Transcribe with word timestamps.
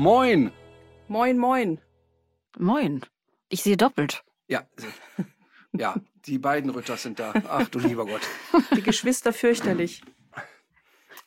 Moin. 0.00 0.50
Moin, 1.08 1.36
moin. 1.36 1.78
Moin. 2.58 3.02
Ich 3.50 3.62
sehe 3.62 3.76
doppelt. 3.76 4.24
Ja, 4.48 4.66
ja, 5.72 5.94
die 6.24 6.38
beiden 6.38 6.70
Rütters 6.70 7.02
sind 7.02 7.18
da. 7.18 7.34
Ach 7.46 7.68
du 7.68 7.78
lieber 7.80 8.06
Gott. 8.06 8.22
Die 8.74 8.80
Geschwister 8.82 9.34
fürchterlich. 9.34 10.00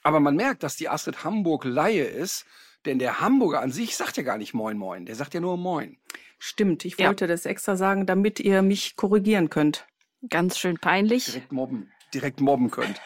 Aber 0.01 0.19
man 0.19 0.35
merkt, 0.35 0.63
dass 0.63 0.75
die 0.75 0.89
Astrid 0.89 1.23
Hamburg 1.23 1.65
Laie 1.65 2.03
ist, 2.05 2.47
denn 2.85 2.97
der 2.97 3.19
Hamburger 3.21 3.61
an 3.61 3.69
sich 3.71 3.95
sagt 3.95 4.17
ja 4.17 4.23
gar 4.23 4.39
nicht 4.39 4.55
Moin 4.55 4.79
Moin. 4.79 5.05
Der 5.05 5.13
sagt 5.13 5.35
ja 5.35 5.39
nur 5.39 5.55
Moin. 5.55 5.99
Stimmt, 6.39 6.83
ich 6.83 6.97
Ja. 6.97 7.09
wollte 7.09 7.27
das 7.27 7.45
extra 7.45 7.75
sagen, 7.75 8.07
damit 8.07 8.39
ihr 8.39 8.63
mich 8.63 8.95
korrigieren 8.95 9.51
könnt. 9.51 9.85
Ganz 10.31 10.57
schön 10.57 10.79
peinlich. 10.79 11.25
Direkt 11.25 11.51
mobben, 11.51 11.91
direkt 12.11 12.41
mobben 12.41 12.71
könnt. 12.71 12.99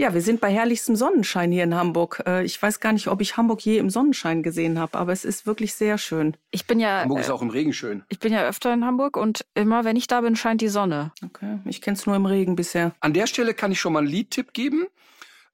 Ja, 0.00 0.14
wir 0.14 0.22
sind 0.22 0.40
bei 0.40 0.52
herrlichstem 0.52 0.94
Sonnenschein 0.94 1.50
hier 1.50 1.64
in 1.64 1.74
Hamburg. 1.74 2.22
Äh, 2.24 2.44
Ich 2.44 2.62
weiß 2.62 2.78
gar 2.78 2.92
nicht, 2.92 3.08
ob 3.08 3.20
ich 3.20 3.36
Hamburg 3.36 3.60
je 3.62 3.78
im 3.78 3.90
Sonnenschein 3.90 4.44
gesehen 4.44 4.78
habe, 4.78 4.96
aber 4.96 5.12
es 5.12 5.24
ist 5.24 5.44
wirklich 5.44 5.74
sehr 5.74 5.98
schön. 5.98 6.36
Ich 6.52 6.68
bin 6.68 6.78
ja, 6.78 7.00
Hamburg 7.00 7.18
ist 7.18 7.28
äh, 7.28 7.32
auch 7.32 7.42
im 7.42 7.50
Regen 7.50 7.72
schön. 7.72 8.04
ich 8.08 8.20
bin 8.20 8.32
ja 8.32 8.46
öfter 8.46 8.72
in 8.72 8.84
Hamburg 8.84 9.16
und 9.16 9.44
immer, 9.54 9.84
wenn 9.84 9.96
ich 9.96 10.06
da 10.06 10.20
bin, 10.20 10.36
scheint 10.36 10.60
die 10.60 10.68
Sonne. 10.68 11.10
Okay, 11.24 11.58
ich 11.64 11.82
kenne 11.82 11.96
es 11.96 12.06
nur 12.06 12.14
im 12.14 12.26
Regen 12.26 12.54
bisher. 12.54 12.94
An 13.00 13.12
der 13.12 13.26
Stelle 13.26 13.54
kann 13.54 13.72
ich 13.72 13.80
schon 13.80 13.92
mal 13.92 13.98
einen 13.98 14.08
Liedtipp 14.08 14.52
geben. 14.52 14.86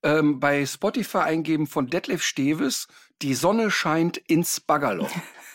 Ähm, 0.02 0.40
bei 0.40 0.66
Spotify 0.66 1.18
eingeben 1.18 1.66
von 1.66 1.86
Detlef 1.86 2.22
Steves, 2.22 2.86
die 3.22 3.32
Sonne 3.32 3.70
scheint 3.70 4.18
ins 4.18 4.60
Baggerloch. 4.60 5.10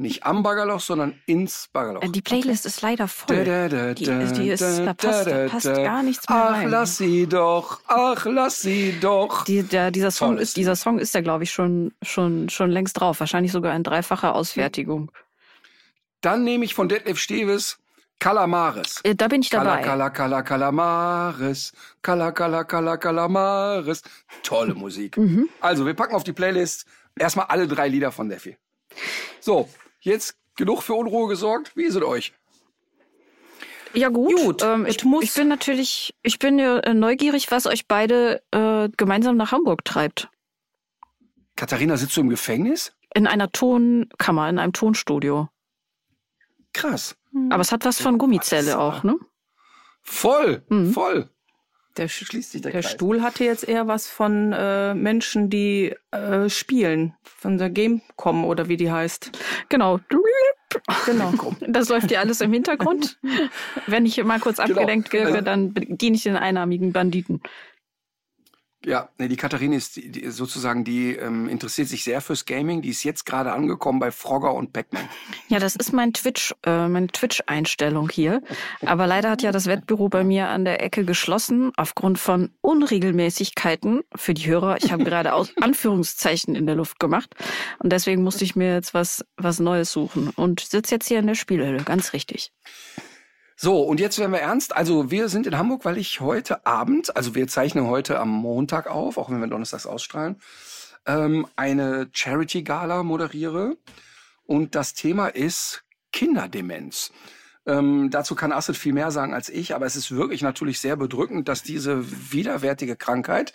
Nicht 0.00 0.24
am 0.24 0.42
Baggerloch, 0.44 0.80
sondern 0.80 1.20
ins 1.26 1.68
Baggerloch. 1.72 2.02
Äh, 2.02 2.08
Die 2.10 2.22
Playlist 2.22 2.64
ist 2.66 2.82
leider 2.82 3.08
voll. 3.08 3.44
Da, 3.44 3.68
da, 3.68 3.94
Die, 3.94 4.04
da, 4.04 4.18
die 4.24 4.48
ist, 4.50 4.60
da, 4.62 4.84
da 4.84 4.94
passt, 4.94 5.26
da, 5.26 5.48
passt 5.48 5.66
gar 5.66 6.02
nichts 6.04 6.28
mehr 6.28 6.38
Ach, 6.38 6.52
rein. 6.52 6.70
lass 6.70 6.96
sie 6.98 7.26
doch. 7.26 7.80
Ach, 7.88 8.24
lass 8.24 8.60
sie 8.62 8.96
doch. 9.00 9.44
Die, 9.44 9.62
der, 9.64 9.90
dieser 9.90 10.12
Song 10.12 10.38
ist, 10.38 10.56
dieser 10.56 10.76
Song 10.76 10.98
ist 11.00 11.14
ja, 11.14 11.20
glaube 11.20 11.44
ich, 11.44 11.50
schon, 11.50 11.92
schon, 12.02 12.48
schon 12.48 12.70
längst 12.70 13.00
drauf. 13.00 13.18
Wahrscheinlich 13.20 13.50
sogar 13.50 13.74
in 13.74 13.82
dreifacher 13.82 14.34
Ausfertigung. 14.36 15.10
Dann 16.20 16.44
nehme 16.44 16.64
ich 16.64 16.74
von 16.74 16.88
Detlef 16.88 17.18
Steves 17.18 17.78
Calamares. 18.20 19.00
Äh, 19.04 19.14
Da 19.14 19.28
bin 19.28 19.42
ich 19.42 19.50
dabei. 19.50 19.82
kala, 19.82 20.10
kala, 20.10 20.42
Calamares. 20.42 21.72
Kala, 22.02 22.32
kala, 22.32 22.64
kala, 22.64 22.96
Calamares. 22.96 24.02
Tolle 24.42 24.74
Musik. 24.74 25.16
Mhm. 25.16 25.48
Also, 25.60 25.86
wir 25.86 25.94
packen 25.94 26.14
auf 26.14 26.24
die 26.24 26.32
Playlist 26.32 26.86
erstmal 27.18 27.46
alle 27.46 27.66
drei 27.68 27.88
Lieder 27.88 28.10
von 28.12 28.28
Defi. 28.28 28.56
So, 29.40 29.68
jetzt 30.08 30.36
genug 30.56 30.82
für 30.82 30.94
Unruhe 30.94 31.28
gesorgt. 31.28 31.76
Wie 31.76 31.84
ist 31.84 31.94
es 31.94 32.02
euch? 32.02 32.32
Ja 33.94 34.08
gut. 34.08 34.34
Gut, 34.36 34.62
ähm, 34.62 34.84
ich, 34.86 35.02
muss- 35.04 35.24
ich 35.24 35.34
bin 35.34 35.48
natürlich, 35.48 36.14
ich 36.22 36.38
bin 36.38 36.58
ja 36.58 36.78
äh, 36.80 36.94
neugierig, 36.94 37.50
was 37.50 37.66
euch 37.66 37.86
beide 37.86 38.42
äh, 38.50 38.88
gemeinsam 38.96 39.36
nach 39.36 39.52
Hamburg 39.52 39.84
treibt. 39.84 40.28
Katharina, 41.56 41.96
sitzt 41.96 42.16
du 42.16 42.20
im 42.20 42.28
Gefängnis? 42.28 42.92
In 43.14 43.26
einer 43.26 43.50
Tonkammer, 43.50 44.48
in 44.50 44.58
einem 44.58 44.72
Tonstudio. 44.72 45.48
Krass. 46.74 47.16
Aber 47.50 47.62
es 47.62 47.72
hat 47.72 47.84
was 47.84 48.00
von 48.00 48.18
Gummizelle 48.18 48.78
auch, 48.78 49.02
ne? 49.02 49.16
Voll, 50.02 50.62
Mhm. 50.68 50.92
voll. 50.92 51.30
Der, 51.98 52.08
Schließt 52.08 52.52
sich 52.52 52.62
der 52.62 52.72
der 52.72 52.80
Kreis. 52.82 52.92
Stuhl 52.92 53.22
hatte 53.22 53.44
jetzt 53.44 53.68
eher 53.68 53.86
was 53.88 54.08
von 54.08 54.52
äh, 54.52 54.94
Menschen, 54.94 55.50
die 55.50 55.94
äh, 56.12 56.48
spielen. 56.48 57.14
Von 57.24 57.58
der 57.58 57.70
Gamecom 57.70 58.44
oder 58.44 58.68
wie 58.68 58.76
die 58.76 58.90
heißt. 58.90 59.30
Genau. 59.68 60.00
Genau. 61.06 61.32
Das 61.66 61.88
läuft 61.88 62.10
ja 62.10 62.20
alles 62.20 62.40
im 62.40 62.52
Hintergrund. 62.52 63.18
Wenn 63.86 64.06
ich 64.06 64.22
mal 64.24 64.38
kurz 64.40 64.56
Genau. 64.58 64.80
abgelenkt 64.80 65.12
werde, 65.12 65.32
Also- 65.32 65.40
dann 65.44 65.74
diene 65.74 66.16
ich 66.16 66.22
den 66.22 66.36
einarmigen 66.36 66.92
Banditen. 66.92 67.40
Ja, 68.84 69.08
nee, 69.18 69.26
die 69.26 69.36
Katharina 69.36 69.76
ist 69.76 69.96
die, 69.96 70.08
die, 70.10 70.30
sozusagen, 70.30 70.84
die 70.84 71.12
ähm, 71.14 71.48
interessiert 71.48 71.88
sich 71.88 72.04
sehr 72.04 72.20
fürs 72.20 72.46
Gaming. 72.46 72.80
Die 72.80 72.90
ist 72.90 73.02
jetzt 73.02 73.26
gerade 73.26 73.52
angekommen 73.52 73.98
bei 73.98 74.12
Frogger 74.12 74.54
und 74.54 74.72
Pac-Man. 74.72 75.08
Ja, 75.48 75.58
das 75.58 75.74
ist 75.74 75.92
mein 75.92 76.12
Twitch, 76.12 76.54
äh, 76.64 76.86
meine 76.86 77.08
Twitch-Einstellung 77.08 78.08
hier. 78.08 78.40
Aber 78.86 79.08
leider 79.08 79.30
hat 79.30 79.42
ja 79.42 79.50
das 79.50 79.66
Wettbüro 79.66 80.08
bei 80.08 80.22
mir 80.22 80.48
an 80.48 80.64
der 80.64 80.80
Ecke 80.80 81.04
geschlossen 81.04 81.72
aufgrund 81.76 82.20
von 82.20 82.50
Unregelmäßigkeiten 82.60 84.02
für 84.14 84.34
die 84.34 84.46
Hörer. 84.46 84.76
Ich 84.78 84.92
habe 84.92 85.02
gerade 85.02 85.34
Aus 85.34 85.52
Anführungszeichen 85.60 86.54
in 86.54 86.66
der 86.66 86.76
Luft 86.76 87.00
gemacht 87.00 87.34
und 87.80 87.92
deswegen 87.92 88.22
musste 88.22 88.44
ich 88.44 88.54
mir 88.54 88.74
jetzt 88.74 88.94
was 88.94 89.24
was 89.36 89.58
Neues 89.58 89.90
suchen 89.90 90.30
und 90.30 90.60
sitze 90.60 90.94
jetzt 90.94 91.08
hier 91.08 91.18
in 91.18 91.26
der 91.26 91.34
Spielhölle. 91.34 91.82
Ganz 91.82 92.12
richtig. 92.12 92.52
So, 93.60 93.82
und 93.82 93.98
jetzt 93.98 94.20
werden 94.20 94.30
wir 94.30 94.38
ernst. 94.38 94.76
Also 94.76 95.10
wir 95.10 95.28
sind 95.28 95.44
in 95.48 95.58
Hamburg, 95.58 95.84
weil 95.84 95.98
ich 95.98 96.20
heute 96.20 96.64
Abend, 96.64 97.16
also 97.16 97.34
wir 97.34 97.48
zeichnen 97.48 97.88
heute 97.88 98.20
am 98.20 98.28
Montag 98.28 98.86
auf, 98.86 99.18
auch 99.18 99.30
wenn 99.30 99.40
wir 99.40 99.48
donnerstags 99.48 99.84
ausstrahlen, 99.84 100.36
ähm, 101.06 101.44
eine 101.56 102.08
Charity-Gala 102.12 103.02
moderiere. 103.02 103.76
Und 104.46 104.76
das 104.76 104.94
Thema 104.94 105.26
ist 105.26 105.82
Kinderdemenz. 106.12 107.10
Ähm, 107.66 108.10
dazu 108.10 108.36
kann 108.36 108.52
Astrid 108.52 108.76
viel 108.76 108.92
mehr 108.92 109.10
sagen 109.10 109.34
als 109.34 109.48
ich, 109.48 109.74
aber 109.74 109.86
es 109.86 109.96
ist 109.96 110.12
wirklich 110.12 110.40
natürlich 110.42 110.78
sehr 110.78 110.94
bedrückend, 110.94 111.48
dass 111.48 111.64
diese 111.64 112.32
widerwärtige 112.32 112.94
Krankheit 112.94 113.54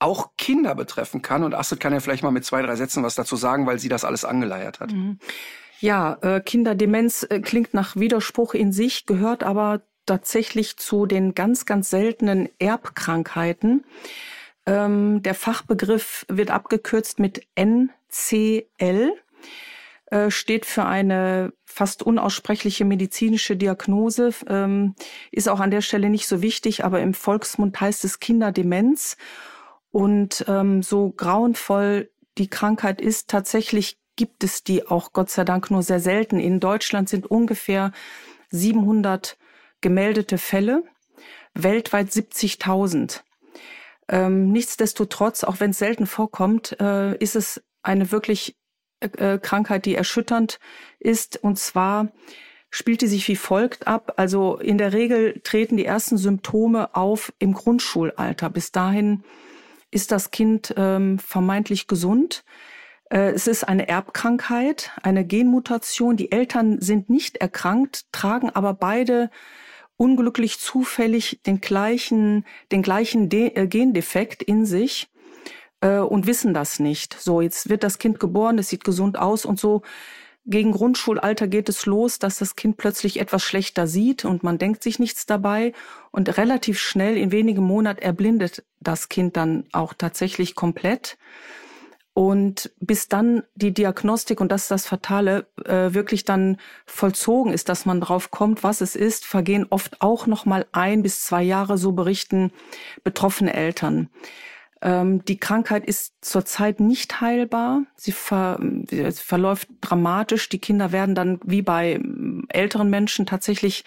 auch 0.00 0.32
Kinder 0.38 0.74
betreffen 0.74 1.22
kann. 1.22 1.44
Und 1.44 1.54
Astrid 1.54 1.78
kann 1.78 1.92
ja 1.92 2.00
vielleicht 2.00 2.24
mal 2.24 2.32
mit 2.32 2.44
zwei, 2.44 2.62
drei 2.62 2.74
Sätzen 2.74 3.04
was 3.04 3.14
dazu 3.14 3.36
sagen, 3.36 3.64
weil 3.64 3.78
sie 3.78 3.88
das 3.88 4.04
alles 4.04 4.24
angeleiert 4.24 4.80
hat. 4.80 4.90
Ja, 5.80 6.18
äh, 6.20 6.40
Kinderdemenz 6.40 7.26
äh, 7.28 7.40
klingt 7.40 7.72
nach 7.72 7.96
Widerspruch 7.96 8.52
in 8.52 8.70
sich, 8.70 9.06
gehört 9.06 9.42
aber 9.42 9.80
tatsächlich 10.04 10.76
zu 10.76 11.06
den 11.06 11.34
ganz, 11.34 11.64
ganz 11.64 11.88
seltenen 11.88 12.50
Erbkrankheiten. 12.58 13.84
Ähm, 14.66 15.22
der 15.22 15.34
Fachbegriff 15.34 16.26
wird 16.28 16.50
abgekürzt 16.50 17.18
mit 17.18 17.46
NCL, 17.54 19.12
äh, 20.06 20.30
steht 20.30 20.66
für 20.66 20.84
eine 20.84 21.54
fast 21.64 22.02
unaussprechliche 22.02 22.84
medizinische 22.84 23.56
Diagnose, 23.56 24.34
ähm, 24.48 24.94
ist 25.30 25.48
auch 25.48 25.60
an 25.60 25.70
der 25.70 25.80
Stelle 25.80 26.10
nicht 26.10 26.26
so 26.26 26.42
wichtig, 26.42 26.84
aber 26.84 27.00
im 27.00 27.14
Volksmund 27.14 27.80
heißt 27.80 28.04
es 28.04 28.20
Kinderdemenz. 28.20 29.16
Und 29.92 30.44
ähm, 30.46 30.82
so 30.82 31.10
grauenvoll 31.10 32.10
die 32.38 32.48
Krankheit 32.48 33.00
ist, 33.00 33.28
tatsächlich 33.28 33.99
gibt 34.20 34.44
es 34.44 34.62
die 34.62 34.86
auch 34.86 35.14
Gott 35.14 35.30
sei 35.30 35.44
Dank 35.44 35.70
nur 35.70 35.82
sehr 35.82 35.98
selten. 35.98 36.40
In 36.40 36.60
Deutschland 36.60 37.08
sind 37.08 37.30
ungefähr 37.30 37.90
700 38.50 39.38
gemeldete 39.80 40.36
Fälle, 40.36 40.84
weltweit 41.54 42.08
70.000. 42.08 43.22
Ähm, 44.10 44.52
nichtsdestotrotz, 44.52 45.42
auch 45.42 45.58
wenn 45.60 45.70
es 45.70 45.78
selten 45.78 46.06
vorkommt, 46.06 46.78
äh, 46.80 47.16
ist 47.16 47.34
es 47.34 47.62
eine 47.82 48.12
wirklich 48.12 48.58
äh, 49.00 49.38
Krankheit, 49.38 49.86
die 49.86 49.94
erschütternd 49.94 50.58
ist. 50.98 51.42
Und 51.42 51.58
zwar 51.58 52.12
spielt 52.68 53.00
die 53.00 53.06
sich 53.06 53.26
wie 53.26 53.36
folgt 53.36 53.86
ab. 53.86 54.12
Also 54.18 54.58
in 54.58 54.76
der 54.76 54.92
Regel 54.92 55.40
treten 55.42 55.78
die 55.78 55.86
ersten 55.86 56.18
Symptome 56.18 56.94
auf 56.94 57.32
im 57.38 57.54
Grundschulalter. 57.54 58.50
Bis 58.50 58.70
dahin 58.70 59.24
ist 59.90 60.12
das 60.12 60.30
Kind 60.30 60.74
ähm, 60.76 61.18
vermeintlich 61.18 61.86
gesund. 61.86 62.44
Äh, 63.10 63.32
Es 63.32 63.46
ist 63.46 63.64
eine 63.64 63.88
Erbkrankheit, 63.88 64.92
eine 65.02 65.24
Genmutation. 65.26 66.16
Die 66.16 66.32
Eltern 66.32 66.80
sind 66.80 67.10
nicht 67.10 67.36
erkrankt, 67.36 68.06
tragen 68.12 68.50
aber 68.50 68.74
beide 68.74 69.30
unglücklich 69.96 70.58
zufällig 70.58 71.40
den 71.46 71.60
gleichen, 71.60 72.46
den 72.72 72.82
gleichen 72.82 73.28
De 73.28 73.54
äh, 73.54 73.66
Gendefekt 73.66 74.42
in 74.42 74.64
sich 74.64 75.10
äh, 75.82 75.98
und 75.98 76.26
wissen 76.26 76.54
das 76.54 76.78
nicht. 76.80 77.14
So, 77.20 77.42
jetzt 77.42 77.68
wird 77.68 77.82
das 77.84 77.98
Kind 77.98 78.18
geboren, 78.18 78.58
es 78.58 78.68
sieht 78.70 78.84
gesund 78.84 79.18
aus 79.18 79.44
und 79.44 79.60
so. 79.60 79.82
Gegen 80.46 80.72
Grundschulalter 80.72 81.46
geht 81.48 81.68
es 81.68 81.84
los, 81.84 82.18
dass 82.18 82.38
das 82.38 82.56
Kind 82.56 82.78
plötzlich 82.78 83.20
etwas 83.20 83.42
schlechter 83.42 83.86
sieht 83.86 84.24
und 84.24 84.42
man 84.42 84.56
denkt 84.56 84.82
sich 84.82 84.98
nichts 84.98 85.26
dabei. 85.26 85.74
Und 86.12 86.38
relativ 86.38 86.78
schnell, 86.80 87.18
in 87.18 87.30
wenigen 87.30 87.62
Monaten, 87.62 88.00
erblindet 88.00 88.64
das 88.80 89.10
Kind 89.10 89.36
dann 89.36 89.66
auch 89.72 89.92
tatsächlich 89.92 90.54
komplett. 90.54 91.18
Und 92.12 92.70
bis 92.80 93.08
dann 93.08 93.44
die 93.54 93.72
Diagnostik, 93.72 94.40
und 94.40 94.50
das 94.50 94.62
ist 94.62 94.70
das 94.70 94.86
Fatale, 94.86 95.46
äh, 95.64 95.94
wirklich 95.94 96.24
dann 96.24 96.56
vollzogen 96.84 97.52
ist, 97.52 97.68
dass 97.68 97.86
man 97.86 98.00
drauf 98.00 98.30
kommt, 98.30 98.64
was 98.64 98.80
es 98.80 98.96
ist, 98.96 99.24
vergehen 99.24 99.66
oft 99.70 100.02
auch 100.02 100.26
noch 100.26 100.44
mal 100.44 100.66
ein 100.72 101.02
bis 101.02 101.24
zwei 101.24 101.42
Jahre, 101.42 101.78
so 101.78 101.92
berichten 101.92 102.52
betroffene 103.04 103.54
Eltern. 103.54 104.10
Ähm, 104.82 105.24
die 105.24 105.38
Krankheit 105.38 105.84
ist 105.84 106.14
zurzeit 106.20 106.80
nicht 106.80 107.20
heilbar. 107.20 107.82
Sie, 107.96 108.12
ver, 108.12 108.58
sie 108.88 109.12
verläuft 109.12 109.68
dramatisch. 109.80 110.48
Die 110.48 110.58
Kinder 110.58 110.90
werden 110.90 111.14
dann 111.14 111.38
wie 111.44 111.62
bei 111.62 111.94
ähm, 111.94 112.46
älteren 112.48 112.90
Menschen 112.90 113.24
tatsächlich 113.24 113.84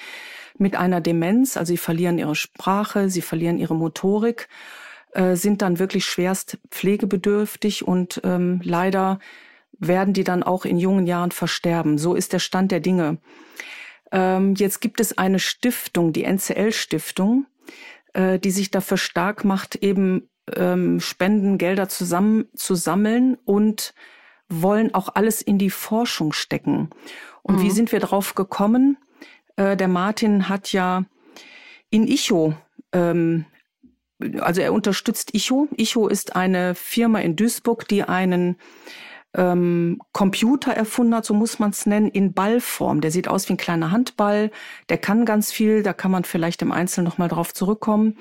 mit 0.57 0.75
einer 0.75 1.01
Demenz, 1.01 1.57
also 1.57 1.73
sie 1.73 1.77
verlieren 1.77 2.19
ihre 2.19 2.35
Sprache, 2.35 3.09
sie 3.09 3.21
verlieren 3.21 3.57
ihre 3.57 3.75
Motorik 3.75 4.47
äh, 5.13 5.35
sind 5.35 5.61
dann 5.61 5.79
wirklich 5.79 6.05
schwerst 6.05 6.59
pflegebedürftig 6.69 7.87
und 7.87 8.21
ähm, 8.23 8.61
leider 8.63 9.19
werden 9.79 10.13
die 10.13 10.23
dann 10.23 10.43
auch 10.43 10.65
in 10.65 10.77
jungen 10.77 11.07
Jahren 11.07 11.31
versterben. 11.31 11.97
So 11.97 12.15
ist 12.15 12.33
der 12.33 12.39
Stand 12.39 12.71
der 12.71 12.79
Dinge. 12.79 13.17
Ähm, 14.11 14.53
jetzt 14.55 14.79
gibt 14.81 14.99
es 14.99 15.17
eine 15.17 15.39
Stiftung, 15.39 16.13
die 16.13 16.23
NCL-Stiftung, 16.23 17.45
äh, 18.13 18.39
die 18.39 18.51
sich 18.51 18.71
dafür 18.71 18.97
stark 18.97 19.43
macht, 19.43 19.75
eben 19.75 20.29
ähm, 20.55 20.99
Spendengelder 20.99 21.89
zusammen 21.89 22.45
zu 22.55 22.75
sammeln 22.75 23.37
und 23.45 23.93
wollen 24.49 24.93
auch 24.93 25.09
alles 25.15 25.41
in 25.41 25.57
die 25.57 25.71
Forschung 25.71 26.31
stecken. 26.33 26.89
Und 27.41 27.57
mhm. 27.57 27.61
wie 27.63 27.71
sind 27.71 27.91
wir 27.91 27.99
drauf 27.99 28.35
gekommen? 28.35 28.97
Äh, 29.55 29.75
der 29.75 29.87
Martin 29.87 30.49
hat 30.49 30.71
ja 30.71 31.05
in 31.89 32.07
Icho 32.07 32.53
ähm, 32.91 33.45
also 34.39 34.61
er 34.61 34.73
unterstützt 34.73 35.33
Icho. 35.33 35.67
Icho 35.77 36.07
ist 36.07 36.35
eine 36.35 36.75
Firma 36.75 37.19
in 37.19 37.35
Duisburg, 37.35 37.87
die 37.87 38.03
einen 38.03 38.57
ähm, 39.35 39.99
Computer 40.11 40.73
erfunden 40.73 41.15
hat, 41.15 41.25
so 41.25 41.33
muss 41.33 41.59
man 41.59 41.71
es 41.71 41.85
nennen, 41.85 42.09
in 42.09 42.33
Ballform. 42.33 43.01
Der 43.01 43.11
sieht 43.11 43.27
aus 43.27 43.49
wie 43.49 43.53
ein 43.53 43.57
kleiner 43.57 43.91
Handball, 43.91 44.51
der 44.89 44.97
kann 44.97 45.25
ganz 45.25 45.51
viel, 45.51 45.83
da 45.83 45.93
kann 45.93 46.11
man 46.11 46.23
vielleicht 46.23 46.61
im 46.61 46.71
Einzelnen 46.71 47.05
nochmal 47.05 47.29
drauf 47.29 47.53
zurückkommen. 47.53 48.17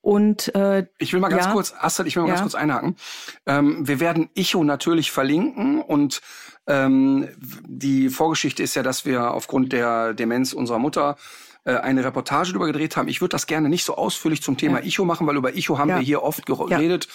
Und 0.00 0.52
äh, 0.56 0.86
ich 0.98 1.12
will 1.12 1.20
mal 1.20 1.28
ganz 1.28 1.46
ja, 1.46 1.52
kurz, 1.52 1.72
Astrid, 1.78 2.08
ich 2.08 2.16
will 2.16 2.24
mal 2.24 2.28
ja. 2.28 2.34
ganz 2.34 2.42
kurz 2.42 2.54
einhaken. 2.56 2.96
Ähm, 3.46 3.86
wir 3.86 4.00
werden 4.00 4.30
Icho 4.34 4.64
natürlich 4.64 5.12
verlinken 5.12 5.80
und 5.80 6.20
ähm, 6.66 7.28
die 7.66 8.08
Vorgeschichte 8.08 8.64
ist 8.64 8.74
ja, 8.74 8.82
dass 8.82 9.04
wir 9.04 9.32
aufgrund 9.32 9.72
der 9.72 10.12
Demenz 10.12 10.52
unserer 10.52 10.80
Mutter 10.80 11.16
äh, 11.64 11.74
eine 11.74 12.04
Reportage 12.04 12.50
darüber 12.50 12.66
gedreht 12.66 12.96
haben. 12.96 13.08
Ich 13.08 13.20
würde 13.20 13.32
das 13.32 13.46
gerne 13.46 13.68
nicht 13.68 13.84
so 13.84 13.96
ausführlich 13.96 14.42
zum 14.42 14.56
Thema 14.56 14.80
ja. 14.80 14.86
Icho 14.86 15.04
machen, 15.04 15.26
weil 15.26 15.36
über 15.36 15.54
Icho 15.54 15.78
haben 15.78 15.90
ja. 15.90 15.96
wir 15.96 16.02
hier 16.02 16.22
oft 16.22 16.46
geredet. 16.46 17.08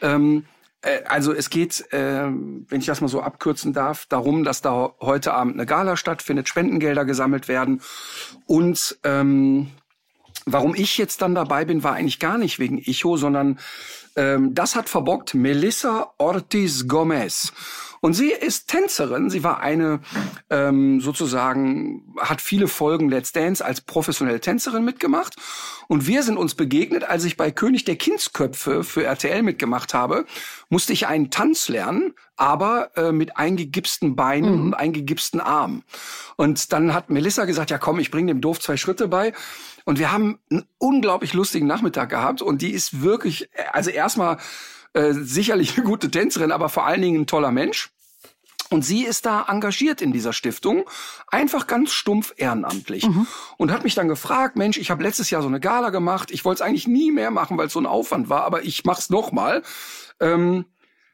Ja. 0.00 0.14
Ähm, 0.14 0.44
äh, 0.82 1.02
also 1.04 1.32
es 1.32 1.50
geht, 1.50 1.92
äh, 1.92 2.24
wenn 2.26 2.80
ich 2.80 2.86
das 2.86 3.00
mal 3.00 3.08
so 3.08 3.20
abkürzen 3.20 3.72
darf, 3.72 4.06
darum, 4.06 4.44
dass 4.44 4.62
da 4.62 4.94
heute 5.00 5.34
Abend 5.34 5.54
eine 5.54 5.66
Gala 5.66 5.96
stattfindet, 5.96 6.48
Spendengelder 6.48 7.04
gesammelt 7.04 7.48
werden 7.48 7.82
und 8.46 8.98
ähm, 9.04 9.70
Warum 10.46 10.74
ich 10.74 10.96
jetzt 10.98 11.22
dann 11.22 11.34
dabei 11.34 11.64
bin, 11.64 11.84
war 11.84 11.94
eigentlich 11.94 12.18
gar 12.18 12.38
nicht 12.38 12.58
wegen 12.58 12.78
Icho, 12.78 13.16
sondern 13.16 13.58
ähm, 14.16 14.54
das 14.54 14.74
hat 14.74 14.88
verbockt 14.88 15.34
Melissa 15.34 16.12
Ortiz 16.18 16.88
Gomez. 16.88 17.52
Und 18.00 18.14
sie 18.14 18.30
ist 18.30 18.68
Tänzerin. 18.68 19.28
Sie 19.28 19.44
war 19.44 19.60
eine 19.60 20.00
ähm, 20.48 21.00
sozusagen, 21.00 22.14
hat 22.18 22.40
viele 22.40 22.66
Folgen 22.66 23.10
Let's 23.10 23.32
Dance 23.32 23.64
als 23.64 23.82
professionelle 23.82 24.40
Tänzerin 24.40 24.84
mitgemacht. 24.84 25.36
Und 25.86 26.06
wir 26.06 26.22
sind 26.22 26.38
uns 26.38 26.54
begegnet, 26.54 27.04
als 27.04 27.24
ich 27.24 27.36
bei 27.36 27.50
König 27.50 27.84
der 27.84 27.96
Kindsköpfe 27.96 28.84
für 28.84 29.04
RTL 29.04 29.42
mitgemacht 29.42 29.92
habe, 29.92 30.24
musste 30.70 30.94
ich 30.94 31.06
einen 31.08 31.30
Tanz 31.30 31.68
lernen, 31.68 32.14
aber 32.36 32.90
äh, 32.96 33.12
mit 33.12 33.36
eingegipsten 33.36 34.16
Beinen 34.16 34.54
mhm. 34.54 34.62
und 34.62 34.74
eingegipsten 34.74 35.40
Armen. 35.40 35.84
Und 36.36 36.72
dann 36.72 36.94
hat 36.94 37.10
Melissa 37.10 37.44
gesagt, 37.44 37.70
ja 37.70 37.76
komm, 37.76 37.98
ich 37.98 38.10
bringe 38.10 38.32
dem 38.32 38.40
Doof 38.40 38.60
zwei 38.60 38.78
Schritte 38.78 39.08
bei. 39.08 39.34
Und 39.84 39.98
wir 39.98 40.10
haben 40.10 40.38
einen 40.50 40.64
unglaublich 40.78 41.34
lustigen 41.34 41.66
Nachmittag 41.66 42.08
gehabt. 42.08 42.40
Und 42.40 42.62
die 42.62 42.70
ist 42.70 43.02
wirklich, 43.02 43.50
also 43.72 43.90
erstmal 43.90 44.38
äh, 44.92 45.12
sicherlich 45.12 45.76
eine 45.76 45.86
gute 45.86 46.10
Tänzerin, 46.10 46.52
aber 46.52 46.68
vor 46.68 46.86
allen 46.86 47.02
Dingen 47.02 47.22
ein 47.22 47.26
toller 47.26 47.52
Mensch. 47.52 47.90
Und 48.70 48.84
sie 48.84 49.04
ist 49.04 49.26
da 49.26 49.46
engagiert 49.48 50.00
in 50.00 50.12
dieser 50.12 50.32
Stiftung, 50.32 50.84
einfach 51.26 51.66
ganz 51.66 51.90
stumpf 51.90 52.32
ehrenamtlich. 52.36 53.04
Mhm. 53.04 53.26
Und 53.56 53.72
hat 53.72 53.82
mich 53.82 53.96
dann 53.96 54.06
gefragt, 54.06 54.54
Mensch, 54.54 54.78
ich 54.78 54.92
habe 54.92 55.02
letztes 55.02 55.28
Jahr 55.28 55.42
so 55.42 55.48
eine 55.48 55.58
Gala 55.58 55.90
gemacht, 55.90 56.30
ich 56.30 56.44
wollte 56.44 56.62
es 56.62 56.68
eigentlich 56.68 56.86
nie 56.86 57.10
mehr 57.10 57.32
machen, 57.32 57.58
weil 57.58 57.66
es 57.66 57.72
so 57.72 57.80
ein 57.80 57.86
Aufwand 57.86 58.28
war, 58.28 58.44
aber 58.44 58.62
ich 58.62 58.84
mach's 58.84 59.10
nochmal. 59.10 59.62
Ähm, 60.20 60.66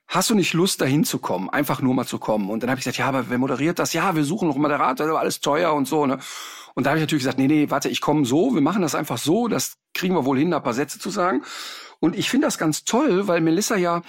hast 0.07 0.29
du 0.29 0.35
nicht 0.35 0.53
Lust, 0.53 0.83
dahin 0.83 1.05
zu 1.05 1.19
kommen? 1.19 1.49
Einfach 1.49 1.81
nur 1.81 1.95
mal 1.95 2.07
zu 2.07 2.19
kommen. 2.19 2.51
Und 2.51 2.63
dann 2.63 2.69
habe 2.69 2.79
ich 2.79 2.85
gesagt, 2.85 2.99
ja, 2.99 3.07
aber 3.07 3.31
wer 3.31 3.39
moderiert 3.39 3.79
das? 3.79 3.95
Ja, 3.95 4.15
wir 4.15 4.25
suchen 4.25 4.49
noch 4.49 4.57
Moderator, 4.57 5.09
aber 5.09 5.21
alles 5.21 5.41
teuer 5.41 5.73
und 5.73 5.89
so. 5.89 6.05
Ne? 6.05 6.19
Und 6.75 6.85
da 6.85 6.91
habe 6.91 6.99
ich 6.99 7.03
natürlich 7.05 7.23
gesagt, 7.23 7.39
nee, 7.39 7.47
nee, 7.47 7.71
warte, 7.71 7.89
ich 7.89 8.03
komme 8.03 8.27
so, 8.27 8.55
wir 8.55 8.61
machen 8.61 8.83
das 8.83 8.95
einfach 8.95 9.17
so, 9.17 9.49
das 9.49 9.79
kriegen 9.95 10.15
wir 10.15 10.27
wohl 10.27 10.39
hin, 10.39 10.51
da 10.51 10.59
ein 10.59 10.63
paar 10.63 10.75
Sätze 10.75 10.99
zu 10.99 11.09
sagen. 11.09 11.43
Und 12.07 12.15
ich 12.15 12.31
finde 12.31 12.47
das 12.47 12.57
ganz 12.57 12.85
toll, 12.85 13.27
weil 13.27 13.41
Melissa 13.41 13.75
ja 13.75 14.03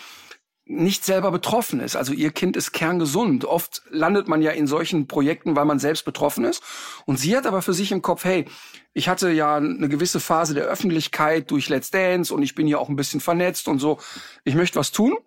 nicht 0.65 1.03
selber 1.03 1.31
betroffen 1.31 1.79
ist. 1.79 1.95
Also 1.95 2.13
ihr 2.13 2.29
Kind 2.29 2.55
ist 2.55 2.71
kerngesund. 2.71 3.43
Oft 3.43 3.81
landet 3.89 4.27
man 4.27 4.43
ja 4.43 4.51
in 4.51 4.67
solchen 4.67 5.07
Projekten, 5.07 5.55
weil 5.55 5.65
man 5.65 5.79
selbst 5.79 6.05
betroffen 6.05 6.45
ist. 6.45 6.61
Und 7.07 7.17
sie 7.17 7.35
hat 7.35 7.47
aber 7.47 7.63
für 7.63 7.73
sich 7.73 7.91
im 7.91 8.03
Kopf, 8.03 8.23
hey, 8.23 8.45
ich 8.93 9.09
hatte 9.09 9.31
ja 9.31 9.55
eine 9.55 9.89
gewisse 9.89 10.19
Phase 10.19 10.53
der 10.53 10.65
Öffentlichkeit 10.65 11.49
durch 11.49 11.69
Let's 11.69 11.89
Dance 11.89 12.31
und 12.31 12.43
ich 12.43 12.53
bin 12.53 12.67
ja 12.67 12.77
auch 12.77 12.89
ein 12.89 12.95
bisschen 12.95 13.19
vernetzt 13.19 13.67
und 13.67 13.79
so. 13.79 13.97
Ich 14.43 14.53
möchte 14.53 14.77
was 14.77 14.91
tun. 14.91 15.17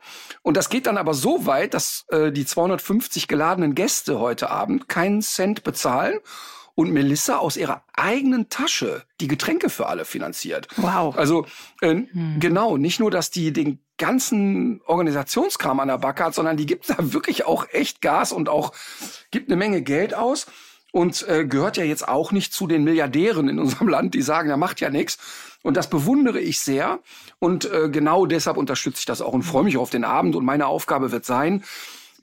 Und 0.43 0.57
das 0.57 0.69
geht 0.69 0.87
dann 0.87 0.97
aber 0.97 1.15
so 1.15 1.47
weit, 1.47 1.75
dass 1.75 2.05
äh, 2.11 2.31
die 2.31 2.47
250 2.47 3.27
geladenen 3.27 3.75
Gäste 3.75 4.21
heute 4.21 4.49
Abend 4.49 4.89
keinen 4.89 5.23
Cent 5.23 5.65
bezahlen 5.65 6.21
und 6.75 6.93
Melissa 6.93 7.39
aus 7.39 7.57
ihrer 7.57 7.85
eigenen 7.93 8.49
Tasche 8.49 9.03
die 9.21 9.29
Getränke 9.29 9.71
für 9.71 9.87
alle 9.87 10.05
finanziert. 10.05 10.69
Wow. 10.77 11.17
Also 11.17 11.47
äh, 11.81 11.95
hm. 11.95 12.37
genau, 12.39 12.77
nicht 12.77 13.01
nur, 13.01 13.11
dass 13.11 13.31
die 13.31 13.53
den 13.53 13.81
ganzen 13.99 14.81
Organisationskram 14.87 15.79
an 15.81 15.89
der 15.89 15.99
Backe 15.99 16.25
hat, 16.25 16.35
sondern 16.35 16.57
die 16.57 16.67
gibt 16.67 16.89
da 16.89 16.97
wirklich 16.99 17.45
auch 17.45 17.67
echt 17.71 18.01
Gas 18.01 18.33
und 18.33 18.49
auch 18.49 18.73
gibt 19.31 19.51
eine 19.51 19.57
Menge 19.57 19.83
Geld 19.83 20.15
aus 20.15 20.47
und 20.93 21.27
äh, 21.29 21.45
gehört 21.45 21.77
ja 21.77 21.85
jetzt 21.85 22.09
auch 22.09 22.33
nicht 22.33 22.53
zu 22.53 22.67
den 22.67 22.85
Milliardären 22.85 23.49
in 23.49 23.59
unserem 23.59 23.89
Land, 23.91 24.15
die 24.15 24.23
sagen, 24.23 24.51
er 24.51 24.57
macht 24.57 24.81
ja 24.81 24.91
nichts. 24.91 25.19
Und 25.63 25.77
das 25.77 25.91
bewundere 25.91 26.41
ich 26.41 26.59
sehr. 26.59 27.01
Und 27.39 27.71
äh, 27.71 27.91
genau 27.91 28.27
deshalb 28.27 28.57
unterstütze 28.57 29.01
ich 29.01 29.07
das 29.07 29.21
auch 29.21 29.33
und 29.33 29.43
freue 29.43 29.65
mich 29.65 29.77
auf 29.77 29.91
den 29.91 30.05
Abend. 30.05 30.35
Und 30.35 30.45
meine 30.45 30.67
Aufgabe 30.67 31.13
wird 31.13 31.27
sein, 31.27 31.63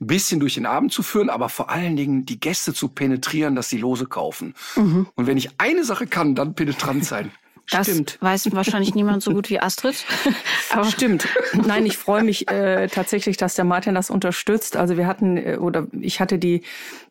ein 0.00 0.06
bisschen 0.06 0.40
durch 0.40 0.54
den 0.54 0.66
Abend 0.66 0.92
zu 0.92 1.02
führen, 1.02 1.30
aber 1.30 1.48
vor 1.48 1.70
allen 1.70 1.96
Dingen 1.96 2.24
die 2.24 2.38
Gäste 2.40 2.72
zu 2.72 2.88
penetrieren, 2.88 3.54
dass 3.54 3.68
sie 3.68 3.78
Lose 3.78 4.06
kaufen. 4.06 4.54
Mhm. 4.76 5.08
Und 5.14 5.26
wenn 5.26 5.36
ich 5.36 5.50
eine 5.58 5.84
Sache 5.84 6.06
kann, 6.06 6.34
dann 6.34 6.54
penetrant 6.54 7.04
sein. 7.04 7.30
Das 7.70 7.86
Stimmt. 7.86 8.16
weiß 8.22 8.50
wahrscheinlich 8.52 8.94
niemand 8.94 9.22
so 9.22 9.32
gut 9.32 9.50
wie 9.50 9.60
Astrid. 9.60 10.02
Aber 10.70 10.86
Stimmt. 10.86 11.28
Nein, 11.52 11.84
ich 11.84 11.98
freue 11.98 12.24
mich 12.24 12.48
äh, 12.48 12.88
tatsächlich, 12.88 13.36
dass 13.36 13.56
der 13.56 13.66
Martin 13.66 13.94
das 13.94 14.08
unterstützt. 14.08 14.76
Also 14.76 14.96
wir 14.96 15.06
hatten 15.06 15.36
äh, 15.36 15.58
oder 15.60 15.86
ich 15.92 16.18
hatte 16.20 16.38
die 16.38 16.62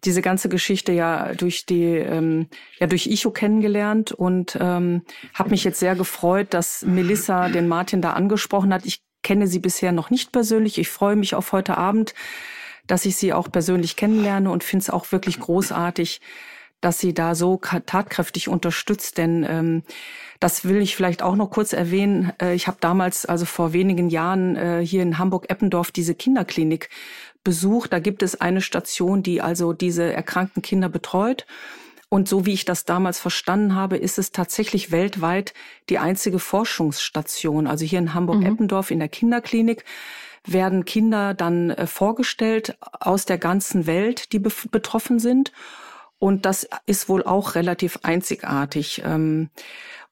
diese 0.04 0.24
ganze 0.24 0.50
Geschichte 0.50 0.94
ja 0.94 1.36
durch 1.36 1.68
die 1.68 1.84
ähm, 1.84 2.48
ja 2.80 2.88
durch 2.88 3.06
Icho 3.06 3.30
kennengelernt 3.30 4.12
und 4.12 4.58
ähm, 4.60 5.04
habe 5.36 5.52
mich 5.52 5.64
jetzt 5.64 5.80
sehr 5.80 5.96
gefreut, 5.96 6.48
dass 6.56 6.84
Melissa 6.84 7.50
den 7.50 7.68
Martin 7.68 8.02
da 8.02 8.14
angesprochen 8.14 8.74
hat. 8.74 8.84
Ich 8.84 9.04
kenne 9.22 9.46
sie 9.46 9.60
bisher 9.60 9.92
noch 9.92 10.10
nicht 10.10 10.32
persönlich. 10.32 10.80
Ich 10.80 10.90
freue 10.90 11.16
mich 11.16 11.36
auf 11.36 11.52
heute 11.52 11.78
Abend 11.78 12.16
dass 12.88 13.06
ich 13.06 13.16
sie 13.16 13.34
auch 13.34 13.52
persönlich 13.52 13.96
kennenlerne 13.96 14.50
und 14.50 14.64
finde 14.64 14.84
es 14.84 14.90
auch 14.90 15.12
wirklich 15.12 15.40
großartig, 15.40 16.22
dass 16.82 17.00
sie 17.00 17.14
da 17.14 17.36
so 17.36 17.58
tatkräftig 17.58 18.50
unterstützt. 18.50 19.18
Denn 19.18 19.46
ähm, 19.48 19.84
das 20.40 20.66
will 20.66 20.78
ich 20.78 20.96
vielleicht 20.96 21.22
auch 21.22 21.36
noch 21.36 21.50
kurz 21.50 21.74
erwähnen. 21.74 22.32
Äh, 22.42 22.54
ich 22.54 22.68
habe 22.68 22.78
damals, 22.80 23.26
also 23.26 23.46
vor 23.46 23.74
wenigen 23.74 24.10
Jahren, 24.10 24.56
äh, 24.56 24.86
hier 24.86 25.02
in 25.02 25.18
Hamburg-Eppendorf 25.18 25.92
diese 25.92 26.16
Kinderklinik 26.16 26.90
besucht. 27.44 27.94
Da 27.94 28.00
gibt 28.00 28.24
es 28.24 28.40
eine 28.40 28.62
Station, 28.62 29.24
die 29.24 29.42
also 29.42 29.74
diese 29.74 30.14
erkrankten 30.14 30.62
Kinder 30.62 30.90
betreut. 30.90 31.46
Und 32.10 32.30
so 32.30 32.46
wie 32.46 32.54
ich 32.54 32.64
das 32.64 32.86
damals 32.86 33.20
verstanden 33.20 33.76
habe, 33.76 33.98
ist 33.98 34.18
es 34.18 34.32
tatsächlich 34.32 34.92
weltweit 34.92 35.54
die 35.90 35.98
einzige 35.98 36.40
Forschungsstation. 36.40 37.68
Also 37.68 37.86
hier 37.86 38.00
in 38.00 38.14
Hamburg-Eppendorf 38.14 38.92
in 38.92 39.00
der 39.00 39.10
Kinderklinik 39.10 39.84
werden 40.48 40.86
Kinder 40.86 41.34
dann 41.34 41.70
äh, 41.72 41.88
vorgestellt 41.88 42.78
aus 42.82 43.26
der 43.26 43.38
ganzen 43.38 43.86
Welt, 43.88 44.32
die 44.34 44.40
betroffen 44.40 45.20
sind. 45.20 45.52
Und 46.20 46.46
das 46.46 46.68
ist 46.88 47.10
wohl 47.10 47.24
auch 47.24 47.54
relativ 47.54 48.00
einzigartig. 48.02 49.04
Ähm, 49.06 49.50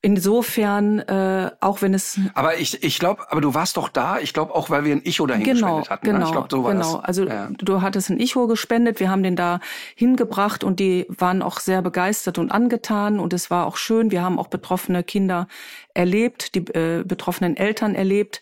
insofern, 0.06 1.00
äh, 1.00 1.50
auch 1.62 1.82
wenn 1.82 1.96
es. 1.96 2.20
Aber 2.36 2.58
ich, 2.60 2.84
ich 2.84 3.00
glaube, 3.00 3.32
aber 3.32 3.42
du 3.42 3.56
warst 3.56 3.75
doch 3.77 3.89
da. 3.89 4.20
Ich 4.20 4.34
glaube 4.34 4.54
auch, 4.54 4.70
weil 4.70 4.86
wir 4.86 4.96
ein 4.96 5.01
Icho 5.04 5.25
dahin 5.25 5.44
genau, 5.44 5.80
gespendet 5.80 5.89
hatten. 5.89 6.06
Genau, 6.06 6.20
ne? 6.20 6.25
ich 6.25 6.32
glaub, 6.32 6.51
so 6.51 6.63
war 6.63 6.74
genau. 6.74 6.98
Das. 6.98 7.06
Also 7.06 7.25
ja. 7.25 7.50
du 7.58 7.82
hattest 7.82 8.12
ein 8.12 8.20
Icho 8.20 8.46
gespendet. 8.46 9.00
Wir 9.00 9.10
haben 9.10 9.24
den 9.24 9.36
da 9.36 9.60
hingebracht 9.96 10.63
und 10.63 10.80
die 10.80 11.08
waren 11.10 11.42
auch 11.42 11.60
sehr 11.60 11.82
begeistert 11.82 12.38
und 12.38 12.51
angetan 12.51 13.20
und 13.20 13.34
es 13.34 13.50
war 13.50 13.65
auch 13.65 13.77
schön. 13.77 14.12
Wir 14.12 14.22
haben 14.22 14.38
auch 14.38 14.48
betroffene 14.48 15.04
Kinder 15.04 15.48
erlebt, 15.96 16.54
die 16.54 16.60
äh, 16.60 17.04
betroffenen 17.04 17.58
Eltern 17.58 17.96
erlebt. 17.96 18.42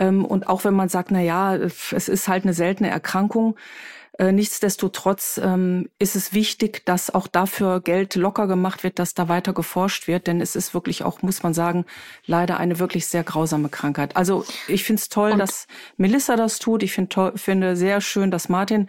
Ähm, 0.00 0.24
und 0.24 0.48
auch 0.48 0.64
wenn 0.64 0.74
man 0.74 0.88
sagt, 0.88 1.12
na 1.12 1.20
ja, 1.20 1.54
es 1.54 2.08
ist 2.08 2.26
halt 2.26 2.42
eine 2.44 2.54
seltene 2.54 2.90
Erkrankung, 2.90 3.56
äh, 4.18 4.32
nichtsdestotrotz 4.32 5.40
ähm, 5.42 5.88
ist 5.98 6.16
es 6.16 6.32
wichtig, 6.32 6.84
dass 6.84 7.14
auch 7.14 7.26
dafür 7.26 7.80
Geld 7.80 8.16
locker 8.16 8.46
gemacht 8.48 8.82
wird, 8.82 8.98
dass 8.98 9.14
da 9.14 9.28
weiter 9.28 9.52
geforscht 9.52 10.08
wird, 10.08 10.26
denn 10.26 10.40
es 10.40 10.56
ist 10.56 10.74
wirklich 10.74 11.04
auch, 11.04 11.22
muss 11.22 11.42
man 11.42 11.54
sagen, 11.54 11.84
leider 12.26 12.58
eine 12.58 12.78
wirklich 12.78 13.06
sehr 13.06 13.24
grausame 13.24 13.68
Krankheit. 13.68 14.16
Also 14.16 14.44
ich 14.68 14.84
finde 14.84 15.00
es 15.00 15.08
toll, 15.08 15.32
Und 15.32 15.38
dass 15.38 15.66
Melissa 15.96 16.36
das 16.36 16.58
tut. 16.58 16.82
Ich 16.82 16.92
find 16.92 17.14
finde 17.36 17.76
sehr 17.76 18.00
schön, 18.00 18.30
dass 18.30 18.48
Martin 18.48 18.88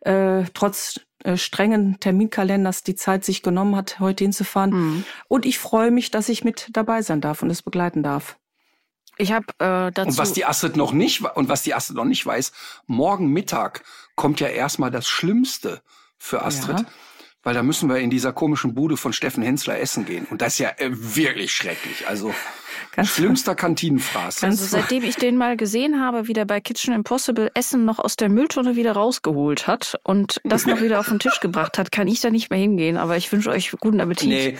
äh, 0.00 0.44
trotz 0.54 1.00
äh, 1.24 1.36
strengen 1.36 1.98
Terminkalenders 2.00 2.82
die 2.82 2.94
Zeit 2.94 3.24
sich 3.24 3.42
genommen 3.42 3.76
hat, 3.76 4.00
heute 4.00 4.24
hinzufahren. 4.24 4.70
Mhm. 4.70 5.04
Und 5.28 5.44
ich 5.44 5.58
freue 5.58 5.90
mich, 5.90 6.10
dass 6.10 6.28
ich 6.28 6.44
mit 6.44 6.68
dabei 6.72 7.02
sein 7.02 7.20
darf 7.20 7.42
und 7.42 7.50
es 7.50 7.62
begleiten 7.62 8.02
darf. 8.02 8.38
Ich 9.22 9.30
habe 9.30 9.46
äh, 9.60 9.92
dazu 9.92 10.08
und 10.08 10.18
was 10.18 10.32
die 10.32 10.44
Astrid 10.44 10.76
noch 10.76 10.90
nicht 10.90 11.22
und 11.22 11.48
was 11.48 11.62
die 11.62 11.74
Astrid 11.74 11.96
noch 11.96 12.04
nicht 12.04 12.26
weiß, 12.26 12.50
morgen 12.88 13.28
Mittag 13.28 13.84
kommt 14.16 14.40
ja 14.40 14.48
erstmal 14.48 14.90
das 14.90 15.06
Schlimmste 15.06 15.80
für 16.18 16.42
Astrid. 16.42 16.80
Ja. 16.80 16.86
Weil 17.44 17.54
da 17.54 17.62
müssen 17.62 17.88
wir 17.88 17.98
in 17.98 18.10
dieser 18.10 18.32
komischen 18.32 18.74
Bude 18.74 18.96
von 18.96 19.12
Steffen 19.12 19.42
Hensler 19.42 19.78
essen 19.78 20.06
gehen. 20.06 20.26
Und 20.30 20.42
das 20.42 20.54
ist 20.54 20.58
ja 20.58 20.70
äh, 20.70 20.90
wirklich 20.90 21.52
schrecklich. 21.52 22.08
Also 22.08 22.34
Ganz 22.92 23.08
schlimmster 23.08 23.54
Kantinenfraß. 23.54 24.44
Also 24.44 24.66
seitdem 24.66 25.02
ich 25.02 25.16
den 25.16 25.38
mal 25.38 25.56
gesehen 25.56 25.98
habe, 25.98 26.28
wie 26.28 26.34
der 26.34 26.44
bei 26.44 26.60
Kitchen 26.60 26.92
Impossible 26.92 27.50
Essen 27.54 27.86
noch 27.86 27.98
aus 27.98 28.16
der 28.16 28.28
Mülltonne 28.28 28.76
wieder 28.76 28.92
rausgeholt 28.92 29.66
hat 29.66 29.98
und 30.04 30.40
das 30.44 30.66
noch 30.66 30.82
wieder 30.82 31.00
auf 31.00 31.08
den 31.08 31.18
Tisch 31.18 31.40
gebracht 31.40 31.78
hat, 31.78 31.90
kann 31.90 32.06
ich 32.06 32.20
da 32.20 32.28
nicht 32.28 32.50
mehr 32.50 32.58
hingehen. 32.58 32.98
Aber 32.98 33.16
ich 33.16 33.32
wünsche 33.32 33.48
euch 33.48 33.70
guten 33.80 34.00
Appetit. 34.00 34.28
Nee, 34.28 34.58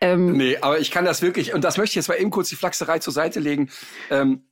ähm, 0.00 0.36
nee 0.36 0.58
aber 0.60 0.80
ich 0.80 0.90
kann 0.90 1.04
das 1.04 1.22
wirklich, 1.22 1.54
und 1.54 1.62
das 1.62 1.76
möchte 1.76 1.92
ich 1.92 1.96
jetzt 1.96 2.08
mal 2.08 2.16
eben 2.16 2.30
kurz 2.30 2.48
die 2.48 2.56
Flachserei 2.56 2.98
zur 2.98 3.12
Seite 3.12 3.38
legen. 3.38 3.70
Ähm, 4.10 4.42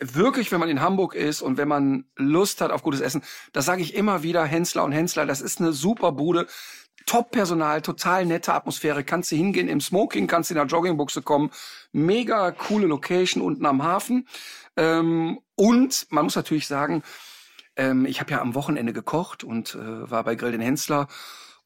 wirklich, 0.00 0.50
wenn 0.50 0.60
man 0.60 0.68
in 0.68 0.80
Hamburg 0.80 1.14
ist 1.14 1.42
und 1.42 1.56
wenn 1.58 1.68
man 1.68 2.04
Lust 2.16 2.60
hat 2.60 2.70
auf 2.70 2.82
gutes 2.82 3.00
Essen, 3.00 3.22
das 3.52 3.66
sage 3.66 3.82
ich 3.82 3.94
immer 3.94 4.22
wieder, 4.22 4.44
Hensler 4.44 4.84
und 4.84 4.92
Hensler, 4.92 5.26
das 5.26 5.40
ist 5.40 5.60
eine 5.60 5.72
super 5.72 6.12
Bude. 6.12 6.46
Top-Personal, 7.06 7.82
total 7.82 8.26
nette 8.26 8.52
Atmosphäre. 8.52 9.04
Kannst 9.04 9.32
du 9.32 9.36
hingehen 9.36 9.68
im 9.68 9.80
Smoking, 9.80 10.26
kannst 10.26 10.50
du 10.50 10.54
in 10.54 10.58
der 10.58 10.66
Joggingbuchse 10.66 11.22
kommen. 11.22 11.50
Mega 11.92 12.50
coole 12.52 12.86
Location 12.86 13.42
unten 13.42 13.66
am 13.66 13.82
Hafen. 13.82 14.28
Ähm, 14.76 15.40
und 15.56 16.06
man 16.10 16.24
muss 16.24 16.36
natürlich 16.36 16.66
sagen, 16.66 17.02
ähm, 17.76 18.06
ich 18.06 18.20
habe 18.20 18.30
ja 18.30 18.40
am 18.40 18.54
Wochenende 18.54 18.92
gekocht 18.92 19.44
und 19.44 19.74
äh, 19.74 20.10
war 20.10 20.24
bei 20.24 20.34
Grill 20.34 20.52
den 20.52 20.60
Hensler 20.60 21.08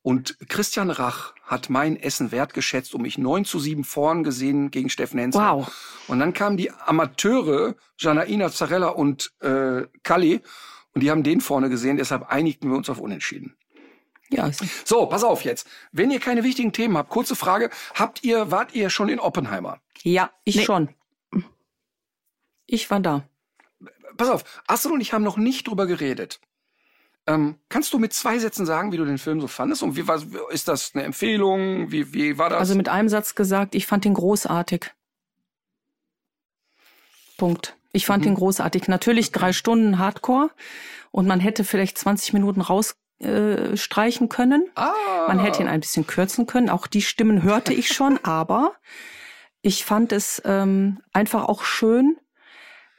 und 0.04 0.36
Christian 0.50 0.90
Rach 0.90 1.32
hat 1.44 1.70
mein 1.70 1.96
Essen 1.96 2.30
wertgeschätzt 2.30 2.94
und 2.94 3.00
mich 3.00 3.16
9 3.16 3.46
zu 3.46 3.58
7 3.58 3.84
vorn 3.84 4.22
gesehen 4.22 4.70
gegen 4.70 4.90
Steffen 4.90 5.18
Hensler. 5.18 5.56
Wow. 5.56 5.74
Und 6.08 6.20
dann 6.20 6.34
kamen 6.34 6.58
die 6.58 6.70
Amateure, 6.70 7.74
Janaina 7.96 8.50
Zarella 8.50 8.88
und 8.88 9.32
äh, 9.40 9.86
Kalli, 10.02 10.42
und 10.92 11.02
die 11.02 11.10
haben 11.10 11.22
den 11.22 11.40
vorne 11.40 11.70
gesehen, 11.70 11.96
deshalb 11.96 12.28
einigten 12.28 12.68
wir 12.68 12.76
uns 12.76 12.90
auf 12.90 13.00
Unentschieden. 13.00 13.56
Ja. 14.30 14.50
So, 14.84 15.06
pass 15.06 15.24
auf 15.24 15.44
jetzt. 15.44 15.68
Wenn 15.92 16.10
ihr 16.10 16.20
keine 16.20 16.44
wichtigen 16.44 16.72
Themen 16.72 16.96
habt, 16.96 17.10
kurze 17.10 17.36
Frage. 17.36 17.70
Habt 17.94 18.24
ihr, 18.24 18.50
wart 18.50 18.74
ihr 18.74 18.90
schon 18.90 19.08
in 19.08 19.20
Oppenheimer? 19.20 19.80
Ja, 20.02 20.30
ich 20.44 20.56
nee. 20.56 20.64
schon. 20.64 20.88
Ich 22.66 22.90
war 22.90 23.00
da. 23.00 23.28
Pass 24.16 24.28
auf, 24.28 24.44
Astrid 24.66 24.92
und 24.92 25.00
ich 25.00 25.12
haben 25.12 25.24
noch 25.24 25.36
nicht 25.36 25.68
drüber 25.68 25.86
geredet. 25.86 26.40
Ähm, 27.26 27.56
kannst 27.68 27.92
du 27.92 27.98
mit 27.98 28.12
zwei 28.12 28.38
Sätzen 28.38 28.66
sagen, 28.66 28.92
wie 28.92 28.96
du 28.96 29.04
den 29.04 29.18
Film 29.18 29.40
so 29.40 29.48
fandest? 29.48 29.82
Und 29.82 29.96
wie 29.96 30.06
war, 30.06 30.22
ist 30.50 30.68
das 30.68 30.94
eine 30.94 31.04
Empfehlung? 31.04 31.90
Wie, 31.90 32.12
wie 32.12 32.38
war 32.38 32.50
das? 32.50 32.58
Also 32.60 32.74
mit 32.74 32.88
einem 32.88 33.08
Satz 33.08 33.34
gesagt, 33.34 33.74
ich 33.74 33.86
fand 33.86 34.04
ihn 34.04 34.14
großartig. 34.14 34.90
Punkt. 37.36 37.76
Ich 37.92 38.06
fand 38.06 38.24
mhm. 38.24 38.32
ihn 38.32 38.34
großartig. 38.36 38.88
Natürlich 38.88 39.32
drei 39.32 39.52
Stunden 39.52 39.98
Hardcore 39.98 40.50
und 41.10 41.26
man 41.26 41.40
hätte 41.40 41.64
vielleicht 41.64 41.98
20 41.98 42.34
Minuten 42.34 42.60
rausstreichen 42.60 43.03
äh, 43.20 43.76
können. 44.28 44.68
Ah. 44.74 44.92
Man 45.28 45.38
hätte 45.38 45.62
ihn 45.62 45.68
ein 45.68 45.80
bisschen 45.80 46.06
kürzen 46.06 46.46
können. 46.46 46.70
Auch 46.70 46.86
die 46.86 47.02
Stimmen 47.02 47.42
hörte 47.42 47.72
ich 47.72 47.88
schon, 47.88 48.18
aber 48.22 48.72
ich 49.62 49.84
fand 49.84 50.12
es 50.12 50.42
ähm, 50.44 51.00
einfach 51.12 51.44
auch 51.44 51.64
schön, 51.64 52.18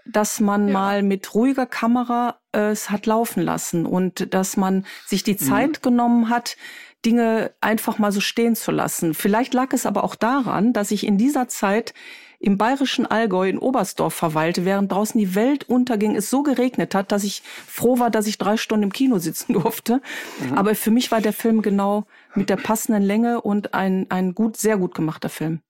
dass 0.05 0.39
man 0.39 0.67
ja. 0.67 0.73
mal 0.73 1.03
mit 1.03 1.33
ruhiger 1.33 1.65
Kamera 1.65 2.39
äh, 2.53 2.71
es 2.71 2.89
hat 2.89 3.05
laufen 3.05 3.41
lassen 3.41 3.85
und 3.85 4.33
dass 4.33 4.57
man 4.57 4.85
sich 5.05 5.23
die 5.23 5.37
Zeit 5.37 5.79
mhm. 5.79 5.81
genommen 5.81 6.29
hat, 6.29 6.57
Dinge 7.05 7.53
einfach 7.61 7.99
mal 7.99 8.11
so 8.11 8.19
stehen 8.19 8.55
zu 8.55 8.71
lassen. 8.71 9.13
Vielleicht 9.13 9.53
lag 9.53 9.73
es 9.73 9.85
aber 9.85 10.03
auch 10.03 10.15
daran, 10.15 10.73
dass 10.73 10.91
ich 10.91 11.05
in 11.05 11.17
dieser 11.17 11.47
Zeit 11.47 11.93
im 12.39 12.57
bayerischen 12.57 13.05
Allgäu 13.05 13.49
in 13.49 13.57
Oberstdorf 13.57 14.13
verweilte, 14.13 14.65
während 14.65 14.91
draußen 14.91 15.19
die 15.19 15.35
Welt 15.35 15.67
unterging, 15.69 16.15
es 16.15 16.29
so 16.29 16.43
geregnet 16.43 16.95
hat, 16.95 17.11
dass 17.11 17.23
ich 17.23 17.43
froh 17.67 17.99
war, 17.99 18.09
dass 18.09 18.27
ich 18.27 18.37
drei 18.37 18.57
Stunden 18.57 18.83
im 18.83 18.93
Kino 18.93 19.19
sitzen 19.19 19.53
durfte. 19.61 20.01
Mhm. 20.39 20.57
Aber 20.57 20.75
für 20.75 20.91
mich 20.91 21.11
war 21.11 21.21
der 21.21 21.33
Film 21.33 21.61
genau 21.61 22.05
mit 22.35 22.49
der 22.49 22.57
passenden 22.57 23.03
Länge 23.03 23.41
und 23.41 23.73
ein, 23.73 24.07
ein 24.09 24.35
gut, 24.35 24.57
sehr 24.57 24.77
gut 24.77 24.93
gemachter 24.95 25.29
Film. 25.29 25.61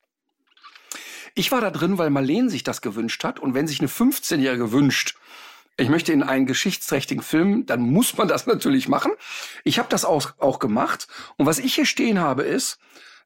Ich 1.35 1.51
war 1.51 1.59
da 1.61 1.69
drin, 1.69 1.97
weil 1.97 2.09
Marlene 2.09 2.49
sich 2.49 2.63
das 2.63 2.81
gewünscht 2.81 3.23
hat. 3.23 3.39
Und 3.39 3.53
wenn 3.53 3.67
sich 3.67 3.81
eine 3.81 3.89
15-Jährige 3.89 4.71
wünscht, 4.71 5.17
ich 5.77 5.89
möchte 5.89 6.13
in 6.13 6.23
einen 6.23 6.45
geschichtsträchtigen 6.45 7.21
Film, 7.21 7.65
dann 7.65 7.81
muss 7.81 8.17
man 8.17 8.27
das 8.27 8.47
natürlich 8.47 8.87
machen. 8.87 9.11
Ich 9.63 9.77
habe 9.77 9.89
das 9.89 10.05
auch, 10.05 10.31
auch 10.37 10.59
gemacht. 10.59 11.07
Und 11.37 11.45
was 11.45 11.59
ich 11.59 11.75
hier 11.75 11.85
stehen 11.85 12.19
habe, 12.19 12.43
ist 12.43 12.79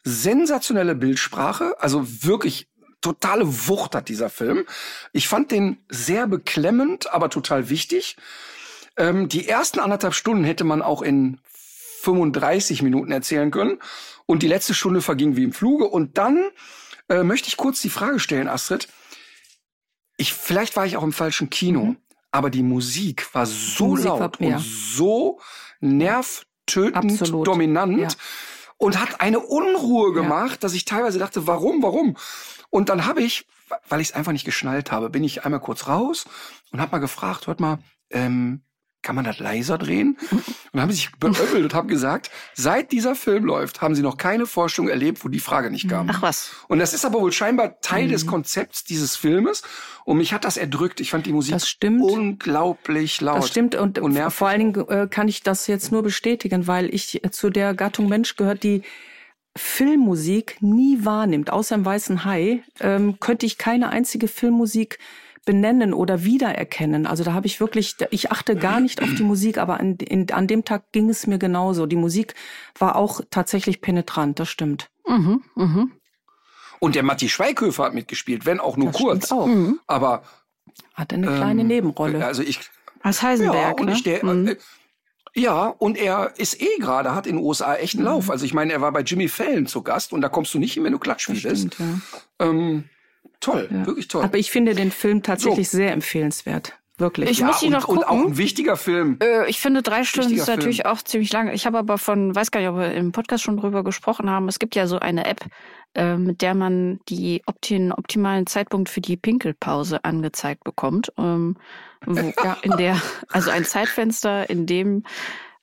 sensationelle 0.04 0.96
Bildsprache, 0.96 1.76
also 1.80 2.24
wirklich 2.24 2.68
totale 3.02 3.44
Wucht 3.68 3.96
hat 3.96 4.10
dieser 4.10 4.30
Film. 4.30 4.66
Ich 5.14 5.28
fand 5.28 5.52
den 5.52 5.78
sehr 5.90 6.28
beklemmend, 6.28 7.12
aber 7.12 7.30
total 7.30 7.70
wichtig. 7.70 8.18
Ähm, 8.98 9.30
die 9.30 9.48
ersten 9.48 9.80
anderthalb 9.80 10.14
Stunden 10.14 10.44
hätte 10.44 10.64
man 10.64 10.82
auch 10.82 11.02
in 11.02 11.40
35 12.02 12.82
Minuten 12.82 13.12
erzählen 13.12 13.52
können. 13.52 13.80
Und 14.26 14.44
die 14.44 14.48
letzte 14.48 14.74
Stunde 14.74 15.02
verging 15.02 15.36
wie 15.36 15.44
im 15.44 15.54
Fluge. 15.54 15.86
Und 15.86 16.18
dann 16.18 16.50
äh, 17.10 17.24
möchte 17.24 17.48
ich 17.48 17.58
kurz 17.58 17.82
die 17.82 17.90
Frage 17.90 18.20
stellen, 18.20 18.48
Astrid. 18.48 18.88
Ich, 20.18 20.34
vielleicht 20.34 20.76
war 20.76 20.86
ich 20.86 20.98
auch 20.98 21.04
im 21.04 21.14
falschen 21.14 21.50
Kino, 21.50 21.86
mhm. 21.86 21.98
aber 22.32 22.50
die 22.50 22.64
Musik 22.64 23.34
war 23.34 23.46
so 23.46 23.88
Musik 23.88 24.06
laut 24.06 24.40
war, 24.40 24.48
und 24.48 24.60
so 24.60 25.40
nervtötend 25.80 27.22
Absolut. 27.22 27.48
dominant 27.48 27.98
ja. 27.98 28.08
Und 28.80 29.00
hat 29.00 29.22
eine 29.22 29.40
Unruhe 29.40 30.14
gemacht, 30.14 30.52
ja. 30.52 30.58
dass 30.58 30.74
ich 30.74 30.86
teilweise 30.86 31.20
dachte, 31.20 31.46
warum, 31.46 31.84
warum? 31.84 32.18
Und 32.72 32.90
dann 32.90 33.06
habe 33.06 33.22
ich, 33.22 33.46
weil 33.90 34.02
ich 34.02 34.10
es 34.10 34.16
einfach 34.16 34.32
nicht 34.32 34.46
geschnallt 34.46 34.92
habe, 34.92 35.12
bin 35.12 35.24
ich 35.24 35.46
einmal 35.46 35.60
kurz 35.60 35.88
raus 35.88 36.26
und 36.72 36.82
habe 36.82 36.94
mal 36.94 37.00
gefragt, 37.00 37.46
hört 37.46 37.60
mal, 37.60 37.80
ähm, 38.10 38.62
kann 39.02 39.16
man 39.16 39.26
das 39.26 39.40
leiser 39.40 39.78
drehen? 39.78 40.18
Und 40.72 40.82
haben 40.82 40.92
sich 40.92 41.12
beöffelt 41.20 41.64
und 41.64 41.74
haben 41.74 41.88
gesagt, 41.88 42.30
seit 42.54 42.92
dieser 42.92 43.16
Film 43.16 43.46
läuft, 43.46 43.82
haben 43.82 43.96
sie 43.96 44.02
noch 44.02 44.18
keine 44.18 44.46
Forschung 44.46 44.88
erlebt, 44.88 45.24
wo 45.24 45.30
die 45.30 45.40
Frage 45.40 45.72
nicht 45.72 45.90
kam. 45.90 46.10
Ach 46.10 46.22
was. 46.22 46.52
Und 46.68 46.80
das 46.80 46.94
ist 46.94 47.06
aber 47.06 47.22
wohl 47.22 47.32
scheinbar 47.32 47.80
Teil 47.82 48.08
mhm. 48.08 48.12
des 48.12 48.28
Konzepts 48.28 48.84
dieses 48.84 49.16
Filmes. 49.16 49.64
Und 50.06 50.18
mich 50.18 50.34
hat 50.34 50.44
das 50.44 50.58
erdrückt. 50.58 51.00
Ich 51.00 51.12
fand 51.12 51.26
die 51.26 51.34
Musik 51.34 51.56
unglaublich 51.82 53.22
laut. 53.22 53.38
Das 53.38 53.48
stimmt. 53.48 53.76
Und, 53.76 54.00
und 54.00 54.18
vor 54.32 54.48
allen 54.48 54.74
Dingen 54.74 54.88
äh, 54.90 55.08
kann 55.10 55.28
ich 55.28 55.44
das 55.44 55.68
jetzt 55.68 55.92
nur 55.92 56.04
bestätigen, 56.04 56.68
weil 56.68 56.94
ich 56.94 57.22
zu 57.32 57.50
der 57.50 57.74
Gattung 57.74 58.10
Mensch 58.10 58.36
gehört, 58.36 58.64
die 58.64 58.84
Filmmusik 59.56 60.58
nie 60.62 61.04
wahrnimmt, 61.04 61.52
außer 61.52 61.76
im 61.76 61.86
Weißen 61.86 62.26
Hai, 62.26 62.64
ähm, 62.80 63.20
könnte 63.20 63.46
ich 63.46 63.58
keine 63.58 63.90
einzige 63.90 64.28
Filmmusik 64.28 65.00
benennen 65.46 65.94
oder 65.94 66.24
wiedererkennen. 66.24 67.06
Also 67.06 67.24
da 67.24 67.34
habe 67.34 67.48
ich 67.48 67.60
wirklich, 67.60 67.96
ich 68.12 68.32
achte 68.32 68.56
gar 68.56 68.80
nicht 68.80 69.02
auf 69.02 69.10
die 69.16 69.24
Musik, 69.24 69.58
aber 69.58 69.80
an, 69.80 69.96
in, 69.96 70.32
an 70.32 70.48
dem 70.48 70.66
Tag 70.66 70.92
ging 70.92 71.10
es 71.10 71.28
mir 71.28 71.40
genauso. 71.40 71.86
Die 71.86 71.96
Musik 71.96 72.36
war 72.78 72.96
auch 72.96 73.22
tatsächlich 73.30 73.82
penetrant, 73.82 74.40
das 74.40 74.50
stimmt. 74.50 74.90
Mhm, 75.08 75.42
mhm. 75.56 75.92
Und 76.80 76.96
der 76.96 77.04
Matti 77.04 77.30
Schweighöfer 77.30 77.86
hat 77.86 77.94
mitgespielt, 77.94 78.46
wenn 78.46 78.60
auch 78.60 78.78
nur 78.78 78.88
das 78.88 78.96
kurz. 78.96 79.32
Auch. 79.32 79.48
Mhm. 79.48 79.80
Aber 79.88 80.24
hat 80.94 81.14
eine 81.14 81.28
kleine 81.28 81.62
ähm, 81.62 81.68
Nebenrolle. 81.68 82.26
Also 82.26 82.42
ich 82.42 82.60
als 83.02 83.22
Heisenberg. 83.22 83.56
Ja, 83.56 83.72
und 83.72 83.86
ne? 83.86 83.94
ich 83.94 84.04
der, 84.04 84.26
mhm. 84.26 84.48
äh, 84.48 84.56
ja, 85.36 85.68
und 85.68 85.98
er 85.98 86.34
ist 86.38 86.62
eh 86.62 86.78
gerade, 86.80 87.14
hat 87.14 87.28
in 87.28 87.38
den 87.38 87.46
USA 87.46 87.76
echt 87.76 87.96
einen 87.96 88.04
mhm. 88.04 88.10
Lauf. 88.10 88.30
Also 88.30 88.46
ich 88.46 88.54
meine, 88.54 88.74
er 88.74 88.82
war 88.82 88.92
bei 88.92 89.02
Jimmy 89.02 89.28
Fallon 89.28 89.68
zu 89.68 89.84
Gast 89.84 90.14
und 90.14 90.22
da 90.22 90.30
kommst 90.30 90.54
du 90.54 90.60
nicht 90.60 90.74
hin, 90.74 90.84
wenn 90.84 90.92
du 90.92 91.00
Klatsch 91.00 91.24
spielst. 91.24 91.78
Ja. 91.80 91.86
Ähm, 92.40 92.86
Toll, 93.40 93.70
ja. 93.72 93.86
wirklich 93.86 94.08
toll. 94.08 94.24
Aber 94.24 94.38
ich 94.38 94.52
finde 94.52 94.76
den 94.76 94.92
Film 94.92 95.24
tatsächlich 95.24 95.70
so. 95.70 95.78
sehr 95.78 95.92
empfehlenswert. 95.94 96.74
Wirklich. 97.00 97.30
Ich 97.30 97.40
ja, 97.40 97.48
muss 97.48 97.64
ihn 97.64 97.72
noch 97.72 97.86
gucken. 97.86 98.04
Und 98.04 98.10
auch 98.10 98.26
ein 98.26 98.38
wichtiger 98.38 98.76
Film. 98.76 99.18
Äh, 99.24 99.50
ich 99.50 99.60
finde, 99.62 99.82
drei 99.82 100.04
Stunden 100.04 100.34
ist 100.34 100.48
natürlich 100.48 100.82
Film. 100.82 100.94
auch 100.94 101.02
ziemlich 101.02 101.32
lang. 101.32 101.50
Ich 101.54 101.66
habe 101.66 101.78
aber 101.78 101.98
von, 101.98 102.36
weiß 102.36 102.52
gar 102.52 102.60
nicht, 102.60 102.70
ob 102.70 102.76
wir 102.76 102.92
im 102.92 103.14
Podcast 103.14 103.44
schon 103.44 103.56
drüber 103.56 103.86
gesprochen 103.86 104.30
haben. 104.30 104.50
Es 104.50 104.60
gibt 104.60 104.76
ja 104.76 104.86
so 104.86 105.00
eine 105.00 105.26
App, 105.26 105.46
äh, 105.96 106.18
mit 106.18 106.42
der 106.42 106.56
man 106.56 107.00
die 107.08 107.42
den 107.70 107.94
optimalen 107.94 108.48
Zeitpunkt 108.48 108.90
für 108.90 109.00
die 109.00 109.16
Pinkelpause 109.16 110.04
angezeigt 110.04 110.66
bekommt. 110.66 111.14
Ähm, 111.18 111.56
wo, 112.06 112.34
ja, 112.44 112.58
in 112.64 112.76
der, 112.76 113.02
also 113.30 113.50
ein 113.50 113.64
Zeitfenster, 113.64 114.50
in 114.50 114.66
dem 114.66 115.04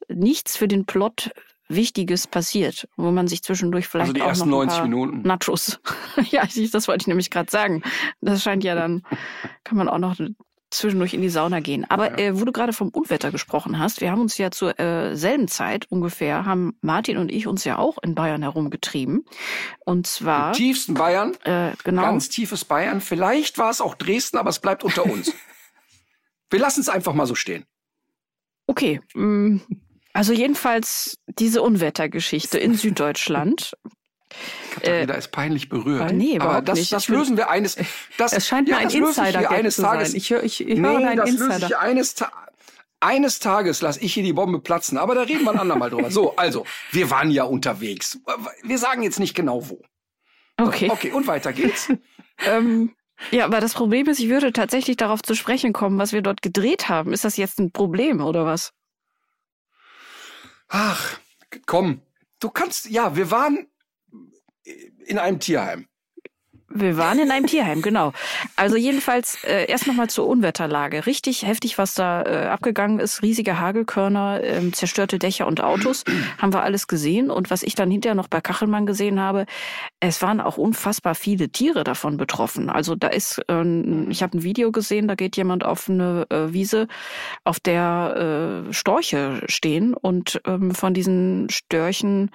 nichts 0.08 0.56
für 0.56 0.68
den 0.68 0.86
Plot 0.86 1.30
Wichtiges 1.68 2.26
passiert, 2.26 2.88
wo 2.96 3.10
man 3.10 3.28
sich 3.28 3.42
zwischendurch 3.42 3.88
vielleicht 3.88 4.08
also 4.08 4.12
die 4.14 4.22
auch 4.22 4.28
ersten 4.28 4.50
noch 4.50 4.60
ein 4.60 4.68
90 4.68 4.82
Minuten. 4.84 5.22
Nachos. 5.22 5.80
ja, 6.30 6.42
das 6.72 6.88
wollte 6.88 7.02
ich 7.02 7.06
nämlich 7.06 7.30
gerade 7.30 7.50
sagen. 7.50 7.82
Das 8.20 8.42
scheint 8.42 8.64
ja 8.64 8.74
dann, 8.74 9.02
kann 9.64 9.78
man 9.78 9.88
auch 9.88 9.98
noch 9.98 10.16
zwischendurch 10.70 11.14
in 11.14 11.22
die 11.22 11.28
Sauna 11.28 11.60
gehen. 11.60 11.84
Aber 11.88 12.18
äh, 12.18 12.38
wo 12.38 12.44
du 12.44 12.52
gerade 12.52 12.72
vom 12.72 12.88
Unwetter 12.88 13.30
gesprochen 13.30 13.78
hast, 13.78 14.00
wir 14.00 14.10
haben 14.10 14.20
uns 14.20 14.36
ja 14.38 14.50
zur 14.50 14.78
äh, 14.78 15.16
selben 15.16 15.48
Zeit 15.48 15.86
ungefähr, 15.90 16.44
haben 16.44 16.76
Martin 16.80 17.18
und 17.18 17.30
ich 17.30 17.46
uns 17.46 17.64
ja 17.64 17.78
auch 17.78 17.98
in 18.02 18.14
Bayern 18.14 18.42
herumgetrieben. 18.42 19.24
Und 19.84 20.06
zwar. 20.06 20.48
Im 20.48 20.54
tiefsten 20.54 20.94
Bayern. 20.94 21.34
Äh, 21.44 21.72
genau. 21.84 22.02
Ganz 22.02 22.28
tiefes 22.28 22.64
Bayern. 22.64 23.00
Vielleicht 23.00 23.58
war 23.58 23.70
es 23.70 23.80
auch 23.80 23.94
Dresden, 23.94 24.38
aber 24.38 24.50
es 24.50 24.58
bleibt 24.58 24.84
unter 24.84 25.04
uns. 25.06 25.32
wir 26.50 26.58
lassen 26.58 26.80
es 26.80 26.88
einfach 26.88 27.14
mal 27.14 27.26
so 27.26 27.34
stehen. 27.34 27.64
Okay. 28.66 29.00
mm, 29.14 29.58
Also 30.16 30.32
jedenfalls 30.32 31.18
diese 31.38 31.62
Unwettergeschichte 31.62 32.58
in 32.58 32.74
Süddeutschland. 32.74 33.76
Katharina 34.70 35.14
ist 35.14 35.30
peinlich 35.30 35.68
berührt. 35.68 36.10
Äh, 36.10 36.14
nee, 36.14 36.38
aber 36.38 36.62
das, 36.62 36.78
nicht. 36.78 36.92
das 36.92 37.08
lösen 37.08 37.36
wir 37.36 37.48
eines. 37.48 37.76
Das, 38.18 38.32
Es 38.32 38.46
scheint 38.48 38.68
ja, 38.68 38.76
mir 38.76 38.82
ein 38.82 38.90
löse 38.90 39.20
Insider 39.20 39.50
eines 39.50 39.76
zu 39.76 39.82
Tages. 39.82 40.08
sein. 40.08 40.16
Ich, 40.16 40.30
höre, 40.30 40.42
ich, 40.42 40.60
ich 40.60 40.78
nee, 40.78 40.88
höre 40.88 40.96
einen 40.96 41.16
das 41.16 41.30
löse 41.30 41.44
Insider. 41.44 41.66
ich 41.66 41.76
eines, 41.76 42.14
Ta 42.14 42.32
eines 43.00 43.38
Tages 43.38 43.82
lasse 43.82 44.00
ich 44.00 44.14
hier 44.14 44.22
die 44.22 44.32
Bombe 44.32 44.60
platzen. 44.60 44.98
Aber 44.98 45.14
da 45.14 45.22
reden 45.22 45.44
wir 45.44 45.52
ein 45.52 45.58
andermal 45.58 45.90
drüber. 45.90 46.10
So, 46.10 46.34
also, 46.36 46.64
wir 46.90 47.10
waren 47.10 47.30
ja 47.30 47.44
unterwegs. 47.44 48.18
Wir 48.62 48.78
sagen 48.78 49.02
jetzt 49.02 49.20
nicht 49.20 49.34
genau 49.34 49.68
wo. 49.68 49.82
Okay. 50.58 50.90
Okay, 50.90 51.12
und 51.12 51.26
weiter 51.26 51.52
geht's. 51.52 51.92
Ähm, 52.44 52.94
ja, 53.30 53.46
aber 53.46 53.60
das 53.60 53.72
Problem 53.72 54.08
ist, 54.08 54.20
ich 54.20 54.28
würde 54.28 54.52
tatsächlich 54.52 54.98
darauf 54.98 55.22
zu 55.22 55.34
sprechen 55.34 55.72
kommen, 55.72 55.98
was 55.98 56.12
wir 56.12 56.20
dort 56.20 56.42
gedreht 56.42 56.90
haben. 56.90 57.14
Ist 57.14 57.24
das 57.24 57.38
jetzt 57.38 57.58
ein 57.58 57.72
Problem 57.72 58.20
oder 58.20 58.44
was? 58.44 58.74
Ach, 60.68 61.18
komm. 61.66 62.02
Du 62.40 62.50
kannst, 62.50 62.86
ja, 62.86 63.16
wir 63.16 63.30
waren 63.30 63.68
in 65.06 65.18
einem 65.18 65.40
Tierheim. 65.40 65.88
Wir 66.78 66.96
waren 66.98 67.18
in 67.18 67.30
einem 67.30 67.46
Tierheim, 67.46 67.80
genau. 67.80 68.12
Also 68.54 68.76
jedenfalls 68.76 69.42
äh, 69.44 69.66
erst 69.66 69.86
nochmal 69.86 70.10
zur 70.10 70.26
Unwetterlage. 70.26 71.06
Richtig 71.06 71.46
heftig, 71.46 71.78
was 71.78 71.94
da 71.94 72.22
äh, 72.22 72.46
abgegangen 72.48 72.98
ist. 72.98 73.22
Riesige 73.22 73.58
Hagelkörner, 73.58 74.40
ähm, 74.42 74.72
zerstörte 74.72 75.18
Dächer 75.18 75.46
und 75.46 75.62
Autos. 75.62 76.04
haben 76.38 76.52
wir 76.52 76.62
alles 76.62 76.86
gesehen. 76.86 77.30
Und 77.30 77.50
was 77.50 77.62
ich 77.62 77.74
dann 77.74 77.90
hinterher 77.90 78.14
noch 78.14 78.28
bei 78.28 78.40
Kachelmann 78.40 78.84
gesehen 78.84 79.20
habe, 79.20 79.46
es 80.00 80.20
waren 80.20 80.40
auch 80.40 80.58
unfassbar 80.58 81.14
viele 81.14 81.48
Tiere 81.48 81.82
davon 81.82 82.18
betroffen. 82.18 82.68
Also 82.68 82.94
da 82.94 83.08
ist, 83.08 83.40
ähm, 83.48 84.08
ich 84.10 84.22
habe 84.22 84.36
ein 84.36 84.42
Video 84.42 84.70
gesehen, 84.70 85.08
da 85.08 85.14
geht 85.14 85.36
jemand 85.36 85.64
auf 85.64 85.88
eine 85.88 86.26
äh, 86.30 86.52
Wiese, 86.52 86.88
auf 87.44 87.58
der 87.58 88.66
äh, 88.68 88.72
Storche 88.72 89.42
stehen 89.46 89.94
und 89.94 90.40
ähm, 90.46 90.74
von 90.74 90.92
diesen 90.94 91.48
Störchen, 91.48 92.30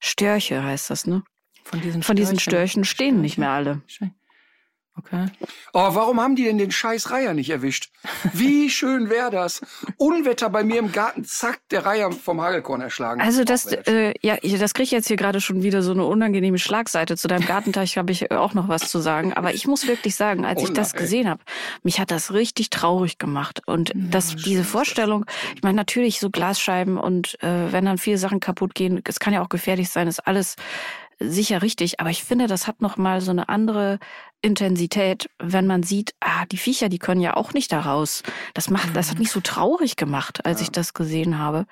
Störche 0.00 0.64
heißt 0.64 0.90
das, 0.90 1.06
ne? 1.06 1.22
Von 1.64 1.80
diesen, 1.80 2.02
Von 2.02 2.16
diesen 2.16 2.38
Störchen 2.38 2.84
stehen 2.84 3.20
nicht 3.20 3.38
mehr 3.38 3.50
alle. 3.50 3.80
Okay. 4.98 5.24
Oh, 5.72 5.88
warum 5.94 6.20
haben 6.20 6.36
die 6.36 6.44
denn 6.44 6.58
den 6.58 6.70
scheiß 6.70 7.10
Reiher 7.10 7.32
nicht 7.32 7.48
erwischt? 7.48 7.90
Wie 8.34 8.68
schön 8.70 9.08
wäre 9.08 9.30
das? 9.30 9.62
Unwetter 9.96 10.50
bei 10.50 10.64
mir 10.64 10.80
im 10.80 10.92
Garten, 10.92 11.24
zack, 11.24 11.60
der 11.70 11.86
Reiher 11.86 12.12
vom 12.12 12.42
Hagelkorn 12.42 12.82
erschlagen. 12.82 13.22
Also 13.22 13.42
das, 13.42 13.66
äh, 13.66 14.12
ja, 14.20 14.36
das 14.36 14.74
kriege 14.74 14.84
ich 14.84 14.90
jetzt 14.90 15.08
hier 15.08 15.16
gerade 15.16 15.40
schon 15.40 15.62
wieder 15.62 15.82
so 15.82 15.92
eine 15.92 16.04
unangenehme 16.04 16.58
Schlagseite. 16.58 17.16
Zu 17.16 17.26
deinem 17.26 17.46
Gartenteich 17.46 17.96
habe 17.96 18.12
ich 18.12 18.30
äh, 18.30 18.34
auch 18.34 18.52
noch 18.52 18.68
was 18.68 18.90
zu 18.90 19.00
sagen. 19.00 19.32
Aber 19.32 19.54
ich 19.54 19.66
muss 19.66 19.86
wirklich 19.86 20.14
sagen, 20.14 20.44
als 20.44 20.60
Oh 20.60 20.64
ich 20.64 20.72
das 20.74 20.92
nein. 20.92 21.00
gesehen 21.00 21.28
habe, 21.30 21.40
mich 21.82 21.98
hat 21.98 22.10
das 22.10 22.34
richtig 22.34 22.68
traurig 22.68 23.16
gemacht. 23.16 23.62
Und 23.64 23.92
das, 23.94 24.36
diese 24.36 24.64
Vorstellung, 24.64 25.24
ich 25.56 25.62
meine 25.62 25.76
natürlich 25.76 26.20
so 26.20 26.28
Glasscheiben 26.28 26.98
und 26.98 27.42
äh, 27.42 27.72
wenn 27.72 27.86
dann 27.86 27.96
viele 27.96 28.18
Sachen 28.18 28.40
kaputt 28.40 28.74
gehen, 28.74 29.00
es 29.08 29.20
kann 29.20 29.32
ja 29.32 29.42
auch 29.42 29.48
gefährlich 29.48 29.88
sein, 29.88 30.06
ist 30.06 30.20
alles 30.26 30.56
sicher 31.28 31.62
richtig. 31.62 32.00
Aber 32.00 32.10
ich 32.10 32.24
finde, 32.24 32.46
das 32.46 32.66
hat 32.66 32.80
noch 32.80 32.96
mal 32.96 33.20
so 33.20 33.30
eine 33.30 33.48
andere 33.48 33.98
Intensität, 34.40 35.30
wenn 35.38 35.66
man 35.66 35.82
sieht, 35.82 36.14
ah, 36.20 36.44
die 36.46 36.56
Viecher, 36.56 36.88
die 36.88 36.98
können 36.98 37.20
ja 37.20 37.36
auch 37.36 37.52
nicht 37.52 37.72
da 37.72 37.80
raus. 37.80 38.22
Das 38.54 38.70
macht, 38.70 38.96
das 38.96 39.10
hat 39.10 39.18
mich 39.18 39.30
so 39.30 39.40
traurig 39.40 39.96
gemacht, 39.96 40.44
als 40.44 40.60
ich 40.60 40.70
das 40.70 40.94
gesehen 40.94 41.38
habe. 41.38 41.66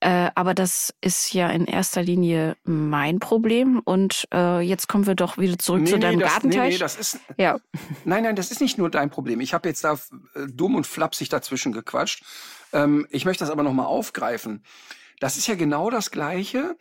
Äh, 0.00 0.30
aber 0.36 0.54
das 0.54 0.94
ist 1.00 1.32
ja 1.32 1.48
in 1.48 1.64
erster 1.64 2.02
Linie 2.02 2.56
mein 2.64 3.18
Problem. 3.18 3.80
Und 3.84 4.28
äh, 4.32 4.60
jetzt 4.60 4.86
kommen 4.86 5.06
wir 5.06 5.14
doch 5.16 5.38
wieder 5.38 5.58
zurück 5.58 5.82
Nee, 5.82 5.90
zu 5.90 5.96
nee, 5.96 6.02
deinem 6.02 6.20
das, 6.20 6.28
nee, 6.28 6.34
Gartenteich. 6.34 6.72
nee, 6.74 6.78
das 6.78 6.96
ist, 6.96 7.18
ja, 7.36 7.58
nein, 8.04 8.22
nein, 8.22 8.36
das 8.36 8.50
ist 8.50 8.60
nicht 8.60 8.78
nur 8.78 8.90
dein 8.90 9.10
Problem. 9.10 9.40
Ich 9.40 9.54
habe 9.54 9.68
jetzt 9.68 9.82
da 9.82 9.94
äh, 9.94 10.46
dumm 10.48 10.76
und 10.76 10.86
flapsig 10.86 11.30
dazwischen 11.30 11.72
gequatscht. 11.72 12.22
Ähm, 12.72 13.06
ich 13.10 13.24
möchte 13.24 13.42
das 13.44 13.50
aber 13.50 13.62
nochmal 13.64 13.86
aufgreifen. 13.86 14.62
Das 15.20 15.36
ist 15.36 15.48
ja 15.48 15.56
genau 15.56 15.90
das 15.90 16.10
Gleiche. 16.12 16.76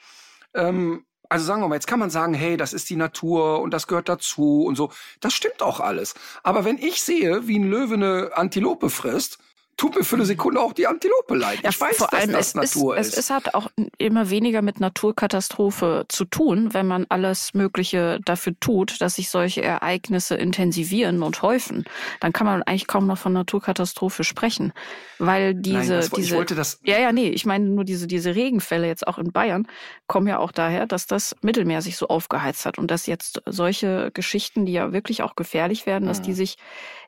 Ähm, 0.54 1.06
also 1.30 1.46
sagen 1.46 1.62
wir 1.62 1.68
mal, 1.68 1.76
jetzt 1.76 1.88
kann 1.88 2.00
man 2.00 2.10
sagen, 2.10 2.34
hey, 2.34 2.58
das 2.58 2.74
ist 2.74 2.90
die 2.90 2.96
Natur 2.96 3.62
und 3.62 3.74
das 3.74 3.88
gehört 3.88 4.10
dazu 4.10 4.64
und 4.64 4.76
so. 4.76 4.92
Das 5.20 5.34
stimmt 5.34 5.62
auch 5.62 5.80
alles. 5.80 6.16
Aber 6.44 6.66
wenn 6.66 6.78
ich 6.78 7.02
sehe, 7.02 7.48
wie 7.48 7.60
ein 7.60 7.70
Löwe 7.70 7.96
eine 7.96 8.32
Antilope 8.36 8.90
frisst, 8.90 9.40
tut 9.78 9.96
mir 9.96 10.04
für 10.04 10.16
eine 10.16 10.26
Sekunde 10.26 10.60
auch 10.60 10.74
die 10.74 10.88
Antilope 10.88 11.36
leid. 11.36 11.60
Ja, 11.64 11.70
ich 11.70 11.80
weiß, 11.80 11.98
vor 11.98 12.08
dass 12.08 12.20
allem 12.20 12.32
das 12.32 12.48
es 12.48 12.56
Natur 12.56 12.98
ist, 12.98 13.08
ist. 13.10 13.14
Es, 13.14 13.20
es 13.26 13.30
hat 13.30 13.54
auch 13.54 13.70
immer 13.98 14.30
weniger 14.30 14.62
mit 14.64 14.80
Naturkatastrophe 14.80 16.06
zu 16.10 16.26
tun, 16.26 16.74
wenn 16.74 16.88
man 16.88 17.06
alles 17.10 17.54
Mögliche 17.54 18.20
dafür 18.26 18.60
tut, 18.60 19.00
dass 19.02 19.16
sich 19.16 19.30
solche 19.30 19.62
Ereignisse 19.62 20.36
intensivieren 20.36 21.22
und 21.22 21.42
häufen. 21.44 21.86
Dann 22.20 22.34
kann 22.34 22.48
man 22.48 22.64
eigentlich 22.64 22.88
kaum 22.88 23.06
noch 23.06 23.20
von 23.20 23.34
Naturkatastrophe 23.34 24.24
sprechen, 24.24 24.74
weil 25.20 25.54
diese 25.54 25.78
Nein, 25.78 25.90
das, 25.90 26.10
diese 26.10 26.28
ich 26.28 26.36
wollte 26.36 26.56
das. 26.56 26.80
ja, 26.84 27.00
ja, 27.00 27.12
nee, 27.12 27.30
ich 27.30 27.46
meine 27.46 27.66
nur 27.66 27.84
diese, 27.84 28.08
diese 28.08 28.36
Regenfälle 28.36 28.88
jetzt 28.88 29.08
auch 29.08 29.20
in 29.20 29.32
Bayern 29.32 29.68
kommen 30.08 30.28
ja 30.28 30.40
auch 30.40 30.52
daher, 30.52 30.88
dass 30.88 31.06
das 31.06 31.36
Mittelmeer 31.42 31.84
sich 31.84 31.98
so 31.98 32.08
aufgeheizt 32.08 32.66
hat 32.66 32.80
und 32.80 32.90
dass 32.90 33.06
jetzt 33.06 33.44
solche 33.46 34.10
Geschichten, 34.12 34.66
die 34.66 34.74
ja 34.74 34.92
wirklich 34.92 35.22
auch 35.22 35.36
gefährlich 35.36 35.86
werden, 35.86 36.08
dass 36.08 36.22
die 36.22 36.34
sich, 36.34 36.58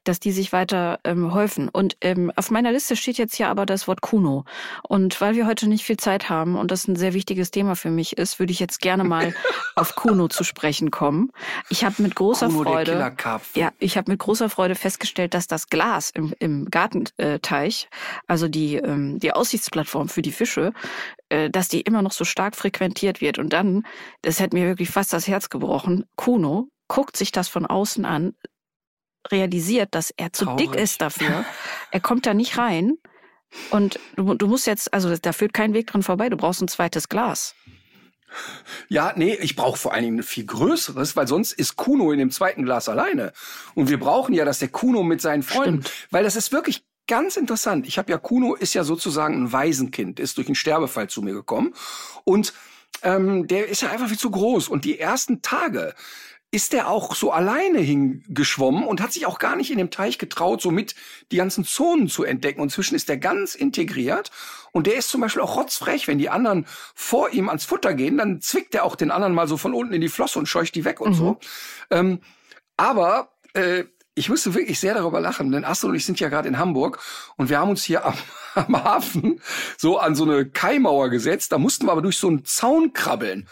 dass 0.04 0.20
die 0.20 0.32
sich 0.32 0.52
weiter 0.52 1.00
ähm, 1.04 1.34
häufen. 1.34 1.70
Und 1.70 1.98
ähm, 2.02 2.32
auf 2.36 2.52
meiner 2.52 2.72
Liste 2.72 2.96
steht 2.96 3.18
jetzt 3.18 3.36
hier 3.36 3.50
aber 3.50 3.66
das 3.66 3.88
Wort 3.88 4.02
Kuno. 4.02 4.46
Und 4.84 5.20
weil 5.22 5.36
wir 5.36 5.46
heute 5.46 5.68
nicht 5.68 5.84
viel 5.84 5.98
Zeit 5.98 6.30
haben 6.30 6.56
und 6.56 6.72
das 6.72 6.88
ein 6.88 6.96
sehr 6.96 7.14
wichtiges 7.14 7.52
Thema 7.52 7.76
für 7.76 7.90
mich 7.90 8.18
ist, 8.18 8.40
würde 8.40 8.52
ich 8.52 8.60
jetzt 8.60 8.82
gerne 8.82 9.04
mal 9.04 9.34
auf 9.76 9.96
Kuno 9.96 10.28
zu 10.28 10.44
sprechen 10.44 10.92
kommen. 10.92 11.32
Ich 11.70 11.84
habe 11.84 12.02
mit 12.02 12.16
großer 12.16 12.48
Kuno, 12.48 12.64
Freude. 12.64 12.92
Ja, 13.56 13.72
ich 13.80 13.98
habe 13.98 14.12
mit 14.12 14.20
großer 14.20 14.50
Freude 14.50 14.76
festgestellt, 14.76 15.34
dass 15.34 15.48
das 15.48 15.68
Glas 15.68 16.10
im, 16.10 16.34
im 16.40 16.66
Gartenteich, 16.70 17.90
also 18.28 18.48
die, 18.48 18.76
ähm, 18.76 19.20
die 19.20 19.34
Aussichtsplattform 19.34 20.10
für 20.10 20.22
die 20.22 20.32
Fische, 20.32 20.74
äh, 21.30 21.50
dass 21.50 21.68
die 21.68 21.82
immer 21.82 22.02
noch 22.02 22.12
so 22.12 22.26
stark 22.26 22.56
frequentiert 22.56 23.22
wird. 23.22 23.40
Und 23.40 23.54
dann, 23.54 23.84
das 24.22 24.40
hätte 24.40 24.56
mir 24.56 24.68
wirklich 24.68 24.90
fast 24.90 25.14
das 25.14 25.28
Herz 25.28 25.50
gebrochen, 25.50 26.06
Kuno 26.16 26.70
guckt 26.90 27.16
sich 27.16 27.32
das 27.32 27.48
von 27.48 27.66
außen 27.66 28.04
an, 28.04 28.34
realisiert, 29.32 29.90
dass 29.92 30.12
er 30.16 30.34
zu 30.34 30.46
dick 30.56 30.68
Traurig. 30.68 30.82
ist 30.82 31.02
dafür. 31.02 31.46
Er 31.92 32.00
kommt 32.00 32.28
da 32.28 32.36
nicht 32.36 32.58
rein. 32.58 32.98
Und 33.72 34.00
du, 34.16 34.36
du 34.36 34.48
musst 34.48 34.68
jetzt, 34.68 34.94
also 34.94 35.16
da 35.18 35.34
führt 35.34 35.54
kein 35.54 35.74
Weg 35.74 35.88
dran 35.88 36.04
vorbei, 36.04 36.30
du 36.30 36.38
brauchst 36.38 36.62
ein 36.62 36.68
zweites 36.68 37.10
Glas. 37.10 37.56
Ja, 38.90 39.14
nee, 39.16 39.34
ich 39.42 39.56
brauche 39.56 39.78
vor 39.78 39.94
allen 39.94 40.04
Dingen 40.04 40.20
ein 40.20 40.24
viel 40.24 40.46
größeres, 40.46 41.16
weil 41.16 41.28
sonst 41.28 41.54
ist 41.54 41.76
Kuno 41.76 42.12
in 42.12 42.20
dem 42.20 42.30
zweiten 42.30 42.64
Glas 42.64 42.88
alleine. 42.88 43.34
Und 43.74 43.90
wir 43.90 44.00
brauchen 44.00 44.36
ja, 44.36 44.46
dass 44.46 44.60
der 44.60 44.70
Kuno 44.70 45.02
mit 45.02 45.20
seinen 45.20 45.42
Freunden, 45.42 45.84
weil 46.12 46.24
das 46.24 46.36
ist 46.36 46.52
wirklich 46.52 46.84
ganz 47.08 47.38
interessant. 47.38 47.88
Ich 47.88 47.98
habe 47.98 48.12
ja, 48.12 48.20
Kuno 48.20 48.54
ist 48.54 48.76
ja 48.76 48.84
sozusagen 48.84 49.44
ein 49.44 49.52
Waisenkind, 49.52 50.20
ist 50.20 50.38
durch 50.38 50.48
einen 50.48 50.56
Sterbefall 50.56 51.10
zu 51.10 51.24
mir 51.24 51.34
gekommen. 51.34 51.74
Und 52.24 52.54
ähm, 53.02 53.48
der 53.48 53.68
ist 53.68 53.82
ja 53.82 53.90
einfach 53.90 54.08
viel 54.08 54.20
zu 54.20 54.30
groß. 54.30 54.68
Und 54.68 54.86
die 54.86 55.00
ersten 55.00 55.42
Tage 55.42 55.96
ist 56.52 56.74
der 56.74 56.90
auch 56.90 57.16
so 57.16 57.32
alleine 57.32 57.80
hingeschwommen 57.80 58.84
und 58.84 59.02
hat 59.02 59.14
sich 59.14 59.28
auch 59.28 59.38
gar 59.38 59.56
nicht 59.56 59.70
in 59.70 59.78
dem 59.78 59.92
Teich 59.92 60.18
getraut, 60.18 60.62
so 60.62 60.72
mit 60.72 60.96
die 61.32 61.38
ganzen 61.38 61.64
Zonen 61.64 62.08
zu 62.08 62.24
entdecken. 62.24 62.60
Und 62.60 62.68
inzwischen 62.68 62.96
ist 62.96 63.08
der 63.08 63.18
ganz 63.18 63.54
integriert. 63.54 64.32
Und 64.72 64.88
der 64.88 64.96
ist 64.96 65.10
zum 65.10 65.22
Beispiel 65.22 65.44
auch 65.44 65.58
rotzfrech, 65.58 66.08
wenn 66.08 66.18
die 66.18 66.30
anderen 66.30 66.66
vor 66.96 67.30
ihm 67.32 67.50
ans 67.50 67.66
Futter 67.66 67.94
gehen, 67.94 68.18
dann 68.18 68.42
zwickt 68.42 68.74
er 68.74 68.84
auch 68.84 68.96
den 68.96 69.12
anderen 69.12 69.34
mal 69.34 69.48
so 69.48 69.58
von 69.58 69.74
unten 69.74 69.94
in 69.94 70.02
die 70.02 70.10
Flosse 70.10 70.40
und 70.40 70.48
scheucht 70.48 70.74
die 70.74 70.86
weg 70.86 71.02
und 71.02 71.14
so. 71.14 71.40
Ähm, 71.92 72.22
aber 72.78 73.32
äh, 73.54 73.84
ich 74.16 74.28
musste 74.28 74.54
wirklich 74.54 74.80
sehr 74.80 74.96
darüber 74.96 75.22
lachen, 75.22 75.52
denn 75.52 75.64
Astrid 75.64 75.92
und 75.92 75.96
ich 75.96 76.06
sind 76.06 76.20
ja 76.20 76.30
gerade 76.30 76.48
in 76.48 76.58
Hamburg 76.58 77.00
und 77.38 77.50
wir 77.50 77.60
haben 77.60 77.70
uns 77.70 77.84
hier 77.84 78.06
am, 78.06 78.16
am 78.56 78.84
Hafen 78.84 79.42
so 79.78 80.00
an 80.00 80.16
so 80.16 80.24
eine 80.24 80.50
Kaimauer 80.50 81.10
gesetzt. 81.10 81.52
Da 81.52 81.58
mussten 81.58 81.86
wir 81.86 81.92
aber 81.92 82.02
durch 82.02 82.18
so 82.18 82.28
einen 82.28 82.44
Zaun 82.44 82.94
krabbeln. 82.94 83.48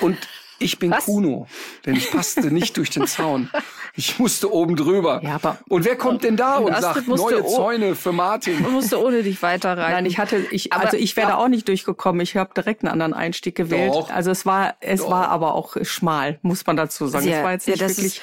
Und 0.00 0.18
ich 0.64 0.78
bin 0.78 0.90
Was? 0.90 1.04
Kuno, 1.04 1.46
denn 1.86 1.94
ich 1.94 2.10
passte 2.10 2.50
nicht 2.50 2.76
durch 2.76 2.90
den 2.90 3.06
Zaun. 3.06 3.50
Ich 3.96 4.18
musste 4.18 4.52
oben 4.52 4.74
drüber. 4.74 5.20
Ja, 5.22 5.36
aber- 5.36 5.58
und 5.68 5.84
wer 5.84 5.96
kommt 5.96 6.24
denn 6.24 6.36
da 6.36 6.56
Und 6.56 6.74
und, 6.74 6.80
sagt 6.80 7.06
neue 7.06 7.46
Zäune 7.46 7.94
für 7.94 8.12
Martin? 8.12 8.60
Man 8.62 8.72
musste 8.72 9.00
ohne 9.00 9.22
dich 9.22 9.40
weiter 9.42 9.76
rein. 9.78 9.92
Nein, 9.92 10.06
ich 10.06 10.18
hatte, 10.18 10.38
ich, 10.50 10.72
Aber- 10.72 10.86
also 10.86 10.96
ich 10.96 11.14
wäre 11.16 11.28
da 11.28 11.36
auch 11.36 11.48
nicht 11.48 11.68
durchgekommen. 11.68 12.20
Ich 12.22 12.36
habe 12.36 12.52
direkt 12.54 12.82
einen 12.82 12.90
anderen 12.92 13.14
Einstieg 13.14 13.54
gewählt. 13.54 13.92
Doch. 13.94 14.10
Also 14.10 14.30
es 14.32 14.44
war, 14.46 14.74
es 14.80 15.00
Doch. 15.00 15.10
war 15.10 15.28
aber 15.28 15.54
auch 15.54 15.76
schmal, 15.82 16.38
muss 16.42 16.66
man 16.66 16.76
dazu 16.76 17.06
sagen. 17.06 17.24
Sehr- 17.24 17.38
es 17.38 17.44
war 17.44 17.52
jetzt 17.52 17.66
ja, 17.68 17.72
nicht 17.72 17.82
das 17.82 17.90
wirklich. 17.98 18.16
ist- 18.16 18.22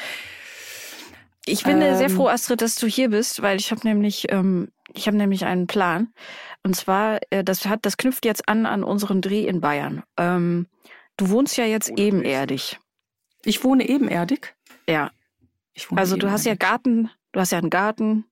Ich 1.45 1.63
bin 1.63 1.81
äh, 1.81 1.95
sehr 1.97 2.09
Ähm. 2.09 2.15
froh, 2.15 2.27
Astrid, 2.27 2.61
dass 2.61 2.75
du 2.75 2.87
hier 2.87 3.09
bist, 3.09 3.41
weil 3.41 3.57
ich 3.59 3.71
habe 3.71 3.81
nämlich, 3.83 4.27
ähm, 4.31 4.69
ich 4.93 5.07
habe 5.07 5.17
nämlich 5.17 5.45
einen 5.45 5.67
Plan. 5.67 6.09
Und 6.63 6.75
zwar, 6.75 7.19
äh, 7.31 7.43
das 7.43 7.65
hat, 7.65 7.79
das 7.83 7.97
knüpft 7.97 8.25
jetzt 8.25 8.47
an 8.47 8.65
an 8.67 8.83
unseren 8.83 9.21
Dreh 9.21 9.47
in 9.47 9.61
Bayern. 9.61 10.03
Ähm, 10.17 10.67
du 11.21 11.29
wohnst 11.29 11.55
ja 11.57 11.65
jetzt 11.65 11.89
ebenerdig. 11.97 12.79
Ich 13.45 13.63
wohne 13.63 13.87
ebenerdig. 13.87 14.55
Ja. 14.87 15.11
Ich 15.73 15.89
wohne 15.89 15.99
Also 16.01 16.17
du 16.17 16.31
hast 16.31 16.45
ja 16.45 16.53
ebenerdig. 16.53 16.69
Garten, 16.69 17.09
Du 17.33 17.39
hast 17.39 17.51
ja 17.51 17.59
einen 17.59 17.69
Garten. 17.69 18.25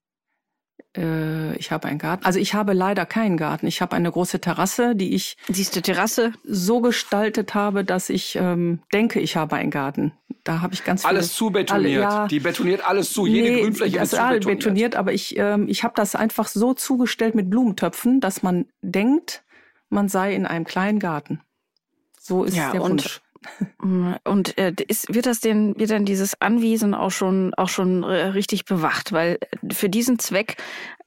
Äh, 0.97 1.55
ich 1.57 1.71
habe 1.71 1.87
einen 1.87 1.99
Garten. 1.99 2.25
Also 2.25 2.39
ich 2.39 2.53
habe 2.53 2.73
leider 2.73 3.05
keinen 3.05 3.37
Garten. 3.37 3.67
Ich 3.67 3.81
habe 3.81 3.95
eine 3.95 4.11
große 4.11 4.41
Terrasse, 4.41 4.95
die 4.95 5.13
ich 5.13 5.37
Siehst 5.47 5.75
du 5.75 5.81
Terrasse? 5.81 6.33
so 6.43 6.81
gestaltet 6.81 7.53
habe, 7.53 7.85
dass 7.85 8.09
ich 8.09 8.35
ähm, 8.35 8.81
denke, 8.91 9.19
ich 9.21 9.35
habe 9.37 9.55
einen 9.55 9.71
Garten. 9.71 10.11
Da 10.43 10.61
habe 10.61 10.73
ich 10.73 10.83
ganz 10.83 11.01
viele, 11.03 11.09
Alles 11.13 11.33
zu 11.33 11.51
betoniert. 11.51 12.03
Alle, 12.05 12.21
ja. 12.21 12.27
Die 12.27 12.39
betoniert 12.39 12.83
alles 12.85 13.13
zu. 13.13 13.25
Jede 13.25 13.51
Nee, 13.53 13.61
Grünfläche 13.61 13.97
das 13.99 14.07
ist 14.07 14.13
ist 14.13 14.17
zu 14.19 14.23
alles 14.25 14.39
betoniert. 14.39 14.59
betoniert, 14.63 14.95
aber 14.95 15.13
ich, 15.13 15.37
ähm, 15.37 15.67
ich 15.69 15.83
habe 15.83 15.93
das 15.95 16.15
einfach 16.15 16.47
so 16.47 16.73
zugestellt 16.73 17.35
mit 17.35 17.49
Blumentöpfen, 17.49 18.19
dass 18.19 18.41
man 18.43 18.65
denkt, 18.81 19.43
man 19.89 20.09
sei 20.09 20.33
in 20.33 20.45
einem 20.45 20.65
kleinen 20.65 20.99
Garten. 20.99 21.39
So 22.29 22.45
ist 22.45 22.55
Ja, 22.55 22.71
der 22.71 22.81
und- 22.81 22.91
Wunsch. 22.91 23.21
Mm, 23.81 24.15
Und 24.25 24.57
äh, 24.57 24.73
ist, 24.89 25.13
wird 25.13 25.25
das 25.25 25.39
denn, 25.39 25.73
wird 25.79 25.91
denn 25.91 26.03
dieses 26.03 26.41
Anwesen 26.41 26.93
auch 26.93 27.11
schon, 27.11 27.53
auch 27.53 27.69
schon 27.69 28.03
äh, 28.03 28.07
richtig 28.25 28.65
bewacht? 28.65 29.13
Weil 29.13 29.37
äh, 29.39 29.73
für 29.73 29.87
diesen 29.87 30.19
Zweck 30.19 30.57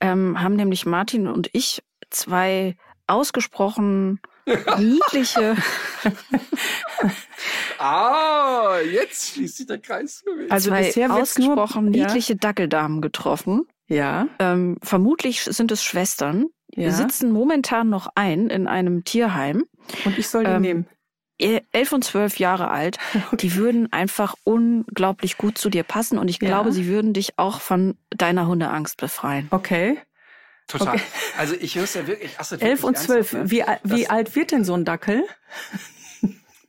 ähm, 0.00 0.40
haben 0.42 0.56
nämlich 0.56 0.87
Martin 0.87 1.26
und 1.26 1.50
ich 1.52 1.82
zwei 2.08 2.74
ausgesprochen 3.06 4.18
niedliche, 4.78 5.56
Ah, 7.78 8.78
jetzt 8.80 9.35
schließt 9.35 9.56
sich 9.58 9.66
der 9.66 9.78
Kreis. 9.78 10.24
Also 10.48 10.70
zwei 10.70 10.85
bisher 10.87 11.08
wird's 11.11 11.38
nur- 11.38 11.52
ausgesprochen 11.52 11.92
ja. 11.92 12.06
niedliche 12.06 12.37
Dackeldamen 12.37 13.00
getroffen. 13.02 13.66
Ja, 13.88 14.26
Ähm, 14.38 14.78
vermutlich 14.82 15.42
sind 15.42 15.70
es 15.72 15.82
Schwestern. 15.85 16.46
ja. 16.74 16.90
sitzen 16.90 17.30
momentan 17.32 17.90
noch 17.90 18.08
ein 18.14 18.48
in 18.48 18.66
einem 18.66 19.04
Tierheim. 19.04 19.64
und 20.06 20.16
ich 20.18 20.28
soll 20.28 20.44
den 20.44 20.54
ähm, 20.56 20.62
nehmen. 20.62 20.87
Eh, 21.38 21.61
elf 21.73 21.92
und 21.92 22.05
zwölf 22.05 22.38
Jahre 22.38 22.71
alt. 22.71 22.99
Die 23.40 23.55
würden 23.57 23.92
einfach 23.92 24.35
unglaublich 24.45 25.38
gut 25.38 25.59
zu 25.59 25.71
dir 25.71 25.83
passen 25.83 26.18
und 26.18 26.29
ich 26.29 26.40
Ja. 26.40 26.49
glaube, 26.49 26.73
sie 26.73 26.87
würden 26.87 27.12
dich 27.12 27.38
auch 27.38 27.61
von 27.61 27.97
deiner 28.11 28.47
Hundeangst 28.47 28.97
befreien. 28.99 29.49
Okay. 29.51 29.99
Total. 30.68 30.95
okay. 30.95 31.03
Also 31.38 31.55
ich 31.59 31.75
höre 31.75 31.85
es 31.85 31.95
ja 31.95 32.07
wirklich. 32.07 32.37
Elf 32.38 32.51
wirklich 32.61 32.85
und 32.85 32.99
zwölf. 32.99 33.33
ne? 33.33 33.51
Wie, 33.51 33.64
wie 33.85 34.03
Das- 34.03 34.11
alt 34.11 34.37
wird 34.37 34.53
denn 34.53 34.64
so 34.64 34.75
ein 34.75 34.85
Dackel? 34.85 35.25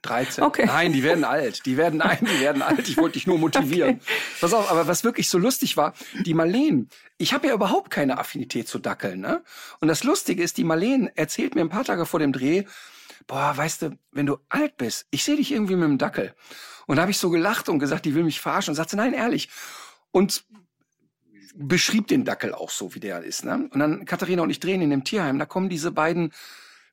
13. 0.02 0.44
Okay. 0.44 0.66
Nein, 0.66 0.92
die 0.92 1.02
werden 1.02 1.24
alt. 1.24 1.66
Die 1.66 1.78
werden 1.78 2.00
nein, 2.00 2.18
die 2.22 2.42
werden 2.42 2.62
alt. 2.62 2.90
Ich 2.90 2.98
wollte 2.98 3.14
dich 3.14 3.26
nur 3.26 3.38
motivieren. 3.40 4.02
Pass 4.42 4.54
auf, 4.54 4.70
aber 4.70 4.86
was 4.86 5.06
wirklich 5.06 5.30
so 5.30 5.38
lustig 5.38 5.78
war, 5.78 5.94
die 6.26 6.34
Marleen, 6.34 6.90
ich 7.18 7.32
habe 7.34 7.48
ja 7.48 7.54
überhaupt 7.54 7.90
keine 7.90 8.18
Affinität 8.18 8.68
zu 8.68 8.80
Dackeln, 8.80 9.22
ne? 9.22 9.44
Und 9.80 9.88
das 9.88 10.04
Lustige 10.04 10.44
ist, 10.44 10.58
die 10.58 10.66
Marleen 10.66 11.10
erzählt 11.16 11.56
mir 11.56 11.62
ein 11.62 11.70
paar 11.70 11.86
Tage 11.86 12.06
vor 12.06 12.20
dem 12.20 12.34
Dreh, 12.34 12.66
boah, 13.28 13.56
weißt 13.56 13.82
du, 13.82 13.98
wenn 14.12 14.26
du 14.26 14.38
alt 14.50 14.78
bist, 14.78 15.08
ich 15.12 15.24
sehe 15.24 15.36
dich 15.36 15.52
irgendwie 15.52 15.76
mit 15.76 15.86
dem 15.86 15.98
Dackel. 15.98 16.34
Und 16.86 16.98
da 16.98 17.04
habe 17.04 17.12
ich 17.12 17.18
so 17.18 17.30
gelacht 17.30 17.70
und 17.70 17.80
gesagt, 17.80 18.06
die 18.06 18.16
will 18.16 18.24
mich 18.24 18.42
verarschen 18.42 18.72
und 18.72 18.76
sagte, 18.76 18.98
nein, 18.98 19.14
ehrlich. 19.14 19.50
Und 20.12 20.46
beschrieb 21.56 22.08
den 22.08 22.26
Dackel 22.26 22.54
auch 22.54 22.70
so, 22.70 22.94
wie 22.96 23.00
der 23.00 23.24
ist. 23.24 23.46
Ne? 23.46 23.70
Und 23.72 23.80
dann 23.80 24.06
Katharina 24.06 24.42
und 24.42 24.50
ich 24.50 24.60
drehen 24.60 24.82
in 24.82 24.90
dem 24.90 25.04
Tierheim, 25.04 25.40
da 25.40 25.46
kommen 25.46 25.70
diese 25.70 25.92
beiden 25.92 26.32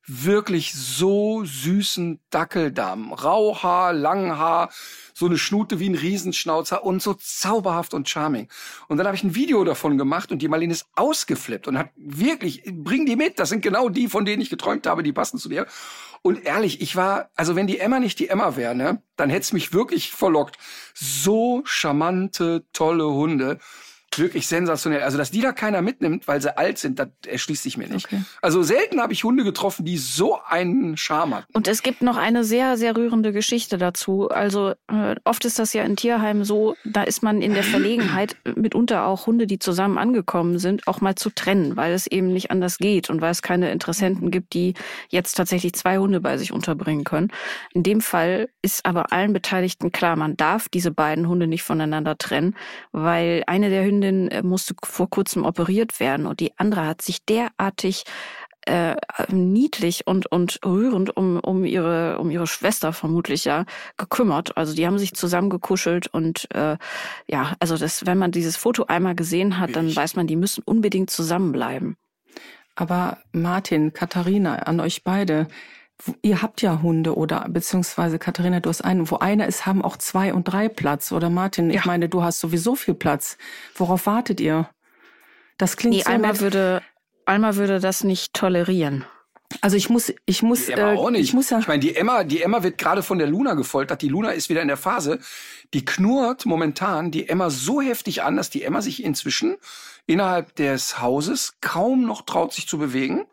wirklich 0.06 0.72
so 0.74 1.44
süßen 1.44 2.20
Dackeldamen. 2.30 3.12
Rauhaar, 3.12 3.92
Langhaar, 3.92 4.70
so 5.14 5.26
eine 5.26 5.38
Schnute 5.38 5.78
wie 5.78 5.88
ein 5.88 5.94
Riesenschnauzer 5.94 6.84
und 6.84 7.02
so 7.02 7.14
zauberhaft 7.14 7.94
und 7.94 8.08
charming. 8.08 8.48
Und 8.88 8.96
dann 8.96 9.06
habe 9.06 9.16
ich 9.16 9.24
ein 9.24 9.34
Video 9.34 9.62
davon 9.64 9.98
gemacht 9.98 10.32
und 10.32 10.40
die 10.40 10.48
Marlene 10.48 10.72
ist 10.72 10.86
ausgeflippt 10.96 11.68
und 11.68 11.78
hat 11.78 11.90
wirklich, 11.96 12.62
bring 12.66 13.06
die 13.06 13.16
mit, 13.16 13.38
das 13.38 13.50
sind 13.50 13.62
genau 13.62 13.88
die, 13.88 14.08
von 14.08 14.24
denen 14.24 14.42
ich 14.42 14.50
geträumt 14.50 14.86
habe, 14.86 15.02
die 15.02 15.12
passen 15.12 15.38
zu 15.38 15.48
dir. 15.48 15.66
Und 16.22 16.44
ehrlich, 16.44 16.80
ich 16.80 16.96
war, 16.96 17.30
also 17.34 17.56
wenn 17.56 17.66
die 17.66 17.78
Emma 17.78 17.98
nicht 17.98 18.18
die 18.18 18.28
Emma 18.28 18.56
wäre, 18.56 18.74
ne, 18.74 19.02
dann 19.16 19.30
hätte 19.30 19.42
es 19.42 19.52
mich 19.52 19.72
wirklich 19.72 20.10
verlockt. 20.10 20.58
So 20.94 21.62
charmante, 21.64 22.66
tolle 22.72 23.06
Hunde. 23.06 23.58
Wirklich 24.16 24.48
sensationell. 24.48 25.02
Also, 25.02 25.18
dass 25.18 25.30
die 25.30 25.40
da 25.40 25.52
keiner 25.52 25.82
mitnimmt, 25.82 26.26
weil 26.26 26.42
sie 26.42 26.56
alt 26.56 26.78
sind, 26.78 26.98
das 26.98 27.08
erschließt 27.26 27.62
sich 27.62 27.76
mir 27.76 27.88
nicht. 27.88 28.06
Okay. 28.06 28.22
Also 28.42 28.62
selten 28.62 29.00
habe 29.00 29.12
ich 29.12 29.22
Hunde 29.22 29.44
getroffen, 29.44 29.84
die 29.84 29.98
so 29.98 30.38
einen 30.44 30.96
Charme 30.96 31.36
hatten. 31.36 31.46
Und 31.52 31.68
es 31.68 31.82
gibt 31.82 32.02
noch 32.02 32.16
eine 32.16 32.42
sehr, 32.42 32.76
sehr 32.76 32.96
rührende 32.96 33.32
Geschichte 33.32 33.78
dazu. 33.78 34.28
Also 34.28 34.70
äh, 34.88 35.14
oft 35.24 35.44
ist 35.44 35.58
das 35.58 35.72
ja 35.72 35.84
in 35.84 35.96
Tierheimen 35.96 36.44
so, 36.44 36.74
da 36.84 37.04
ist 37.04 37.22
man 37.22 37.40
in 37.40 37.54
der 37.54 37.62
Verlegenheit, 37.62 38.36
mitunter 38.56 39.06
auch 39.06 39.26
Hunde, 39.26 39.46
die 39.46 39.58
zusammen 39.58 39.96
angekommen 39.96 40.58
sind, 40.58 40.86
auch 40.88 41.00
mal 41.00 41.14
zu 41.14 41.30
trennen, 41.30 41.76
weil 41.76 41.92
es 41.92 42.06
eben 42.06 42.32
nicht 42.32 42.50
anders 42.50 42.78
geht 42.78 43.10
und 43.10 43.20
weil 43.20 43.30
es 43.30 43.42
keine 43.42 43.70
Interessenten 43.70 44.30
gibt, 44.30 44.54
die 44.54 44.74
jetzt 45.08 45.34
tatsächlich 45.34 45.74
zwei 45.74 45.98
Hunde 45.98 46.20
bei 46.20 46.36
sich 46.36 46.52
unterbringen 46.52 47.04
können. 47.04 47.28
In 47.72 47.82
dem 47.82 48.00
Fall 48.00 48.48
ist 48.62 48.84
aber 48.84 49.12
allen 49.12 49.32
Beteiligten 49.32 49.92
klar, 49.92 50.16
man 50.16 50.36
darf 50.36 50.68
diese 50.68 50.90
beiden 50.90 51.28
Hunde 51.28 51.46
nicht 51.46 51.62
voneinander 51.62 52.18
trennen, 52.18 52.56
weil 52.92 53.44
eine 53.46 53.70
der 53.70 53.82
Hündinnen 54.00 54.28
äh, 54.28 54.42
musste 54.42 54.74
vor 54.82 55.10
kurzem 55.10 55.44
operiert 55.44 56.00
werden 56.00 56.26
und 56.26 56.40
die 56.40 56.52
andere 56.58 56.86
hat 56.86 57.02
sich 57.02 57.24
derartig 57.24 58.04
äh, 58.66 58.96
niedlich 59.28 60.06
und 60.06 60.26
und 60.30 60.60
rührend 60.64 61.16
um 61.16 61.40
um 61.40 61.64
ihre 61.64 62.18
um 62.18 62.30
ihre 62.30 62.46
Schwester 62.46 62.92
vermutlich 62.92 63.44
ja 63.44 63.64
gekümmert. 63.96 64.56
Also 64.56 64.74
die 64.74 64.86
haben 64.86 64.98
sich 64.98 65.14
zusammengekuschelt 65.14 66.08
und 66.08 66.46
äh, 66.54 66.76
ja, 67.26 67.54
also 67.58 67.76
das, 67.78 68.04
wenn 68.06 68.18
man 68.18 68.32
dieses 68.32 68.56
Foto 68.56 68.84
einmal 68.84 69.14
gesehen 69.14 69.58
hat, 69.58 69.76
dann 69.76 69.94
weiß 69.94 70.16
man, 70.16 70.26
die 70.26 70.36
müssen 70.36 70.62
unbedingt 70.64 71.10
zusammenbleiben. 71.10 71.96
Aber 72.74 73.18
Martin, 73.32 73.92
Katharina, 73.92 74.56
an 74.56 74.80
euch 74.80 75.04
beide. 75.04 75.48
Ihr 76.22 76.42
habt 76.42 76.62
ja 76.62 76.80
Hunde 76.82 77.16
oder 77.16 77.46
beziehungsweise 77.48 78.18
Katharina, 78.18 78.60
du 78.60 78.68
hast 78.70 78.82
einen. 78.82 79.10
Wo 79.10 79.16
einer 79.16 79.46
ist, 79.46 79.66
haben 79.66 79.82
auch 79.82 79.96
zwei 79.96 80.32
und 80.32 80.44
drei 80.44 80.68
Platz. 80.68 81.12
Oder 81.12 81.30
Martin, 81.30 81.70
ich 81.70 81.76
Ja. 81.76 81.82
meine, 81.86 82.08
du 82.08 82.22
hast 82.22 82.40
sowieso 82.40 82.74
viel 82.74 82.94
Platz. 82.94 83.36
Worauf 83.76 84.06
wartet 84.06 84.40
ihr? 84.40 84.68
Das 85.58 85.76
klingt 85.76 85.96
Nee, 85.96 86.02
so 86.02 86.10
Alma 86.10 86.28
nett. 86.28 86.40
würde 86.40 86.82
Alma 87.26 87.54
würde 87.56 87.80
das 87.80 88.02
nicht 88.02 88.32
tolerieren. 88.34 89.04
Also 89.62 89.76
ich 89.76 89.90
muss, 89.90 90.12
ich 90.26 90.42
muss, 90.42 90.66
Die 90.66 90.72
Emma 90.72 90.92
äh, 90.92 90.96
auch 90.96 91.10
nicht. 91.10 91.22
ich 91.22 91.32
muss 91.34 91.50
ja. 91.50 91.58
ich 91.58 91.66
meine, 91.68 91.80
die 91.80 91.94
Emma, 91.96 92.22
die 92.24 92.40
Emma 92.40 92.62
wird 92.62 92.78
gerade 92.78 93.02
von 93.02 93.18
der 93.18 93.26
Luna 93.26 93.54
gefoltert. 93.54 94.00
Die 94.00 94.08
Luna 94.08 94.30
ist 94.30 94.48
wieder 94.48 94.62
in 94.62 94.68
der 94.68 94.76
Phase. 94.76 95.18
Die 95.74 95.84
knurrt 95.84 96.46
momentan 96.46 97.10
die 97.10 97.28
Emma 97.28 97.50
so 97.50 97.80
heftig 97.80 98.22
an, 98.22 98.36
dass 98.36 98.48
die 98.50 98.62
Emma 98.62 98.80
sich 98.80 99.02
inzwischen 99.02 99.56
innerhalb 100.06 100.54
des 100.56 101.00
Hauses 101.00 101.54
kaum 101.60 102.06
noch 102.06 102.22
traut, 102.22 102.52
sich 102.52 102.68
zu 102.68 102.78
bewegen. 102.78 103.26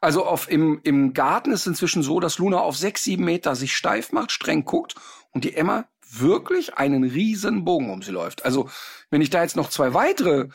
Also 0.00 0.24
auf, 0.24 0.50
im, 0.50 0.80
im 0.84 1.12
Garten 1.12 1.52
ist 1.52 1.60
es 1.60 1.66
inzwischen 1.66 2.02
so, 2.02 2.20
dass 2.20 2.38
Luna 2.38 2.58
auf 2.58 2.76
sechs, 2.76 3.04
sieben 3.04 3.24
Meter 3.24 3.54
sich 3.56 3.76
steif 3.76 4.12
macht, 4.12 4.32
streng 4.32 4.64
guckt 4.64 4.94
und 5.32 5.44
die 5.44 5.54
Emma 5.54 5.84
wirklich 6.10 6.74
einen 6.76 7.04
riesen 7.04 7.64
Bogen 7.64 7.90
um 7.90 8.02
sie 8.02 8.12
läuft. 8.12 8.44
Also 8.44 8.68
wenn 9.10 9.20
ich 9.20 9.30
da 9.30 9.42
jetzt 9.42 9.56
noch 9.56 9.68
zwei 9.68 9.94
weitere 9.94 10.48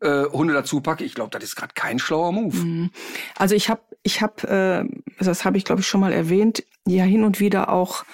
äh, 0.00 0.24
Hunde 0.24 0.54
dazu 0.54 0.80
packe, 0.80 1.04
ich 1.04 1.14
glaube, 1.14 1.30
das 1.30 1.44
ist 1.44 1.56
gerade 1.56 1.74
kein 1.74 1.98
schlauer 1.98 2.32
Move. 2.32 2.56
Mhm. 2.56 2.90
Also 3.36 3.54
ich 3.54 3.68
habe, 3.68 3.82
ich 4.02 4.20
habe, 4.20 4.88
äh, 4.88 5.24
das 5.24 5.44
habe 5.44 5.58
ich 5.58 5.64
glaube 5.64 5.80
ich 5.80 5.86
schon 5.86 6.00
mal 6.00 6.12
erwähnt, 6.12 6.64
ja 6.86 7.04
hin 7.04 7.24
und 7.24 7.40
wieder 7.40 7.68
auch 7.68 8.04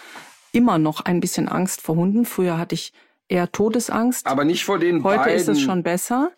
immer 0.53 0.79
noch 0.79 1.01
ein 1.01 1.21
bisschen 1.21 1.49
Angst 1.49 1.81
vor 1.81 1.97
Hunden. 1.97 2.25
Früher 2.25 2.59
hatte 2.59 2.75
ich 2.75 2.93
eher 3.29 3.51
Todesangst. 3.51 4.27
Aber 4.27 4.45
nicht 4.45 4.65
vor 4.65 4.79
den 4.79 5.03
Heute 5.03 5.25
beiden. 5.25 5.37
ist 5.37 5.49
es 5.49 5.61
schon 5.61 5.83
besser. 5.83 6.33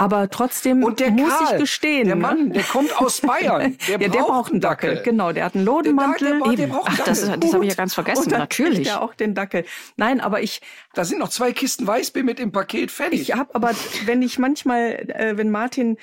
Aber 0.00 0.30
trotzdem 0.30 0.84
Und 0.84 1.00
der 1.00 1.10
muss 1.10 1.28
Karl, 1.36 1.54
ich 1.54 1.60
gestehen. 1.60 2.06
der 2.06 2.14
ne? 2.14 2.22
Mann, 2.22 2.52
der 2.52 2.62
kommt 2.62 2.96
aus 3.00 3.20
Bayern. 3.22 3.76
Der, 3.88 4.00
ja, 4.00 4.08
der 4.08 4.20
braucht 4.20 4.52
einen 4.52 4.60
Dackel. 4.60 5.02
Genau, 5.04 5.32
der 5.32 5.44
hat 5.44 5.56
einen 5.56 5.64
Lodenmantel. 5.64 6.38
Der, 6.38 6.54
der, 6.54 6.66
der 6.68 6.80
Ach, 6.84 6.98
das, 7.04 7.22
Dackel. 7.22 7.40
das 7.40 7.52
habe 7.52 7.64
ich 7.64 7.70
ja 7.70 7.76
ganz 7.76 7.94
vergessen. 7.94 8.24
Und 8.24 8.32
dann 8.32 8.38
Natürlich. 8.40 8.86
er 8.86 9.02
auch 9.02 9.14
den 9.14 9.34
Dackel. 9.34 9.64
Nein, 9.96 10.20
aber 10.20 10.40
ich, 10.40 10.60
Da 10.94 11.04
sind 11.04 11.18
noch 11.18 11.30
zwei 11.30 11.52
Kisten 11.52 11.84
Weißbier 11.86 12.22
mit 12.22 12.38
im 12.38 12.52
Paket 12.52 12.92
fertig. 12.92 13.20
ich 13.22 13.34
habe 13.34 13.52
aber, 13.54 13.72
wenn 14.04 14.22
ich 14.22 14.38
manchmal, 14.38 14.92
äh, 15.10 15.36
wenn 15.36 15.50
Martin 15.50 15.96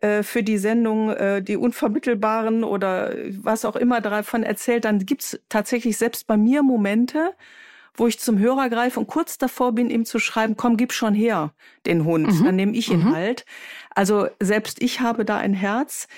äh, 0.00 0.22
für 0.22 0.42
die 0.42 0.56
Sendung 0.58 1.10
äh, 1.10 1.42
die 1.42 1.56
Unvermittelbaren 1.56 2.64
oder 2.64 3.14
was 3.42 3.64
auch 3.66 3.76
immer 3.76 4.00
davon 4.00 4.42
erzählt, 4.42 4.86
dann 4.86 5.04
gibt's 5.04 5.38
tatsächlich 5.50 5.98
selbst 5.98 6.26
bei 6.26 6.36
mir 6.38 6.62
Momente, 6.62 7.34
wo 7.94 8.06
ich 8.06 8.18
zum 8.18 8.38
Hörer 8.38 8.68
greife 8.68 8.98
und 9.00 9.06
kurz 9.06 9.38
davor 9.38 9.72
bin, 9.72 9.90
ihm 9.90 10.04
zu 10.04 10.18
schreiben, 10.18 10.56
komm, 10.56 10.76
gib 10.76 10.92
schon 10.92 11.14
her, 11.14 11.52
den 11.86 12.04
Hund. 12.04 12.44
Dann 12.44 12.56
nehme 12.56 12.72
ich 12.72 12.90
ihn 12.90 13.12
halt. 13.14 13.44
Also 13.94 14.28
selbst 14.40 14.80
ich 14.82 15.00
habe 15.00 15.24
da 15.24 15.36
ein 15.36 15.54
Herz. 15.54 16.08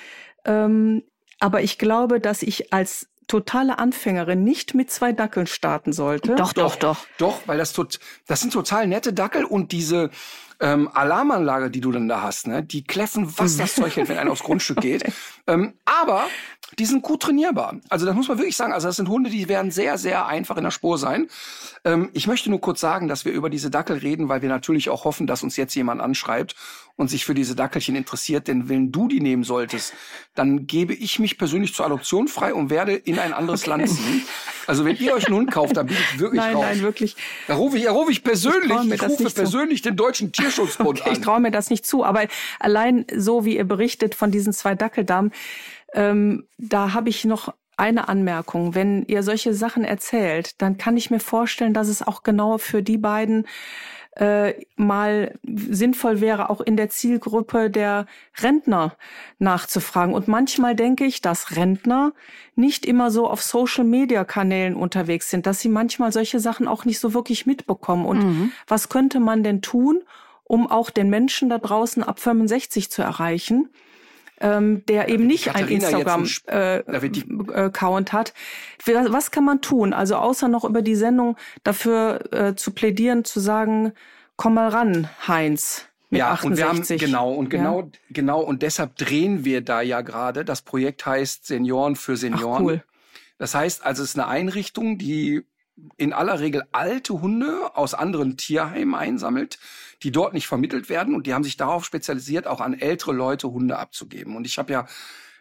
Ähm, 0.45 1.03
aber 1.41 1.63
ich 1.63 1.79
glaube, 1.79 2.21
dass 2.21 2.43
ich 2.43 2.73
als 2.73 3.09
totale 3.27 3.79
Anfängerin 3.79 4.45
nicht 4.45 4.75
mit 4.75 4.91
zwei 4.91 5.13
Dackeln 5.13 5.47
starten 5.47 5.93
sollte. 5.93 6.35
Doch, 6.35 6.53
doch, 6.53 6.77
doch. 6.77 7.07
Doch, 7.19 7.41
weil 7.47 7.59
das 7.59 7.73
tot, 7.73 7.99
das 8.27 8.41
sind 8.41 8.53
total 8.53 8.87
nette 8.87 9.13
Dackel 9.13 9.45
und 9.45 9.73
diese 9.73 10.11
ähm, 10.61 10.89
Alarmanlage, 10.93 11.71
die 11.71 11.81
du 11.81 11.91
dann 11.91 12.09
da 12.09 12.23
hast, 12.23 12.47
ne, 12.47 12.63
die 12.63 12.85
kläffen, 12.85 13.33
was 13.39 13.57
das 13.57 13.75
Zeug 13.75 13.97
hält, 13.97 14.09
wenn 14.09 14.19
einer 14.19 14.31
aufs 14.31 14.43
Grundstück 14.43 14.81
geht. 14.81 15.05
Ähm, 15.47 15.75
aber 15.85 16.27
die 16.79 16.87
sind 16.87 17.03
gut 17.03 17.23
trainierbar. 17.23 17.77
Also 17.89 18.07
das 18.07 18.15
muss 18.15 18.29
man 18.29 18.39
wirklich 18.39 18.57
sagen. 18.57 18.73
Also 18.73 18.89
das 18.89 18.97
sind 18.97 19.09
Hunde, 19.09 19.31
die 19.31 19.49
werden 19.49 19.71
sehr, 19.71 19.99
sehr 19.99 20.27
einfach 20.27 20.57
in 20.57 20.65
der 20.65 20.71
Spur 20.71 20.99
sein. 20.99 21.29
Ähm, 21.85 22.11
ich 22.13 22.27
möchte 22.27 22.51
nur 22.51 22.61
kurz 22.61 22.81
sagen, 22.81 23.09
dass 23.09 23.25
wir 23.25 23.33
über 23.33 23.51
diese 23.51 23.71
Dackel 23.71 23.99
reden, 23.99 24.29
weil 24.29 24.43
wir 24.43 24.49
natürlich 24.49 24.91
auch 24.91 25.05
hoffen, 25.05 25.27
dass 25.27 25.43
uns 25.43 25.57
jetzt 25.57 25.75
jemand 25.75 26.01
anschreibt 26.01 26.57
und 26.97 27.09
sich 27.09 27.25
für 27.25 27.35
diese 27.35 27.55
Dackelchen 27.55 27.97
interessiert. 27.97 28.49
Denn 28.49 28.69
wenn 28.69 28.93
du 28.93 29.09
die 29.09 29.21
nehmen 29.21 29.45
solltest, 29.45 29.93
dann 30.35 30.67
gebe 30.67 30.95
ich 30.95 31.19
mich 31.19 31.39
persönlich 31.39 31.75
zur 31.75 31.87
Adoption 31.87 32.29
frei 32.29 32.55
und 32.55 32.71
werde 32.71 32.95
in 32.95 33.19
ein 33.19 33.33
anderes 33.33 33.63
okay. 33.63 33.71
Land 33.71 33.89
ziehen. 33.91 34.23
Also 34.67 34.85
wenn 34.85 34.97
ihr 34.97 35.15
euch 35.15 35.27
einen 35.27 35.37
Hund 35.37 35.51
kauft, 35.51 35.77
dann 35.77 35.87
bin 35.87 35.97
ich 35.97 36.19
wirklich 36.19 36.41
nein, 36.41 36.55
raus. 36.55 36.65
Nein, 36.65 36.81
wirklich. 36.81 37.17
Da 37.47 37.55
rufe 37.55 37.77
ich, 37.77 37.85
da 37.85 37.93
rufe 37.93 38.11
ich 38.11 38.25
persönlich, 38.25 38.73
ich, 38.85 38.93
ich 38.93 39.03
rufe 39.03 39.31
persönlich 39.31 39.83
zu. 39.83 39.91
den 39.91 39.97
deutschen 39.97 40.33
Tierschutzbund 40.33 41.01
okay, 41.01 41.11
an. 41.11 41.17
Ich 41.17 41.21
traue 41.21 41.41
mir 41.41 41.51
das 41.51 41.71
nicht 41.71 41.85
zu, 41.87 42.05
aber 42.05 42.27
allein 42.59 43.05
so 43.15 43.45
wie 43.45 43.57
ihr 43.57 43.65
berichtet 43.65 44.15
von 44.15 44.31
diesen 44.31 44.53
zwei 44.53 44.75
Dackeldamen, 44.75 45.33
ähm, 45.95 46.47
da 46.59 46.93
habe 46.93 47.09
ich 47.09 47.25
noch 47.25 47.55
eine 47.77 48.09
Anmerkung. 48.09 48.75
Wenn 48.75 49.05
ihr 49.07 49.23
solche 49.23 49.55
Sachen 49.55 49.85
erzählt, 49.85 50.61
dann 50.63 50.79
kann 50.79 50.97
ich 50.97 51.11
mir 51.11 51.21
vorstellen, 51.21 51.75
dass 51.75 51.89
es 51.89 52.03
auch 52.03 52.23
genau 52.23 52.59
für 52.59 52.83
die 52.83 52.99
beiden 52.99 53.47
äh, 54.17 54.55
mal 54.77 55.35
sinnvoll 55.43 56.21
wäre, 56.21 56.51
auch 56.51 56.61
in 56.61 56.77
der 56.77 56.89
Zielgruppe 56.89 57.69
der 57.69 58.07
Rentner 58.41 58.97
nachzufragen. 59.41 60.15
Und 60.15 60.29
manchmal 60.29 60.77
denke 60.77 61.05
ich, 61.05 61.21
dass 61.21 61.57
Rentner 61.57 62.13
nicht 62.55 62.87
immer 62.87 63.11
so 63.11 63.29
auf 63.29 63.43
Social-Media-Kanälen 63.43 64.77
unterwegs 64.77 65.31
sind, 65.31 65.47
dass 65.47 65.61
sie 65.61 65.69
manchmal 65.69 66.13
solche 66.13 66.39
Sachen 66.39 66.69
auch 66.69 66.85
nicht 66.85 67.01
so 67.01 67.13
wirklich 67.13 67.45
mitbekommen. 67.47 68.07
Und 68.07 68.19
mhm. 68.19 68.53
was 68.69 68.89
könnte 68.89 69.19
man 69.19 69.43
denn 69.43 69.63
tun, 69.63 70.03
um 70.45 70.71
auch 70.71 70.91
den 70.91 71.11
Menschen 71.11 71.49
da 71.49 71.59
draußen 71.59 72.05
ab 72.05 72.21
65 72.21 72.91
zu 72.91 73.03
erreichen? 73.03 73.69
Ähm, 74.41 74.85
der 74.87 75.09
eben 75.09 75.27
nicht 75.27 75.47
Katharina 75.47 75.89
ein 75.89 75.95
Instagram-Account 75.95 78.09
äh, 78.09 78.13
hat. 78.13 78.35
Was 78.87 79.31
kann 79.31 79.45
man 79.45 79.61
tun? 79.61 79.93
Also 79.93 80.17
außer 80.17 80.49
noch 80.49 80.65
über 80.65 80.83
die 80.83 80.97
Sendung 80.97 81.37
dafür 81.63 82.33
äh, 82.33 82.55
zu 82.55 82.73
plädieren, 82.73 83.25
zu 83.25 83.41
sagen, 83.41 83.93
komm 84.37 84.55
mal 84.55 84.69
ran, 84.69 85.09
Heinz. 85.27 85.87
Mit 86.11 86.21
ja, 86.21 86.33
68. 86.33 86.51
und 86.51 86.59
wir 86.59 86.69
haben 86.69 86.99
genau 86.99 87.33
und 87.33 87.51
genau 87.51 87.81
ja. 87.81 87.89
genau 88.11 88.41
und 88.41 88.63
deshalb 88.63 88.97
drehen 88.97 89.45
wir 89.45 89.63
da 89.63 89.81
ja 89.81 90.01
gerade. 90.01 90.45
Das 90.45 90.63
Projekt 90.63 91.07
heißt 91.07 91.47
Senioren 91.47 91.97
für 91.97 92.17
Senioren. 92.17 92.57
Ach, 92.57 92.61
cool. 92.61 92.85
Das 93.39 93.55
heißt, 93.55 93.85
also 93.85 94.03
es 94.03 94.11
ist 94.11 94.19
eine 94.19 94.29
Einrichtung, 94.29 94.99
die 94.99 95.45
in 95.97 96.13
aller 96.13 96.41
Regel 96.41 96.65
alte 96.73 97.21
Hunde 97.21 97.77
aus 97.77 97.95
anderen 97.95 98.37
Tierheimen 98.37 98.95
einsammelt, 98.95 99.59
die 100.03 100.13
dort 100.13 100.35
nicht 100.35 100.47
vermittelt 100.47 100.89
werden 100.89 101.15
und 101.15 101.27
die 101.27 101.35
haben 101.35 101.45
sich 101.45 101.57
darauf 101.57 101.85
spezialisiert, 101.85 102.47
auch 102.47 102.61
an 102.61 102.79
ältere 102.79 103.13
Leute 103.13 103.51
Hunde 103.51 103.79
abzugeben. 103.79 104.37
Und 104.37 104.47
ich 104.47 104.59
habe 104.59 104.73
ja 104.73 104.87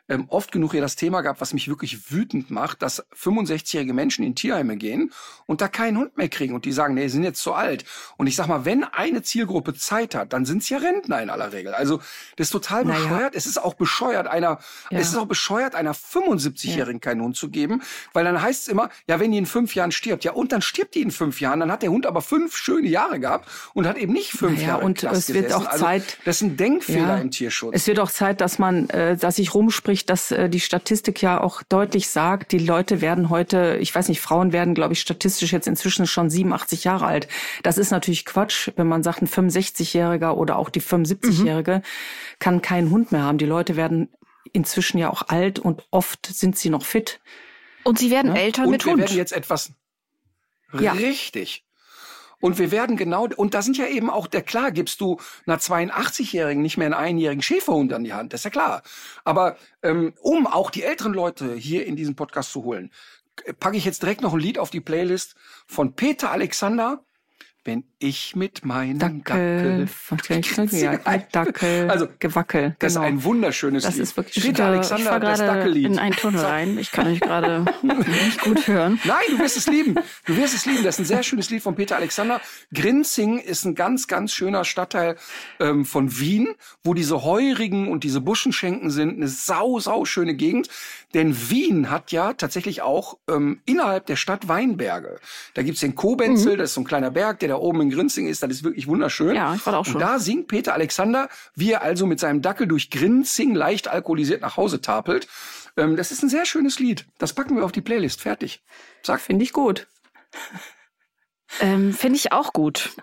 ähm, 0.10 0.26
oft 0.28 0.52
genug 0.52 0.72
hier 0.72 0.82
das 0.82 0.96
Thema 0.96 1.22
gehabt, 1.22 1.40
was 1.40 1.54
mich 1.54 1.70
wirklich 1.70 2.12
wütend 2.12 2.52
macht, 2.52 2.82
dass 2.82 3.06
65-jährige 3.14 3.94
Menschen 3.94 4.26
in 4.26 4.36
Tierheime 4.36 4.76
gehen 4.76 5.12
und 5.46 5.62
da 5.62 5.68
keinen 5.68 5.98
Hund 5.98 6.18
mehr 6.18 6.28
kriegen 6.28 6.54
und 6.54 6.66
die 6.66 6.74
sagen, 6.74 6.94
nee, 6.94 7.04
die 7.04 7.10
sind 7.10 7.24
jetzt 7.24 7.42
zu 7.42 7.54
alt. 7.54 7.86
Und 8.18 8.28
ich 8.28 8.36
sag 8.36 8.48
mal, 8.48 8.66
wenn 8.66 8.84
eine 8.84 9.22
Zielgruppe 9.22 9.74
Zeit 9.74 10.14
hat, 10.14 10.34
dann 10.34 10.46
sind 10.46 10.62
es 10.62 10.70
ja 10.70 10.78
Rentner 10.78 11.22
in 11.22 11.30
aller 11.30 11.54
Regel. 11.54 11.74
Also 11.74 12.00
das 12.36 12.48
ist 12.48 12.52
total 12.52 12.84
naja. 12.84 13.00
bescheuert. 13.00 13.36
Es 13.36 13.46
ist 13.46 13.58
auch 13.58 13.76
bescheuert, 13.76 14.28
einer, 14.28 14.60
ja. 14.90 15.00
es 15.00 15.10
ist 15.10 15.16
auch 15.16 15.26
bescheuert, 15.26 15.76
einer 15.76 15.94
75-Jährigen 15.94 16.96
ja. 16.96 17.00
keinen 17.00 17.22
Hund 17.22 17.38
zu 17.38 17.50
geben, 17.50 17.82
weil 18.12 18.26
dann 18.26 18.42
heißt 18.42 18.64
es 18.64 18.68
immer, 18.68 18.90
ja, 19.08 19.20
wenn 19.20 19.32
die 19.32 19.38
in 19.38 19.46
fünf 19.46 19.74
Jahren 19.74 19.92
stirbt, 19.92 20.26
ja, 20.26 20.34
und 20.34 20.52
dann 20.52 20.62
stirbt 20.62 20.96
die 20.96 21.02
in 21.02 21.12
fünf 21.12 21.40
Jahren, 21.40 21.62
dann 21.62 21.72
hat 21.72 21.82
der 21.82 21.92
Hund 21.92 22.06
aber 22.06 22.22
fünf 22.22 22.58
schöne 22.58 22.88
Jahre 22.90 23.22
gehabt 23.22 23.50
und 23.74 23.88
hat 23.88 23.98
eben 23.98 24.12
nicht 24.12 24.32
fünf 24.32 24.58
naja, 24.58 24.68
Jahre 24.68 24.86
und 24.86 25.02
es 25.04 25.34
wird 25.34 25.46
gesessen. 25.46 25.66
auch 25.66 25.72
also, 25.72 25.86
Zeit. 25.86 26.18
Das 26.26 26.38
ist 26.38 26.42
ein 26.42 26.58
Denkfehler 26.58 27.16
ja, 27.16 27.18
im 27.18 27.32
Tierschutz. 27.32 27.74
Es 27.74 27.88
wird 27.88 28.00
auch 28.00 28.12
Zeit, 28.12 28.42
dass 28.42 28.60
man, 28.60 28.90
äh, 28.90 29.16
dass 29.16 29.38
sich 29.38 29.54
rumspricht, 29.54 29.93
spricht, 29.94 30.10
dass 30.10 30.32
äh, 30.32 30.50
die 30.50 30.60
Statistik 30.60 31.22
ja 31.22 31.40
auch 31.40 31.62
deutlich 31.62 32.10
sagt, 32.10 32.52
die 32.52 32.58
Leute 32.58 33.00
werden 33.00 33.30
heute, 33.30 33.78
ich 33.80 33.94
weiß 33.94 34.10
nicht, 34.10 34.22
Frauen 34.22 34.52
werden, 34.52 34.74
glaube 34.74 34.94
ich, 34.94 35.02
statistisch 35.02 35.54
jetzt 35.54 35.68
inzwischen 35.68 36.08
schon 36.08 36.32
87 36.32 36.84
Jahre 36.84 37.06
alt. 37.06 37.28
Das 37.62 37.78
ist 37.78 37.92
natürlich 37.92 38.26
Quatsch, 38.26 38.72
wenn 38.76 38.88
man 38.88 39.04
sagt, 39.04 39.22
ein 39.22 39.28
65-Jähriger 39.28 40.32
oder 40.32 40.58
auch 40.58 40.72
die 40.72 40.82
75-Jährige 40.82 41.76
mhm. 41.76 42.40
kann 42.40 42.64
keinen 42.64 42.90
Hund 42.90 43.12
mehr 43.12 43.22
haben. 43.22 43.38
Die 43.38 43.46
Leute 43.46 43.76
werden 43.76 44.10
inzwischen 44.52 44.98
ja 44.98 45.12
auch 45.12 45.28
alt 45.28 45.60
und 45.60 45.84
oft 45.92 46.26
sind 46.26 46.58
sie 46.58 46.72
noch 46.72 46.86
fit. 46.86 47.20
Und 47.84 48.00
sie 48.00 48.10
werden 48.10 48.36
ja? 48.36 48.42
älter 48.42 48.64
und 48.64 48.72
mit 48.72 48.86
wir 48.86 48.94
Hund. 48.94 49.02
werden 49.02 49.16
jetzt 49.16 49.34
etwas 49.34 49.74
ja. 50.80 50.94
richtig. 50.94 51.64
Und 52.44 52.60
wir 52.60 52.72
werden 52.72 52.98
genau, 52.98 53.30
und 53.38 53.54
da 53.54 53.62
sind 53.62 53.78
ja 53.78 53.88
eben 53.88 54.10
auch, 54.10 54.28
der 54.28 54.42
klar, 54.42 54.74
gibst 54.74 55.00
du 55.00 55.18
einer 55.48 55.60
82-Jährigen 55.60 56.62
nicht 56.62 56.76
mehr 56.76 56.88
einen 56.88 56.94
einjährigen 56.94 57.42
Schäferhund 57.42 57.94
an 57.94 58.04
die 58.04 58.12
Hand, 58.12 58.34
das 58.34 58.42
ist 58.42 58.44
ja 58.44 58.50
klar. 58.50 58.84
Aber 59.24 59.56
ähm, 59.82 60.14
um 60.20 60.46
auch 60.46 60.70
die 60.70 60.84
älteren 60.84 61.14
Leute 61.14 61.56
hier 61.56 61.86
in 61.86 61.96
diesen 61.96 62.18
Podcast 62.18 62.52
zu 62.52 62.66
holen, 62.66 62.92
packe 63.62 63.78
ich 63.78 63.86
jetzt 63.86 64.04
direkt 64.04 64.24
noch 64.24 64.34
ein 64.34 64.42
Lied 64.42 64.60
auf 64.60 64.72
die 64.72 64.82
Playlist 64.82 65.36
von 65.68 65.94
Peter 65.94 66.32
Alexander, 66.32 67.06
wenn 67.64 67.86
ich 68.04 68.36
mit 68.36 68.66
meinem 68.66 69.00
Dackel, 69.00 69.88
Dackel, 70.28 70.80
ja, 70.80 70.98
Dackel 71.32 71.90
also 71.90 72.08
gewackel. 72.20 72.76
Das 72.80 72.94
genau. 72.94 73.06
ist 73.06 73.12
ein 73.12 73.24
wunderschönes 73.24 73.84
das 73.84 73.94
Lied. 73.94 74.04
Ist 74.04 74.18
wirklich 74.18 74.44
Peter 74.44 74.66
Alexander, 74.66 75.20
das 75.20 75.40
Dackellied. 75.40 75.86
in 75.86 76.00
einen 76.00 76.16
Tunnel 76.16 76.42
rein. 76.42 76.78
Ich 76.78 76.92
kann 76.92 77.08
euch 77.08 77.22
gerade 77.22 77.66
nicht 77.82 78.42
gut 78.42 78.68
hören. 78.68 79.00
Nein, 79.06 79.24
du 79.30 79.40
wirst 79.40 79.56
es 79.56 79.68
lieben. 79.68 79.96
Du 80.26 80.36
wirst 80.36 80.54
es 80.54 80.66
lieben. 80.66 80.84
Das 80.84 80.96
ist 80.96 81.00
ein 81.00 81.06
sehr 81.06 81.24
schönes 81.24 81.50
Lied 81.50 81.64
von 81.64 81.76
Peter 81.76 81.96
Alexander. 81.96 82.42
Grinzing 82.74 83.40
ist 83.40 83.64
ein 83.66 83.74
ganz, 83.74 84.08
ganz 84.08 84.34
schöner 84.34 84.66
Stadtteil 84.66 85.16
ähm, 85.62 85.86
von 85.86 86.20
Wien, 86.20 86.50
wo 86.84 86.94
diese 86.94 87.24
Heurigen 87.24 87.88
und 87.88 88.04
diese 88.04 88.20
Buschenschenken 88.20 88.92
sind. 88.92 89.16
Eine 89.16 89.30
sau, 89.30 89.80
sau 89.80 90.04
schöne 90.04 90.34
Gegend. 90.34 90.68
Denn 91.14 91.50
Wien 91.50 91.90
hat 91.90 92.12
ja 92.12 92.34
tatsächlich 92.34 92.82
auch 92.82 93.18
ähm, 93.30 93.62
innerhalb 93.66 94.08
der 94.08 94.16
Stadt 94.16 94.48
Weinberge. 94.48 95.20
Da 95.54 95.62
gibt's 95.62 95.82
den 95.82 95.96
Kobenzel, 95.96 96.54
mhm. 96.54 96.58
das 96.58 96.72
ist 96.72 96.74
so 96.74 96.82
ein 96.82 96.86
kleiner 96.86 97.12
Berg, 97.12 97.40
der 97.40 97.50
da 97.50 97.56
oben 97.56 97.82
in 97.82 97.93
Grinzing 97.94 98.28
ist. 98.28 98.44
Das 98.44 98.52
ist 98.52 98.64
wirklich 98.64 98.88
wunderschön. 98.88 99.36
Ja, 99.36 99.56
ich 99.56 99.66
war 99.66 99.74
da 99.74 99.80
auch 99.80 99.86
schon. 99.86 99.96
Und 99.96 100.02
da 100.02 100.20
singt 100.20 100.48
Peter 100.48 100.74
Alexander, 100.74 101.30
wie 101.56 101.72
er 101.72 101.82
also 101.82 102.06
mit 102.06 102.20
seinem 102.20 102.42
Dackel 102.42 102.68
durch 102.68 102.90
Grinzing 102.90 103.56
leicht 103.56 103.88
alkoholisiert 103.88 104.42
nach 104.42 104.58
Hause 104.58 104.82
tapelt. 104.82 105.28
Ähm, 105.78 105.96
das 105.96 106.12
ist 106.12 106.24
ein 106.24 106.30
sehr 106.30 106.46
schönes 106.46 106.80
Lied. 106.80 107.06
Das 107.18 107.34
packen 107.34 107.56
wir 107.56 107.66
auf 107.66 107.72
die 107.72 107.82
Playlist. 107.82 108.22
Fertig. 108.22 108.64
Sag. 109.02 109.22
Finde 109.22 109.44
ich 109.44 109.54
gut. 109.54 109.88
Ähm, 111.60 111.94
Finde 111.94 112.18
ich 112.18 112.32
auch 112.32 112.52
gut. 112.52 112.96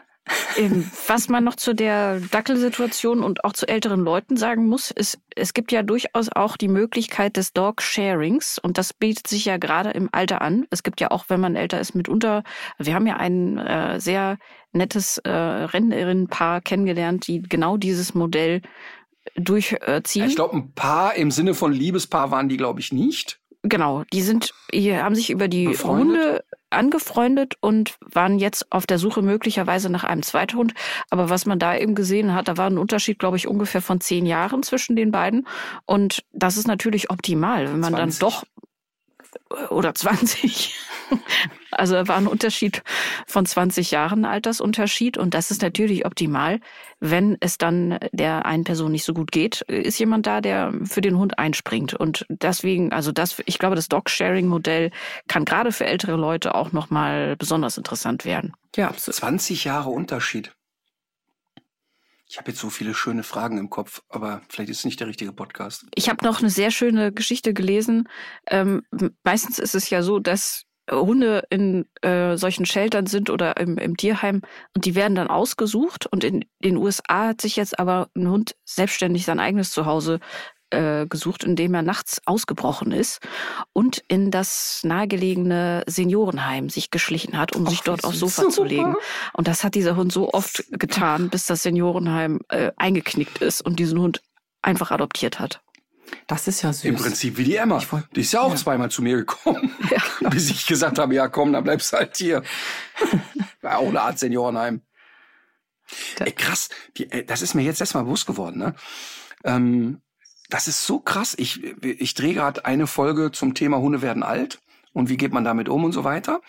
Ähm, 0.56 0.90
was 1.06 1.28
man 1.28 1.44
noch 1.44 1.56
zu 1.56 1.74
der 1.74 2.20
Dackelsituation 2.20 3.22
und 3.22 3.44
auch 3.44 3.52
zu 3.52 3.66
älteren 3.66 4.00
Leuten 4.00 4.36
sagen 4.36 4.66
muss, 4.66 4.90
ist, 4.90 5.18
es 5.36 5.54
gibt 5.54 5.72
ja 5.72 5.82
durchaus 5.82 6.28
auch 6.30 6.56
die 6.56 6.68
Möglichkeit 6.68 7.36
des 7.36 7.52
Dog 7.52 7.82
Sharings 7.82 8.58
und 8.58 8.78
das 8.78 8.92
bietet 8.92 9.26
sich 9.26 9.44
ja 9.44 9.56
gerade 9.56 9.90
im 9.90 10.08
Alter 10.12 10.42
an. 10.42 10.66
Es 10.70 10.82
gibt 10.82 11.00
ja 11.00 11.10
auch, 11.10 11.24
wenn 11.28 11.40
man 11.40 11.56
älter 11.56 11.80
ist, 11.80 11.94
mitunter, 11.94 12.42
wir 12.78 12.94
haben 12.94 13.06
ja 13.06 13.16
ein 13.16 13.58
äh, 13.58 14.00
sehr 14.00 14.38
nettes 14.72 15.18
äh, 15.18 15.30
Rennerinnenpaar 15.30 16.60
kennengelernt, 16.60 17.26
die 17.26 17.42
genau 17.42 17.76
dieses 17.76 18.14
Modell 18.14 18.62
durchziehen. 19.36 20.26
Ich 20.26 20.36
glaube, 20.36 20.56
ein 20.56 20.72
Paar 20.72 21.14
im 21.14 21.30
Sinne 21.30 21.54
von 21.54 21.72
Liebespaar 21.72 22.30
waren 22.30 22.48
die, 22.48 22.56
glaube 22.56 22.80
ich, 22.80 22.92
nicht. 22.92 23.40
Genau, 23.62 24.04
die 24.12 24.22
sind, 24.22 24.54
die 24.72 24.96
haben 24.96 25.14
sich 25.14 25.30
über 25.30 25.46
die 25.46 25.68
Hunde 25.68 26.42
angefreundet 26.70 27.56
und 27.60 27.96
waren 28.00 28.38
jetzt 28.38 28.70
auf 28.70 28.86
der 28.86 28.98
Suche 28.98 29.22
möglicherweise 29.22 29.90
nach 29.90 30.04
einem 30.04 30.22
Zweithund. 30.22 30.74
Aber 31.10 31.30
was 31.30 31.46
man 31.46 31.58
da 31.58 31.76
eben 31.76 31.94
gesehen 31.94 32.34
hat, 32.34 32.48
da 32.48 32.56
war 32.56 32.68
ein 32.68 32.78
Unterschied, 32.78 33.18
glaube 33.18 33.36
ich, 33.36 33.48
ungefähr 33.48 33.82
von 33.82 34.00
zehn 34.00 34.26
Jahren 34.26 34.62
zwischen 34.62 34.96
den 34.96 35.10
beiden. 35.10 35.46
Und 35.86 36.24
das 36.32 36.56
ist 36.56 36.66
natürlich 36.66 37.10
optimal, 37.10 37.64
wenn 37.64 37.80
man 37.80 37.94
20. 37.94 38.18
dann 38.18 38.28
doch 38.28 38.44
oder 39.70 39.94
20. 39.94 40.74
Also 41.72 41.94
war 42.08 42.16
ein 42.16 42.26
Unterschied 42.26 42.82
von 43.26 43.46
20 43.46 43.90
Jahren 43.90 44.24
Altersunterschied 44.24 45.16
und 45.18 45.34
das 45.34 45.50
ist 45.50 45.62
natürlich 45.62 46.04
optimal. 46.04 46.60
Wenn 46.98 47.36
es 47.40 47.58
dann 47.58 47.98
der 48.12 48.44
einen 48.44 48.64
Person 48.64 48.92
nicht 48.92 49.04
so 49.04 49.14
gut 49.14 49.32
geht, 49.32 49.62
ist 49.62 49.98
jemand 49.98 50.26
da, 50.26 50.40
der 50.40 50.72
für 50.84 51.00
den 51.00 51.16
Hund 51.16 51.38
einspringt 51.38 51.94
und 51.94 52.26
deswegen, 52.28 52.92
also 52.92 53.12
das, 53.12 53.40
ich 53.46 53.58
glaube, 53.58 53.76
das 53.76 53.88
Dog-Sharing-Modell 53.88 54.90
kann 55.28 55.44
gerade 55.44 55.72
für 55.72 55.86
ältere 55.86 56.16
Leute 56.16 56.54
auch 56.54 56.72
noch 56.72 56.90
mal 56.90 57.36
besonders 57.36 57.76
interessant 57.78 58.24
werden. 58.24 58.52
Ja, 58.76 58.88
absolut. 58.88 59.16
20 59.16 59.64
Jahre 59.64 59.90
Unterschied. 59.90 60.52
Ich 62.30 62.38
habe 62.38 62.52
jetzt 62.52 62.60
so 62.60 62.70
viele 62.70 62.94
schöne 62.94 63.24
Fragen 63.24 63.58
im 63.58 63.70
Kopf, 63.70 64.02
aber 64.08 64.40
vielleicht 64.48 64.70
ist 64.70 64.78
es 64.78 64.84
nicht 64.84 65.00
der 65.00 65.08
richtige 65.08 65.32
Podcast. 65.32 65.84
Ich 65.96 66.08
habe 66.08 66.24
noch 66.24 66.38
eine 66.38 66.48
sehr 66.48 66.70
schöne 66.70 67.12
Geschichte 67.12 67.52
gelesen. 67.52 68.08
Ähm, 68.46 68.82
meistens 69.24 69.58
ist 69.58 69.74
es 69.74 69.90
ja 69.90 70.04
so, 70.04 70.20
dass 70.20 70.62
Hunde 70.88 71.42
in 71.50 71.86
äh, 72.02 72.36
solchen 72.36 72.66
Sheltern 72.66 73.06
sind 73.06 73.30
oder 73.30 73.56
im, 73.56 73.78
im 73.78 73.96
Tierheim 73.96 74.42
und 74.76 74.84
die 74.84 74.94
werden 74.94 75.16
dann 75.16 75.26
ausgesucht. 75.26 76.06
Und 76.06 76.22
in 76.22 76.44
den 76.62 76.76
USA 76.76 77.28
hat 77.28 77.40
sich 77.40 77.56
jetzt 77.56 77.80
aber 77.80 78.10
ein 78.14 78.28
Hund 78.28 78.54
selbstständig 78.64 79.24
sein 79.24 79.40
eigenes 79.40 79.72
Zuhause 79.72 80.20
äh, 80.70 81.06
gesucht, 81.06 81.44
indem 81.44 81.74
er 81.74 81.82
nachts 81.82 82.20
ausgebrochen 82.26 82.92
ist 82.92 83.20
und 83.72 84.02
in 84.08 84.30
das 84.30 84.80
nahegelegene 84.84 85.82
Seniorenheim 85.86 86.70
sich 86.70 86.90
geschlichen 86.90 87.36
hat, 87.38 87.54
um 87.54 87.64
Och, 87.66 87.70
sich 87.70 87.80
dort 87.82 88.04
aufs 88.04 88.18
Sofa 88.18 88.42
super. 88.42 88.52
zu 88.54 88.64
legen. 88.64 88.94
Und 89.32 89.48
das 89.48 89.64
hat 89.64 89.74
dieser 89.74 89.96
Hund 89.96 90.12
so 90.12 90.32
oft 90.32 90.64
getan, 90.70 91.28
bis 91.30 91.46
das 91.46 91.62
Seniorenheim 91.62 92.40
äh, 92.48 92.72
eingeknickt 92.76 93.38
ist 93.38 93.60
und 93.60 93.78
diesen 93.78 93.98
Hund 93.98 94.20
einfach 94.62 94.90
adoptiert 94.90 95.38
hat. 95.40 95.60
Das 96.26 96.48
ist 96.48 96.62
ja 96.62 96.72
süß. 96.72 96.84
Im 96.86 96.96
Prinzip 96.96 97.36
wie 97.36 97.44
die 97.44 97.54
Emma. 97.56 97.80
Wollt- 97.90 98.04
Die 98.16 98.20
ist 98.22 98.32
ja 98.32 98.40
auch 98.40 98.50
ja. 98.50 98.56
zweimal 98.56 98.90
zu 98.90 99.02
mir 99.02 99.16
gekommen. 99.16 99.72
Ja. 99.90 100.28
Bis 100.30 100.50
ich 100.50 100.66
gesagt 100.66 100.98
habe, 100.98 101.14
ja 101.14 101.28
komm, 101.28 101.52
dann 101.52 101.64
bleibst 101.64 101.92
du 101.92 101.96
halt 101.96 102.16
hier. 102.16 102.42
War 103.60 103.78
auch 103.78 103.88
eine 103.88 104.00
Art 104.02 104.18
Seniorenheim. 104.18 104.82
Ey, 106.20 106.30
krass, 106.32 106.68
die, 106.96 107.10
ey, 107.10 107.26
das 107.26 107.42
ist 107.42 107.54
mir 107.54 107.62
jetzt 107.62 107.80
erstmal 107.80 108.04
bewusst 108.04 108.26
geworden. 108.26 108.58
Ne? 108.58 108.74
Ähm, 109.44 110.00
das 110.50 110.68
ist 110.68 110.84
so 110.84 111.00
krass. 111.00 111.34
Ich, 111.38 111.62
ich 111.82 112.14
drehe 112.14 112.34
gerade 112.34 112.64
eine 112.64 112.86
Folge 112.86 113.32
zum 113.32 113.54
Thema 113.54 113.78
Hunde 113.78 114.02
werden 114.02 114.22
alt 114.22 114.60
und 114.92 115.08
wie 115.08 115.16
geht 115.16 115.32
man 115.32 115.44
damit 115.44 115.68
um 115.68 115.84
und 115.84 115.92
so 115.92 116.04
weiter. 116.04 116.40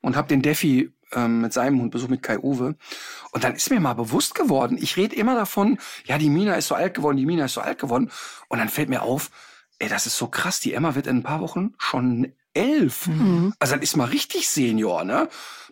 Und 0.00 0.16
habe 0.16 0.28
den 0.28 0.42
Defi 0.42 0.92
ähm, 1.12 1.40
mit 1.40 1.52
seinem 1.52 1.80
Hund 1.80 1.90
besucht, 1.90 2.10
mit 2.10 2.22
Kai 2.22 2.38
Uwe. 2.38 2.76
Und 3.32 3.44
dann 3.44 3.54
ist 3.54 3.70
mir 3.70 3.80
mal 3.80 3.94
bewusst 3.94 4.34
geworden, 4.34 4.78
ich 4.80 4.96
rede 4.96 5.16
immer 5.16 5.34
davon, 5.34 5.78
ja, 6.04 6.18
die 6.18 6.30
Mina 6.30 6.54
ist 6.54 6.68
so 6.68 6.74
alt 6.74 6.94
geworden, 6.94 7.16
die 7.16 7.26
Mina 7.26 7.46
ist 7.46 7.54
so 7.54 7.60
alt 7.60 7.78
geworden. 7.78 8.10
Und 8.48 8.58
dann 8.58 8.68
fällt 8.68 8.88
mir 8.88 9.02
auf, 9.02 9.30
ey, 9.78 9.88
das 9.88 10.06
ist 10.06 10.16
so 10.16 10.28
krass, 10.28 10.60
die 10.60 10.72
Emma 10.72 10.94
wird 10.94 11.06
in 11.06 11.18
ein 11.18 11.22
paar 11.22 11.40
Wochen 11.40 11.74
schon 11.78 12.32
elf. 12.54 13.08
Also 13.58 13.74
dann 13.74 13.82
ist 13.82 13.96
mal 13.96 14.06
richtig 14.06 14.48
Senior, 14.48 15.04
ne? 15.04 15.28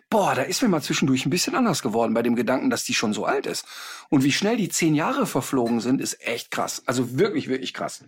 Boah, 0.09 0.35
da 0.35 0.43
ist 0.43 0.61
mir 0.61 0.69
mal 0.69 0.81
zwischendurch 0.81 1.25
ein 1.25 1.29
bisschen 1.29 1.53
anders 1.55 1.81
geworden 1.81 2.13
bei 2.13 2.21
dem 2.23 2.35
Gedanken, 2.35 2.69
dass 2.69 2.85
die 2.85 2.93
schon 2.93 3.11
so 3.13 3.25
alt 3.25 3.45
ist. 3.45 3.65
Und 4.09 4.23
wie 4.23 4.31
schnell 4.31 4.55
die 4.55 4.69
zehn 4.69 4.95
Jahre 4.95 5.25
verflogen 5.25 5.81
sind, 5.81 5.99
ist 5.99 6.25
echt 6.25 6.49
krass. 6.49 6.81
Also 6.85 7.17
wirklich, 7.19 7.49
wirklich 7.49 7.73
krass. 7.73 8.03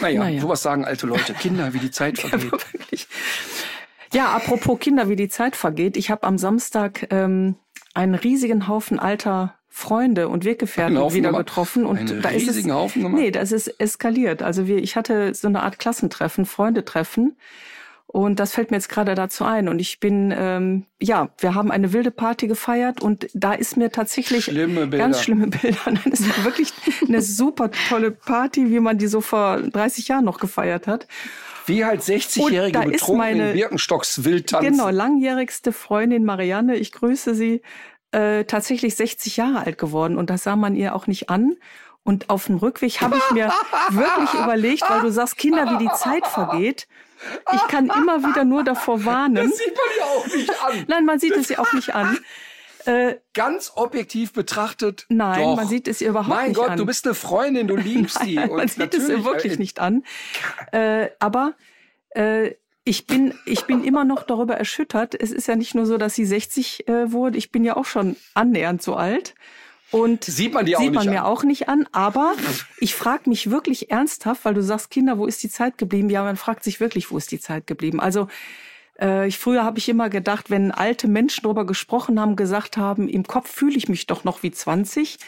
Naja, 0.00 0.20
Naja. 0.24 0.40
sowas 0.40 0.62
sagen 0.62 0.84
alte 0.84 1.06
Leute. 1.06 1.32
Kinder, 1.34 1.72
wie 1.72 1.78
die 1.78 1.90
Zeit 1.90 2.18
vergeht. 2.20 3.06
Ja, 4.12 4.32
apropos 4.32 4.78
Kinder, 4.78 5.08
wie 5.08 5.16
die 5.16 5.28
Zeit 5.28 5.56
vergeht. 5.56 5.96
Ich 5.96 6.10
habe 6.10 6.24
am 6.24 6.36
Samstag 6.36 7.06
ähm, 7.10 7.56
einen 7.94 8.14
riesigen 8.14 8.68
Haufen 8.68 8.98
alter 8.98 9.54
Freunde 9.68 10.28
und 10.28 10.44
Weggefährten 10.44 10.96
wieder 11.14 11.30
gemacht? 11.30 11.46
getroffen 11.46 11.86
und 11.86 11.98
Einen 11.98 12.20
da 12.20 12.28
ist 12.28 12.46
es 12.46 12.68
Haufen 12.68 13.04
gemacht? 13.04 13.18
nee, 13.18 13.30
das 13.30 13.52
ist 13.52 13.68
eskaliert. 13.80 14.42
Also 14.42 14.66
wir, 14.66 14.76
ich 14.78 14.96
hatte 14.96 15.32
so 15.34 15.48
eine 15.48 15.62
Art 15.62 15.78
Klassentreffen, 15.78 16.44
Freundetreffen 16.44 17.38
und 18.12 18.38
das 18.38 18.52
fällt 18.52 18.70
mir 18.70 18.76
jetzt 18.76 18.90
gerade 18.90 19.14
dazu 19.14 19.44
ein 19.44 19.68
und 19.68 19.78
ich 19.78 19.98
bin 19.98 20.34
ähm, 20.36 20.84
ja, 21.00 21.30
wir 21.38 21.54
haben 21.54 21.70
eine 21.70 21.92
wilde 21.94 22.10
Party 22.10 22.46
gefeiert 22.46 23.00
und 23.00 23.26
da 23.32 23.54
ist 23.54 23.76
mir 23.78 23.90
tatsächlich 23.90 24.44
Schlimme 24.44 24.88
ganz 24.88 25.22
schlimme 25.22 25.48
Bilder. 25.48 25.78
Nein, 25.86 26.12
es 26.12 26.28
war 26.28 26.44
wirklich 26.44 26.72
eine 27.08 27.22
super 27.22 27.70
tolle 27.88 28.10
Party, 28.10 28.70
wie 28.70 28.80
man 28.80 28.98
die 28.98 29.06
so 29.06 29.20
vor 29.22 29.58
30 29.62 30.08
Jahren 30.08 30.26
noch 30.26 30.38
gefeiert 30.38 30.86
hat. 30.86 31.06
Wie 31.66 31.84
halt 31.84 32.00
Und 32.00 32.08
da 32.08 32.12
60-jährige 32.14 32.78
ist 32.80 32.90
betrunken 32.92 33.18
meine- 33.18 33.50
in 33.52 33.56
Birkenstocks 33.56 34.24
wild 34.24 34.50
tanzen. 34.50 34.72
Genau, 34.72 34.90
langjährigste 34.90 35.72
Freundin 35.72 36.24
Marianne, 36.24 36.76
ich 36.76 36.92
grüße 36.92 37.34
sie, 37.34 37.62
äh, 38.10 38.44
tatsächlich 38.44 38.94
60 38.94 39.38
Jahre 39.38 39.64
alt 39.64 39.78
geworden 39.78 40.18
und 40.18 40.28
das 40.28 40.42
sah 40.42 40.56
man 40.56 40.76
ihr 40.76 40.94
auch 40.94 41.06
nicht 41.06 41.30
an. 41.30 41.56
Und 42.04 42.30
auf 42.30 42.46
dem 42.46 42.56
Rückweg 42.56 43.00
habe 43.00 43.16
ich 43.16 43.30
mir 43.32 43.52
wirklich 43.90 44.34
überlegt, 44.34 44.82
weil 44.90 45.00
du 45.02 45.10
sagst, 45.12 45.38
Kinder, 45.38 45.64
wie 45.78 45.84
die 45.84 45.90
Zeit 45.94 46.26
vergeht. 46.26 46.88
Ich 47.54 47.68
kann 47.68 47.86
immer 47.86 48.22
wieder 48.22 48.44
nur 48.44 48.64
davor 48.64 49.04
warnen. 49.04 49.34
Das 49.36 49.58
sieht 49.58 49.74
man 49.76 49.98
ja 49.98 50.04
auch 50.04 50.26
nicht 50.26 50.50
an. 50.64 50.84
Nein, 50.88 51.04
man 51.04 51.18
sieht 51.18 51.36
es 51.36 51.50
ihr 51.50 51.60
auch 51.60 51.72
nicht 51.72 51.94
an. 51.94 52.18
Äh, 52.84 53.18
Ganz 53.32 53.70
objektiv 53.76 54.32
betrachtet. 54.32 55.06
nein, 55.08 55.40
doch. 55.40 55.54
man 55.54 55.68
sieht 55.68 55.86
es 55.86 56.00
ihr 56.00 56.08
überhaupt 56.08 56.28
mein 56.36 56.48
nicht 56.48 56.56
Gott, 56.56 56.70
an. 56.70 56.78
du 56.78 56.84
bist 56.84 57.06
eine 57.06 57.14
Freundin, 57.14 57.68
du 57.68 57.76
liebst. 57.76 58.18
Nein, 58.26 58.50
Und 58.50 58.56
man 58.56 58.66
sieht 58.66 58.92
es 58.92 59.08
ihr 59.08 59.18
natürlich, 59.18 59.24
wirklich 59.24 59.52
äh, 59.52 59.56
nicht 59.58 59.78
an. 59.78 60.02
Äh, 60.72 61.10
aber 61.20 61.54
äh, 62.10 62.54
ich 62.82 63.06
bin, 63.06 63.34
ich 63.46 63.66
bin 63.66 63.84
immer 63.84 64.04
noch 64.04 64.24
darüber 64.24 64.56
erschüttert. 64.56 65.14
Es 65.14 65.30
ist 65.30 65.46
ja 65.46 65.54
nicht 65.54 65.76
nur 65.76 65.86
so, 65.86 65.96
dass 65.96 66.16
sie 66.16 66.26
60 66.26 66.88
äh, 66.88 67.12
wurde. 67.12 67.38
Ich 67.38 67.52
bin 67.52 67.64
ja 67.64 67.76
auch 67.76 67.84
schon 67.84 68.16
annähernd 68.34 68.82
so 68.82 68.96
alt. 68.96 69.36
Und 69.92 70.24
Sieht 70.24 70.54
man 70.54 70.66
dir 70.66 70.78
auch 70.78 70.82
sieht 70.82 70.92
man 70.92 71.04
nicht 71.04 71.12
mir 71.12 71.20
an. 71.22 71.26
auch 71.26 71.42
nicht 71.44 71.68
an. 71.68 71.86
Aber 71.92 72.34
ich 72.78 72.94
frage 72.94 73.28
mich 73.28 73.50
wirklich 73.50 73.90
ernsthaft, 73.90 74.44
weil 74.44 74.54
du 74.54 74.62
sagst, 74.62 74.90
Kinder, 74.90 75.18
wo 75.18 75.26
ist 75.26 75.42
die 75.42 75.50
Zeit 75.50 75.78
geblieben? 75.78 76.08
Ja, 76.10 76.24
man 76.24 76.36
fragt 76.36 76.64
sich 76.64 76.80
wirklich, 76.80 77.10
wo 77.10 77.18
ist 77.18 77.30
die 77.30 77.38
Zeit 77.38 77.66
geblieben? 77.66 78.00
Also 78.00 78.26
äh, 79.00 79.28
ich, 79.28 79.38
früher 79.38 79.64
habe 79.64 79.78
ich 79.78 79.88
immer 79.90 80.08
gedacht, 80.08 80.50
wenn 80.50 80.72
alte 80.72 81.08
Menschen 81.08 81.42
darüber 81.42 81.66
gesprochen 81.66 82.18
haben, 82.18 82.36
gesagt 82.36 82.76
haben, 82.78 83.08
im 83.08 83.24
Kopf 83.24 83.50
fühle 83.50 83.76
ich 83.76 83.88
mich 83.88 84.06
doch 84.06 84.24
noch 84.24 84.42
wie 84.42 84.50
20, 84.50 85.18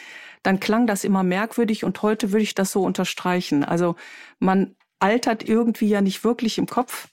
dann 0.43 0.61
klang 0.61 0.87
das 0.87 1.05
immer 1.05 1.23
merkwürdig 1.23 1.85
und 1.85 2.01
heute 2.03 2.33
würde 2.33 2.43
ich 2.43 2.55
das 2.55 2.73
so 2.73 2.83
unterstreichen. 2.83 3.65
Also 3.65 3.97
man 4.39 4.75
altert 4.99 5.47
irgendwie 5.47 5.89
ja 5.89 6.01
nicht 6.01 6.25
wirklich 6.25 6.57
im 6.59 6.67
Kopf. 6.67 7.09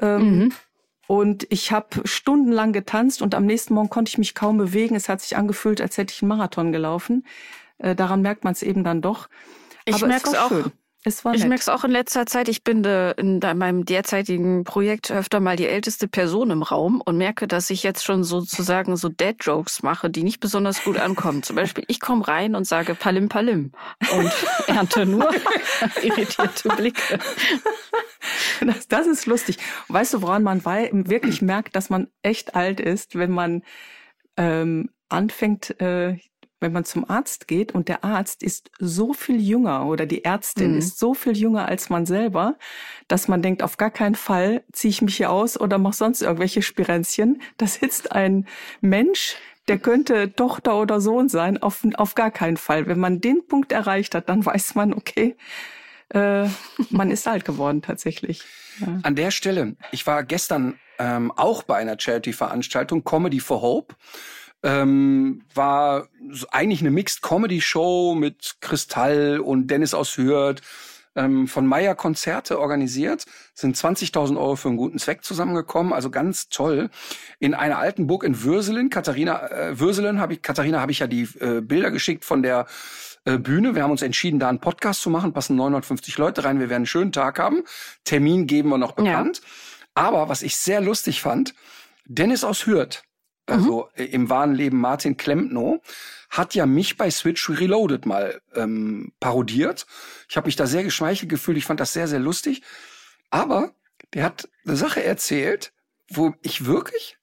Ähm, 0.00 0.52
Und 1.10 1.44
ich 1.50 1.72
habe 1.72 2.06
stundenlang 2.06 2.72
getanzt 2.72 3.20
und 3.20 3.34
am 3.34 3.44
nächsten 3.44 3.74
Morgen 3.74 3.90
konnte 3.90 4.10
ich 4.10 4.18
mich 4.18 4.36
kaum 4.36 4.58
bewegen. 4.58 4.94
Es 4.94 5.08
hat 5.08 5.20
sich 5.20 5.36
angefühlt, 5.36 5.80
als 5.80 5.98
hätte 5.98 6.14
ich 6.14 6.22
einen 6.22 6.28
Marathon 6.28 6.70
gelaufen. 6.70 7.26
Äh, 7.78 7.96
daran 7.96 8.22
merkt 8.22 8.44
man 8.44 8.52
es 8.52 8.62
eben 8.62 8.84
dann 8.84 9.02
doch. 9.02 9.28
Ich 9.86 10.00
merk's 10.06 10.30
es 10.30 10.38
auch. 10.38 10.50
Schön. 10.50 10.70
Es 11.02 11.24
war 11.24 11.34
Ich 11.34 11.46
merke 11.46 11.62
es 11.62 11.68
auch 11.70 11.84
in 11.84 11.92
letzter 11.92 12.26
Zeit. 12.26 12.48
Ich 12.48 12.62
bin 12.62 12.82
de, 12.82 13.14
in 13.16 13.40
de, 13.40 13.54
meinem 13.54 13.86
derzeitigen 13.86 14.64
Projekt 14.64 15.10
öfter 15.10 15.40
mal 15.40 15.56
die 15.56 15.66
älteste 15.66 16.08
Person 16.08 16.50
im 16.50 16.62
Raum 16.62 17.00
und 17.00 17.16
merke, 17.16 17.48
dass 17.48 17.70
ich 17.70 17.82
jetzt 17.82 18.04
schon 18.04 18.22
sozusagen 18.22 18.96
so 18.96 19.08
Dead-Jokes 19.08 19.82
mache, 19.82 20.10
die 20.10 20.22
nicht 20.22 20.40
besonders 20.40 20.84
gut 20.84 20.98
ankommen. 20.98 21.42
Zum 21.42 21.56
Beispiel, 21.56 21.84
ich 21.88 22.00
komme 22.00 22.28
rein 22.28 22.54
und 22.54 22.66
sage 22.66 22.94
Palim 22.94 23.30
Palim 23.30 23.72
und 24.12 24.30
ernte 24.66 25.06
nur 25.06 25.30
irritierte 26.02 26.68
Blicke. 26.68 27.18
Das, 28.60 28.86
das 28.88 29.06
ist 29.06 29.24
lustig. 29.24 29.56
Weißt 29.88 30.12
du, 30.12 30.20
woran 30.20 30.42
man 30.42 30.62
wirklich 30.64 31.40
merkt, 31.40 31.76
dass 31.76 31.88
man 31.88 32.08
echt 32.22 32.54
alt 32.54 32.78
ist, 32.78 33.14
wenn 33.14 33.30
man 33.30 33.62
ähm, 34.36 34.90
anfängt, 35.08 35.80
äh, 35.80 36.18
wenn 36.60 36.72
man 36.72 36.84
zum 36.84 37.08
Arzt 37.08 37.48
geht 37.48 37.72
und 37.72 37.88
der 37.88 38.04
Arzt 38.04 38.42
ist 38.42 38.70
so 38.78 39.12
viel 39.12 39.40
jünger 39.40 39.86
oder 39.86 40.06
die 40.06 40.24
Ärztin 40.24 40.72
Mhm. 40.72 40.78
ist 40.78 40.98
so 40.98 41.14
viel 41.14 41.36
jünger 41.36 41.66
als 41.66 41.88
man 41.90 42.06
selber, 42.06 42.56
dass 43.08 43.28
man 43.28 43.42
denkt, 43.42 43.62
auf 43.62 43.76
gar 43.78 43.90
keinen 43.90 44.14
Fall 44.14 44.62
ziehe 44.72 44.90
ich 44.90 45.02
mich 45.02 45.16
hier 45.16 45.30
aus 45.30 45.58
oder 45.58 45.78
mache 45.78 45.94
sonst 45.94 46.22
irgendwelche 46.22 46.62
Spirenzchen. 46.62 47.40
Da 47.56 47.66
sitzt 47.66 48.12
ein 48.12 48.46
Mensch, 48.80 49.36
der 49.68 49.78
könnte 49.78 50.32
Tochter 50.34 50.78
oder 50.78 51.00
Sohn 51.00 51.28
sein, 51.28 51.60
auf, 51.62 51.84
auf 51.94 52.14
gar 52.14 52.30
keinen 52.30 52.56
Fall. 52.56 52.86
Wenn 52.86 52.98
man 52.98 53.20
den 53.20 53.46
Punkt 53.46 53.72
erreicht 53.72 54.14
hat, 54.14 54.28
dann 54.28 54.44
weiß 54.44 54.74
man, 54.74 54.92
okay, 54.92 55.36
äh, 56.10 56.46
man 56.90 57.10
ist 57.10 57.26
alt 57.28 57.44
geworden 57.44 57.82
tatsächlich. 57.82 58.42
Ja. 58.80 58.98
An 59.02 59.14
der 59.14 59.30
Stelle, 59.30 59.76
ich 59.92 60.06
war 60.06 60.24
gestern 60.24 60.78
ähm, 60.98 61.32
auch 61.36 61.62
bei 61.62 61.76
einer 61.76 61.98
Charity-Veranstaltung, 61.98 63.04
Comedy 63.04 63.40
for 63.40 63.62
Hope. 63.62 63.94
Ähm, 64.62 65.42
war 65.54 66.08
eigentlich 66.50 66.80
eine 66.80 66.90
Mixed 66.90 67.22
Comedy 67.22 67.60
Show 67.60 68.14
mit 68.14 68.56
Kristall 68.60 69.40
und 69.40 69.68
Dennis 69.68 69.94
aus 69.94 70.16
Hürth 70.16 70.60
ähm, 71.16 71.48
von 71.48 71.66
Meier 71.66 71.94
Konzerte 71.94 72.58
organisiert, 72.58 73.24
sind 73.54 73.76
20.000 73.76 74.36
Euro 74.36 74.56
für 74.56 74.68
einen 74.68 74.76
guten 74.76 74.98
Zweck 74.98 75.24
zusammengekommen, 75.24 75.92
also 75.92 76.10
ganz 76.10 76.48
toll. 76.48 76.90
In 77.38 77.54
einer 77.54 77.78
alten 77.78 78.06
Burg 78.06 78.24
in 78.24 78.42
Würselen, 78.42 78.90
Katharina 78.90 79.48
äh, 79.50 79.78
Würselen 79.78 80.20
habe 80.20 80.34
ich 80.34 80.42
Katharina 80.42 80.80
habe 80.80 80.92
ich 80.92 81.00
ja 81.00 81.06
die 81.06 81.28
äh, 81.40 81.60
Bilder 81.60 81.90
geschickt 81.90 82.24
von 82.24 82.42
der 82.42 82.66
äh, 83.24 83.38
Bühne. 83.38 83.74
Wir 83.74 83.82
haben 83.82 83.90
uns 83.90 84.02
entschieden, 84.02 84.38
da 84.38 84.48
einen 84.48 84.60
Podcast 84.60 85.02
zu 85.02 85.10
machen, 85.10 85.32
passen 85.32 85.56
950 85.56 86.16
Leute 86.18 86.44
rein, 86.44 86.60
wir 86.60 86.70
werden 86.70 86.80
einen 86.80 86.86
schönen 86.86 87.12
Tag 87.12 87.38
haben. 87.38 87.64
Termin 88.04 88.46
geben 88.46 88.68
wir 88.70 88.78
noch 88.78 88.92
bekannt. 88.92 89.40
Aber 89.94 90.28
was 90.28 90.42
ich 90.42 90.56
sehr 90.56 90.80
lustig 90.80 91.20
fand, 91.20 91.54
Dennis 92.06 92.44
aus 92.44 92.66
Hürth, 92.66 93.02
also 93.50 93.88
äh, 93.94 94.04
im 94.04 94.30
wahren 94.30 94.54
Leben 94.54 94.80
Martin 94.80 95.16
Klempno, 95.16 95.80
hat 96.30 96.54
ja 96.54 96.66
mich 96.66 96.96
bei 96.96 97.10
Switch 97.10 97.48
Reloaded 97.50 98.06
mal 98.06 98.40
ähm, 98.54 99.12
parodiert. 99.20 99.86
Ich 100.28 100.36
habe 100.36 100.46
mich 100.46 100.56
da 100.56 100.66
sehr 100.66 100.84
geschmeichelt 100.84 101.28
gefühlt. 101.28 101.58
Ich 101.58 101.64
fand 101.64 101.80
das 101.80 101.92
sehr, 101.92 102.06
sehr 102.06 102.20
lustig. 102.20 102.62
Aber 103.30 103.72
der 104.14 104.24
hat 104.24 104.48
eine 104.64 104.76
Sache 104.76 105.02
erzählt, 105.04 105.72
wo 106.08 106.34
ich 106.42 106.66
wirklich, 106.66 107.18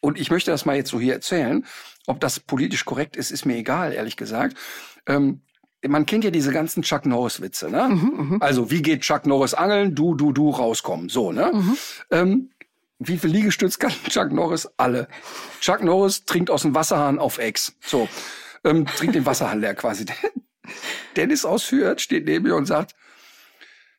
und 0.00 0.18
ich 0.18 0.30
möchte 0.30 0.50
das 0.50 0.64
mal 0.64 0.76
jetzt 0.76 0.90
so 0.90 1.00
hier 1.00 1.14
erzählen, 1.14 1.64
ob 2.06 2.20
das 2.20 2.40
politisch 2.40 2.84
korrekt 2.84 3.16
ist, 3.16 3.30
ist 3.30 3.44
mir 3.46 3.56
egal, 3.56 3.92
ehrlich 3.92 4.16
gesagt. 4.16 4.56
Ähm, 5.06 5.42
man 5.86 6.06
kennt 6.06 6.22
ja 6.22 6.30
diese 6.30 6.52
ganzen 6.52 6.82
Chuck 6.84 7.06
Norris-Witze, 7.06 7.68
ne? 7.68 7.88
Mhm, 7.88 8.38
Also, 8.40 8.70
wie 8.70 8.82
geht 8.82 9.00
Chuck 9.00 9.26
Norris 9.26 9.52
angeln? 9.54 9.96
Du, 9.96 10.14
du, 10.14 10.32
du 10.32 10.50
rauskommen. 10.50 11.08
So, 11.08 11.32
ne? 11.32 11.52
Ähm, 12.10 12.50
wie 13.08 13.18
viel 13.18 13.30
Liegestütz 13.30 13.78
kann 13.78 13.92
Chuck 14.08 14.32
Norris? 14.32 14.68
Alle. 14.76 15.08
Chuck 15.60 15.82
Norris 15.82 16.24
trinkt 16.24 16.50
aus 16.50 16.62
dem 16.62 16.74
Wasserhahn 16.74 17.18
auf 17.18 17.38
Ex. 17.38 17.74
So. 17.80 18.08
Ähm, 18.64 18.86
trinkt 18.86 19.14
den 19.14 19.26
Wasserhahn 19.26 19.60
leer 19.60 19.74
quasi. 19.74 20.06
Dennis 21.16 21.44
aus 21.44 21.70
Hürth 21.70 22.00
steht 22.00 22.26
neben 22.26 22.44
mir 22.44 22.56
und 22.56 22.66
sagt, 22.66 22.94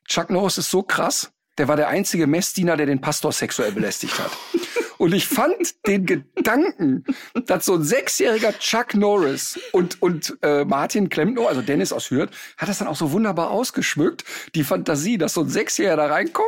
Chuck 0.07 0.29
Norris 0.29 0.57
ist 0.57 0.69
so 0.69 0.83
krass, 0.83 1.31
der 1.57 1.67
war 1.67 1.75
der 1.75 1.89
einzige 1.89 2.27
Messdiener, 2.27 2.77
der 2.77 2.85
den 2.85 3.01
Pastor 3.01 3.31
sexuell 3.31 3.71
belästigt 3.71 4.17
hat. 4.19 4.31
Und 4.97 5.13
ich 5.13 5.27
fand 5.27 5.85
den 5.85 6.05
Gedanken, 6.05 7.03
dass 7.45 7.65
so 7.65 7.73
ein 7.73 7.83
sechsjähriger 7.83 8.57
Chuck 8.57 8.93
Norris 8.93 9.59
und, 9.73 10.01
und 10.01 10.37
äh, 10.41 10.63
Martin 10.63 11.09
Klempno, 11.09 11.45
also 11.47 11.61
Dennis 11.61 11.91
aus 11.91 12.09
Hürth, 12.09 12.29
hat 12.57 12.69
das 12.69 12.77
dann 12.77 12.87
auch 12.87 12.95
so 12.95 13.11
wunderbar 13.11 13.51
ausgeschmückt, 13.51 14.23
die 14.55 14.63
Fantasie, 14.63 15.17
dass 15.17 15.33
so 15.33 15.41
ein 15.41 15.49
Sechsjähriger 15.49 15.97
da 15.97 16.05
reinkommt 16.05 16.47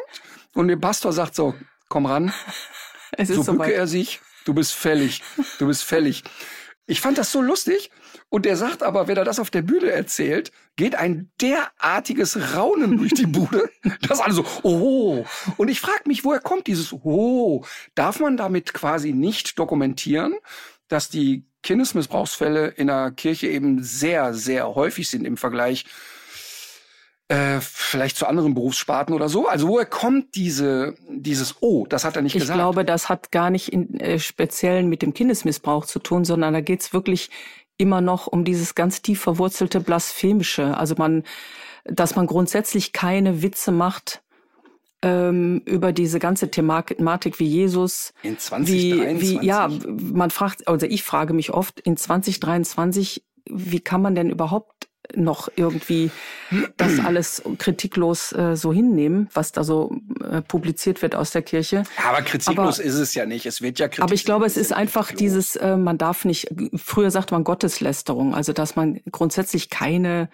und 0.53 0.69
dem 0.69 0.79
Pastor 0.79 1.11
sagt 1.11 1.35
so, 1.35 1.53
komm 1.89 2.05
ran, 2.05 2.33
Es 3.17 3.29
ist 3.29 3.45
so 3.45 3.53
bücke 3.53 3.73
er 3.73 3.87
sich, 3.87 4.19
du 4.45 4.53
bist 4.53 4.73
fällig, 4.73 5.21
du 5.59 5.67
bist 5.67 5.83
fällig. 5.83 6.23
Ich 6.87 7.01
fand 7.01 7.17
das 7.17 7.31
so 7.31 7.41
lustig. 7.41 7.89
Und 8.29 8.45
der 8.45 8.57
sagt 8.57 8.83
aber, 8.83 9.07
wenn 9.07 9.17
er 9.17 9.23
das 9.23 9.39
auf 9.39 9.49
der 9.49 9.61
Bühne 9.61 9.91
erzählt, 9.91 10.51
geht 10.75 10.95
ein 10.95 11.31
derartiges 11.41 12.55
Raunen 12.55 12.97
durch 12.97 13.13
die 13.13 13.25
Bude, 13.25 13.69
dass 14.07 14.19
alle 14.19 14.33
so, 14.33 14.45
oh. 14.63 15.25
Und 15.57 15.69
ich 15.69 15.79
frage 15.79 16.03
mich, 16.05 16.23
woher 16.23 16.39
kommt 16.39 16.67
dieses 16.67 16.93
oh? 16.93 17.65
Darf 17.95 18.19
man 18.19 18.37
damit 18.37 18.73
quasi 18.73 19.13
nicht 19.13 19.57
dokumentieren, 19.57 20.35
dass 20.87 21.09
die 21.09 21.45
Kindesmissbrauchsfälle 21.63 22.67
in 22.67 22.87
der 22.87 23.11
Kirche 23.11 23.47
eben 23.47 23.81
sehr, 23.81 24.33
sehr 24.33 24.75
häufig 24.75 25.09
sind 25.09 25.25
im 25.25 25.37
Vergleich 25.37 25.85
äh, 27.27 27.59
vielleicht 27.59 28.17
zu 28.17 28.27
anderen 28.27 28.53
Berufssparten 28.53 29.13
oder 29.13 29.29
so? 29.29 29.47
Also 29.47 29.67
woher 29.67 29.85
kommt 29.85 30.35
diese, 30.35 30.95
dieses 31.09 31.55
Oh, 31.59 31.85
das 31.87 32.05
hat 32.05 32.15
er 32.15 32.21
nicht 32.21 32.35
ich 32.35 32.41
gesagt? 32.41 32.57
Ich 32.57 32.61
glaube, 32.61 32.85
das 32.85 33.09
hat 33.09 33.31
gar 33.31 33.49
nicht 33.49 33.69
in, 33.73 33.99
äh, 33.99 34.19
speziell 34.19 34.83
mit 34.83 35.01
dem 35.01 35.13
Kindesmissbrauch 35.13 35.85
zu 35.85 35.99
tun, 35.99 36.23
sondern 36.23 36.53
da 36.53 36.61
geht's 36.61 36.93
wirklich 36.93 37.29
immer 37.77 38.01
noch 38.01 38.27
um 38.27 38.45
dieses 38.45 38.75
ganz 38.75 39.01
tief 39.01 39.21
verwurzelte 39.21 39.79
Blasphemische. 39.81 40.77
Also 40.77 40.95
man, 40.97 41.23
dass 41.83 42.15
man 42.15 42.27
grundsätzlich 42.27 42.93
keine 42.93 43.41
Witze 43.41 43.71
macht 43.71 44.21
ähm, 45.01 45.61
über 45.65 45.91
diese 45.91 46.19
ganze 46.19 46.49
Thematik 46.51 47.39
wie 47.39 47.47
Jesus. 47.47 48.13
In 48.23 48.37
2023? 48.37 49.21
Wie, 49.21 49.41
wie, 49.41 49.45
ja, 49.45 49.69
man 49.87 50.29
fragt, 50.29 50.67
also 50.67 50.85
ich 50.85 51.03
frage 51.03 51.33
mich 51.33 51.51
oft, 51.51 51.79
in 51.79 51.97
2023, 51.97 53.25
wie 53.49 53.79
kann 53.79 54.01
man 54.01 54.15
denn 54.15 54.29
überhaupt 54.29 54.89
noch 55.15 55.49
irgendwie 55.55 56.11
das 56.77 56.99
alles 56.99 57.43
kritiklos 57.57 58.31
äh, 58.31 58.55
so 58.55 58.73
hinnehmen, 58.73 59.29
was 59.33 59.51
da 59.51 59.63
so 59.63 59.95
äh, 60.29 60.41
publiziert 60.41 61.01
wird 61.01 61.15
aus 61.15 61.31
der 61.31 61.41
Kirche. 61.41 61.83
Aber 62.05 62.21
kritiklos 62.21 62.79
aber, 62.79 62.87
ist 62.87 62.95
es 62.95 63.13
ja 63.15 63.25
nicht. 63.25 63.45
Es 63.45 63.61
wird 63.61 63.79
ja 63.79 63.87
kritisiert. 63.87 64.03
Aber 64.03 64.13
ich 64.13 64.25
glaube, 64.25 64.45
es 64.45 64.57
ist 64.57 64.73
einfach 64.73 65.11
dieses, 65.11 65.55
äh, 65.55 65.77
man 65.77 65.97
darf 65.97 66.25
nicht, 66.25 66.47
früher 66.75 67.11
sagt 67.11 67.31
man 67.31 67.43
Gotteslästerung, 67.43 68.35
also 68.35 68.53
dass 68.53 68.75
man 68.75 69.01
grundsätzlich 69.11 69.69
keine 69.69 70.29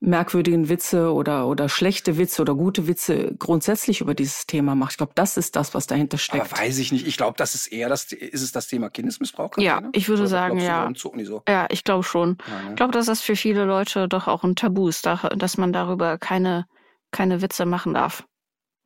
merkwürdigen 0.00 0.68
Witze 0.68 1.12
oder, 1.12 1.46
oder 1.46 1.68
schlechte 1.68 2.18
Witze 2.18 2.42
oder 2.42 2.54
gute 2.54 2.86
Witze 2.86 3.34
grundsätzlich 3.38 4.02
über 4.02 4.14
dieses 4.14 4.46
Thema 4.46 4.74
macht. 4.74 4.92
Ich 4.92 4.96
glaube, 4.98 5.12
das 5.14 5.36
ist 5.36 5.56
das, 5.56 5.72
was 5.74 5.86
dahinter 5.86 6.18
steckt. 6.18 6.52
Aber 6.52 6.60
weiß 6.60 6.78
ich 6.78 6.92
nicht. 6.92 7.06
Ich 7.06 7.16
glaube, 7.16 7.36
das 7.38 7.54
ist 7.54 7.68
eher 7.68 7.88
das, 7.88 8.12
ist 8.12 8.42
es 8.42 8.52
das 8.52 8.68
Thema 8.68 8.90
Kindesmissbrauch? 8.90 9.56
Ja, 9.56 9.82
ich 9.92 10.08
würde 10.08 10.22
oder 10.22 10.30
sagen, 10.30 10.58
ja. 10.58 10.90
So? 10.94 11.42
Ja, 11.48 11.66
ich 11.70 11.82
glaube 11.82 12.04
schon. 12.04 12.36
Ja, 12.46 12.62
ne? 12.62 12.70
Ich 12.70 12.76
glaube, 12.76 12.92
dass 12.92 13.06
das 13.06 13.22
für 13.22 13.36
viele 13.36 13.64
Leute 13.64 14.06
doch 14.08 14.28
auch 14.28 14.44
ein 14.44 14.54
Tabu 14.54 14.88
ist, 14.88 15.06
dass 15.06 15.56
man 15.56 15.72
darüber 15.72 16.18
keine, 16.18 16.66
keine 17.10 17.40
Witze 17.40 17.64
machen 17.64 17.94
darf. 17.94 18.24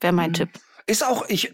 Wäre 0.01 0.13
mein 0.13 0.31
mhm. 0.31 0.35
Tipp. 0.35 0.51
Ist 0.87 1.05
auch, 1.05 1.29
ich, 1.29 1.53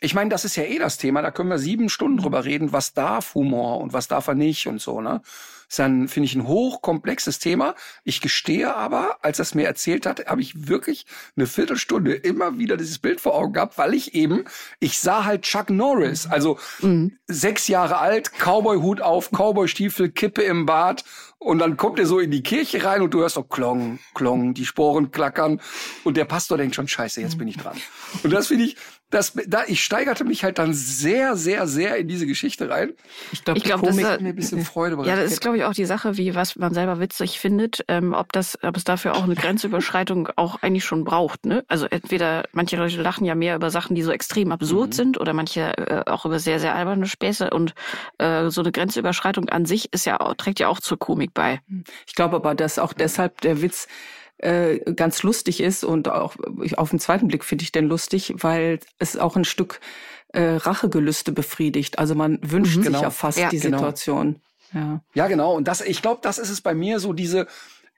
ich 0.00 0.14
meine, 0.14 0.30
das 0.30 0.44
ist 0.44 0.56
ja 0.56 0.64
eh 0.64 0.78
das 0.78 0.98
Thema. 0.98 1.22
Da 1.22 1.30
können 1.30 1.48
wir 1.48 1.58
sieben 1.58 1.88
Stunden 1.88 2.18
drüber 2.18 2.44
reden, 2.44 2.72
was 2.72 2.92
darf 2.92 3.34
Humor 3.34 3.80
und 3.80 3.92
was 3.92 4.08
darf 4.08 4.28
er 4.28 4.34
nicht 4.34 4.66
und 4.66 4.80
so, 4.80 5.00
ne? 5.00 5.22
ist 5.68 5.78
dann, 5.78 6.08
finde 6.08 6.26
ich, 6.26 6.34
ein 6.34 6.46
hochkomplexes 6.46 7.38
Thema. 7.38 7.74
Ich 8.04 8.20
gestehe 8.20 8.74
aber, 8.74 9.18
als 9.22 9.38
er 9.38 9.42
es 9.42 9.54
mir 9.54 9.66
erzählt 9.66 10.06
hat, 10.06 10.26
habe 10.26 10.40
ich 10.40 10.68
wirklich 10.68 11.06
eine 11.36 11.46
Viertelstunde 11.46 12.14
immer 12.14 12.58
wieder 12.58 12.76
dieses 12.76 12.98
Bild 12.98 13.20
vor 13.20 13.34
Augen 13.34 13.52
gehabt, 13.52 13.78
weil 13.78 13.94
ich 13.94 14.14
eben, 14.14 14.44
ich 14.78 14.98
sah 14.98 15.24
halt 15.24 15.42
Chuck 15.42 15.70
Norris, 15.70 16.26
also 16.26 16.58
mhm. 16.80 17.18
sechs 17.26 17.68
Jahre 17.68 17.98
alt, 17.98 18.32
Cowboy-Hut 18.38 19.00
auf, 19.00 19.30
Cowboy-Stiefel, 19.30 20.10
Kippe 20.10 20.42
im 20.42 20.66
Bart 20.66 21.04
und 21.38 21.58
dann 21.58 21.76
kommt 21.76 21.98
er 21.98 22.06
so 22.06 22.18
in 22.18 22.30
die 22.30 22.42
Kirche 22.42 22.84
rein 22.84 23.02
und 23.02 23.12
du 23.12 23.20
hörst 23.20 23.34
so 23.34 23.42
klong, 23.42 23.98
klong, 24.14 24.54
die 24.54 24.64
Sporen 24.64 25.10
klackern 25.10 25.60
und 26.04 26.16
der 26.16 26.24
Pastor 26.24 26.58
denkt 26.58 26.74
schon, 26.74 26.88
scheiße, 26.88 27.20
jetzt 27.20 27.38
bin 27.38 27.48
ich 27.48 27.56
dran. 27.56 27.76
Und 28.22 28.32
das 28.32 28.46
finde 28.46 28.64
ich, 28.64 28.76
das, 29.10 29.34
da, 29.46 29.62
ich 29.68 29.84
steigerte 29.84 30.24
mich 30.24 30.42
halt 30.42 30.58
dann 30.58 30.74
sehr, 30.74 31.36
sehr, 31.36 31.68
sehr 31.68 31.96
in 31.96 32.08
diese 32.08 32.26
Geschichte 32.26 32.68
rein. 32.68 32.92
Ich 33.32 33.44
glaube, 33.44 33.60
glaub, 33.60 33.82
das 33.82 34.02
hat 34.02 34.20
mir 34.20 34.30
ein 34.30 34.34
bisschen 34.34 34.64
Freude 34.64 34.96
bereitet. 34.96 35.16
Ja, 35.16 35.22
das 35.22 35.32
ist, 35.32 35.40
glaube 35.40 35.58
ich, 35.58 35.64
auch 35.64 35.74
die 35.74 35.84
Sache, 35.84 36.16
wie 36.16 36.34
was 36.34 36.56
man 36.56 36.74
selber 36.74 36.98
witzig 36.98 37.38
findet, 37.38 37.84
ähm, 37.86 38.14
ob 38.14 38.32
das, 38.32 38.58
ob 38.62 38.76
es 38.76 38.82
dafür 38.82 39.14
auch 39.14 39.22
eine 39.22 39.36
Grenzüberschreitung 39.36 40.28
auch 40.34 40.62
eigentlich 40.62 40.84
schon 40.84 41.04
braucht. 41.04 41.46
Ne? 41.46 41.64
Also 41.68 41.86
entweder 41.86 42.44
manche 42.52 42.76
Leute 42.76 43.00
lachen 43.00 43.24
ja 43.24 43.36
mehr 43.36 43.54
über 43.54 43.70
Sachen, 43.70 43.94
die 43.94 44.02
so 44.02 44.10
extrem 44.10 44.50
absurd 44.50 44.90
mhm. 44.90 44.94
sind, 44.94 45.20
oder 45.20 45.32
manche 45.32 45.76
äh, 45.78 46.02
auch 46.10 46.26
über 46.26 46.40
sehr, 46.40 46.58
sehr 46.58 46.74
alberne 46.74 47.06
Späße. 47.06 47.50
Und 47.50 47.74
äh, 48.18 48.50
so 48.50 48.60
eine 48.60 48.72
Grenzüberschreitung 48.72 49.48
an 49.48 49.66
sich 49.66 49.92
ist 49.92 50.04
ja 50.04 50.16
trägt 50.34 50.58
ja 50.58 50.66
auch 50.68 50.80
zur 50.80 50.98
Komik 50.98 51.32
bei. 51.32 51.60
Ich 52.06 52.14
glaube 52.14 52.36
aber, 52.36 52.54
dass 52.56 52.80
auch 52.80 52.92
deshalb 52.92 53.40
der 53.42 53.62
Witz 53.62 53.86
äh, 54.38 54.78
ganz 54.92 55.22
lustig 55.22 55.60
ist 55.60 55.84
und 55.84 56.08
auch 56.08 56.36
auf 56.76 56.90
den 56.90 56.98
zweiten 56.98 57.28
Blick 57.28 57.44
finde 57.44 57.64
ich 57.64 57.72
den 57.72 57.86
lustig, 57.86 58.34
weil 58.38 58.80
es 58.98 59.16
auch 59.16 59.36
ein 59.36 59.44
Stück 59.44 59.80
äh, 60.28 60.56
Rachegelüste 60.56 61.32
befriedigt. 61.32 61.98
Also 61.98 62.14
man 62.14 62.38
wünscht 62.42 62.76
mhm, 62.76 62.82
sich 62.82 62.92
genau. 62.92 63.02
ja 63.02 63.10
fast 63.10 63.38
ja, 63.38 63.48
die 63.48 63.60
genau. 63.60 63.78
Situation. 63.78 64.40
Ja. 64.74 65.00
ja, 65.14 65.28
genau. 65.28 65.54
Und 65.54 65.68
das, 65.68 65.80
ich 65.80 66.02
glaube, 66.02 66.20
das 66.22 66.38
ist 66.38 66.50
es 66.50 66.60
bei 66.60 66.74
mir 66.74 66.98
so 66.98 67.12
diese, 67.12 67.46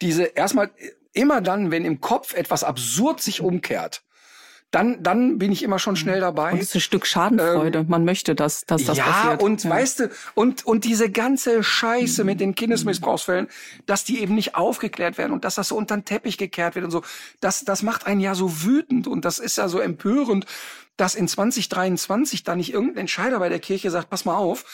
diese 0.00 0.24
erstmal 0.24 0.70
immer 1.12 1.40
dann, 1.40 1.70
wenn 1.70 1.84
im 1.84 2.00
Kopf 2.00 2.34
etwas 2.34 2.62
absurd 2.62 3.20
sich 3.20 3.40
umkehrt, 3.40 4.02
dann, 4.70 5.02
dann 5.02 5.38
bin 5.38 5.50
ich 5.50 5.62
immer 5.62 5.78
schon 5.78 5.96
schnell 5.96 6.20
dabei. 6.20 6.52
Und 6.52 6.58
es 6.58 6.68
ist 6.68 6.74
ein 6.74 6.80
Stück 6.80 7.06
Schadenfreude. 7.06 7.80
Ähm, 7.80 7.86
Man 7.88 8.04
möchte, 8.04 8.34
dass, 8.34 8.66
dass 8.66 8.84
das 8.84 8.98
ja, 8.98 9.04
passiert. 9.04 9.42
Und 9.42 9.64
ja, 9.64 9.70
und 9.70 9.76
weißt 9.76 10.00
du, 10.00 10.10
und, 10.34 10.66
und 10.66 10.84
diese 10.84 11.10
ganze 11.10 11.62
Scheiße 11.62 12.22
mit 12.24 12.40
den 12.40 12.54
Kindesmissbrauchsfällen, 12.54 13.48
dass 13.86 14.04
die 14.04 14.20
eben 14.20 14.34
nicht 14.34 14.56
aufgeklärt 14.56 15.16
werden 15.16 15.32
und 15.32 15.44
dass 15.44 15.54
das 15.54 15.68
so 15.68 15.76
unter 15.76 15.96
den 15.96 16.04
Teppich 16.04 16.36
gekehrt 16.36 16.74
wird 16.74 16.84
und 16.84 16.90
so, 16.90 17.02
das, 17.40 17.64
das 17.64 17.82
macht 17.82 18.06
einen 18.06 18.20
ja 18.20 18.34
so 18.34 18.62
wütend 18.62 19.06
und 19.06 19.24
das 19.24 19.38
ist 19.38 19.56
ja 19.56 19.68
so 19.68 19.78
empörend, 19.78 20.44
dass 20.98 21.14
in 21.14 21.28
2023 21.28 22.42
da 22.42 22.54
nicht 22.54 22.72
irgendein 22.72 23.02
Entscheider 23.02 23.38
bei 23.38 23.48
der 23.48 23.60
Kirche 23.60 23.90
sagt, 23.90 24.10
pass 24.10 24.26
mal 24.26 24.36
auf, 24.36 24.64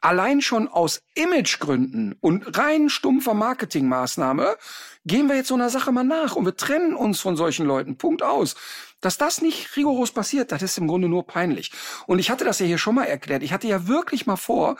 allein 0.00 0.40
schon 0.40 0.68
aus 0.68 1.02
Imagegründen 1.14 2.16
und 2.20 2.58
rein 2.58 2.88
stumpfer 2.90 3.34
Marketingmaßnahme 3.34 4.56
gehen 5.04 5.28
wir 5.28 5.36
jetzt 5.36 5.48
so 5.48 5.54
einer 5.54 5.70
Sache 5.70 5.90
mal 5.90 6.04
nach 6.04 6.36
und 6.36 6.44
wir 6.44 6.56
trennen 6.56 6.94
uns 6.94 7.20
von 7.20 7.36
solchen 7.36 7.66
Leuten. 7.66 7.96
Punkt 7.96 8.22
aus. 8.22 8.54
Dass 9.02 9.18
das 9.18 9.42
nicht 9.42 9.76
rigoros 9.76 10.12
passiert, 10.12 10.50
das 10.52 10.62
ist 10.62 10.78
im 10.78 10.88
Grunde 10.88 11.08
nur 11.08 11.26
peinlich. 11.26 11.72
Und 12.06 12.18
ich 12.18 12.30
hatte 12.30 12.44
das 12.44 12.58
ja 12.58 12.66
hier 12.66 12.78
schon 12.78 12.94
mal 12.94 13.04
erklärt. 13.04 13.42
Ich 13.42 13.52
hatte 13.52 13.68
ja 13.68 13.86
wirklich 13.86 14.24
mal 14.26 14.36
vor, 14.36 14.78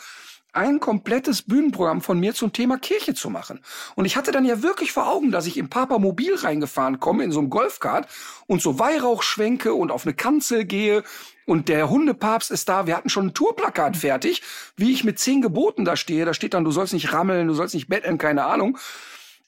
ein 0.52 0.80
komplettes 0.80 1.42
Bühnenprogramm 1.42 2.02
von 2.02 2.20
mir 2.20 2.34
zum 2.34 2.52
Thema 2.52 2.78
Kirche 2.78 3.14
zu 3.14 3.30
machen. 3.30 3.60
Und 3.94 4.04
ich 4.04 4.16
hatte 4.16 4.32
dann 4.32 4.44
ja 4.44 4.62
wirklich 4.62 4.92
vor 4.92 5.08
Augen, 5.08 5.30
dass 5.30 5.46
ich 5.46 5.56
im 5.56 5.70
Papa 5.70 5.98
Mobil 5.98 6.34
reingefahren 6.34 7.00
komme, 7.00 7.24
in 7.24 7.32
so 7.32 7.40
einem 7.40 7.50
Golfkart 7.50 8.06
und 8.46 8.60
so 8.60 8.78
Weihrauch 8.78 9.22
schwenke 9.22 9.72
und 9.74 9.90
auf 9.90 10.04
eine 10.04 10.14
Kanzel 10.14 10.64
gehe 10.64 11.04
und 11.46 11.68
der 11.68 11.88
Hundepapst 11.88 12.50
ist 12.50 12.68
da. 12.68 12.86
Wir 12.86 12.96
hatten 12.96 13.08
schon 13.08 13.28
ein 13.28 13.34
Tourplakat 13.34 13.96
fertig, 13.96 14.42
wie 14.76 14.92
ich 14.92 15.04
mit 15.04 15.18
zehn 15.18 15.40
Geboten 15.40 15.84
da 15.84 15.96
stehe. 15.96 16.24
Da 16.24 16.34
steht 16.34 16.54
dann, 16.54 16.64
du 16.64 16.70
sollst 16.70 16.92
nicht 16.92 17.12
rammeln, 17.12 17.48
du 17.48 17.54
sollst 17.54 17.74
nicht 17.74 17.88
betteln, 17.88 18.18
keine 18.18 18.44
Ahnung. 18.44 18.78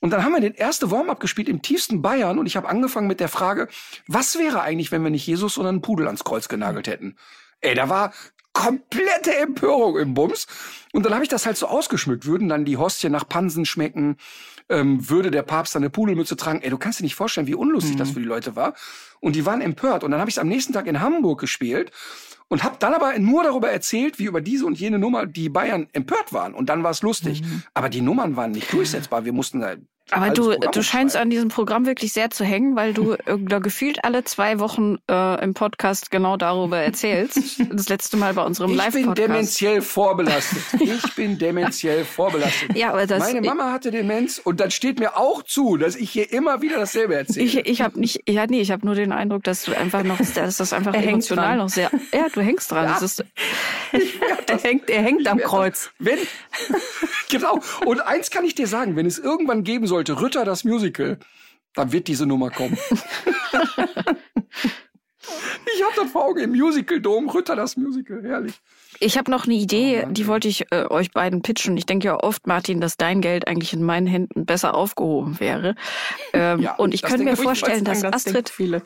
Und 0.05 0.11
dann 0.11 0.23
haben 0.23 0.33
wir 0.33 0.41
den 0.43 0.53
erste 0.53 0.91
Warm-up 0.91 1.19
gespielt 1.19 1.49
im 1.49 1.63
tiefsten 1.63 2.03
Bayern 2.03 2.39
und 2.39 2.45
ich 2.45 2.59
habe 2.59 2.69
angefangen 2.69 3.07
mit 3.07 3.21
der 3.21 3.31
Frage, 3.31 3.69
was 4.07 4.39
wäre 4.39 4.61
eigentlich, 4.61 4.93
wenn 4.93 5.03
wir 5.03 5.09
nicht 5.09 5.27
Jesus, 5.27 5.55
sondern 5.55 5.77
einen 5.77 5.81
Pudel 5.81 6.05
ans 6.05 6.25
Kreuz 6.25 6.47
genagelt 6.47 6.89
hätten? 6.89 7.17
Ey, 7.63 7.75
da 7.75 7.89
war 7.89 8.13
komplette 8.53 9.35
Empörung 9.35 9.99
im 9.99 10.13
Bums. 10.13 10.47
Und 10.93 11.07
dann 11.07 11.15
habe 11.15 11.25
ich 11.25 11.31
das 11.31 11.47
halt 11.47 11.57
so 11.57 11.69
ausgeschmückt. 11.69 12.27
Würden 12.27 12.51
dann 12.51 12.67
die 12.67 12.77
Hostien 12.77 13.13
nach 13.13 13.27
Pansen 13.27 13.65
schmecken? 13.65 14.19
Ähm, 14.69 15.09
würde 15.09 15.31
der 15.31 15.43
Papst 15.43 15.75
dann 15.75 15.83
eine 15.83 15.89
Pudelmütze 15.89 16.37
tragen? 16.37 16.61
Ey, 16.61 16.69
du 16.69 16.77
kannst 16.77 17.01
dir 17.01 17.05
nicht 17.05 17.15
vorstellen, 17.15 17.47
wie 17.47 17.55
unlustig 17.55 17.95
mhm. 17.95 17.99
das 17.99 18.11
für 18.11 18.21
die 18.21 18.27
Leute 18.27 18.57
war. 18.57 18.75
Und 19.21 19.37
die 19.37 19.47
waren 19.47 19.63
empört. 19.63 20.05
Und 20.05 20.11
dann 20.11 20.21
habe 20.21 20.29
ich 20.29 20.37
es 20.37 20.39
am 20.39 20.49
nächsten 20.49 20.75
Tag 20.75 20.87
in 20.87 21.01
Hamburg 21.01 21.41
gespielt 21.41 21.93
und 22.49 22.63
habe 22.63 22.77
dann 22.79 22.93
aber 22.93 23.19
nur 23.19 23.43
darüber 23.43 23.71
erzählt, 23.71 24.19
wie 24.19 24.25
über 24.25 24.43
diese 24.43 24.67
und 24.67 24.79
jene 24.79 24.99
Nummer 24.99 25.25
die 25.25 25.49
Bayern 25.49 25.89
empört 25.95 26.35
waren. 26.35 26.53
Und 26.53 26.69
dann 26.69 26.83
war 26.83 26.91
es 26.91 27.01
lustig. 27.01 27.41
Mhm. 27.41 27.63
Aber 27.73 27.89
die 27.89 28.03
Nummern 28.03 28.37
waren 28.37 28.51
nicht 28.51 28.71
durchsetzbar. 28.71 29.25
Wir 29.25 29.33
mussten 29.33 29.61
da 29.61 29.77
aber 30.11 30.31
du, 30.31 30.55
du 30.57 30.83
scheinst 30.83 31.17
an 31.17 31.31
diesem 31.31 31.49
Programm 31.49 31.87
wirklich 31.87 32.13
sehr 32.13 32.31
zu 32.31 32.45
hängen, 32.45 32.77
weil 32.77 32.93
du 32.93 33.17
da 33.39 33.59
gefühlt 33.59 34.05
alle 34.05 34.23
zwei 34.25 34.59
Wochen 34.59 34.99
äh, 35.11 35.43
im 35.43 35.55
Podcast 35.55 36.11
genau 36.11 36.37
darüber 36.37 36.79
erzählst. 36.79 37.41
Das 37.75 37.89
letzte 37.89 38.17
Mal 38.17 38.35
bei 38.35 38.43
unserem 38.43 38.75
Live-Podcast. 38.75 38.99
Ich 38.99 39.15
bin 39.15 39.27
dementiell 39.27 39.83
vorbelastet. 39.83 40.59
Ich 40.81 41.15
bin 41.15 41.39
dementiell 41.39 42.05
vorbelastet. 42.05 42.77
Ja, 42.77 42.91
aber 42.91 43.07
das, 43.07 43.21
Meine 43.21 43.41
Mama 43.41 43.73
hatte 43.73 43.91
Demenz 43.91 44.39
und 44.39 44.61
dann 44.61 44.71
steht 44.71 44.99
mir 44.99 45.17
auch 45.17 45.43
zu, 45.43 45.77
dass 45.77 45.97
ich 45.97 46.11
hier 46.11 46.33
immer 46.33 46.63
wieder 46.63 46.79
dasselbe 46.79 47.15
erzähle. 47.15 47.47
Ich, 47.47 47.57
ich 47.57 47.81
habe 47.81 47.99
nicht, 47.99 48.29
ja 48.29 48.47
nee, 48.47 48.61
ich 48.61 48.71
habe 48.71 48.87
nur 48.87 48.95
den 48.95 49.13
Eindruck, 49.13 49.43
dass 49.45 49.65
du 49.65 49.77
einfach 49.77 50.05
noch, 50.05 50.19
dass 50.35 50.57
das 50.57 50.73
einfach 50.73 50.95
er 50.95 51.03
emotional 51.03 51.57
noch 51.57 51.69
sehr, 51.69 51.91
ja, 52.13 52.27
du 52.33 52.41
hängst 52.41 52.71
dran. 52.71 52.87
Ja. 52.87 52.99
Ist, 52.99 53.25
er 54.49 54.59
hängt, 54.59 54.91
er 54.91 55.03
hängt 55.03 55.27
am 55.27 55.39
Kreuz. 55.39 55.91
Wenn, 55.99 56.19
genau. 57.31 57.61
Und 57.85 58.01
eins 58.01 58.31
kann 58.31 58.45
ich 58.45 58.55
dir 58.55 58.67
sagen, 58.67 58.97
wenn 58.97 59.07
es 59.07 59.19
irgendwann 59.19 59.65
geben 59.65 59.87
soll, 59.87 59.94
sollte 59.95 60.21
Rütter 60.21 60.45
das 60.45 60.65
Musical, 60.65 61.21
dann 61.75 61.93
wird 61.93 62.09
diese 62.09 62.27
Nummer 62.27 62.51
kommen. 62.51 62.77
Ich 65.75 65.83
hab 65.83 65.95
das 65.95 66.11
vor 66.11 66.25
Augen 66.25 66.41
im 66.41 66.51
Musical 66.51 67.01
Dom, 67.01 67.29
Rütter 67.29 67.57
das 67.57 67.77
Musical, 67.77 68.23
herrlich. 68.23 68.61
Ich 69.01 69.19
habe 69.19 69.31
noch 69.31 69.45
eine 69.45 69.55
Idee, 69.55 70.07
die 70.11 70.27
wollte 70.27 70.49
ich 70.49 70.71
äh, 70.71 70.87
euch 70.89 71.11
beiden 71.11 71.43
pitchen. 71.43 71.77
Ich 71.77 71.87
denke 71.87 72.07
ja 72.07 72.23
oft, 72.23 72.47
Martin, 72.47 72.81
dass 72.81 72.97
dein 72.97 73.21
Geld 73.21 73.49
eigentlich 73.49 73.73
in 73.73 73.83
meinen 73.83 74.07
Händen 74.07 74.47
besser 74.47 74.75
aufgehoben 74.75 75.41
wäre. 75.41 75.75
Ähm, 76.33 76.61
Ja, 76.61 76.75
und 76.77 76.95
ich 76.95 77.03
könnte 77.03 77.25
mir 77.25 77.37
vorstellen, 77.37 77.85
Sagen, 77.85 78.03
dass 78.03 78.23
das 78.23 78.27
Astrid, 78.27 78.49
viele. 78.49 78.83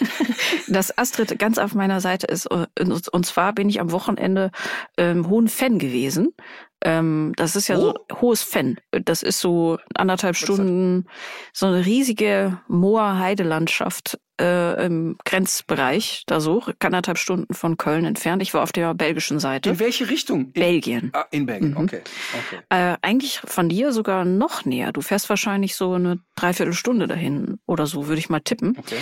dass 0.68 0.96
Astrid 0.96 1.38
ganz 1.38 1.58
auf 1.58 1.74
meiner 1.74 2.00
Seite 2.00 2.26
ist. 2.26 2.46
Und, 2.50 2.68
und 3.08 3.26
zwar 3.26 3.52
bin 3.52 3.68
ich 3.68 3.80
am 3.80 3.92
Wochenende 3.92 4.50
ähm, 4.96 5.28
Hohen 5.28 5.48
Fan 5.48 5.78
gewesen. 5.78 6.34
Ähm, 6.82 7.32
das 7.36 7.56
ist 7.56 7.68
ja 7.68 7.78
so 7.78 7.94
hohes 8.20 8.42
Fan. 8.42 8.78
Das 8.90 9.22
ist 9.22 9.40
so 9.40 9.78
anderthalb 9.94 10.36
Stunden 10.36 11.06
so 11.52 11.66
eine 11.66 11.84
riesige 11.84 12.60
Moor-Heidelandschaft 12.68 14.18
äh, 14.40 14.84
im 14.86 15.16
Grenzbereich, 15.24 16.24
da 16.26 16.40
so, 16.40 16.62
anderthalb 16.80 17.18
Stunden 17.18 17.54
von 17.54 17.76
Köln 17.76 18.04
entfernt. 18.04 18.42
Ich 18.42 18.54
war 18.54 18.62
auf 18.62 18.72
der 18.72 18.94
belgischen 18.94 19.38
Seite. 19.40 19.70
In 19.70 19.78
welche 19.78 20.08
Richtung? 20.10 20.46
In, 20.46 20.52
Belgien. 20.52 21.10
ah, 21.14 21.24
in 21.30 21.46
Belgien, 21.46 21.70
Mhm. 21.72 21.76
okay. 21.78 22.00
okay. 22.32 22.60
Äh, 22.68 22.96
eigentlich 23.02 23.40
von 23.44 23.68
dir 23.68 23.92
sogar 23.92 24.24
noch 24.24 24.64
näher. 24.64 24.92
Du 24.92 25.00
fährst 25.00 25.28
wahrscheinlich 25.28 25.74
so 25.76 25.94
eine 25.94 26.18
Dreiviertelstunde 26.36 27.06
dahin 27.06 27.58
oder 27.66 27.86
so, 27.86 28.06
würde 28.08 28.18
ich 28.18 28.28
mal 28.28 28.40
tippen. 28.40 28.76
Okay. 28.78 28.96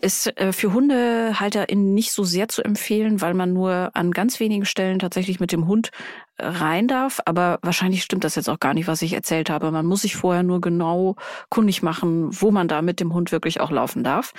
Ist 0.00 0.36
äh, 0.38 0.52
für 0.52 0.72
HundehalterInnen 0.72 1.94
nicht 1.94 2.12
so 2.12 2.24
sehr 2.24 2.48
zu 2.48 2.62
empfehlen, 2.62 3.20
weil 3.20 3.34
man 3.34 3.52
nur 3.52 3.90
an 3.94 4.10
ganz 4.10 4.40
wenigen 4.40 4.64
Stellen 4.64 4.98
tatsächlich 4.98 5.40
mit 5.40 5.52
dem 5.52 5.66
Hund 5.66 5.90
äh, 6.36 6.46
rein 6.46 6.88
darf. 6.88 7.20
Aber 7.24 7.58
wahrscheinlich 7.62 8.02
stimmt 8.02 8.24
das 8.24 8.34
jetzt 8.34 8.48
auch 8.48 8.60
gar 8.60 8.74
nicht, 8.74 8.86
was 8.86 9.02
ich 9.02 9.12
erzählt 9.12 9.50
habe. 9.50 9.70
Man 9.70 9.86
muss 9.86 10.02
sich 10.02 10.16
vorher 10.16 10.42
nur 10.42 10.60
genau 10.60 11.16
kundig 11.48 11.82
machen, 11.82 12.28
wo 12.30 12.50
man 12.50 12.68
da 12.68 12.82
mit 12.82 13.00
dem 13.00 13.14
Hund 13.14 13.32
wirklich 13.32 13.60
auch 13.60 13.70
laufen 13.70 14.04
darf. 14.04 14.32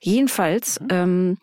Jedenfalls 0.00 0.80
ähm, 0.90 1.38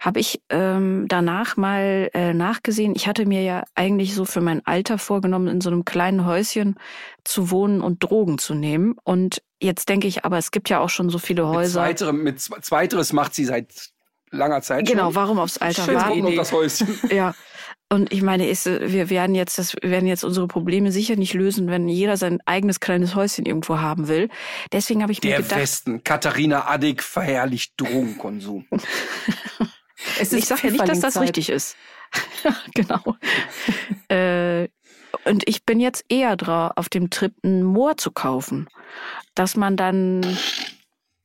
habe 0.00 0.20
ich 0.20 0.40
ähm, 0.50 1.06
danach 1.08 1.56
mal 1.56 2.10
äh, 2.14 2.32
nachgesehen. 2.34 2.94
Ich 2.94 3.06
hatte 3.08 3.26
mir 3.26 3.42
ja 3.42 3.64
eigentlich 3.74 4.14
so 4.14 4.24
für 4.24 4.40
mein 4.40 4.64
Alter 4.66 4.98
vorgenommen, 4.98 5.48
in 5.48 5.60
so 5.60 5.70
einem 5.70 5.84
kleinen 5.84 6.24
Häuschen 6.26 6.76
zu 7.24 7.50
wohnen 7.50 7.80
und 7.80 8.02
Drogen 8.02 8.38
zu 8.38 8.54
nehmen. 8.54 8.94
Und 9.04 9.42
jetzt 9.60 9.88
denke 9.88 10.06
ich, 10.06 10.24
aber 10.24 10.38
es 10.38 10.50
gibt 10.50 10.68
ja 10.68 10.80
auch 10.80 10.90
schon 10.90 11.10
so 11.10 11.18
viele 11.18 11.42
Mit, 11.44 11.54
Häuser. 11.56 11.80
zweiterem, 11.80 12.22
mit 12.22 12.38
zwe- 12.38 12.60
zweiteres 12.62 13.12
macht 13.12 13.34
sie 13.34 13.44
seit 13.44 13.90
langer 14.30 14.60
Zeit 14.62 14.86
Genau, 14.86 15.06
schon. 15.06 15.14
warum 15.14 15.38
aufs 15.38 15.58
Alter 15.58 15.84
Schön 15.84 15.94
warten? 15.96 16.24
um 16.24 16.36
das 16.36 16.52
Häuschen. 16.52 16.88
Ja. 17.10 17.34
Und 17.88 18.12
ich 18.12 18.22
meine, 18.22 18.48
ist, 18.48 18.66
wir 18.66 19.10
werden 19.10 19.36
jetzt, 19.36 19.58
das, 19.58 19.74
wir 19.80 19.90
werden 19.90 20.06
jetzt 20.06 20.24
unsere 20.24 20.48
Probleme 20.48 20.90
sicher 20.90 21.14
nicht 21.14 21.34
lösen, 21.34 21.68
wenn 21.68 21.88
jeder 21.88 22.16
sein 22.16 22.40
eigenes 22.44 22.80
kleines 22.80 23.14
Häuschen 23.14 23.46
irgendwo 23.46 23.78
haben 23.78 24.08
will. 24.08 24.28
Deswegen 24.72 25.02
habe 25.02 25.12
ich 25.12 25.22
mir 25.22 25.30
Der 25.30 25.42
gedacht, 25.42 25.60
Westen. 25.60 26.02
Katharina 26.02 26.66
Addig 26.66 27.02
verherrlicht 27.02 27.74
Drogenkonsum. 27.76 28.66
Es 30.20 30.32
ich 30.32 30.44
sage 30.44 30.68
ja 30.68 30.70
nicht, 30.72 30.88
dass 30.88 31.00
das 31.00 31.20
richtig 31.20 31.48
ist. 31.48 31.74
genau. 32.74 33.16
äh, 34.08 34.68
und 35.24 35.48
ich 35.48 35.64
bin 35.64 35.80
jetzt 35.80 36.04
eher 36.08 36.36
drauf, 36.36 36.72
auf 36.76 36.88
dem 36.88 37.10
Trip 37.10 37.32
ein 37.42 37.62
Moor 37.62 37.96
zu 37.96 38.12
kaufen, 38.12 38.68
dass 39.34 39.56
man 39.56 39.76
dann 39.76 40.38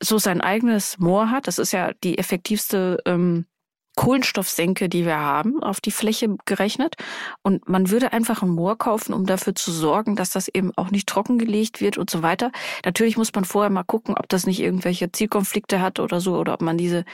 so 0.02 0.18
sein 0.18 0.40
eigenes 0.40 0.98
Moor 0.98 1.30
hat. 1.30 1.46
Das 1.46 1.58
ist 1.58 1.72
ja 1.72 1.92
die 2.02 2.18
effektivste 2.18 2.98
ähm, 3.04 3.46
Kohlenstoffsenke, 3.94 4.88
die 4.88 5.04
wir 5.04 5.18
haben, 5.18 5.62
auf 5.62 5.80
die 5.80 5.90
Fläche 5.90 6.36
gerechnet. 6.46 6.96
Und 7.42 7.68
man 7.68 7.90
würde 7.90 8.12
einfach 8.12 8.42
ein 8.42 8.48
Moor 8.48 8.78
kaufen, 8.78 9.12
um 9.12 9.26
dafür 9.26 9.54
zu 9.54 9.70
sorgen, 9.70 10.16
dass 10.16 10.30
das 10.30 10.48
eben 10.48 10.72
auch 10.76 10.90
nicht 10.90 11.08
trockengelegt 11.08 11.80
wird 11.80 11.98
und 11.98 12.08
so 12.08 12.22
weiter. 12.22 12.52
Natürlich 12.84 13.16
muss 13.16 13.34
man 13.34 13.44
vorher 13.44 13.70
mal 13.70 13.82
gucken, 13.82 14.14
ob 14.16 14.28
das 14.28 14.46
nicht 14.46 14.60
irgendwelche 14.60 15.12
Zielkonflikte 15.12 15.80
hat 15.80 16.00
oder 16.00 16.20
so, 16.20 16.36
oder 16.36 16.54
ob 16.54 16.62
man 16.62 16.78
diese 16.78 17.04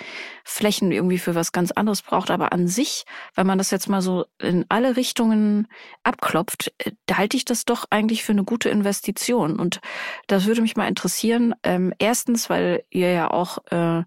Flächen 0.45 0.93
irgendwie 0.93 1.19
für 1.19 1.35
was 1.35 1.53
ganz 1.53 1.73
anderes 1.73 2.03
braucht. 2.03 2.31
Aber 2.31 2.53
an 2.53 2.69
sich, 2.69 3.05
wenn 3.35 3.47
man 3.47 3.59
das 3.59 3.71
jetzt 3.71 3.89
mal 3.89 4.03
so 4.03 4.27
in 4.39 4.65
alle 4.69 4.97
Richtungen 4.97 5.67
abklopft, 6.05 6.73
äh, 6.79 6.93
da 7.07 7.19
halte 7.19 7.37
ich 7.37 7.45
das 7.45 7.65
doch 7.65 7.87
eigentlich 7.91 8.23
für 8.23 8.33
eine 8.33 8.45
gute 8.45 8.69
Investition. 8.69 9.59
Und 9.59 9.81
das 10.29 10.47
würde 10.47 10.63
mich 10.63 10.77
mal 10.77 10.87
interessieren. 10.87 11.55
Ähm, 11.65 11.93
erstens, 11.99 12.49
weil 12.49 12.85
ihr 12.91 13.13
ja 13.13 13.31
auch 13.31 13.59
äh, 13.71 14.05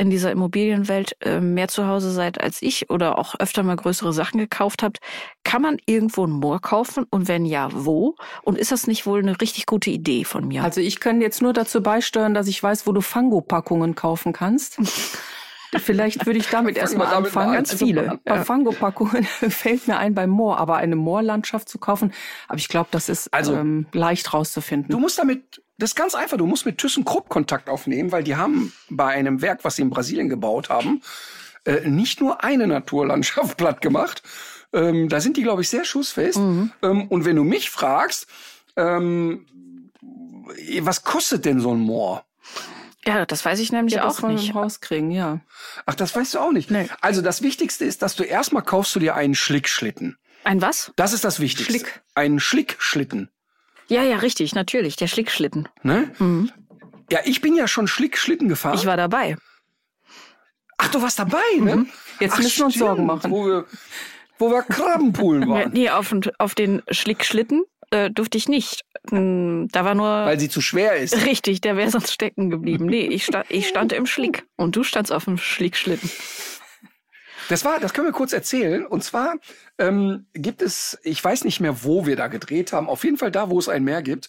in 0.00 0.08
dieser 0.08 0.32
Immobilienwelt 0.32 1.14
äh, 1.20 1.40
mehr 1.40 1.68
zu 1.68 1.86
Hause 1.86 2.10
seid 2.10 2.40
als 2.40 2.62
ich 2.62 2.88
oder 2.88 3.18
auch 3.18 3.34
öfter 3.38 3.62
mal 3.62 3.76
größere 3.76 4.14
Sachen 4.14 4.38
gekauft 4.38 4.82
habt, 4.82 4.98
kann 5.44 5.60
man 5.60 5.76
irgendwo 5.84 6.26
ein 6.26 6.30
Moor 6.30 6.58
kaufen 6.60 7.04
und 7.10 7.28
wenn 7.28 7.44
ja, 7.44 7.68
wo? 7.70 8.16
Und 8.42 8.56
ist 8.56 8.72
das 8.72 8.86
nicht 8.86 9.04
wohl 9.04 9.18
eine 9.18 9.38
richtig 9.38 9.66
gute 9.66 9.90
Idee 9.90 10.24
von 10.24 10.48
mir? 10.48 10.64
Also 10.64 10.80
ich 10.80 11.00
kann 11.00 11.20
jetzt 11.20 11.42
nur 11.42 11.52
dazu 11.52 11.82
beisteuern, 11.82 12.32
dass 12.32 12.48
ich 12.48 12.62
weiß, 12.62 12.86
wo 12.86 12.92
du 12.92 13.02
Fango-Packungen 13.02 13.94
kaufen 13.94 14.32
kannst. 14.32 14.78
Vielleicht 15.78 16.26
würde 16.26 16.38
ich 16.38 16.48
damit 16.50 16.76
erstmal 16.76 17.08
anfangen. 17.08 17.50
an. 17.50 17.54
Ganz 17.54 17.72
Also 17.72 17.86
viele, 17.86 18.20
Bei 18.24 18.36
ja. 18.36 18.44
Fango-Packungen 18.44 19.24
fällt 19.48 19.86
mir 19.88 19.98
ein 19.98 20.14
beim 20.14 20.30
Moor, 20.30 20.58
aber 20.58 20.76
eine 20.76 20.96
Moorlandschaft 20.96 21.68
zu 21.68 21.78
kaufen, 21.78 22.12
aber 22.48 22.58
ich 22.58 22.68
glaube, 22.68 22.88
das 22.90 23.08
ist 23.08 23.32
Also, 23.32 23.54
ähm, 23.54 23.86
leicht 23.92 24.32
rauszufinden. 24.32 24.90
Du 24.90 24.98
musst 24.98 25.18
damit, 25.18 25.62
das 25.78 25.90
ist 25.90 25.96
ganz 25.96 26.14
einfach, 26.14 26.36
du 26.36 26.46
musst 26.46 26.66
mit 26.66 26.78
ThyssenKrupp 26.78 27.28
Kontakt 27.28 27.68
aufnehmen, 27.68 28.12
weil 28.12 28.24
die 28.24 28.36
haben 28.36 28.72
bei 28.88 29.08
einem 29.08 29.42
Werk, 29.42 29.64
was 29.64 29.76
sie 29.76 29.82
in 29.82 29.90
Brasilien 29.90 30.28
gebaut 30.28 30.68
haben, 30.70 31.02
äh, 31.64 31.88
nicht 31.88 32.20
nur 32.20 32.42
eine 32.42 32.66
Naturlandschaft 32.66 33.56
platt 33.56 33.80
gemacht. 33.80 34.22
Ähm, 34.72 35.08
da 35.08 35.20
sind 35.20 35.36
die, 35.36 35.42
glaube 35.42 35.62
ich, 35.62 35.68
sehr 35.68 35.84
schussfest. 35.84 36.38
Mhm. 36.38 36.72
Ähm, 36.82 37.08
und 37.08 37.24
wenn 37.24 37.36
du 37.36 37.44
mich 37.44 37.70
fragst, 37.70 38.26
ähm, 38.76 39.46
was 40.80 41.04
kostet 41.04 41.44
denn 41.44 41.60
so 41.60 41.72
ein 41.72 41.80
Moor? 41.80 42.24
Ja, 43.06 43.24
das 43.26 43.44
weiß 43.44 43.58
ich 43.60 43.72
nämlich 43.72 43.94
ja, 43.94 44.06
auch 44.06 44.20
nicht. 44.22 44.54
rauskriegen, 44.54 45.10
ja. 45.10 45.40
Ach, 45.86 45.94
das 45.94 46.14
weißt 46.14 46.34
du 46.34 46.38
auch 46.38 46.52
nicht. 46.52 46.70
Nee. 46.70 46.88
Also 47.00 47.22
das 47.22 47.42
Wichtigste 47.42 47.84
ist, 47.84 48.02
dass 48.02 48.14
du 48.16 48.24
erstmal 48.24 48.62
kaufst 48.62 48.94
du 48.94 49.00
dir 49.00 49.14
einen 49.14 49.34
Schlickschlitten. 49.34 50.18
Ein 50.44 50.60
was? 50.62 50.92
Das 50.96 51.12
ist 51.12 51.24
das 51.24 51.40
Wichtigste. 51.40 51.72
Schlick. 51.72 52.02
Einen 52.14 52.40
Schlickschlitten. 52.40 53.30
Ja, 53.88 54.02
ja, 54.02 54.16
richtig, 54.16 54.54
natürlich, 54.54 54.96
der 54.96 55.08
Schlickschlitten. 55.08 55.68
Ne? 55.82 56.12
Mhm. 56.18 56.52
Ja, 57.10 57.20
ich 57.24 57.40
bin 57.40 57.56
ja 57.56 57.66
schon 57.66 57.88
Schlickschlitten 57.88 58.48
gefahren. 58.48 58.76
Ich 58.76 58.86
war 58.86 58.96
dabei. 58.96 59.36
Ach, 60.76 60.88
du 60.88 61.02
warst 61.02 61.18
dabei, 61.18 61.40
ne? 61.58 61.86
Jetzt 62.20 62.34
Ach, 62.34 62.38
müssen 62.38 62.58
wir 62.58 62.64
uns 62.66 62.74
stimmt, 62.74 62.86
Sorgen 62.86 63.06
machen. 63.06 63.30
Wo 63.30 63.46
wir, 63.46 63.66
wo 64.38 64.50
wir 64.50 64.62
Krabbenpoolen 64.62 65.48
waren. 65.48 65.72
Nee, 65.72 65.90
auf, 65.90 66.14
auf 66.38 66.54
den 66.54 66.82
Schlickschlitten 66.90 67.64
äh, 67.90 68.10
durfte 68.10 68.38
ich 68.38 68.48
nicht. 68.48 68.82
Hm, 69.10 69.68
Da 69.72 69.84
war 69.84 69.94
nur 69.94 70.06
Weil 70.06 70.40
sie 70.40 70.48
zu 70.48 70.60
schwer 70.60 70.96
ist. 70.96 71.14
Richtig, 71.26 71.60
der 71.60 71.76
wäre 71.76 71.90
sonst 71.90 72.12
stecken 72.12 72.50
geblieben. 72.50 72.86
Nee, 72.86 73.06
ich, 73.06 73.24
stand, 73.24 73.46
ich 73.48 73.68
stand 73.68 73.92
im 73.92 74.06
Schlick 74.06 74.44
und 74.56 74.76
du 74.76 74.82
standst 74.82 75.12
auf 75.12 75.24
dem 75.24 75.38
Schlickschlitten. 75.38 76.10
Das 77.48 77.64
war, 77.64 77.80
das 77.80 77.92
können 77.92 78.06
wir 78.06 78.12
kurz 78.12 78.32
erzählen. 78.32 78.86
Und 78.86 79.02
zwar 79.02 79.34
ähm, 79.78 80.26
gibt 80.34 80.62
es, 80.62 80.98
ich 81.02 81.22
weiß 81.22 81.44
nicht 81.44 81.60
mehr, 81.60 81.82
wo 81.82 82.06
wir 82.06 82.14
da 82.14 82.28
gedreht 82.28 82.72
haben, 82.72 82.88
auf 82.88 83.02
jeden 83.02 83.16
Fall 83.16 83.32
da, 83.32 83.50
wo 83.50 83.58
es 83.58 83.68
ein 83.68 83.82
Meer 83.82 84.02
gibt. 84.02 84.28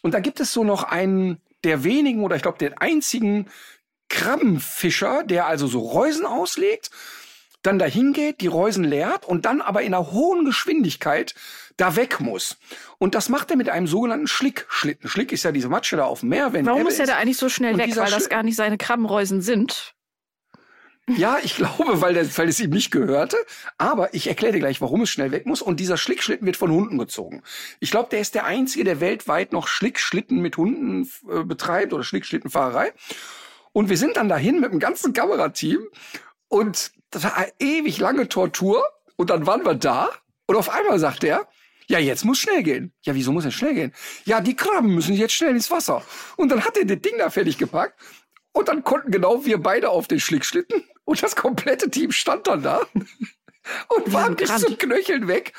Und 0.00 0.14
da 0.14 0.20
gibt 0.20 0.40
es 0.40 0.52
so 0.52 0.64
noch 0.64 0.84
einen 0.84 1.38
der 1.64 1.84
wenigen 1.84 2.22
oder 2.22 2.36
ich 2.36 2.42
glaube 2.42 2.58
den 2.58 2.74
einzigen 2.74 3.46
Krabbenfischer, 4.08 5.24
der 5.24 5.46
also 5.46 5.66
so 5.66 5.80
Reusen 5.80 6.24
auslegt, 6.24 6.90
dann 7.62 7.78
dahin 7.78 8.12
geht, 8.12 8.40
die 8.40 8.46
Reusen 8.46 8.84
leert 8.84 9.26
und 9.26 9.44
dann 9.44 9.60
aber 9.60 9.82
in 9.82 9.92
einer 9.92 10.12
hohen 10.12 10.44
Geschwindigkeit 10.44 11.34
da 11.76 11.96
weg 11.96 12.20
muss. 12.20 12.56
Und 12.98 13.14
das 13.14 13.28
macht 13.28 13.50
er 13.50 13.56
mit 13.56 13.68
einem 13.68 13.86
sogenannten 13.86 14.26
Schlickschlitten. 14.26 15.08
Schlick 15.08 15.32
ist 15.32 15.42
ja 15.42 15.52
diese 15.52 15.68
Matsche 15.68 15.96
da 15.96 16.04
auf 16.04 16.20
dem 16.20 16.30
Meer. 16.30 16.52
Wenn 16.52 16.66
Warum 16.66 16.82
Ebbe 16.82 16.90
ist 16.90 17.00
er 17.00 17.06
da 17.06 17.16
eigentlich 17.16 17.36
so 17.36 17.48
schnell 17.48 17.76
weg? 17.76 17.94
Weil 17.96 18.10
das 18.10 18.28
gar 18.28 18.42
nicht 18.42 18.56
seine 18.56 18.78
Krabbenreusen 18.78 19.42
sind. 19.42 19.94
Ja, 21.08 21.38
ich 21.40 21.54
glaube, 21.54 22.00
weil, 22.00 22.14
der, 22.14 22.36
weil 22.36 22.48
es 22.48 22.58
ihm 22.58 22.70
nicht 22.70 22.90
gehörte. 22.90 23.36
Aber 23.78 24.12
ich 24.12 24.26
erkläre 24.26 24.54
dir 24.54 24.58
gleich, 24.58 24.80
warum 24.80 25.02
es 25.02 25.10
schnell 25.10 25.30
weg 25.30 25.46
muss. 25.46 25.62
Und 25.62 25.78
dieser 25.78 25.96
Schlickschlitten 25.96 26.46
wird 26.46 26.56
von 26.56 26.72
Hunden 26.72 26.98
gezogen. 26.98 27.42
Ich 27.78 27.92
glaube, 27.92 28.08
der 28.10 28.20
ist 28.20 28.34
der 28.34 28.44
einzige, 28.44 28.84
der 28.84 29.00
weltweit 29.00 29.52
noch 29.52 29.68
Schlickschlitten 29.68 30.40
mit 30.40 30.56
Hunden 30.56 31.08
äh, 31.30 31.44
betreibt 31.44 31.92
oder 31.92 32.02
Schlickschlittenfahrerei. 32.02 32.92
Und 33.72 33.88
wir 33.88 33.96
sind 33.98 34.16
dann 34.16 34.28
dahin 34.28 34.58
mit 34.58 34.72
dem 34.72 34.80
ganzen 34.80 35.12
Kamerateam. 35.12 35.86
Und 36.48 36.92
das 37.10 37.22
war 37.22 37.36
eine 37.36 37.52
ewig 37.60 37.98
lange 37.98 38.28
Tortur. 38.28 38.82
Und 39.14 39.30
dann 39.30 39.46
waren 39.46 39.64
wir 39.64 39.74
da. 39.74 40.10
Und 40.46 40.56
auf 40.56 40.70
einmal 40.70 40.98
sagt 40.98 41.22
er, 41.22 41.46
ja, 41.88 41.98
jetzt 41.98 42.24
muss 42.24 42.38
schnell 42.38 42.62
gehen. 42.62 42.92
Ja, 43.02 43.14
wieso 43.14 43.32
muss 43.32 43.44
es 43.44 43.54
schnell 43.54 43.74
gehen? 43.74 43.92
Ja, 44.24 44.40
die 44.40 44.56
Krabben 44.56 44.94
müssen 44.94 45.14
jetzt 45.14 45.34
schnell 45.34 45.50
ins 45.50 45.70
Wasser. 45.70 46.02
Und 46.36 46.50
dann 46.50 46.64
hat 46.64 46.76
er 46.76 46.84
das 46.84 47.00
Ding 47.00 47.18
da 47.18 47.30
fertig 47.30 47.58
gepackt. 47.58 48.00
Und 48.52 48.68
dann 48.68 48.82
konnten 48.82 49.10
genau 49.10 49.44
wir 49.44 49.58
beide 49.58 49.90
auf 49.90 50.08
den 50.08 50.18
Schlickschlitten. 50.18 50.82
Und 51.04 51.22
das 51.22 51.36
komplette 51.36 51.90
Team 51.90 52.10
stand 52.10 52.46
dann 52.46 52.62
da. 52.62 52.80
Und 53.88 54.12
war 54.12 54.30
bis 54.30 54.56
zum 54.58 54.78
Knöcheln 54.78 55.28
weg. 55.28 55.52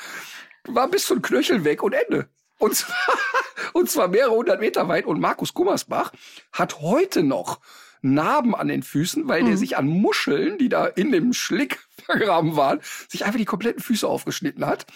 War 0.64 0.88
bis 0.88 1.06
zum 1.06 1.22
Knöcheln 1.22 1.64
weg 1.64 1.82
und 1.82 1.92
Ende. 1.92 2.28
Und 2.58 2.74
zwar, 2.74 2.96
und 3.72 3.90
zwar 3.90 4.08
mehrere 4.08 4.34
hundert 4.34 4.60
Meter 4.60 4.88
weit. 4.88 5.06
Und 5.06 5.20
Markus 5.20 5.54
Gummersbach 5.54 6.12
hat 6.52 6.80
heute 6.80 7.22
noch 7.22 7.60
Narben 8.02 8.54
an 8.54 8.68
den 8.68 8.82
Füßen, 8.82 9.28
weil 9.28 9.44
der 9.44 9.56
sich 9.56 9.76
an 9.76 9.86
Muscheln, 9.86 10.58
die 10.58 10.68
da 10.68 10.86
in 10.86 11.12
dem 11.12 11.32
Schlick 11.32 11.80
vergraben 12.04 12.56
waren, 12.56 12.80
sich 13.08 13.24
einfach 13.24 13.38
die 13.38 13.44
kompletten 13.44 13.82
Füße 13.82 14.06
aufgeschnitten 14.06 14.66
hat. 14.66 14.86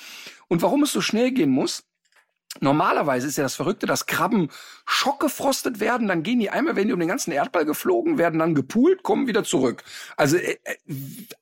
Und 0.49 0.63
warum 0.63 0.83
es 0.83 0.93
so 0.93 1.01
schnell 1.01 1.31
gehen 1.31 1.51
muss, 1.51 1.85
Normalerweise 2.61 3.27
ist 3.27 3.39
ja 3.39 3.45
das 3.45 3.55
Verrückte, 3.55 3.87
dass 3.87 4.05
Krabben 4.05 4.51
schockgefrostet 4.85 5.81
werden, 5.81 6.07
dann 6.07 6.23
gehen 6.23 6.39
die 6.39 6.51
einmal, 6.51 6.77
wenn 6.77 6.87
die 6.87 6.93
um 6.93 7.01
den 7.01 7.09
ganzen 7.09 7.33
Erdball 7.33 7.65
geflogen, 7.65 8.19
werden 8.19 8.39
dann 8.39 8.55
gepoolt, 8.55 9.03
kommen 9.03 9.27
wieder 9.27 9.43
zurück. 9.43 9.83
Also 10.19 10.37
äh, 10.37 10.59
äh, 10.65 10.77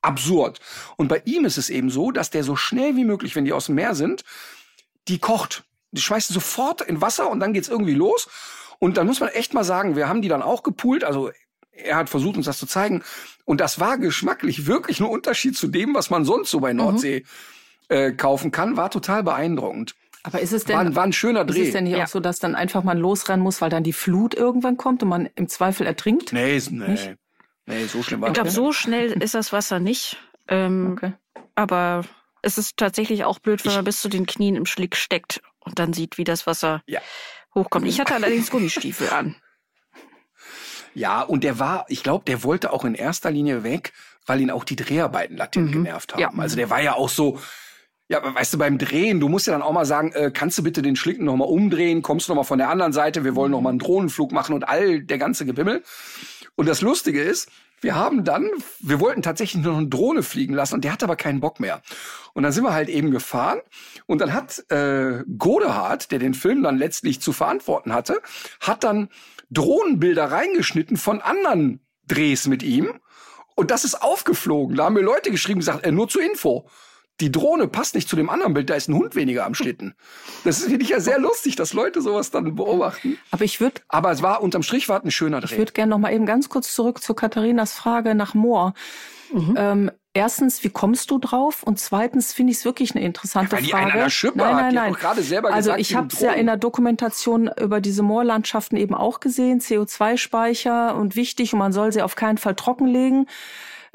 absurd. 0.01 0.61
Und 0.95 1.09
bei 1.09 1.21
ihm 1.25 1.43
ist 1.43 1.57
es 1.57 1.69
eben 1.69 1.89
so, 1.89 2.11
dass 2.11 2.29
der 2.29 2.45
so 2.45 2.55
schnell 2.55 2.95
wie 2.95 3.03
möglich, 3.03 3.35
wenn 3.35 3.43
die 3.43 3.51
aus 3.51 3.65
dem 3.65 3.75
Meer 3.75 3.93
sind, 3.93 4.23
die 5.09 5.19
kocht. 5.19 5.65
Die 5.91 6.01
schmeißt 6.01 6.29
sofort 6.29 6.79
in 6.81 7.01
Wasser 7.01 7.29
und 7.29 7.41
dann 7.41 7.51
geht's 7.51 7.67
irgendwie 7.67 7.93
los. 7.93 8.29
Und 8.79 8.95
dann 8.95 9.05
muss 9.05 9.19
man 9.19 9.29
echt 9.29 9.53
mal 9.53 9.65
sagen, 9.65 9.97
wir 9.97 10.07
haben 10.07 10.21
die 10.21 10.29
dann 10.29 10.41
auch 10.41 10.63
gepoolt. 10.63 11.03
Also 11.03 11.29
er 11.71 11.95
hat 11.97 12.09
versucht, 12.09 12.37
uns 12.37 12.45
das 12.45 12.57
zu 12.57 12.65
zeigen. 12.65 13.03
Und 13.45 13.59
das 13.61 13.79
war 13.79 13.97
geschmacklich 13.97 14.67
wirklich 14.67 14.99
ein 14.99 15.05
Unterschied 15.07 15.57
zu 15.57 15.67
dem, 15.67 15.93
was 15.93 16.09
man 16.09 16.25
sonst 16.25 16.51
so 16.51 16.59
bei 16.59 16.73
Nordsee 16.73 17.23
mhm. 17.89 17.95
äh, 17.95 18.11
kaufen 18.11 18.51
kann. 18.51 18.77
War 18.77 18.91
total 18.91 19.23
beeindruckend. 19.23 19.95
Aber 20.23 20.39
ist 20.39 20.53
es 20.53 20.65
denn, 20.65 20.75
war, 20.77 20.95
war 20.95 21.03
ein 21.03 21.13
schöner 21.13 21.45
Dreh. 21.45 21.61
Ist 21.61 21.67
es 21.67 21.73
denn 21.73 21.85
nicht 21.85 21.97
Ja. 21.97 22.03
auch 22.03 22.07
so, 22.07 22.19
dass 22.19 22.39
dann 22.39 22.53
einfach 22.55 22.83
man 22.83 22.97
losrennen 22.97 23.41
muss, 23.43 23.59
weil 23.61 23.69
dann 23.71 23.83
die 23.83 23.93
Flut 23.93 24.35
irgendwann 24.35 24.77
kommt 24.77 25.01
und 25.01 25.09
man 25.09 25.29
im 25.35 25.47
Zweifel 25.47 25.87
ertrinkt? 25.87 26.31
Nee, 26.31 26.61
nee. 26.69 26.87
Nicht? 26.89 27.15
Nee, 27.65 27.85
so 27.85 28.03
schlimm 28.03 28.21
war 28.21 28.29
Ich 28.29 28.33
glaube, 28.35 28.51
so 28.51 28.71
schnell 28.71 29.11
ist 29.21 29.33
das 29.33 29.51
Wasser 29.51 29.79
nicht. 29.79 30.17
Ähm, 30.47 30.93
Okay. 30.93 31.13
Aber 31.55 32.03
es 32.41 32.57
ist 32.57 32.77
tatsächlich 32.77 33.23
auch 33.23 33.39
blöd, 33.39 33.65
wenn 33.65 33.73
man 33.73 33.83
bis 33.83 34.01
zu 34.01 34.09
den 34.09 34.25
Knien 34.25 34.55
im 34.55 34.65
Schlick 34.65 34.95
steckt 34.95 35.41
und 35.59 35.79
dann 35.79 35.93
sieht, 35.93 36.17
wie 36.17 36.23
das 36.23 36.47
Wasser 36.47 36.81
Ja. 36.85 37.01
hochkommt. 37.53 37.87
Ich 37.87 37.99
hatte 37.99 38.15
allerdings 38.15 38.49
Gummistiefel 38.51 39.09
an. 39.09 39.35
Ja, 40.93 41.21
und 41.21 41.43
der 41.43 41.59
war, 41.59 41.85
ich 41.87 42.03
glaube, 42.03 42.25
der 42.25 42.43
wollte 42.43 42.73
auch 42.73 42.85
in 42.85 42.95
erster 42.95 43.31
Linie 43.31 43.63
weg, 43.63 43.93
weil 44.25 44.41
ihn 44.41 44.51
auch 44.51 44.63
die 44.63 44.75
Dreharbeiten 44.75 45.37
latent 45.37 45.67
Mhm. 45.69 45.83
genervt 45.83 46.13
haben. 46.13 46.21
Ja. 46.21 46.31
Also 46.37 46.55
der 46.55 46.69
war 46.69 46.81
ja 46.81 46.93
auch 46.95 47.09
so, 47.09 47.39
ja, 48.07 48.21
weißt 48.23 48.53
du, 48.53 48.57
beim 48.57 48.77
Drehen, 48.77 49.19
du 49.19 49.29
musst 49.29 49.47
ja 49.47 49.53
dann 49.53 49.61
auch 49.61 49.71
mal 49.71 49.85
sagen, 49.85 50.11
äh, 50.11 50.31
kannst 50.33 50.57
du 50.57 50.63
bitte 50.63 50.81
den 50.81 50.95
Schlitten 50.97 51.25
noch 51.25 51.35
mal 51.37 51.45
umdrehen, 51.45 52.01
kommst 52.01 52.27
du 52.27 52.33
noch 52.33 52.37
mal 52.41 52.43
von 52.43 52.59
der 52.59 52.69
anderen 52.69 52.91
Seite, 52.93 53.23
wir 53.23 53.35
wollen 53.35 53.51
noch 53.51 53.61
mal 53.61 53.69
einen 53.69 53.79
Drohnenflug 53.79 54.31
machen 54.31 54.53
und 54.53 54.67
all 54.67 55.01
der 55.01 55.17
ganze 55.17 55.45
Gebimmel. 55.45 55.81
Und 56.55 56.67
das 56.67 56.81
Lustige 56.81 57.21
ist, 57.21 57.49
wir 57.79 57.95
haben 57.95 58.23
dann, 58.23 58.47
wir 58.79 58.99
wollten 58.99 59.21
tatsächlich 59.23 59.63
noch 59.63 59.77
eine 59.77 59.87
Drohne 59.87 60.21
fliegen 60.21 60.53
lassen 60.53 60.75
und 60.75 60.83
der 60.83 60.91
hatte 60.91 61.05
aber 61.05 61.15
keinen 61.15 61.39
Bock 61.39 61.59
mehr. 61.59 61.81
Und 62.33 62.43
dann 62.43 62.51
sind 62.51 62.63
wir 62.63 62.73
halt 62.73 62.89
eben 62.89 63.09
gefahren 63.11 63.59
und 64.05 64.19
dann 64.21 64.33
hat 64.33 64.63
äh, 64.69 65.23
Godehard, 65.37 66.11
der 66.11 66.19
den 66.19 66.33
Film 66.35 66.61
dann 66.63 66.77
letztlich 66.77 67.21
zu 67.21 67.31
verantworten 67.33 67.93
hatte, 67.93 68.21
hat 68.59 68.83
dann 68.83 69.09
Drohnenbilder 69.51 70.31
reingeschnitten 70.31 70.97
von 70.97 71.21
anderen 71.21 71.85
Drehs 72.07 72.47
mit 72.47 72.63
ihm 72.63 72.99
und 73.55 73.69
das 73.71 73.83
ist 73.83 74.01
aufgeflogen. 74.01 74.75
Da 74.75 74.85
haben 74.85 74.93
mir 74.93 75.01
Leute 75.01 75.29
geschrieben, 75.31 75.59
gesagt, 75.59 75.85
äh, 75.85 75.91
nur 75.91 76.09
zur 76.09 76.23
Info. 76.23 76.67
Die 77.19 77.31
Drohne 77.31 77.67
passt 77.67 77.93
nicht 77.93 78.09
zu 78.09 78.15
dem 78.15 78.29
anderen 78.31 78.55
Bild, 78.55 78.69
da 78.71 78.73
ist 78.73 78.89
ein 78.89 78.95
Hund 78.95 79.13
weniger 79.13 79.45
am 79.45 79.53
Schlitten. 79.53 79.93
Das 80.43 80.63
finde 80.63 80.81
ich 80.81 80.89
ja 80.89 80.99
sehr 80.99 81.19
lustig, 81.19 81.55
dass 81.55 81.73
Leute 81.73 82.01
sowas 82.01 82.31
dann 82.31 82.55
beobachten. 82.55 83.19
Aber 83.29 83.43
ich 83.43 83.61
würde 83.61 83.81
Aber 83.89 84.11
es 84.11 84.23
war 84.23 84.41
unterm 84.41 84.63
Strich 84.63 84.89
war 84.89 84.97
es 84.99 85.05
ein 85.05 85.11
schöner 85.11 85.43
ich 85.43 85.51
Dreh. 85.51 85.57
würd 85.59 85.75
gerne 85.75 85.91
noch 85.91 85.99
mal 85.99 86.11
eben 86.11 86.25
ganz 86.25 86.49
kurz 86.49 86.73
zurück 86.73 87.03
zu 87.03 87.13
Katharinas 87.13 87.73
Frage 87.73 88.15
nach 88.15 88.33
Moor. 88.33 88.73
Mhm. 89.31 89.53
Ähm, 89.55 89.91
erstens, 90.13 90.63
wie 90.63 90.69
kommst 90.69 91.11
du 91.11 91.17
drauf? 91.17 91.63
Und 91.63 91.79
zweitens 91.79 92.33
finde 92.33 92.51
ich 92.51 92.59
es 92.59 92.65
wirklich 92.65 92.95
eine 92.95 93.05
interessante 93.05 93.53
Weil 93.53 93.63
die 93.63 93.71
Frage. 93.71 93.91
der 93.93 94.09
Schippe 94.09 94.37
nein, 94.37 94.55
nein, 94.55 94.73
nein. 94.75 94.93
gerade 94.93 95.21
selber 95.21 95.53
also 95.53 95.69
gesagt, 95.69 95.81
ich 95.81 95.95
habe 95.95 96.07
es 96.11 96.19
ja 96.19 96.33
in 96.33 96.47
der 96.47 96.57
Dokumentation 96.57 97.49
über 97.59 97.81
diese 97.81 98.03
Moorlandschaften 98.03 98.77
eben 98.77 98.93
auch 98.93 99.19
gesehen, 99.19 99.59
CO2-Speicher 99.59 100.95
und 100.95 101.15
wichtig 101.15 101.53
und 101.53 101.59
man 101.59 101.73
soll 101.73 101.91
sie 101.91 102.01
auf 102.01 102.15
keinen 102.15 102.37
Fall 102.37 102.55
trockenlegen. 102.55 103.27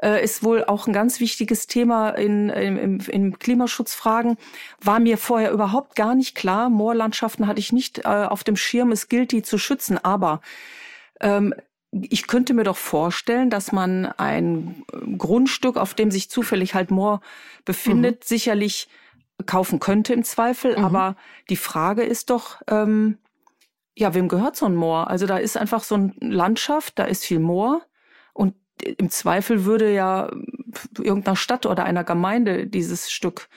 Äh, 0.03 0.23
ist 0.23 0.43
wohl 0.43 0.63
auch 0.63 0.87
ein 0.87 0.93
ganz 0.93 1.21
wichtiges 1.21 1.69
Thema 1.69 2.11
in, 2.11 2.51
in, 2.51 2.77
in, 2.77 3.01
in 3.01 3.39
Klimaschutzfragen. 3.39 4.37
War 4.79 5.01
mir 5.01 5.17
vorher 5.17 5.51
überhaupt 5.53 5.97
gar 5.97 6.15
nicht 6.15 6.35
klar. 6.35 6.69
Moorlandschaften 6.69 7.47
hatte 7.47 7.61
ich 7.61 7.73
nicht 7.73 8.01
äh, 8.01 8.09
auf 8.09 8.45
dem 8.45 8.57
Schirm. 8.57 8.93
Es 8.93 9.09
gilt, 9.09 9.33
die 9.33 9.43
zu 9.43 9.57
schützen. 9.57 9.97
Aber 9.97 10.43
ähm, 11.21 11.55
ich 12.03 12.27
könnte 12.27 12.55
mir 12.55 12.65
doch 12.65 12.77
vorstellen, 12.77 13.51
dass 13.51 13.73
man 13.73 14.07
ein 14.07 14.85
äh, 14.93 15.17
Grundstück, 15.17 15.77
auf 15.77 15.95
dem 15.95 16.11
sich 16.11 16.31
zufällig 16.31 16.75
halt 16.75 16.91
Moor 16.91 17.21
befindet, 17.65 18.25
sicherlich 18.25 18.89
kaufen 19.45 19.81
könnte 19.81 20.15
im 20.15 20.25
Zweifel. 20.25 20.79
Mhm. 20.79 20.85
Aber 20.85 21.17
die 21.51 21.57
Frage 21.57 22.03
ist 22.03 22.31
doch, 22.31 22.63
ähm, 22.69 23.19
ja, 23.95 24.15
wem 24.15 24.29
gehört 24.29 24.57
so 24.57 24.67
ein 24.67 24.75
Moor? 24.75 25.09
Also 25.09 25.27
da 25.27 25.39
ist 25.39 25.57
einfach 25.57 25.83
so 25.83 25.95
eine 25.95 26.13
Landschaft, 26.21 26.99
da 26.99 27.05
ist 27.05 27.25
viel 27.25 27.41
Moor 27.41 27.83
und 28.33 28.55
im 28.83 29.11
Zweifel 29.11 29.65
würde 29.65 29.93
ja 29.93 30.31
irgendeiner 30.99 31.37
Stadt 31.37 31.65
oder 31.65 31.85
einer 31.85 32.05
Gemeinde 32.05 32.67
dieses 32.67 33.11
Stück 33.11 33.49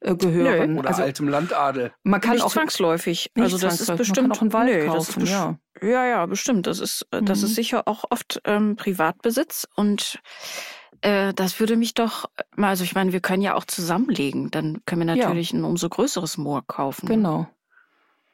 äh, 0.00 0.14
gehören. 0.14 0.78
Oder 0.78 0.88
also 0.88 1.02
altem 1.02 1.28
Landadel. 1.28 1.92
man 2.02 2.20
kann 2.20 2.34
nicht 2.34 2.44
auch 2.44 2.52
zwangsläufig. 2.52 3.30
Nicht 3.34 3.42
also 3.44 3.58
das 3.58 3.80
ist 3.80 3.96
bestimmt 3.96 4.32
auch 4.32 4.40
einen 4.40 4.52
Wald 4.52 4.86
das 4.86 4.94
kaufen, 4.94 5.26
ja. 5.26 5.58
ja, 5.82 6.06
ja, 6.06 6.26
bestimmt. 6.26 6.66
Das 6.66 6.78
ist 6.80 7.06
äh, 7.10 7.22
das 7.22 7.38
Mhm. 7.40 7.44
ist 7.46 7.54
sicher 7.54 7.88
auch 7.88 8.04
oft 8.10 8.40
ähm, 8.44 8.76
Privatbesitz 8.76 9.66
und 9.76 10.20
äh, 11.00 11.32
das 11.34 11.60
würde 11.60 11.76
mich 11.76 11.94
doch, 11.94 12.26
also 12.56 12.82
ich 12.84 12.94
meine, 12.94 13.12
wir 13.12 13.20
können 13.20 13.42
ja 13.42 13.54
auch 13.54 13.64
zusammenlegen. 13.64 14.50
Dann 14.50 14.78
können 14.86 15.06
wir 15.06 15.14
Ja. 15.14 15.24
natürlich 15.26 15.52
ein 15.52 15.64
umso 15.64 15.88
größeres 15.88 16.38
Moor 16.38 16.66
kaufen. 16.66 17.06
genau. 17.06 17.48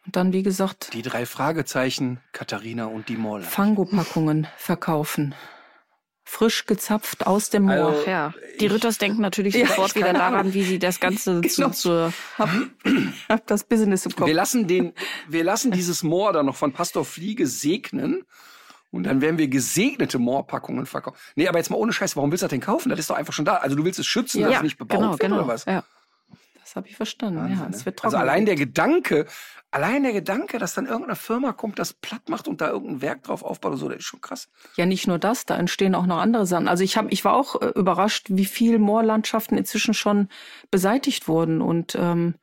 Und 0.06 0.16
dann 0.16 0.34
wie 0.34 0.42
gesagt 0.42 0.92
Die 0.92 1.00
drei 1.00 1.24
Fragezeichen, 1.24 2.20
Katharina 2.32 2.84
und 2.86 3.08
die 3.08 3.16
Moorland. 3.16 3.50
Fangopackungen 3.50 4.46
verkaufen. 4.58 5.34
Frisch 6.24 6.64
gezapft 6.66 7.26
aus 7.26 7.50
dem 7.50 7.64
Moor. 7.64 7.90
Also, 7.90 8.10
ja, 8.10 8.34
die 8.58 8.66
Ritters 8.66 8.98
denken 8.98 9.20
natürlich 9.20 9.54
Ja, 9.54 9.66
sofort 9.66 9.94
wieder 9.94 10.12
daran, 10.12 10.54
wie 10.54 10.62
sie 10.64 10.78
das 10.78 10.98
Ganze 10.98 11.40
Genau. 11.40 11.68
zu, 11.70 11.70
zur 11.70 12.12
hab, 12.38 12.48
hab 13.28 13.46
das 13.46 13.64
Business 13.64 14.06
im 14.06 14.16
Kopf. 14.16 14.26
Wir 14.26 14.34
lassen 14.34 14.66
den, 14.66 14.94
wir 15.28 15.44
lassen 15.44 15.70
dieses 15.70 16.02
Moor 16.02 16.32
dann 16.32 16.46
noch 16.46 16.56
von 16.56 16.72
Pastor 16.72 17.04
Fliege 17.04 17.46
segnen. 17.46 18.24
Und 18.90 19.02
dann 19.04 19.20
werden 19.20 19.38
wir 19.38 19.48
gesegnete 19.48 20.20
Moorpackungen 20.20 20.86
verkaufen. 20.86 21.18
Nee, 21.34 21.48
aber 21.48 21.58
jetzt 21.58 21.68
mal 21.68 21.76
ohne 21.78 21.92
Scheiß, 21.92 22.14
warum 22.14 22.30
willst 22.30 22.42
du 22.42 22.44
das 22.44 22.50
denn 22.50 22.60
kaufen? 22.60 22.90
Das 22.90 23.00
ist 23.00 23.10
doch 23.10 23.16
einfach 23.16 23.32
schon 23.32 23.44
da. 23.44 23.56
Also 23.56 23.74
du 23.74 23.84
willst 23.84 23.98
es 23.98 24.06
schützen, 24.06 24.42
dass 24.42 24.54
es 24.54 24.62
nicht 24.62 24.78
bebaut 24.78 24.98
genau, 24.98 25.10
wird 25.10 25.20
genau. 25.20 25.36
oder 25.38 25.48
was? 25.48 25.64
Ja. 25.64 25.82
Das 26.74 26.80
habe 26.80 26.88
ich 26.88 26.96
verstanden. 26.96 27.38
Wahnsinn, 27.38 27.56
ja, 27.56 27.68
ne? 27.68 27.76
es 27.76 27.86
wird 27.86 28.04
also 28.04 28.16
allein 28.16 28.46
der 28.46 28.56
Gedanke, 28.56 29.26
allein 29.70 30.02
der 30.02 30.12
Gedanke, 30.12 30.58
dass 30.58 30.74
dann 30.74 30.86
irgendeine 30.86 31.14
Firma 31.14 31.52
kommt, 31.52 31.78
das 31.78 31.92
platt 31.92 32.28
macht 32.28 32.48
und 32.48 32.60
da 32.60 32.68
irgendein 32.68 33.00
Werk 33.00 33.22
drauf 33.22 33.44
aufbaut 33.44 33.70
oder 33.70 33.78
so, 33.78 33.88
das 33.88 33.98
ist 33.98 34.06
schon 34.06 34.20
krass. 34.20 34.48
Ja, 34.74 34.84
nicht 34.84 35.06
nur 35.06 35.20
das, 35.20 35.46
da 35.46 35.56
entstehen 35.56 35.94
auch 35.94 36.06
noch 36.06 36.18
andere 36.18 36.46
Sachen. 36.46 36.66
Also 36.66 36.82
ich 36.82 36.96
habe, 36.96 37.10
ich 37.10 37.24
war 37.24 37.34
auch 37.34 37.62
äh, 37.62 37.66
überrascht, 37.76 38.26
wie 38.30 38.44
viel 38.44 38.80
Moorlandschaften 38.80 39.56
inzwischen 39.56 39.94
schon 39.94 40.28
beseitigt 40.72 41.28
wurden 41.28 41.62
und 41.62 41.94
ähm, 41.94 42.34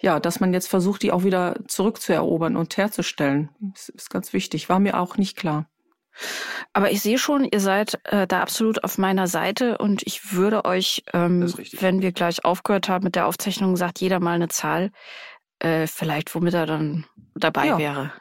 ja, 0.00 0.18
dass 0.18 0.40
man 0.40 0.52
jetzt 0.52 0.66
versucht, 0.66 1.04
die 1.04 1.12
auch 1.12 1.22
wieder 1.22 1.54
zurückzuerobern 1.68 2.56
und 2.56 2.76
herzustellen, 2.76 3.50
das 3.60 3.88
ist 3.88 4.10
ganz 4.10 4.32
wichtig. 4.32 4.68
War 4.68 4.80
mir 4.80 4.98
auch 4.98 5.16
nicht 5.16 5.36
klar. 5.36 5.69
Aber 6.72 6.90
ich 6.90 7.02
sehe 7.02 7.18
schon, 7.18 7.44
ihr 7.44 7.60
seid 7.60 7.98
äh, 8.04 8.26
da 8.26 8.40
absolut 8.42 8.84
auf 8.84 8.98
meiner 8.98 9.26
Seite 9.26 9.78
und 9.78 10.02
ich 10.06 10.32
würde 10.32 10.64
euch, 10.64 11.02
ähm, 11.12 11.52
wenn 11.80 12.02
wir 12.02 12.12
gleich 12.12 12.44
aufgehört 12.44 12.88
haben 12.88 13.04
mit 13.04 13.14
der 13.16 13.26
Aufzeichnung, 13.26 13.76
sagt 13.76 14.00
jeder 14.00 14.20
mal 14.20 14.34
eine 14.34 14.48
Zahl, 14.48 14.90
äh, 15.58 15.86
vielleicht 15.86 16.34
womit 16.34 16.54
er 16.54 16.66
dann 16.66 17.06
dabei 17.34 17.66
Ja. 17.66 17.78
wäre. 17.78 18.12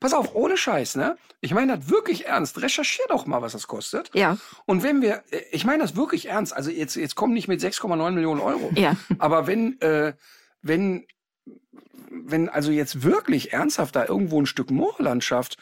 Pass 0.00 0.14
auf, 0.14 0.34
ohne 0.36 0.56
Scheiß, 0.56 0.94
ne? 0.94 1.16
Ich 1.40 1.52
meine 1.52 1.76
das 1.76 1.90
wirklich 1.90 2.26
ernst. 2.26 2.62
Recherchier 2.62 3.04
doch 3.08 3.26
mal, 3.26 3.42
was 3.42 3.52
das 3.52 3.66
kostet. 3.66 4.10
Ja, 4.14 4.38
Und 4.64 4.84
wenn 4.84 5.02
wir, 5.02 5.24
äh, 5.30 5.40
ich 5.50 5.64
meine 5.64 5.82
das 5.82 5.96
wirklich 5.96 6.26
ernst, 6.28 6.52
also 6.54 6.70
jetzt, 6.70 6.94
jetzt 6.94 7.16
kommen 7.16 7.34
nicht 7.34 7.48
mit 7.48 7.60
6,9 7.60 8.12
Millionen 8.12 8.40
Euro. 8.40 8.70
ja. 8.76 8.94
Aber 9.18 9.46
wenn, 9.48 9.80
äh, 9.80 10.14
wenn, 10.62 11.04
wenn 12.10 12.48
also 12.48 12.70
jetzt 12.70 13.02
wirklich 13.02 13.52
ernsthaft 13.52 13.96
da 13.96 14.04
irgendwo 14.04 14.40
ein 14.40 14.46
Stück 14.46 14.70
Moorlandschaft 14.70 15.56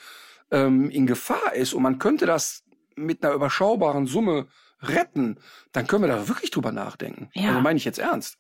ähm, 0.51 0.90
in 0.90 1.07
Gefahr 1.07 1.55
ist 1.55 1.74
und 1.74 1.82
man 1.82 1.99
könnte 1.99 2.26
das 2.26 2.64
mit 2.97 3.24
einer 3.24 3.34
überschaubaren 3.34 4.07
Summe 4.07 4.47
retten, 4.80 5.38
dann 5.72 5.86
können 5.86 6.05
wir 6.05 6.09
da 6.09 6.28
wirklich 6.28 6.51
drüber 6.51 6.72
nachdenken. 6.72 7.30
Ja. 7.34 7.49
Also 7.49 7.61
meine 7.61 7.76
ich 7.76 7.84
jetzt 7.84 7.99
ernst. 7.99 8.38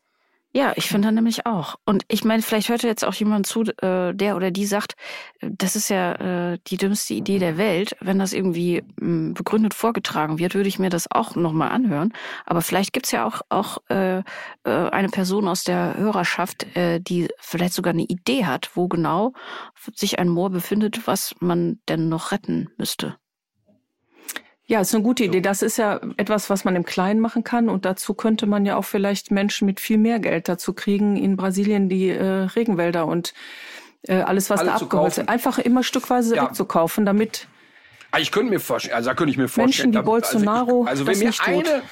Ja, 0.54 0.72
ich 0.76 0.86
finde 0.88 1.12
nämlich 1.12 1.44
auch. 1.44 1.76
Und 1.84 2.04
ich 2.08 2.24
meine, 2.24 2.40
vielleicht 2.40 2.70
hört 2.70 2.82
jetzt 2.82 3.04
auch 3.04 3.12
jemand 3.12 3.46
zu, 3.46 3.60
äh, 3.62 4.14
der 4.14 4.36
oder 4.36 4.50
die 4.50 4.64
sagt, 4.64 4.94
das 5.42 5.76
ist 5.76 5.90
ja 5.90 6.52
äh, 6.52 6.58
die 6.68 6.78
dümmste 6.78 7.12
Idee 7.12 7.38
der 7.38 7.58
Welt. 7.58 7.94
Wenn 8.00 8.18
das 8.18 8.32
irgendwie 8.32 8.82
mh, 8.98 9.34
begründet 9.34 9.74
vorgetragen 9.74 10.38
wird, 10.38 10.54
würde 10.54 10.68
ich 10.68 10.78
mir 10.78 10.88
das 10.88 11.10
auch 11.10 11.34
nochmal 11.36 11.70
anhören. 11.72 12.14
Aber 12.46 12.62
vielleicht 12.62 12.94
gibt's 12.94 13.10
ja 13.12 13.26
auch, 13.26 13.42
auch 13.50 13.78
äh, 13.90 14.20
äh, 14.20 14.22
eine 14.64 15.08
Person 15.10 15.46
aus 15.46 15.62
der 15.62 15.94
Hörerschaft, 15.98 16.74
äh, 16.74 17.00
die 17.00 17.28
vielleicht 17.38 17.74
sogar 17.74 17.92
eine 17.92 18.04
Idee 18.04 18.46
hat, 18.46 18.70
wo 18.76 18.88
genau 18.88 19.34
sich 19.94 20.18
ein 20.18 20.28
Moor 20.30 20.48
befindet, 20.48 21.06
was 21.06 21.34
man 21.38 21.80
denn 21.88 22.08
noch 22.08 22.32
retten 22.32 22.70
müsste. 22.78 23.16
Ja, 24.68 24.80
ist 24.80 24.92
eine 24.94 25.04
gute 25.04 25.22
Idee. 25.24 25.40
Das 25.40 25.62
ist 25.62 25.76
ja 25.78 26.00
etwas, 26.16 26.50
was 26.50 26.64
man 26.64 26.74
im 26.74 26.84
Kleinen 26.84 27.20
machen 27.20 27.44
kann. 27.44 27.68
Und 27.68 27.84
dazu 27.84 28.14
könnte 28.14 28.46
man 28.46 28.66
ja 28.66 28.76
auch 28.76 28.84
vielleicht 28.84 29.30
Menschen 29.30 29.66
mit 29.66 29.78
viel 29.78 29.96
mehr 29.98 30.18
Geld 30.18 30.48
dazu 30.48 30.72
kriegen, 30.72 31.16
in 31.16 31.36
Brasilien 31.36 31.88
die 31.88 32.08
äh, 32.08 32.24
Regenwälder 32.24 33.06
und 33.06 33.32
äh, 34.08 34.14
alles, 34.22 34.50
was 34.50 34.60
Alle 34.60 34.70
da 34.70 34.74
abgeholzt 34.76 35.16
kaufen. 35.16 35.16
wird, 35.18 35.28
einfach 35.28 35.58
immer 35.58 35.82
stückweise 35.84 36.34
Ja. 36.36 36.44
wegzukaufen, 36.46 37.06
damit 37.06 37.46
Ah, 38.12 38.18
Ich 38.18 38.30
könnte 38.32 38.50
mir 38.50 38.60
vorstellen, 38.60 38.94
also 38.96 39.10
da 39.10 39.14
könnte 39.14 39.30
ich 39.32 39.36
mir 39.36 39.48
vorstellen. 39.48 39.90
Menschen 39.90 39.92
wie 39.92 39.96
da- 39.96 40.02
Bolsonaro 40.02 40.84
Also, 40.84 41.04
ich, 41.04 41.08
also 41.10 41.20
wenn 41.46 41.58
mir 41.58 41.68
eine, 41.68 41.82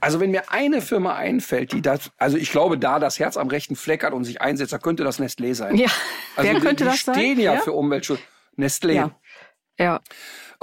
Also 0.00 0.20
wenn 0.20 0.30
mir 0.32 0.50
eine 0.50 0.80
Firma 0.82 1.14
einfällt, 1.14 1.72
die 1.72 1.80
das, 1.82 2.10
also 2.18 2.36
ich 2.36 2.50
glaube, 2.50 2.76
da 2.78 2.98
das 2.98 3.18
Herz 3.18 3.36
am 3.38 3.48
rechten 3.48 3.74
Fleck 3.76 4.02
hat 4.04 4.12
und 4.12 4.24
sich 4.24 4.42
einsetzt, 4.42 4.72
da 4.74 4.78
könnte 4.78 5.02
das 5.04 5.18
Nestlé 5.20 5.54
sein. 5.54 5.76
Ja, 5.76 5.88
also 6.36 6.50
wer 6.50 6.54
die, 6.54 6.60
könnte 6.66 6.84
die 6.84 6.90
das 6.90 7.00
sein? 7.04 7.14
stehen 7.14 7.38
ja, 7.40 7.54
Ja? 7.54 7.60
für 7.60 7.72
Umweltschutz. 7.72 8.20
Nestlé. 8.58 8.92
Ja. 8.92 9.10
Ja. 9.78 10.00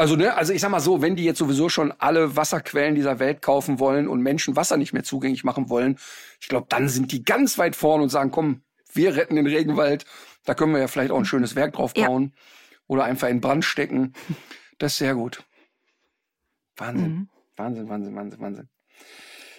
Also, 0.01 0.15
ne, 0.15 0.35
also 0.35 0.51
ich 0.51 0.61
sag 0.61 0.71
mal 0.71 0.79
so, 0.79 1.03
wenn 1.03 1.15
die 1.15 1.23
jetzt 1.23 1.37
sowieso 1.37 1.69
schon 1.69 1.91
alle 1.99 2.35
Wasserquellen 2.35 2.95
dieser 2.95 3.19
Welt 3.19 3.43
kaufen 3.43 3.77
wollen 3.79 4.07
und 4.07 4.19
Menschen 4.21 4.55
Wasser 4.55 4.75
nicht 4.77 4.93
mehr 4.93 5.03
zugänglich 5.03 5.43
machen 5.43 5.69
wollen, 5.69 5.99
ich 6.39 6.47
glaube, 6.47 6.65
dann 6.69 6.89
sind 6.89 7.11
die 7.11 7.23
ganz 7.23 7.59
weit 7.59 7.75
vorn 7.75 8.01
und 8.01 8.09
sagen, 8.09 8.31
komm, 8.31 8.61
wir 8.93 9.15
retten 9.15 9.35
den 9.35 9.45
Regenwald. 9.45 10.05
Da 10.43 10.55
können 10.55 10.73
wir 10.73 10.79
ja 10.79 10.87
vielleicht 10.87 11.11
auch 11.11 11.19
ein 11.19 11.25
schönes 11.25 11.55
Werk 11.55 11.73
drauf 11.73 11.93
Ja. 11.95 12.07
bauen. 12.07 12.33
Oder 12.87 13.03
einfach 13.03 13.27
in 13.29 13.41
Brand 13.41 13.63
stecken. 13.63 14.13
Das 14.79 14.93
ist 14.93 14.97
sehr 14.97 15.13
gut. 15.13 15.43
Wahnsinn. 16.77 17.11
Mhm. 17.11 17.29
Wahnsinn, 17.55 17.87
Wahnsinn, 17.87 18.15
Wahnsinn, 18.15 18.39
Wahnsinn. 18.41 18.69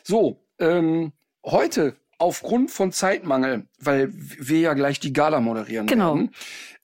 So, 0.02 0.42
ähm, 0.58 1.12
heute 1.44 1.94
aufgrund 2.18 2.72
von 2.72 2.90
Zeitmangel, 2.90 3.68
weil 3.78 4.10
wir 4.12 4.58
ja 4.58 4.74
gleich 4.74 4.98
die 4.98 5.12
Gala 5.12 5.40
moderieren 5.40 5.86
Genau. 5.86 6.16
werden, 6.16 6.34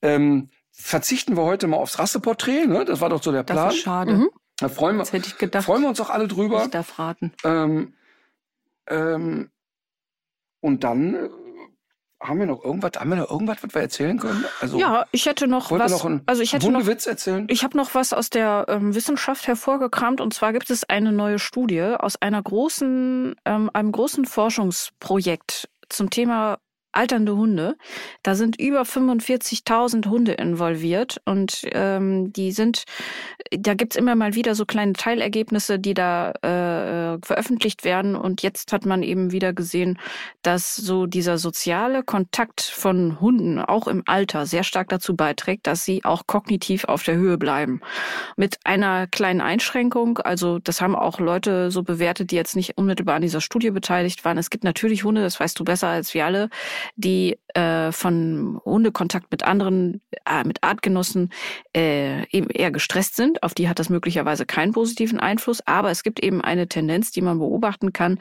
ähm, 0.01 0.49
verzichten 0.81 1.37
wir 1.37 1.43
heute 1.43 1.67
mal 1.67 1.77
aufs 1.77 1.99
Rasseporträt. 1.99 2.67
Ne? 2.67 2.85
Das 2.85 3.01
war 3.01 3.09
doch 3.11 3.23
so 3.23 3.33
der 3.33 3.43
Plan. 3.43 3.67
Das 3.67 3.75
ist 3.75 3.81
schade. 3.83 4.13
Mhm. 4.15 4.31
Da 4.57 4.69
freuen 4.69 4.97
wir, 4.97 5.01
Das 5.01 5.13
hätte 5.13 5.29
ich 5.29 5.39
gedacht. 5.39 5.65
freuen 5.65 5.83
wir 5.83 5.89
uns 5.89 6.01
auch 6.01 6.11
alle 6.11 6.29
drüber. 6.29 6.63
Ich 6.65 6.71
darf 6.71 6.99
raten. 6.99 7.33
Ähm, 7.45 7.95
ähm, 8.89 9.51
und 10.61 10.83
dann 10.83 11.15
äh, 11.15 11.29
haben 12.21 12.41
wir 12.41 12.47
noch 12.47 12.65
irgendwas, 12.65 12.93
haben 12.99 13.11
wir 13.11 13.17
noch 13.17 13.31
irgendwas, 13.31 13.59
was 13.63 13.75
wir 13.75 13.83
erzählen 13.83 14.19
können? 14.19 14.45
Also 14.61 14.79
Ja, 14.79 15.05
ich 15.13 15.27
hätte 15.27 15.47
noch 15.47 15.71
was. 15.71 15.93
noch 15.93 16.05
einen 16.05 16.23
also 16.27 16.43
ich 16.43 16.53
hätte 16.53 16.71
noch 16.71 16.81
Hundewitz 16.81 17.07
erzählen? 17.07 17.47
Ich 17.49 17.63
habe 17.63 17.77
noch 17.77 17.95
was 17.95 18.13
aus 18.13 18.31
der 18.31 18.65
ähm, 18.69 18.95
Wissenschaft 18.95 19.47
hervorgekramt 19.47 20.21
und 20.21 20.35
zwar 20.35 20.53
gibt 20.53 20.71
es 20.71 20.89
eine 20.89 21.13
neue 21.13 21.39
Studie 21.39 21.83
aus 21.83 22.21
einer 22.21 22.43
großen, 22.43 23.37
ähm, 23.45 23.71
einem 23.73 23.93
großen 23.93 24.25
Forschungsprojekt 24.25 25.69
zum 25.89 26.11
Thema 26.11 26.59
alternde 26.93 27.37
Hunde. 27.37 27.77
Da 28.23 28.35
sind 28.35 28.61
über 28.61 28.83
45.000 28.83 30.09
Hunde 30.09 30.33
involviert 30.33 31.21
und 31.25 31.63
ähm, 31.73 32.33
die 32.33 32.53
sind, 32.53 32.85
da 33.51 33.75
gibt's 33.75 33.97
immer 33.97 34.15
mal 34.15 34.35
wieder 34.35 34.55
so 34.55 34.65
kleine 34.65 34.95
Teilergebnisse, 34.95 35.79
die 35.79 35.95
da 35.95 36.33
äh, 36.43 36.49
veröffentlicht 37.23 37.85
werden 37.85 38.17
und 38.17 38.43
jetzt 38.43 38.73
hat 38.73 38.87
man 38.87 39.03
eben 39.03 39.33
wieder 39.33 39.53
gesehen, 39.53 39.99
dass 40.43 40.77
so 40.77 41.07
dieser 41.07 41.39
soziale 41.39 42.03
Kontakt 42.03 42.61
von 42.61 43.21
Hunden 43.21 43.59
auch 43.59 43.87
im 43.89 44.03
Alter 44.07 44.47
sehr 44.47 44.65
stark 44.65 44.89
dazu 44.89 45.17
beiträgt, 45.17 45.67
dass 45.67 45.85
sie 45.85 46.05
auch 46.05 46.27
kognitiv 46.27 46.85
auf 46.85 47.03
der 47.03 47.17
Höhe 47.17 47.39
bleiben. 47.39 47.81
Mit 48.37 48.59
einer 48.65 49.07
kleinen 49.07 49.41
Einschränkung, 49.41 50.19
also 50.19 50.59
das 50.59 50.81
haben 50.81 50.97
auch 50.97 51.21
Leute 51.21 51.71
so 51.71 51.83
bewertet, 51.83 52.31
die 52.31 52.37
jetzt 52.37 52.57
nicht 52.57 52.77
unmittelbar 52.79 53.17
an 53.17 53.23
dieser 53.23 53.41
Studie 53.41 53.71
beteiligt 53.71 54.25
waren. 54.25 54.39
Es 54.39 54.51
gibt 54.51 54.65
natürlich 54.65 55.05
Hunde, 55.05 55.23
das 55.23 55.39
weißt 55.39 55.59
du 55.59 55.65
besser 55.65 55.89
als 55.89 56.15
wir 56.15 56.25
alle, 56.25 56.51
die 56.97 57.39
äh, 57.55 57.93
von 57.93 58.61
Hundekontakt 58.65 59.31
mit 59.31 59.43
anderen, 59.43 60.01
äh, 60.25 60.45
mit 60.45 60.63
Artgenossen 60.63 61.31
äh, 61.75 62.25
eben 62.31 62.51
eher 62.51 62.71
gestresst 62.71 63.17
sind. 63.17 63.43
Auf 63.43 63.55
die 63.55 63.69
hat 63.69 63.79
das 63.79 63.89
möglicherweise 63.89 64.47
keinen 64.47 64.73
positiven 64.73 65.21
Einfluss. 65.21 65.61
Aber 65.67 65.91
es 65.91 66.03
gibt 66.03 66.21
eben 66.21 66.41
eine 66.41 66.69
Tendenz, 66.79 67.11
die 67.11 67.23
man 67.23 67.39
beobachten 67.39 67.93
kann, 67.93 68.19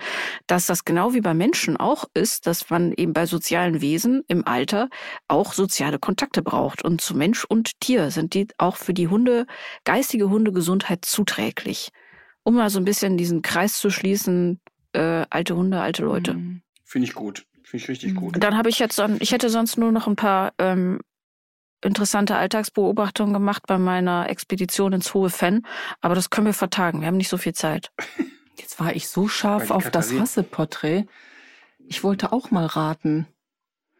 dass 0.47 0.65
das 0.65 0.83
genau 0.83 1.13
wie 1.13 1.21
bei 1.21 1.33
Menschen 1.35 1.77
auch 1.77 2.05
ist, 2.13 2.47
dass 2.47 2.69
man 2.69 2.91
eben 2.93 3.13
bei 3.13 3.27
sozialen 3.27 3.81
Wesen 3.81 4.23
im 4.27 4.47
Alter 4.47 4.89
auch 5.27 5.53
soziale 5.53 5.99
Kontakte 5.99 6.41
braucht. 6.41 6.83
Und 6.83 7.01
zu 7.01 7.15
Mensch 7.15 7.45
und 7.45 7.79
Tier 7.79 8.09
sind 8.09 8.33
die 8.33 8.47
auch 8.57 8.75
für 8.75 8.93
die 8.93 9.07
Hunde, 9.07 9.45
geistige 9.83 10.29
Hundegesundheit 10.29 11.05
zuträglich. 11.05 11.89
Um 12.43 12.55
mal 12.55 12.69
so 12.69 12.79
ein 12.79 12.85
bisschen 12.85 13.17
diesen 13.17 13.41
Kreis 13.41 13.77
zu 13.77 13.89
schließen, 13.89 14.59
äh, 14.93 15.25
alte 15.29 15.55
Hunde, 15.55 15.79
alte 15.79 16.03
Leute. 16.03 16.33
Mhm. 16.33 16.61
Finde 16.83 17.07
ich 17.07 17.13
gut. 17.13 17.45
Finde 17.63 17.83
ich 17.83 17.89
richtig 17.89 18.15
gut. 18.15 18.41
Dann 18.41 18.57
habe 18.57 18.69
ich 18.69 18.79
jetzt, 18.79 19.01
ich 19.19 19.31
hätte 19.31 19.49
sonst 19.49 19.77
nur 19.77 19.91
noch 19.91 20.07
ein 20.07 20.15
paar 20.15 20.53
ähm, 20.57 21.01
interessante 21.83 22.35
Alltagsbeobachtungen 22.37 23.33
gemacht 23.33 23.63
bei 23.67 23.77
meiner 23.77 24.29
Expedition 24.29 24.93
ins 24.93 25.13
Hohe 25.13 25.29
Fenn, 25.29 25.65
aber 26.01 26.15
das 26.15 26.29
können 26.29 26.47
wir 26.47 26.53
vertagen. 26.53 27.01
Wir 27.01 27.07
haben 27.07 27.17
nicht 27.17 27.29
so 27.29 27.37
viel 27.37 27.53
Zeit. 27.53 27.91
Jetzt 28.59 28.79
war 28.79 28.95
ich 28.95 29.07
so 29.07 29.27
scharf 29.27 29.71
auf 29.71 29.89
das 29.91 30.07
Katharina- 30.07 30.21
Rasseporträt. 30.21 31.05
Ich 31.87 32.03
wollte 32.03 32.33
auch 32.33 32.51
mal 32.51 32.65
raten. 32.65 33.27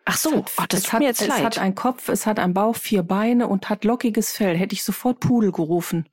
Ach 0.06 0.18
so, 0.18 0.30
Es 0.30 0.36
hat, 0.38 0.52
ach, 0.58 0.68
das 0.68 0.80
es 0.80 0.84
tut 0.86 0.94
hat, 0.94 1.00
mir 1.02 1.06
jetzt 1.08 1.22
es 1.22 1.28
leid. 1.28 1.44
hat 1.44 1.58
einen 1.58 1.76
Kopf, 1.76 2.10
es 2.10 2.26
hat 2.26 2.40
einen 2.40 2.54
Bauch, 2.54 2.76
vier 2.76 3.04
Beine 3.04 3.48
und 3.48 3.70
hat 3.70 3.84
lockiges 3.84 4.32
Fell. 4.32 4.58
Hätte 4.58 4.74
ich 4.74 4.84
sofort 4.84 5.20
Pudel 5.20 5.52
gerufen. 5.52 6.08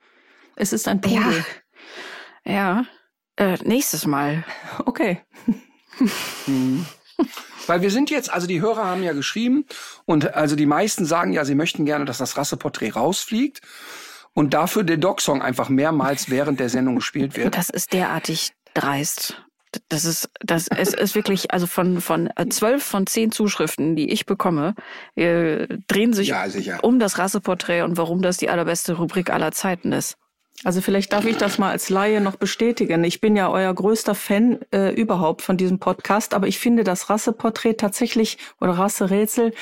Es 0.57 0.73
ist 0.73 0.89
ein 0.89 1.01
ja, 1.05 1.21
Pudel. 1.23 1.45
ja. 2.45 2.85
Äh, 3.37 3.59
nächstes 3.65 4.07
Mal. 4.07 4.45
Okay. 4.85 5.21
Mhm. 6.47 6.85
Weil 7.69 7.81
wir 7.83 7.91
sind 7.93 8.11
jetzt, 8.11 8.29
also 8.33 8.47
die 8.49 8.61
Hörer 8.61 8.85
haben 8.85 9.03
ja 9.05 9.13
geschrieben 9.13 9.65
und 10.05 10.35
also 10.35 10.57
die 10.57 10.67
meisten 10.67 11.05
sagen 11.07 11.33
ja, 11.33 11.45
sie 11.45 11.55
möchten 11.55 11.85
gerne, 11.85 12.05
dass 12.05 12.19
das 12.19 12.37
Rasseporträt 12.37 12.91
rausfliegt 12.91 13.61
und 14.35 14.53
dafür 14.53 14.83
der 14.83 14.99
Dog-Song 14.99 15.41
einfach 15.41 15.69
mehrmals 15.69 16.29
während 16.29 16.61
der 16.61 16.69
Sendung 16.69 16.97
gespielt 16.97 17.37
wird. 17.37 17.57
Das 17.57 17.71
ist 17.71 17.93
derartig 17.93 18.53
dreist. 18.75 19.41
Das 19.89 20.05
ist, 20.05 20.31
das 20.41 20.69
es 20.69 20.95
ist 20.95 21.17
wirklich, 21.17 21.53
also 21.53 21.67
von 21.67 22.01
von 22.01 22.29
äh, 22.37 22.49
zwölf 22.49 22.85
von 22.85 23.09
zehn 23.09 23.33
Zuschriften, 23.33 23.97
die 23.97 24.13
ich 24.13 24.25
bekomme, 24.25 24.75
äh, 25.17 25.67
drehen 25.89 26.13
sich 26.13 26.29
Ja, 26.29 26.47
um 26.83 27.01
das 27.01 27.19
Rasseporträt 27.19 27.83
und 27.83 27.97
warum 27.97 28.23
das 28.23 28.37
die 28.37 28.49
allerbeste 28.49 28.95
Rubrik 28.95 29.31
aller 29.31 29.51
Zeiten 29.51 29.91
ist. 29.91 30.17
Also 30.65 30.81
vielleicht 30.81 31.13
darf 31.13 31.27
ich 31.27 31.37
das 31.37 31.59
mal 31.59 31.71
als 31.71 31.91
Laie 31.91 32.21
noch 32.23 32.37
bestätigen. 32.37 33.05
Ich 33.05 33.21
bin 33.21 33.37
ja 33.37 33.51
euer 33.51 33.73
größter 33.73 34.15
Fan 34.15 34.59
äh, 34.73 34.95
überhaupt 34.95 35.43
von 35.43 35.57
diesem 35.59 35.79
Podcast, 35.79 36.33
aber 36.35 36.47
ich 36.49 36.59
finde 36.59 36.85
das 36.85 37.11
Rasseporträt 37.11 37.75
tatsächlich 37.75 38.39
oder 38.61 38.73
Rasserätsel 38.73 39.53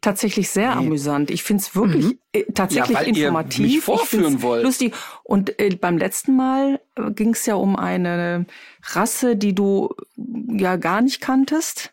tatsächlich 0.00 0.50
sehr 0.50 0.76
amüsant. 0.76 1.30
Ich 1.30 1.44
finde 1.44 1.62
es 1.62 1.74
wirklich 1.76 2.18
äh, 2.32 2.42
tatsächlich 2.52 2.88
Mhm. 2.88 2.94
Ja, 2.94 3.00
weil 3.06 3.16
ihr 3.16 3.26
informativ. 3.28 3.60
mich 3.64 3.76
Ich 3.76 3.84
vorführen 3.84 4.42
wollt. 4.42 4.64
Lustig. 4.64 4.94
Und 5.22 5.58
äh, 5.60 5.70
beim 5.76 5.96
letzten 5.96 6.34
Mal 6.36 6.80
äh, 6.96 7.10
ging 7.12 7.30
es 7.34 7.46
ja 7.46 7.54
um 7.54 7.76
eine 7.76 8.44
Rasse, 8.82 9.36
die 9.36 9.54
du 9.54 9.94
äh, 10.18 10.60
ja 10.60 10.76
gar 10.76 11.00
nicht 11.02 11.20
kanntest. 11.20 11.92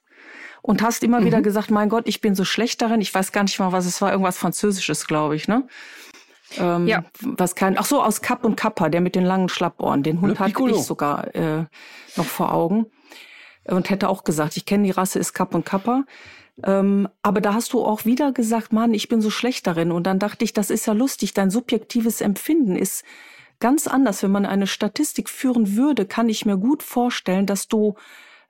Und 0.64 0.82
hast 0.82 1.04
immer 1.04 1.22
Mhm. 1.22 1.26
wieder 1.26 1.42
gesagt, 1.44 1.70
mein 1.70 1.90
Gott, 1.90 2.08
ich 2.08 2.22
bin 2.22 2.34
so 2.34 2.44
schlecht 2.44 2.82
darin. 2.82 3.00
Ich 3.00 3.14
weiß 3.14 3.32
gar 3.32 3.44
nicht 3.44 3.60
mal, 3.60 3.72
was 3.72 3.86
es 3.86 4.02
war. 4.02 4.12
Irgendwas 4.12 4.40
Französisches, 4.40 5.06
glaube 5.06 5.36
ich, 5.36 5.48
ne? 5.48 5.68
Ähm, 6.58 6.88
Ja. 6.88 7.04
Was 7.22 7.56
kein, 7.56 7.78
ach 7.78 7.86
so, 7.86 8.02
aus 8.02 8.22
Kapp 8.22 8.44
und 8.44 8.56
Kappa, 8.56 8.90
der 8.90 9.02
mit 9.02 9.16
den 9.16 9.26
langen 9.26 9.50
Schlappohren. 9.50 10.04
Den 10.04 10.22
Hund 10.22 10.40
hatte 10.40 10.70
ich 10.70 10.84
sogar 10.84 11.34
äh, 11.36 11.66
noch 12.16 12.26
vor 12.26 12.54
Augen. 12.54 12.88
Und 13.68 13.90
hätte 13.90 14.10
auch 14.10 14.24
gesagt, 14.24 14.58
ich 14.58 14.66
kenne 14.66 14.84
die 14.84 14.92
Rasse, 14.92 15.18
ist 15.18 15.34
Kapp 15.34 15.56
und 15.56 15.66
Kappa. 15.66 16.04
Ähm, 16.64 17.10
aber 17.24 17.42
da 17.42 17.54
hast 17.54 17.74
du 17.74 17.84
auch 17.84 18.06
wieder 18.06 18.32
gesagt, 18.32 18.72
Mann, 18.72 18.94
ich 18.94 19.08
bin 19.10 19.22
so 19.22 19.30
schlecht 19.30 19.66
darin. 19.68 19.92
Und 19.92 20.06
dann 20.06 20.20
dachte 20.20 20.46
ich, 20.46 20.54
das 20.54 20.70
ist 20.70 20.86
ja 20.86 20.94
lustig. 20.94 21.34
Dein 21.34 21.50
subjektives 21.50 22.22
Empfinden 22.22 22.76
ist 22.76 23.04
ganz 23.60 23.88
anders. 23.88 24.22
Wenn 24.22 24.32
man 24.32 24.46
eine 24.46 24.68
Statistik 24.68 25.30
führen 25.30 25.76
würde, 25.76 26.06
kann 26.06 26.30
ich 26.30 26.46
mir 26.46 26.58
gut 26.58 26.84
vorstellen, 26.84 27.46
dass 27.46 27.68
du 27.68 27.96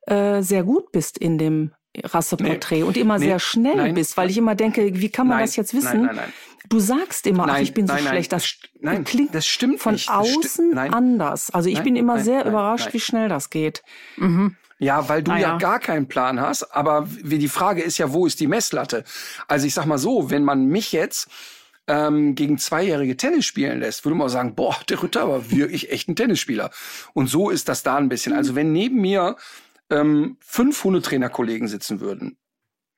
äh, 0.01 0.41
sehr 0.41 0.63
gut 0.63 0.91
bist 0.91 1.17
in 1.17 1.37
dem 1.37 1.71
Rasseporträt 2.03 2.83
und 2.83 2.97
immer 2.97 3.17
Nee. 3.19 3.25
sehr 3.25 3.39
schnell 3.39 3.75
Nein. 3.75 3.93
bist, 3.95 4.17
weil 4.17 4.29
ich 4.29 4.37
immer 4.37 4.55
denke, 4.55 4.89
wie 4.99 5.09
kann 5.09 5.27
man 5.27 5.37
Nein. 5.37 5.45
das 5.45 5.55
jetzt 5.55 5.73
Nein, 5.73 5.83
wissen? 5.83 6.01
nein, 6.05 6.15
nein. 6.15 6.33
Du 6.67 6.79
sagst 6.79 7.27
immer, 7.27 7.43
ach, 7.43 7.47
Nein, 7.47 7.63
ich 7.63 7.73
bin 7.75 7.85
so 7.87 7.93
nein, 7.93 8.03
nein, 8.03 8.13
schlecht. 8.13 8.31
Das 8.31 8.55
nein, 8.79 9.03
klingt 9.03 9.35
das 9.35 9.45
stimmt 9.45 9.79
von 9.81 9.93
nicht. 9.93 10.09
Das 10.09 10.15
sti- 10.15 10.37
außen 10.39 10.71
nein. 10.73 10.93
anders. 10.93 11.51
Also 11.51 11.69
ich 11.69 11.75
Nein, 11.75 11.83
bin 11.83 11.95
immer 11.95 12.15
nein, 12.15 12.23
sehr 12.23 12.39
nein, 12.39 12.47
überrascht, 12.47 12.85
nein. 12.85 12.93
wie 12.93 12.99
schnell 12.99 13.29
das 13.29 13.49
geht. 13.51 13.83
Mhm. 14.17 14.55
Ja, 14.79 15.07
weil 15.07 15.21
du 15.23 15.31
Ah, 15.31 15.37
ja. 15.37 15.47
ja. 15.49 15.57
gar 15.57 15.79
keinen 15.79 16.07
Plan 16.07 16.41
hast. 16.41 16.63
Aber 16.75 17.07
wie 17.23 17.37
die 17.37 17.47
Frage 17.49 17.81
ist 17.83 17.97
ja, 17.99 18.11
wo 18.13 18.25
ist 18.25 18.39
die 18.39 18.47
Messlatte? 18.47 19.03
Also 19.47 19.67
ich 19.67 19.73
sag 19.75 19.85
mal 19.85 19.97
so, 19.99 20.31
wenn 20.31 20.43
man 20.43 20.65
mich 20.65 20.91
jetzt 20.91 21.27
ähm, 21.87 22.33
gegen 22.33 22.57
Zweijährige 22.57 23.15
Tennis 23.15 23.45
spielen 23.45 23.79
lässt, 23.79 24.03
würde 24.03 24.15
man 24.17 24.27
sagen, 24.29 24.55
boah, 24.55 24.75
der 24.89 25.01
Ritter 25.03 25.29
war 25.29 25.51
wirklich 25.51 25.91
echt 25.91 26.09
ein 26.09 26.15
Tennisspieler. 26.15 26.71
Und 27.13 27.27
so 27.29 27.51
ist 27.51 27.69
das 27.69 27.83
da 27.83 27.95
ein 27.97 28.09
bisschen. 28.09 28.33
Also 28.33 28.55
wenn 28.55 28.71
neben 28.71 28.99
mir 29.01 29.35
ähm, 29.89 30.37
fünf 30.39 30.83
Hundetrainerkollegen 30.83 31.67
sitzen 31.67 31.99
würden, 31.99 32.37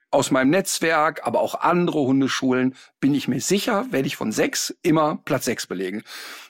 aus 0.09 0.31
meinem 0.31 0.51
Netzwerk, 0.51 1.27
aber 1.27 1.41
auch 1.41 1.55
andere 1.55 1.99
Hundeschulen, 1.99 2.75
bin 2.99 3.13
ich 3.13 3.27
mir 3.27 3.41
sicher, 3.41 3.85
werde 3.91 4.07
ich 4.07 4.15
von 4.15 4.31
sechs 4.31 4.73
immer 4.81 5.19
Platz 5.25 5.45
sechs 5.45 5.67
belegen. 5.67 6.03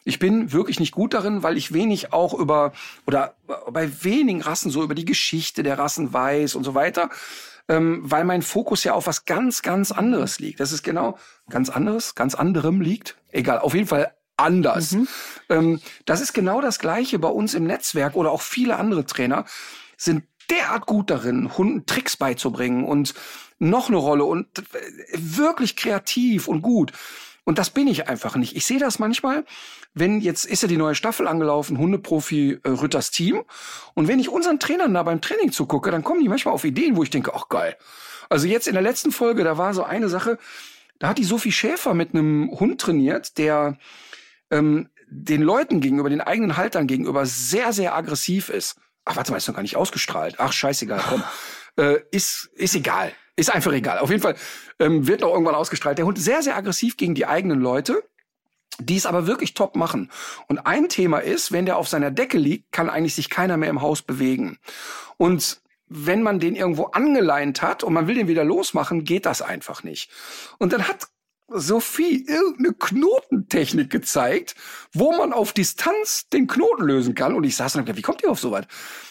Ich 0.03 0.19
bin 0.19 0.51
wirklich 0.51 0.79
nicht 0.79 0.91
gut 0.91 1.13
darin, 1.13 1.41
weil 1.41 1.57
ich 1.57 1.73
wenig 1.73 2.13
auch 2.13 2.33
über, 2.33 2.71
oder 3.07 3.35
bei 3.71 4.03
wenigen 4.03 4.41
Rassen 4.41 4.69
so 4.69 4.83
über 4.83 4.95
die 4.95 5.05
Geschichte 5.05 5.63
der 5.63 5.79
Rassen 5.79 6.13
weiß 6.13 6.53
und 6.55 6.63
so 6.63 6.75
weiter, 6.75 7.09
ähm, 7.67 8.01
weil 8.03 8.25
mein 8.25 8.43
Fokus 8.43 8.83
ja 8.83 8.93
auf 8.93 9.07
was 9.07 9.25
ganz, 9.25 9.63
ganz 9.63 9.91
anderes 9.91 10.39
liegt. 10.39 10.59
Das 10.59 10.71
ist 10.71 10.83
genau 10.83 11.17
ganz 11.49 11.69
anderes, 11.69 12.13
ganz 12.15 12.35
anderem 12.35 12.79
liegt. 12.79 13.17
Egal, 13.31 13.59
auf 13.59 13.73
jeden 13.73 13.87
Fall 13.87 14.13
anders. 14.37 14.95
Ähm, 15.49 15.81
das 16.05 16.21
ist 16.21 16.33
genau 16.33 16.61
das 16.61 16.77
Gleiche 16.77 17.17
bei 17.17 17.27
uns 17.27 17.55
im 17.55 17.63
Netzwerk 17.63 18.15
oder 18.15 18.31
auch 18.31 18.41
viele 18.41 18.77
andere 18.77 19.05
Trainer 19.05 19.45
sind 19.97 20.23
derart 20.49 20.85
gut 20.85 21.09
darin, 21.09 21.57
Hunden 21.57 21.85
Tricks 21.85 22.15
beizubringen 22.15 22.85
und 22.85 23.13
noch 23.59 23.89
eine 23.89 23.97
Rolle 23.97 24.23
und 24.23 24.47
wirklich 25.13 25.75
kreativ 25.75 26.47
und 26.47 26.61
gut. 26.61 26.93
Und 27.43 27.57
das 27.57 27.69
bin 27.69 27.87
ich 27.87 28.09
einfach 28.09 28.35
nicht. 28.35 28.57
Ich 28.57 28.65
sehe 28.65 28.77
das 28.77 28.99
manchmal, 28.99 29.45
wenn 29.93 30.19
jetzt 30.19 30.45
ist 30.45 30.63
ja 30.63 30.67
die 30.67 30.75
neue 30.75 30.95
Staffel 30.95 31.27
angelaufen, 31.27 31.77
Hundeprofi 31.77 32.59
äh, 32.61 32.69
Rütters 32.69 33.09
Team. 33.09 33.43
Und 33.93 34.09
wenn 34.09 34.19
ich 34.19 34.27
unseren 34.27 34.59
Trainern 34.59 34.93
da 34.93 35.03
beim 35.03 35.21
Training 35.21 35.53
zugucke, 35.53 35.89
dann 35.89 36.03
kommen 36.03 36.21
die 36.21 36.27
manchmal 36.27 36.53
auf 36.53 36.65
Ideen, 36.65 36.97
wo 36.97 37.03
ich 37.03 37.09
denke, 37.09 37.33
ach 37.33 37.47
geil. 37.47 37.77
Also 38.27 38.47
jetzt 38.47 38.67
in 38.67 38.73
der 38.73 38.83
letzten 38.83 39.13
Folge, 39.13 39.45
da 39.45 39.57
war 39.57 39.73
so 39.73 39.83
eine 39.83 40.09
Sache, 40.09 40.37
da 40.99 41.07
hat 41.07 41.17
die 41.17 41.23
Sophie 41.23 41.53
Schäfer 41.53 41.93
mit 41.93 42.13
einem 42.13 42.51
Hund 42.51 42.81
trainiert, 42.81 43.37
der 43.37 43.77
ähm, 44.51 44.89
den 45.09 45.41
Leuten 45.41 45.79
gegenüber, 45.79 46.09
den 46.09 46.19
eigenen 46.19 46.57
Haltern 46.57 46.85
gegenüber 46.85 47.25
sehr, 47.25 47.71
sehr 47.71 47.95
aggressiv 47.95 48.49
ist. 48.49 48.75
Ach, 49.07 49.15
warte 49.15 49.31
mal, 49.31 49.37
ist 49.37 49.47
noch 49.47 49.55
gar 49.55 49.61
nicht 49.61 49.75
ausgestrahlt. 49.75 50.35
Ach, 50.37 50.51
scheißegal, 50.51 51.01
komm. 51.07 51.23
äh, 51.77 51.99
ist, 52.11 52.49
ist 52.55 52.75
egal. 52.75 53.13
Ist 53.35 53.53
einfach 53.53 53.71
egal. 53.71 53.99
Auf 53.99 54.09
jeden 54.09 54.21
Fall 54.21 54.35
ähm, 54.79 55.07
wird 55.07 55.21
noch 55.21 55.31
irgendwann 55.31 55.55
ausgestrahlt. 55.55 55.97
Der 55.97 56.05
Hund 56.05 56.17
sehr, 56.17 56.41
sehr 56.41 56.57
aggressiv 56.57 56.97
gegen 56.97 57.15
die 57.15 57.25
eigenen 57.25 57.59
Leute 57.59 58.03
die 58.79 58.95
es 58.95 59.05
aber 59.05 59.27
wirklich 59.27 59.53
top 59.53 59.75
machen. 59.75 60.11
Und 60.47 60.59
ein 60.59 60.89
Thema 60.89 61.19
ist, 61.19 61.51
wenn 61.51 61.65
der 61.65 61.77
auf 61.77 61.87
seiner 61.87 62.11
Decke 62.11 62.37
liegt, 62.37 62.71
kann 62.71 62.89
eigentlich 62.89 63.15
sich 63.15 63.29
keiner 63.29 63.57
mehr 63.57 63.69
im 63.69 63.81
Haus 63.81 64.01
bewegen. 64.01 64.59
Und 65.17 65.61
wenn 65.87 66.21
man 66.21 66.39
den 66.39 66.55
irgendwo 66.55 66.85
angeleint 66.85 67.61
hat 67.61 67.83
und 67.83 67.93
man 67.93 68.07
will 68.07 68.15
den 68.15 68.27
wieder 68.27 68.43
losmachen, 68.43 69.03
geht 69.03 69.25
das 69.25 69.41
einfach 69.41 69.83
nicht. 69.83 70.11
Und 70.57 70.73
dann 70.73 70.87
hat 70.87 71.07
Sophie 71.49 72.25
irgendeine 72.27 72.73
Knotentechnik 72.73 73.89
gezeigt, 73.89 74.55
wo 74.93 75.11
man 75.13 75.31
auf 75.31 75.53
Distanz 75.53 76.27
den 76.29 76.47
Knoten 76.47 76.83
lösen 76.83 77.15
kann. 77.15 77.35
Und 77.35 77.45
ich 77.45 77.55
saß 77.55 77.75
und 77.75 77.87
dachte, 77.87 77.97
wie 77.97 78.01
kommt 78.01 78.21
ihr 78.23 78.29
auf 78.29 78.39
so 78.39 78.51
weit? 78.51 78.67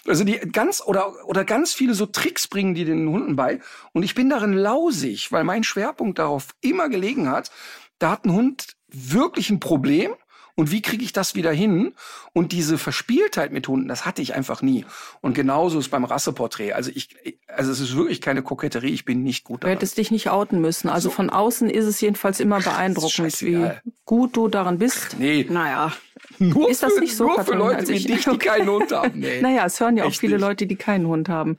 Also 0.07 0.25
die 0.25 0.39
ganz 0.39 0.83
oder 0.85 1.15
oder 1.27 1.45
ganz 1.45 1.73
viele 1.73 1.95
so 1.95 2.07
Tricks 2.07 2.47
bringen 2.47 2.75
die 2.75 2.85
den 2.85 3.09
Hunden 3.09 3.37
bei. 3.37 3.61
Und 3.93 4.03
ich 4.03 4.15
bin 4.15 4.29
darin 4.29 4.53
lausig, 4.53 5.33
weil 5.33 5.45
mein 5.45 5.65
Schwerpunkt 5.65 6.19
darauf 6.19 6.49
immer 6.61 6.89
gelegen 6.89 7.31
hat. 7.31 7.51
Da 7.99 8.11
hat 8.11 8.27
ein 8.27 8.33
Hund 8.33 8.77
wirklich 8.89 9.51
ein 9.51 9.61
Problem 9.61 10.15
und 10.57 10.73
wie 10.73 10.81
kriege 10.81 11.05
ich 11.05 11.13
das 11.13 11.35
wieder 11.35 11.53
hin? 11.53 11.93
Und 12.33 12.53
diese 12.53 12.79
Verspieltheit 12.79 13.53
mit 13.53 13.69
Hunden, 13.69 13.89
das 13.89 14.07
hatte 14.07 14.23
ich 14.23 14.35
einfach 14.35 14.63
nie. 14.63 14.87
Und 15.21 15.35
genauso 15.35 15.79
ist 15.79 15.91
beim 15.91 16.05
Rasseporträt. 16.05 16.73
Also 16.73 16.91
ich, 16.95 17.11
also 17.47 17.71
es 17.71 17.79
ist 17.79 17.95
wirklich 17.95 18.23
keine 18.23 18.43
Koketterie. 18.43 18.93
Ich 18.93 19.05
bin 19.05 19.23
nicht 19.23 19.45
gut 19.45 19.63
daran. 19.63 19.75
Du 19.75 19.77
hättest 19.77 19.99
dich 19.99 20.11
nicht 20.11 20.31
outen 20.31 20.63
müssen. 20.63 20.89
Also 20.89 21.11
so. 21.11 21.15
von 21.15 21.29
außen 21.29 21.69
ist 21.69 21.85
es 21.85 22.01
jedenfalls 22.01 22.41
immer 22.41 22.61
beeindruckend, 22.61 23.43
wie 23.43 23.71
gut 24.07 24.35
du 24.35 24.49
daran 24.49 24.79
bist. 24.79 25.17
Nee. 25.19 25.47
Naja. 25.49 25.93
Nur 26.39 26.71
ist 26.71 26.83
das 26.83 26.95
für, 26.95 27.01
nicht 27.01 27.15
so, 27.15 27.25
nur 27.25 27.45
für 27.45 27.55
Leute 27.55 27.89
wie 27.89 28.03
dich, 28.03 28.25
die 28.25 28.39
keinen 28.39 28.69
Hund 28.69 28.91
haben. 28.93 29.13
Nee. 29.17 29.41
naja, 29.41 29.67
es 29.67 29.79
hören 29.79 29.97
ja 29.97 30.05
auch 30.05 30.09
Echt 30.09 30.21
viele 30.21 30.37
nicht. 30.37 30.43
Leute, 30.43 30.67
die 30.67 30.77
keinen 30.77 31.07
Hund 31.07 31.29
haben. 31.29 31.59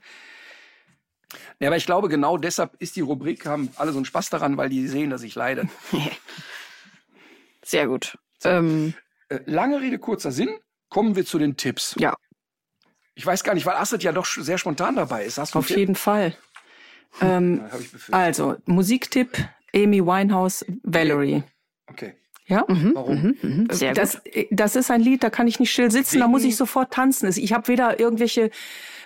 Ja, 1.60 1.68
aber 1.68 1.76
ich 1.76 1.86
glaube, 1.86 2.08
genau 2.08 2.36
deshalb 2.36 2.74
ist 2.80 2.96
die 2.96 3.00
Rubrik, 3.00 3.46
haben 3.46 3.70
alle 3.76 3.92
so 3.92 3.98
einen 3.98 4.04
Spaß 4.04 4.30
daran, 4.30 4.56
weil 4.56 4.68
die 4.68 4.86
sehen, 4.88 5.10
dass 5.10 5.22
ich 5.22 5.34
leide. 5.34 5.68
Sehr 7.64 7.86
gut. 7.86 8.18
So. 8.38 8.48
Ähm, 8.48 8.94
äh, 9.28 9.40
lange 9.46 9.80
Rede, 9.80 9.98
kurzer 9.98 10.32
Sinn. 10.32 10.50
Kommen 10.88 11.16
wir 11.16 11.26
zu 11.26 11.38
den 11.38 11.56
Tipps. 11.56 11.94
Ja. 11.98 12.16
Ich 13.14 13.26
weiß 13.26 13.44
gar 13.44 13.54
nicht, 13.54 13.66
weil 13.66 13.76
Astrid 13.76 14.02
ja 14.04 14.12
doch 14.12 14.24
sehr 14.26 14.58
spontan 14.58 14.96
dabei 14.96 15.24
ist. 15.24 15.38
Hast 15.38 15.54
du 15.54 15.58
Auf 15.58 15.70
jeden 15.70 15.96
Fall. 15.96 16.36
Ähm, 17.20 17.62
also, 18.10 18.56
Musiktipp, 18.66 19.36
Amy 19.74 20.04
Winehouse, 20.04 20.64
Valerie. 20.82 21.42
Okay. 21.88 22.14
Ja? 22.46 22.64
Mhm. 22.66 22.92
Warum? 22.94 23.22
Mhm. 23.22 23.38
Mhm. 23.42 23.68
Sehr 23.70 23.92
das, 23.92 24.22
gut. 24.22 24.46
das 24.50 24.76
ist 24.76 24.90
ein 24.90 25.00
Lied, 25.00 25.22
da 25.22 25.30
kann 25.30 25.46
ich 25.46 25.60
nicht 25.60 25.72
still 25.72 25.90
sitzen, 25.90 26.14
Wegen? 26.14 26.20
da 26.22 26.28
muss 26.28 26.44
ich 26.44 26.56
sofort 26.56 26.92
tanzen. 26.92 27.28
Ich 27.28 27.52
habe 27.52 27.68
weder 27.68 28.00
irgendwelche 28.00 28.50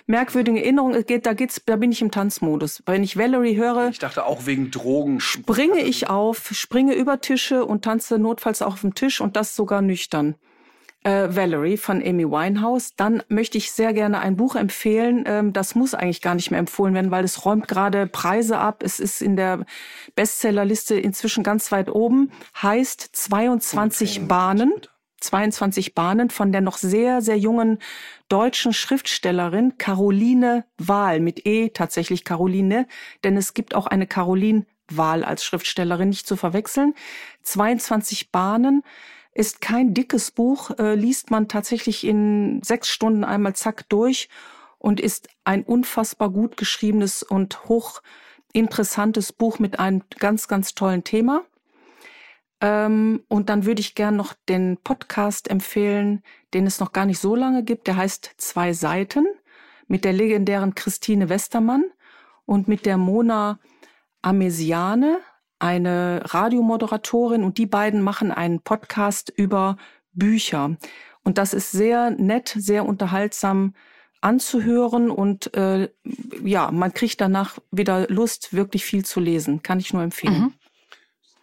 merkwürdigen 0.05 0.57
Erinnerungen, 0.57 1.03
da 1.23 1.33
geht's, 1.33 1.61
da 1.65 1.75
bin 1.75 1.91
ich 1.91 2.01
im 2.01 2.11
Tanzmodus. 2.11 2.83
Wenn 2.85 3.03
ich 3.03 3.17
Valerie 3.17 3.57
höre, 3.57 3.89
ich 3.89 3.99
dachte 3.99 4.25
auch 4.25 4.45
wegen 4.45 4.71
Drogen, 4.71 5.19
springe 5.19 5.81
ich 5.81 6.09
auf, 6.09 6.49
springe 6.53 6.93
über 6.93 7.21
Tische 7.21 7.65
und 7.65 7.83
tanze 7.83 8.19
notfalls 8.19 8.61
auch 8.61 8.73
auf 8.73 8.81
dem 8.81 8.95
Tisch 8.95 9.21
und 9.21 9.35
das 9.35 9.55
sogar 9.55 9.81
nüchtern. 9.81 10.35
Äh, 11.03 11.35
Valerie 11.35 11.75
von 11.75 12.01
Amy 12.01 12.23
Winehouse. 12.23 12.95
Dann 12.95 13.23
möchte 13.27 13.57
ich 13.57 13.73
sehr 13.73 13.91
gerne 13.91 14.19
ein 14.19 14.37
Buch 14.37 14.55
empfehlen. 14.55 15.25
Ähm, 15.27 15.51
das 15.51 15.75
muss 15.75 15.93
eigentlich 15.93 16.21
gar 16.21 16.33
nicht 16.33 16.49
mehr 16.49 16.61
empfohlen 16.61 16.93
werden, 16.93 17.11
weil 17.11 17.25
es 17.25 17.43
räumt 17.45 17.67
gerade 17.67 18.07
Preise 18.07 18.57
ab. 18.57 18.83
Es 18.83 19.01
ist 19.01 19.21
in 19.21 19.35
der 19.35 19.65
Bestsellerliste 20.15 20.95
inzwischen 20.95 21.43
ganz 21.43 21.73
weit 21.73 21.89
oben. 21.89 22.31
Heißt 22.61 23.01
22 23.11 24.27
Bahnen. 24.29 24.71
22 25.23 25.95
Bahnen 25.95 26.29
von 26.29 26.51
der 26.51 26.61
noch 26.61 26.77
sehr, 26.77 27.21
sehr 27.21 27.37
jungen 27.37 27.79
deutschen 28.29 28.73
Schriftstellerin 28.73 29.77
Caroline 29.77 30.65
Wahl 30.77 31.19
mit 31.19 31.45
E 31.45 31.69
tatsächlich 31.69 32.23
Caroline, 32.23 32.87
denn 33.23 33.37
es 33.37 33.53
gibt 33.53 33.75
auch 33.75 33.87
eine 33.87 34.07
Caroline 34.07 34.65
Wahl 34.89 35.23
als 35.23 35.43
Schriftstellerin 35.43 36.09
nicht 36.09 36.27
zu 36.27 36.35
verwechseln. 36.35 36.93
22 37.43 38.31
Bahnen 38.31 38.83
ist 39.33 39.61
kein 39.61 39.93
dickes 39.93 40.31
Buch, 40.31 40.71
äh, 40.77 40.95
liest 40.95 41.31
man 41.31 41.47
tatsächlich 41.47 42.05
in 42.05 42.61
sechs 42.61 42.89
Stunden 42.89 43.23
einmal 43.23 43.55
zack 43.55 43.89
durch 43.89 44.29
und 44.77 44.99
ist 44.99 45.29
ein 45.43 45.63
unfassbar 45.63 46.29
gut 46.29 46.57
geschriebenes 46.57 47.23
und 47.23 47.59
hochinteressantes 47.65 49.33
Buch 49.33 49.59
mit 49.59 49.79
einem 49.79 50.03
ganz, 50.19 50.47
ganz 50.47 50.75
tollen 50.75 51.03
Thema. 51.03 51.43
Ähm, 52.63 53.23
und 53.27 53.49
dann 53.49 53.65
würde 53.65 53.81
ich 53.81 53.93
gern 53.93 54.15
noch 54.15 54.33
den 54.47 54.77
Podcast 54.77 55.49
empfehlen, 55.49 56.23
den 56.53 56.65
es 56.65 56.79
noch 56.79 56.93
gar 56.93 57.05
nicht 57.05 57.19
so 57.19 57.35
lange 57.35 57.63
gibt. 57.63 57.87
Der 57.87 57.97
heißt 57.97 58.35
Zwei 58.37 58.71
Seiten 58.71 59.27
mit 59.87 60.05
der 60.05 60.13
legendären 60.13 60.73
Christine 60.73 61.27
Westermann 61.27 61.83
und 62.45 62.69
mit 62.69 62.85
der 62.85 62.95
Mona 62.97 63.59
Amesiane, 64.21 65.19
eine 65.59 66.21
Radiomoderatorin. 66.23 67.43
Und 67.43 67.57
die 67.57 67.65
beiden 67.65 68.01
machen 68.01 68.31
einen 68.31 68.61
Podcast 68.61 69.29
über 69.35 69.75
Bücher. 70.13 70.77
Und 71.25 71.37
das 71.37 71.53
ist 71.53 71.71
sehr 71.71 72.11
nett, 72.11 72.55
sehr 72.57 72.85
unterhaltsam 72.85 73.73
anzuhören 74.21 75.11
und 75.11 75.53
äh, 75.53 75.89
ja, 76.45 76.71
man 76.71 76.93
kriegt 76.93 77.19
danach 77.19 77.59
wieder 77.71 78.07
Lust, 78.07 78.53
wirklich 78.53 78.85
viel 78.85 79.03
zu 79.03 79.19
lesen. 79.19 79.63
Kann 79.63 79.81
ich 79.81 79.91
nur 79.91 80.01
empfehlen. 80.01 80.39
Mhm. 80.39 80.53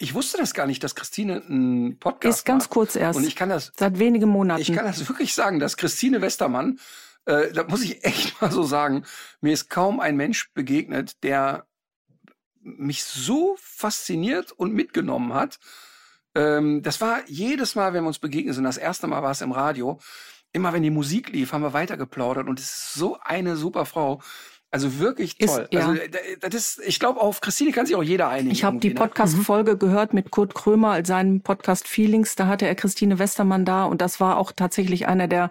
Ich 0.03 0.15
wusste 0.15 0.39
das 0.39 0.55
gar 0.55 0.67
nicht, 0.67 0.83
dass 0.83 0.95
Christine 0.95 1.43
einen 1.47 1.99
Podcast 1.99 2.39
Ist 2.39 2.45
ganz 2.47 2.65
macht. 2.65 2.71
kurz 2.71 2.97
erst. 2.97 3.19
Und 3.19 3.27
ich 3.27 3.37
kann 3.37 3.51
das 3.51 3.71
seit 3.77 3.99
wenigen 3.99 4.31
Monaten. 4.31 4.63
Ich 4.63 4.73
kann 4.73 4.87
das 4.87 5.07
wirklich 5.07 5.35
sagen, 5.35 5.61
dass 5.61 5.77
Christine 5.77 6.23
Westermann, 6.23 6.81
äh, 7.27 7.53
da 7.53 7.65
muss 7.65 7.83
ich 7.83 8.03
echt 8.05 8.41
mal 8.41 8.51
so 8.51 8.63
sagen, 8.63 9.05
mir 9.43 9.53
ist 9.53 9.69
kaum 9.69 10.01
ein 10.01 10.17
Mensch 10.17 10.51
begegnet, 10.55 11.23
der 11.23 11.67
mich 12.63 13.05
so 13.05 13.57
fasziniert 13.61 14.53
und 14.53 14.73
mitgenommen 14.73 15.35
hat. 15.35 15.59
Ähm, 16.35 16.83
das 16.83 17.03
war 17.03 17.21
jedes 17.27 17.75
Mal, 17.75 17.93
wenn 17.93 18.05
wir 18.05 18.09
uns 18.09 18.19
begegnet 18.19 18.55
sind. 18.55 18.65
Das 18.65 18.79
erste 18.79 19.07
Mal 19.07 19.23
war 19.23 19.33
es 19.33 19.43
im 19.43 19.53
Radio. 19.53 20.01
Immer 20.53 20.73
wenn 20.73 20.83
die 20.83 20.91
Musik 20.91 21.29
lief, 21.29 21.53
haben 21.53 21.63
wir 21.63 21.75
weitergeplaudert 21.75 22.49
und 22.49 22.59
es 22.59 22.65
ist 22.65 22.95
so 22.95 23.19
eine 23.21 23.57
super 23.57 23.85
Frau. 23.85 24.23
Also 24.73 25.01
wirklich 25.01 25.37
toll. 25.37 25.63
Ist, 25.63 25.73
ja. 25.73 25.89
Also 25.89 26.01
das 26.41 26.55
ist, 26.55 26.81
ich 26.87 27.01
glaube, 27.01 27.21
auf 27.21 27.41
Christine 27.41 27.73
kann 27.73 27.87
sich 27.87 27.97
auch 27.97 28.03
jeder 28.03 28.29
einigen. 28.29 28.53
Ich 28.53 28.63
habe 28.63 28.79
die 28.79 28.91
ne? 28.91 28.95
Podcast-Folge 28.95 29.75
mhm. 29.75 29.79
gehört 29.81 30.15
mit 30.15 30.31
Kurt 30.31 30.55
Krömer, 30.55 31.05
seinem 31.05 31.41
Podcast 31.41 31.89
Feelings. 31.89 32.37
Da 32.37 32.47
hatte 32.47 32.67
er 32.67 32.77
Christine 32.77 33.19
Westermann 33.19 33.65
da 33.65 33.85
und 33.85 34.01
das 34.01 34.21
war 34.21 34.37
auch 34.37 34.53
tatsächlich 34.53 35.09
einer 35.09 35.27
der 35.27 35.51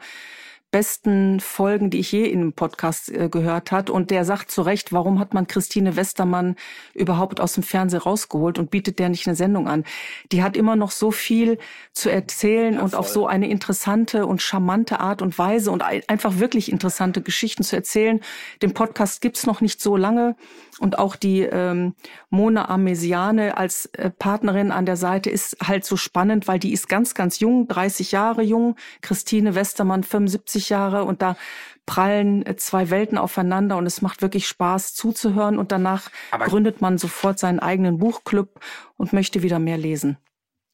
besten 0.72 1.40
Folgen, 1.40 1.90
die 1.90 2.00
ich 2.00 2.12
je 2.12 2.26
in 2.26 2.42
einem 2.42 2.54
Podcast 2.54 3.10
äh, 3.12 3.30
gehört 3.30 3.72
hat. 3.72 3.90
Und 3.90 4.12
der 4.12 4.26
sagt 4.26 4.52
zu 4.52 4.62
Recht, 4.62 4.94
warum 4.94 5.20
hat 5.20 5.34
man 5.34 5.48
Christine 5.48 5.96
Westermann 5.96 6.56
überhaupt 6.94 7.42
aus 7.42 7.54
dem 7.54 7.64
Fernsehen 7.64 8.02
rausgeholt 8.02 8.60
und 8.60 8.70
bietet 8.70 9.00
der 9.00 9.10
nicht 9.10 9.28
eine 9.28 9.36
Sendung 9.36 9.68
an? 9.68 9.84
Die 10.32 10.44
hat 10.44 10.56
immer 10.56 10.76
noch 10.76 10.92
so 10.92 11.12
viel 11.12 11.58
zu 11.94 12.12
erzählen 12.12 12.76
ja, 12.76 12.82
und 12.82 12.96
auf 12.96 13.08
so 13.08 13.26
eine 13.26 13.50
interessante 13.50 14.26
und 14.26 14.42
charmante 14.42 15.00
Art 15.00 15.22
und 15.22 15.38
Weise 15.40 15.72
und 15.72 15.82
einfach 15.82 16.40
wirklich 16.40 16.72
interessante 16.72 17.22
Geschichten 17.22 17.64
zu 17.64 17.76
erzählen. 17.76 18.20
Den 18.62 18.74
Podcast 18.74 19.22
gibt's 19.22 19.46
noch 19.46 19.62
nicht 19.62 19.82
so 19.82 19.98
lange. 19.98 20.36
Und 20.80 20.98
auch 20.98 21.16
die 21.16 21.42
ähm, 21.42 21.94
Mona 22.30 22.70
Amesiane 22.70 23.58
als 23.58 23.88
äh, 23.88 24.10
Partnerin 24.10 24.72
an 24.72 24.86
der 24.86 24.96
Seite 24.96 25.30
ist 25.30 25.58
halt 25.62 25.84
so 25.84 25.98
spannend, 25.98 26.48
weil 26.48 26.60
die 26.60 26.72
ist 26.72 26.88
ganz, 26.88 27.14
ganz 27.14 27.40
jung, 27.40 27.68
30 27.68 28.12
Jahre 28.12 28.44
jung. 28.44 28.76
Christine 29.02 29.56
Westermann 29.56 30.04
75 30.04 30.59
Jahre 30.68 31.06
und 31.06 31.22
da 31.22 31.38
prallen 31.86 32.46
äh, 32.46 32.58
zwei 32.58 32.90
Welten 32.90 33.18
aufeinander 33.18 33.78
und 33.78 33.86
es 33.86 34.02
macht 34.02 34.22
wirklich 34.22 34.48
Spaß 34.48 34.94
zuzuhören 34.94 35.58
und 35.58 35.72
danach 35.72 36.10
Aber 36.32 36.46
gründet 36.46 36.82
man 36.82 36.98
sofort 36.98 37.40
seinen 37.40 37.60
eigenen 37.60 37.98
Buchclub 37.98 38.60
und 38.98 39.14
möchte 39.14 39.42
wieder 39.42 39.60
mehr 39.60 39.78
lesen. 39.78 40.18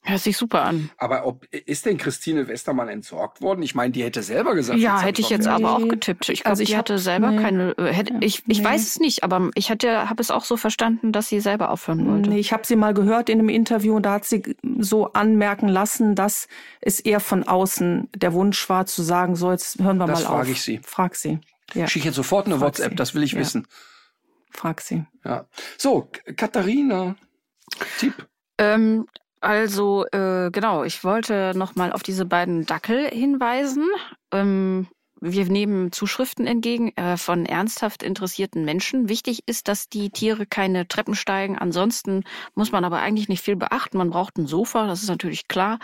Hört 0.07 0.21
sich 0.21 0.37
super 0.37 0.61
an. 0.61 0.91
Aber 0.97 1.25
ob 1.25 1.47
ist 1.51 1.87
denn 1.87 1.97
Christine 1.97 2.47
Westermann 2.47 2.89
entsorgt 2.89 3.41
worden? 3.41 3.63
Ich 3.63 3.73
meine, 3.73 3.91
die 3.91 4.03
hätte 4.03 4.21
selber 4.21 4.53
gesagt. 4.53 4.77
Ja, 4.79 5.01
hätte 5.01 5.19
ich 5.19 5.29
jetzt 5.29 5.45
nee. 5.45 5.51
aber 5.51 5.75
auch 5.75 5.87
getippt. 5.87 6.29
Ich 6.29 6.41
glaube, 6.41 6.51
also 6.51 6.61
ich, 6.61 6.69
ich 6.69 6.77
hatte 6.77 6.99
selber 6.99 7.31
nee. 7.31 7.41
keine. 7.41 7.75
Äh, 7.79 7.91
hätte, 7.91 8.13
ich 8.21 8.43
ich 8.47 8.59
nee. 8.59 8.63
weiß 8.63 8.83
es 8.83 8.99
nicht, 8.99 9.23
aber 9.23 9.49
ich 9.55 9.71
hatte 9.71 10.07
habe 10.07 10.21
es 10.21 10.29
auch 10.29 10.45
so 10.45 10.57
verstanden, 10.57 11.11
dass 11.11 11.29
sie 11.29 11.39
selber 11.39 11.71
aufhören 11.71 12.07
wollte. 12.07 12.29
Nee, 12.29 12.37
ich 12.37 12.53
habe 12.53 12.67
sie 12.67 12.75
mal 12.75 12.93
gehört 12.93 13.29
in 13.29 13.39
einem 13.39 13.49
Interview 13.49 13.95
und 13.95 14.03
da 14.03 14.13
hat 14.13 14.25
sie 14.25 14.55
so 14.77 15.11
anmerken 15.13 15.67
lassen, 15.67 16.13
dass 16.13 16.47
es 16.81 16.99
eher 16.99 17.19
von 17.19 17.43
außen 17.43 18.07
der 18.15 18.33
Wunsch 18.33 18.69
war 18.69 18.85
zu 18.85 19.01
sagen, 19.01 19.35
so 19.35 19.51
jetzt 19.51 19.81
hören 19.81 19.97
wir 19.97 20.05
das 20.05 20.19
mal 20.21 20.27
auf. 20.27 20.31
Das 20.31 20.37
frage 20.37 20.51
ich 20.51 20.61
sie. 20.61 20.79
Frag 20.83 21.15
sie. 21.15 21.39
Ja. 21.73 21.87
Schicke 21.87 22.05
jetzt 22.05 22.15
sofort 22.15 22.45
eine 22.45 22.59
frag 22.59 22.67
WhatsApp, 22.67 22.91
sie. 22.91 22.95
das 22.95 23.15
will 23.15 23.23
ich 23.23 23.31
ja. 23.31 23.39
wissen. 23.39 23.67
Frag 24.51 24.81
sie. 24.81 25.03
Ja. 25.23 25.47
So, 25.79 26.09
Katharina, 26.35 27.15
Tipp. 27.97 28.27
Ähm, 28.57 29.07
also 29.45 30.05
äh, 30.11 30.49
genau, 30.51 30.83
ich 30.83 31.03
wollte 31.03 31.53
noch 31.55 31.75
mal 31.75 31.91
auf 31.91 32.03
diese 32.03 32.25
beiden 32.25 32.65
Dackel 32.65 33.07
hinweisen. 33.09 33.87
Ähm, 34.31 34.87
wir 35.31 35.45
nehmen 35.45 35.91
Zuschriften 35.91 36.45
entgegen 36.45 36.95
äh, 36.95 37.17
von 37.17 37.45
ernsthaft 37.45 38.03
interessierten 38.03 38.63
Menschen. 38.63 39.09
Wichtig 39.09 39.43
ist, 39.47 39.67
dass 39.67 39.89
die 39.89 40.09
Tiere 40.11 40.45
keine 40.45 40.87
Treppen 40.87 41.15
steigen. 41.15 41.57
Ansonsten 41.57 42.23
muss 42.53 42.71
man 42.71 42.85
aber 42.85 42.99
eigentlich 42.99 43.27
nicht 43.27 43.41
viel 43.41 43.55
beachten. 43.55 43.97
Man 43.97 44.11
braucht 44.11 44.37
ein 44.37 44.47
Sofa, 44.47 44.87
das 44.87 45.01
ist 45.01 45.09
natürlich 45.09 45.47
klar. 45.47 45.79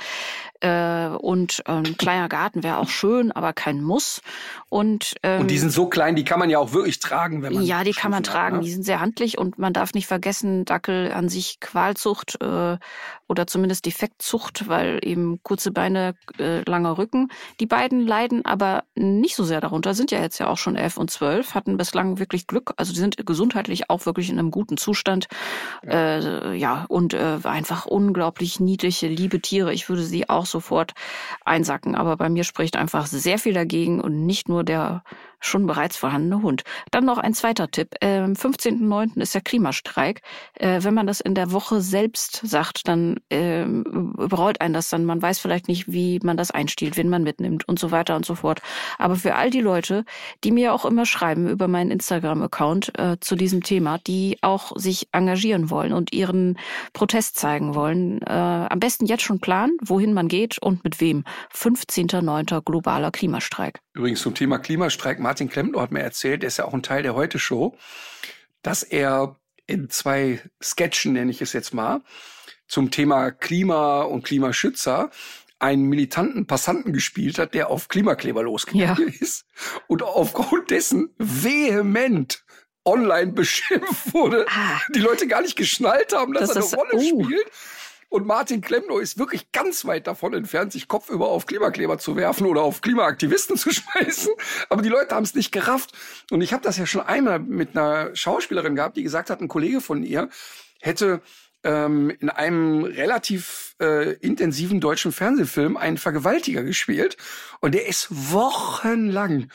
Äh, 0.60 1.08
und 1.08 1.64
ein 1.66 1.86
ähm, 1.86 1.98
kleiner 1.98 2.30
Garten 2.30 2.64
wäre 2.64 2.78
auch 2.78 2.90
schön, 2.90 3.32
aber 3.32 3.54
kein 3.54 3.82
Muss. 3.82 4.22
Und, 4.70 5.16
ähm, 5.24 5.42
und 5.42 5.52
die 5.52 5.58
sind 5.58 5.72
so 5.72 5.88
klein, 5.88 6.16
die 6.16 6.24
kann 6.24 6.40
man 6.40 6.50
ja 6.50 6.60
auch 6.60 6.74
wirklich 6.74 7.00
tragen, 7.00 7.42
wenn 7.42 7.54
man. 7.54 7.64
Ja, 7.64 7.84
die 7.84 7.94
kann 7.94 8.12
man 8.12 8.24
tragen. 8.24 8.58
Hat, 8.58 8.62
ne? 8.62 8.68
Die 8.68 8.74
sind 8.74 8.84
sehr 8.84 9.00
handlich 9.00 9.38
und 9.38 9.58
man 9.58 9.74
darf 9.74 9.94
nicht 9.94 10.08
vergessen, 10.08 10.66
Dackel 10.66 11.12
an 11.12 11.30
sich 11.30 11.60
Qualzucht 11.60 12.38
äh, 12.42 12.78
oder 13.28 13.48
zumindest 13.48 13.86
Defektzucht, 13.86 14.68
weil 14.68 15.00
eben 15.04 15.42
kurze 15.44 15.72
Beine, 15.72 16.16
äh, 16.38 16.62
langer 16.70 16.98
Rücken. 16.98 17.30
Die 17.60 17.66
beiden 17.66 18.06
leiden 18.06 18.46
aber 18.46 18.84
nicht 18.96 19.31
so 19.36 19.44
sehr 19.44 19.62
darunter, 19.62 19.94
sind 19.94 20.12
ja 20.12 20.22
jetzt 20.22 20.40
ja 20.40 20.48
auch 20.48 20.58
schon 20.58 20.76
elf 20.76 20.98
und 20.98 21.12
zwölf, 21.12 21.56
hatten 21.56 21.78
bislang 21.78 22.20
wirklich 22.20 22.48
Glück. 22.48 22.74
Also 22.78 22.94
die 22.94 23.00
sind 23.00 23.26
gesundheitlich 23.26 23.90
auch 23.90 24.06
wirklich 24.06 24.30
in 24.30 24.40
einem 24.40 24.52
guten 24.52 24.78
Zustand. 24.78 25.28
Ja, 25.84 26.18
äh, 26.20 26.56
ja 26.56 26.86
und 26.88 27.14
äh, 27.14 27.40
einfach 27.44 27.86
unglaublich 27.86 28.60
niedliche, 28.60 29.08
liebe 29.08 29.42
Tiere. 29.42 29.74
Ich 29.74 29.90
würde 29.90 30.04
sie 30.04 30.30
auch 30.30 30.46
sofort 30.46 30.94
einsacken. 31.46 31.96
Aber 31.96 32.18
bei 32.18 32.30
mir 32.30 32.44
spricht 32.44 32.76
einfach 32.76 33.06
sehr 33.08 33.40
viel 33.40 33.54
dagegen 33.54 34.02
und 34.02 34.26
nicht 34.26 34.50
nur 34.50 34.64
der 34.64 35.04
schon 35.42 35.68
bereits 35.68 35.98
vorhandene 35.98 36.42
Hund. 36.42 36.64
Dann 36.92 37.06
noch 37.06 37.18
ein 37.18 37.34
zweiter 37.34 37.70
Tipp. 37.70 37.96
Am 38.02 38.34
15.09. 38.34 39.20
ist 39.20 39.36
der 39.36 39.42
Klimastreik. 39.42 40.22
Äh, 40.54 40.84
wenn 40.84 40.94
man 40.94 41.08
das 41.08 41.20
in 41.20 41.36
der 41.36 41.52
Woche 41.52 41.82
selbst 41.82 42.42
sagt, 42.44 42.88
dann 42.88 43.20
überrollt 43.32 44.62
einen 44.62 44.74
das 44.74 44.90
dann. 44.90 45.06
Man 45.06 45.22
weiß 45.22 45.40
vielleicht 45.40 45.68
nicht, 45.68 45.92
wie 45.92 46.20
man 46.24 46.38
das 46.38 46.52
einstiehlt, 46.52 46.98
wen 46.98 47.10
man 47.10 47.24
mitnimmt 47.24 47.68
und 47.68 47.80
so 47.80 47.92
weiter 47.92 48.16
und 48.16 48.26
so 48.26 48.36
fort. 48.36 48.62
Aber 48.98 49.16
für 49.16 49.36
all 49.36 49.50
die 49.50 49.62
Leute, 49.62 50.06
die 50.44 50.52
mir 50.52 50.74
auch 50.74 50.86
immer 50.86 51.06
schreiben 51.06 51.48
über 51.48 51.68
meinen 51.68 51.92
Instagram-Account 51.92 52.98
äh, 52.98 53.18
zu 53.20 53.36
diesem 53.36 53.64
Thema, 53.64 53.98
die 54.00 54.38
auch 54.42 54.72
sich 54.76 55.08
engagieren 55.12 55.70
wollen 55.70 55.94
und 55.94 56.14
ihren 56.14 56.58
Protest 56.94 57.38
zeigen 57.38 57.76
wollen, 57.76 58.22
äh, 58.22 58.32
am 58.32 58.80
besten 58.80 59.06
jetzt 59.06 59.24
schon 59.24 59.40
planen, 59.40 59.78
wohin 59.82 60.14
man 60.14 60.28
geht 60.28 60.58
und 60.62 60.84
mit 60.84 61.02
wem. 61.02 61.24
15.09. 61.54 62.62
globaler 62.64 63.12
Klimastreik. 63.12 63.80
Übrigens 63.94 64.22
zum 64.22 64.34
Thema 64.34 64.58
Klimastreik, 64.58 65.20
Martin 65.32 65.48
Klempner 65.48 65.80
hat 65.80 65.94
mir 65.94 66.02
erzählt, 66.02 66.44
der 66.44 66.50
ist 66.50 66.58
ja 66.58 66.66
auch 66.66 66.74
ein 66.74 66.84
Teil 66.84 67.04
der 67.04 67.16
Heute-Show, 67.16 67.78
dass 68.64 68.84
er 68.84 69.38
in 69.66 69.90
zwei 69.90 70.42
Sketchen, 70.62 71.14
nenne 71.14 71.32
ich 71.32 71.42
es 71.42 71.54
jetzt 71.54 71.74
mal, 71.74 72.02
zum 72.68 72.92
Thema 72.92 73.32
Klima 73.32 74.02
und 74.02 74.24
Klimaschützer 74.24 75.10
einen 75.58 75.84
militanten 75.84 76.48
Passanten 76.48 76.92
gespielt 76.92 77.40
hat, 77.40 77.54
der 77.54 77.70
auf 77.70 77.88
Klimakleber 77.88 78.44
losgegangen 78.44 79.08
ja. 79.08 79.16
ist 79.22 79.46
und 79.88 80.04
aufgrund 80.04 80.70
dessen 80.70 81.16
vehement 81.18 82.44
online 82.84 83.32
beschimpft 83.32 84.14
wurde, 84.14 84.46
ah. 84.50 84.82
die 84.94 85.00
Leute 85.00 85.28
gar 85.28 85.42
nicht 85.42 85.56
geschnallt 85.56 86.12
haben, 86.12 86.34
dass 86.34 86.52
das 86.52 86.74
er 86.74 86.80
eine 86.80 86.92
Rolle 86.92 87.04
uh. 87.06 87.24
spielt 87.24 87.52
und 88.12 88.28
Martin 88.28 88.60
Klemmno 88.60 89.00
ist 89.00 89.18
wirklich 89.18 89.54
ganz 89.54 89.86
weit 89.86 90.06
davon 90.06 90.34
entfernt, 90.34 90.74
sich 90.74 90.90
kopfüber 90.90 91.30
auf 91.30 91.46
Klimakleber 91.46 91.98
zu 91.98 92.18
werfen 92.18 92.46
oder 92.46 92.62
auf 92.62 92.82
Klimaaktivisten 92.82 93.56
zu 93.58 93.72
schmeißen. 93.72 94.34
Aber 94.68 94.82
die 94.82 94.90
Leute 94.90 95.16
haben 95.16 95.24
es 95.24 95.34
nicht 95.34 95.54
gerafft. 95.54 95.94
Und 96.30 96.42
ich 96.42 96.52
habe 96.52 96.62
das 96.62 96.76
ja 96.76 96.86
schon 96.86 97.00
einmal 97.00 97.40
mit 97.40 97.70
einer 97.78 98.14
Schauspielerin 98.14 98.76
gehabt, 98.76 98.98
die 98.98 99.04
gesagt 99.04 99.30
hat, 99.30 99.40
ein 99.40 99.48
Kollege 99.48 99.80
von 99.80 100.04
ihr 100.04 100.28
hätte 100.82 101.22
ähm, 101.64 102.10
in 102.20 102.30
einem 102.30 102.84
relativ 102.84 103.78
äh, 103.80 104.16
intensiven 104.16 104.82
deutschen 104.82 105.14
Fernsehfilm 105.14 105.78
einen 105.78 105.98
Vergewaltiger 105.98 106.64
gespielt. 106.64 107.16
Und 107.62 107.74
der 107.74 107.88
ist 107.88 108.10
wochenlang 108.12 109.50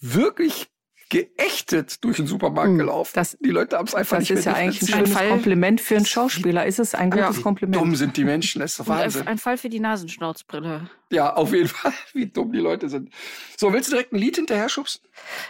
wirklich 0.00 0.70
geächtet 1.10 2.02
durch 2.02 2.16
den 2.16 2.26
Supermarkt 2.26 2.70
hm, 2.70 2.78
gelaufen. 2.78 3.12
Das, 3.14 3.36
die 3.38 3.50
Leute 3.50 3.76
haben 3.76 3.86
es 3.86 3.94
einfach 3.94 4.16
das 4.18 4.22
nicht 4.22 4.30
Das 4.30 4.38
ist 4.38 4.44
ja 4.46 4.54
eigentlich 4.54 4.82
ein 4.82 4.88
schönes 4.88 5.12
Fall. 5.12 5.28
Kompliment 5.28 5.80
für 5.80 5.96
einen 5.96 6.06
Schauspieler. 6.06 6.64
Ist 6.64 6.78
es 6.78 6.94
ein 6.94 7.10
gutes 7.10 7.36
ja, 7.36 7.42
Kompliment? 7.42 7.76
Dumm 7.76 7.94
sind 7.96 8.16
die 8.16 8.24
Menschen, 8.24 8.60
das 8.60 8.78
ist 8.78 8.88
Wahnsinn. 8.88 9.26
Ein 9.26 9.38
Fall 9.38 9.58
für 9.58 9.68
die 9.68 9.80
Nasenschnauzbrille. 9.80 10.88
Ja, 11.10 11.34
auf 11.34 11.52
jeden 11.52 11.68
Fall, 11.68 11.92
wie 12.12 12.26
dumm 12.26 12.52
die 12.52 12.58
Leute 12.58 12.88
sind. 12.88 13.10
So, 13.56 13.72
willst 13.72 13.88
du 13.88 13.92
direkt 13.92 14.12
ein 14.12 14.18
Lied 14.18 14.36
hinterher 14.36 14.68
schubsen? 14.68 15.02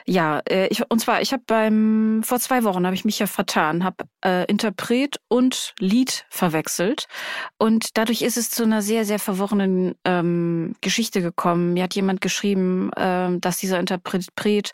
Ja, 0.07 0.41
äh, 0.49 0.67
ich, 0.69 0.83
und 0.91 1.01
zwar, 1.01 1.21
ich 1.21 1.33
habe 1.33 1.43
beim, 1.47 2.23
vor 2.25 2.41
zwei 2.41 2.65
Wochen 2.65 2.87
habe 2.87 2.95
ich 2.95 3.05
mich 3.05 3.19
ja 3.19 3.27
vertan, 3.27 3.85
habe 3.85 4.05
äh, 4.25 4.45
Interpret 4.47 5.21
und 5.29 5.75
Lied 5.79 6.25
verwechselt. 6.31 7.07
Und 7.59 7.97
dadurch 7.97 8.23
ist 8.23 8.37
es 8.37 8.51
zu 8.51 8.65
einer 8.65 8.83
sehr, 8.83 9.05
sehr 9.05 9.19
verworrenen 9.19 9.95
ähm, 10.05 10.75
Geschichte 10.81 11.21
gekommen. 11.21 11.75
Mir 11.75 11.85
hat 11.85 11.95
jemand 11.95 12.21
geschrieben, 12.21 12.91
äh, 12.95 13.39
dass 13.39 13.59
dieser 13.59 13.79
Interpret 13.79 14.73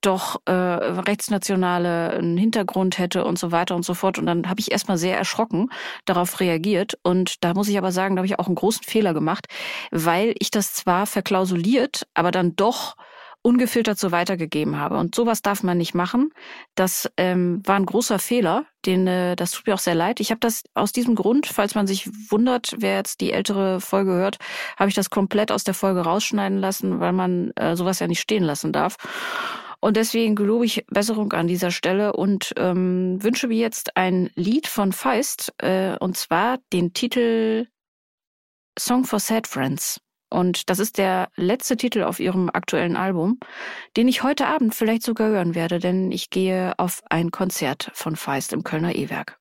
doch 0.00 0.40
äh, 0.46 0.52
rechtsnationale 0.52 2.10
einen 2.10 2.38
Hintergrund 2.38 2.98
hätte 2.98 3.24
und 3.24 3.38
so 3.38 3.50
weiter 3.50 3.74
und 3.74 3.84
so 3.84 3.94
fort. 3.94 4.18
Und 4.18 4.26
dann 4.26 4.48
habe 4.48 4.60
ich 4.60 4.70
erstmal 4.70 4.98
sehr 4.98 5.18
erschrocken 5.18 5.68
darauf 6.04 6.40
reagiert. 6.40 6.98
Und 7.02 7.42
da 7.44 7.54
muss 7.54 7.68
ich 7.68 7.76
aber 7.76 7.92
sagen, 7.92 8.16
da 8.16 8.20
habe 8.20 8.26
ich 8.26 8.38
auch 8.38 8.46
einen 8.46 8.54
großen 8.54 8.84
Fehler 8.84 9.14
gemacht, 9.14 9.46
weil 9.90 10.27
weil 10.28 10.34
ich 10.38 10.50
das 10.50 10.74
zwar 10.74 11.06
verklausuliert, 11.06 12.06
aber 12.14 12.30
dann 12.30 12.54
doch 12.54 12.96
ungefiltert 13.40 13.98
so 13.98 14.10
weitergegeben 14.10 14.78
habe. 14.78 14.98
Und 14.98 15.14
sowas 15.14 15.42
darf 15.42 15.62
man 15.62 15.78
nicht 15.78 15.94
machen. 15.94 16.30
Das 16.74 17.08
ähm, 17.16 17.62
war 17.64 17.76
ein 17.76 17.86
großer 17.86 18.18
Fehler, 18.18 18.66
den 18.84 19.06
äh, 19.06 19.36
das 19.36 19.52
tut 19.52 19.66
mir 19.66 19.74
auch 19.74 19.78
sehr 19.78 19.94
leid. 19.94 20.20
Ich 20.20 20.30
habe 20.30 20.40
das 20.40 20.64
aus 20.74 20.92
diesem 20.92 21.14
Grund, 21.14 21.46
falls 21.46 21.74
man 21.74 21.86
sich 21.86 22.10
wundert, 22.30 22.74
wer 22.78 22.96
jetzt 22.96 23.20
die 23.20 23.32
ältere 23.32 23.80
Folge 23.80 24.12
hört, 24.12 24.38
habe 24.76 24.90
ich 24.90 24.94
das 24.94 25.08
komplett 25.08 25.52
aus 25.52 25.64
der 25.64 25.74
Folge 25.74 26.00
rausschneiden 26.00 26.58
lassen, 26.58 27.00
weil 27.00 27.12
man 27.12 27.52
äh, 27.52 27.76
sowas 27.76 28.00
ja 28.00 28.08
nicht 28.08 28.20
stehen 28.20 28.42
lassen 28.42 28.72
darf. 28.72 28.96
Und 29.80 29.96
deswegen 29.96 30.34
gelobe 30.34 30.66
ich 30.66 30.84
Besserung 30.88 31.32
an 31.32 31.46
dieser 31.46 31.70
Stelle 31.70 32.14
und 32.14 32.52
ähm, 32.56 33.22
wünsche 33.22 33.46
mir 33.46 33.58
jetzt 33.58 33.96
ein 33.96 34.30
Lied 34.34 34.66
von 34.66 34.90
Feist, 34.92 35.54
äh, 35.58 35.96
und 35.98 36.16
zwar 36.16 36.58
den 36.72 36.92
Titel 36.92 37.68
Song 38.76 39.04
for 39.04 39.20
Sad 39.20 39.46
Friends. 39.46 40.00
Und 40.30 40.68
das 40.70 40.78
ist 40.78 40.98
der 40.98 41.30
letzte 41.36 41.76
Titel 41.76 42.02
auf 42.02 42.20
ihrem 42.20 42.50
aktuellen 42.52 42.96
Album, 42.96 43.38
den 43.96 44.08
ich 44.08 44.22
heute 44.22 44.46
Abend 44.46 44.74
vielleicht 44.74 45.02
sogar 45.02 45.28
hören 45.28 45.54
werde, 45.54 45.78
denn 45.78 46.12
ich 46.12 46.30
gehe 46.30 46.78
auf 46.78 47.02
ein 47.08 47.30
Konzert 47.30 47.90
von 47.94 48.16
Feist 48.16 48.52
im 48.52 48.62
Kölner 48.62 48.94
E-Werk. 48.94 49.38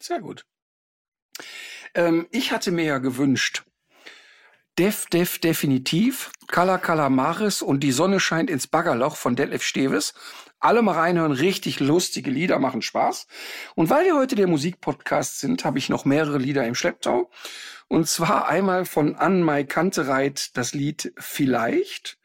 Sehr 0.00 0.20
gut. 0.20 0.46
Ähm, 1.94 2.26
ich 2.30 2.52
hatte 2.52 2.70
mir 2.70 2.84
ja 2.84 2.98
gewünscht, 2.98 3.64
Def 4.78 5.06
Def 5.06 5.38
Definitiv, 5.38 6.30
Kala 6.46 6.78
Kalamaris 6.78 7.60
und 7.60 7.80
Die 7.80 7.92
Sonne 7.92 8.20
scheint 8.20 8.48
ins 8.48 8.66
Baggerloch 8.66 9.16
von 9.16 9.36
Detlef 9.36 9.62
Steves. 9.62 10.14
Alle 10.60 10.82
mal 10.82 10.92
reinhören, 10.92 11.32
richtig 11.32 11.80
lustige 11.80 12.30
Lieder, 12.30 12.58
machen 12.58 12.82
Spaß. 12.82 13.26
Und 13.74 13.90
weil 13.90 14.04
wir 14.04 14.14
heute 14.14 14.36
der 14.36 14.46
Musikpodcast 14.46 15.40
sind, 15.40 15.64
habe 15.64 15.78
ich 15.78 15.88
noch 15.88 16.04
mehrere 16.04 16.38
Lieder 16.38 16.66
im 16.66 16.74
Schlepptau. 16.74 17.30
Und 17.88 18.06
zwar 18.06 18.46
einmal 18.46 18.84
von 18.84 19.16
Ann-Mai 19.16 19.64
Kantereit 19.64 20.56
das 20.56 20.74
Lied 20.74 21.12
Vielleicht 21.18 22.18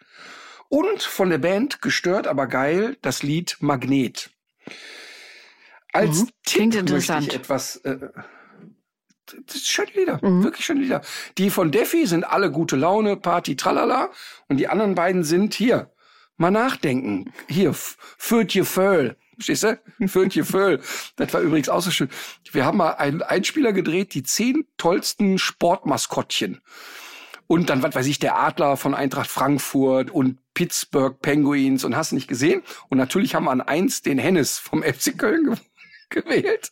und 0.70 1.02
von 1.02 1.30
der 1.30 1.38
Band 1.38 1.82
Gestört 1.82 2.28
aber 2.28 2.48
geil 2.48 2.98
das 3.02 3.24
Lied 3.24 3.58
Magnet. 3.62 4.30
Als 5.94 6.24
mhm. 6.24 6.30
Tipp 6.44 6.90
möchte 6.90 7.18
ich 7.20 7.34
etwas 7.34 7.78
äh, 7.78 8.10
das 9.48 9.56
ist 9.56 9.68
schöne 9.68 9.92
Lieder, 9.96 10.20
mhm. 10.22 10.44
wirklich 10.44 10.66
schöne 10.66 10.82
Lieder. 10.82 11.02
Die 11.38 11.50
von 11.50 11.72
Defi 11.72 12.06
sind 12.06 12.24
alle 12.24 12.52
gute 12.52 12.76
Laune, 12.76 13.18
Party, 13.18 13.56
tralala. 13.56 14.12
Und 14.48 14.58
die 14.58 14.68
anderen 14.68 14.96
beiden 14.96 15.24
sind 15.24 15.54
hier. 15.54 15.92
Mal 16.38 16.52
nachdenken. 16.52 17.32
Hier, 17.48 17.74
führt 17.74 18.54
je 18.54 18.64
Föll. 18.64 19.16
Verstehst 19.36 19.64
du? 19.64 20.08
Führt 20.08 20.36
je 20.36 20.44
Föll. 20.44 20.82
Das 21.16 21.34
war 21.34 21.42
übrigens 21.42 21.70
auch 21.70 21.82
so 21.82 21.92
schön. 21.92 22.10
Wir 22.52 22.66
haben 22.66 22.78
mal 22.78 22.92
einen 22.92 23.22
Einspieler 23.22 23.74
gedreht, 23.74 24.14
die 24.14 24.24
zehn 24.24 24.66
tollsten 24.78 25.38
Sportmaskottchen. 25.38 26.62
Und 27.48 27.70
dann, 27.70 27.84
was 27.84 27.96
weiß 27.96 28.08
ich, 28.08 28.20
der 28.20 28.40
Adler 28.40 28.76
von 28.76 28.96
Eintracht 28.96 29.30
Frankfurt 29.30 30.10
und 30.10 30.40
Pittsburgh 30.54 31.20
Penguins 31.22 31.84
und 31.84 31.96
hast 31.96 32.12
nicht 32.12 32.28
gesehen. 32.28 32.64
Und 32.90 32.98
natürlich 32.98 33.36
haben 33.36 33.46
wir 33.46 33.52
an 33.52 33.62
eins 33.62 34.02
den 34.02 34.18
Hennes 34.18 34.58
vom 34.58 34.82
FC 34.84 35.18
Köln 35.18 35.58
gewählt. 36.10 36.72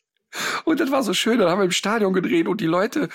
Und 0.66 0.80
das 0.80 0.90
war 0.90 1.04
so 1.04 1.14
schön. 1.14 1.38
Dann 1.38 1.50
haben 1.50 1.60
wir 1.60 1.66
im 1.66 1.72
Stadion 1.72 2.14
gedreht 2.14 2.48
und 2.48 2.60
die 2.60 2.66
Leute, 2.66 3.10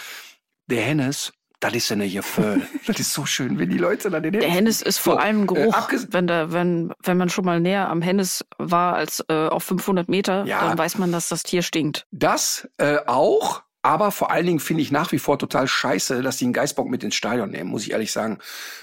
der 0.66 0.82
Hennes, 0.82 1.32
das 1.60 1.74
ist 1.74 1.90
eine 1.92 2.08
Gefühl. 2.08 2.66
das 2.86 3.00
ist 3.00 3.12
so 3.12 3.26
schön, 3.26 3.58
wenn 3.58 3.70
die 3.70 3.78
Leute 3.78 4.10
dann 4.10 4.22
den 4.22 4.32
Hennes. 4.32 4.46
Der 4.46 4.54
Hennes 4.54 4.82
ist 4.82 4.98
vor 4.98 5.14
so, 5.14 5.18
allem 5.18 5.46
Geruch. 5.46 5.90
Äh, 5.92 5.98
wenn, 6.10 6.26
da, 6.26 6.52
wenn, 6.52 6.92
wenn 7.02 7.16
man 7.16 7.28
schon 7.28 7.44
mal 7.44 7.60
näher 7.60 7.88
am 7.88 8.02
Hennes 8.02 8.44
war 8.58 8.94
als 8.94 9.24
äh, 9.28 9.48
auf 9.48 9.64
500 9.64 10.08
Meter, 10.08 10.44
ja, 10.44 10.68
dann 10.68 10.78
weiß 10.78 10.98
man, 10.98 11.10
dass 11.12 11.28
das 11.28 11.42
Tier 11.42 11.62
stinkt. 11.62 12.06
Das 12.12 12.68
äh, 12.78 12.98
auch, 13.06 13.62
Aber 13.82 14.10
vor 14.10 14.30
allen 14.30 14.44
Dingen 14.44 14.60
finde 14.60 14.82
ich 14.82 14.90
nach 14.90 15.12
wie 15.12 15.18
vor 15.18 15.38
total 15.38 15.66
scheiße, 15.66 16.22
dass 16.22 16.36
die 16.36 16.44
einen 16.44 16.52
Geißbock 16.52 16.88
mit 16.88 17.02
ins 17.04 17.14
Stadion 17.14 17.50
nehmen, 17.50 17.70
muss 17.70 17.82
ich 17.82 17.92
ehrlich 17.92 18.12
sagen. 18.12 18.38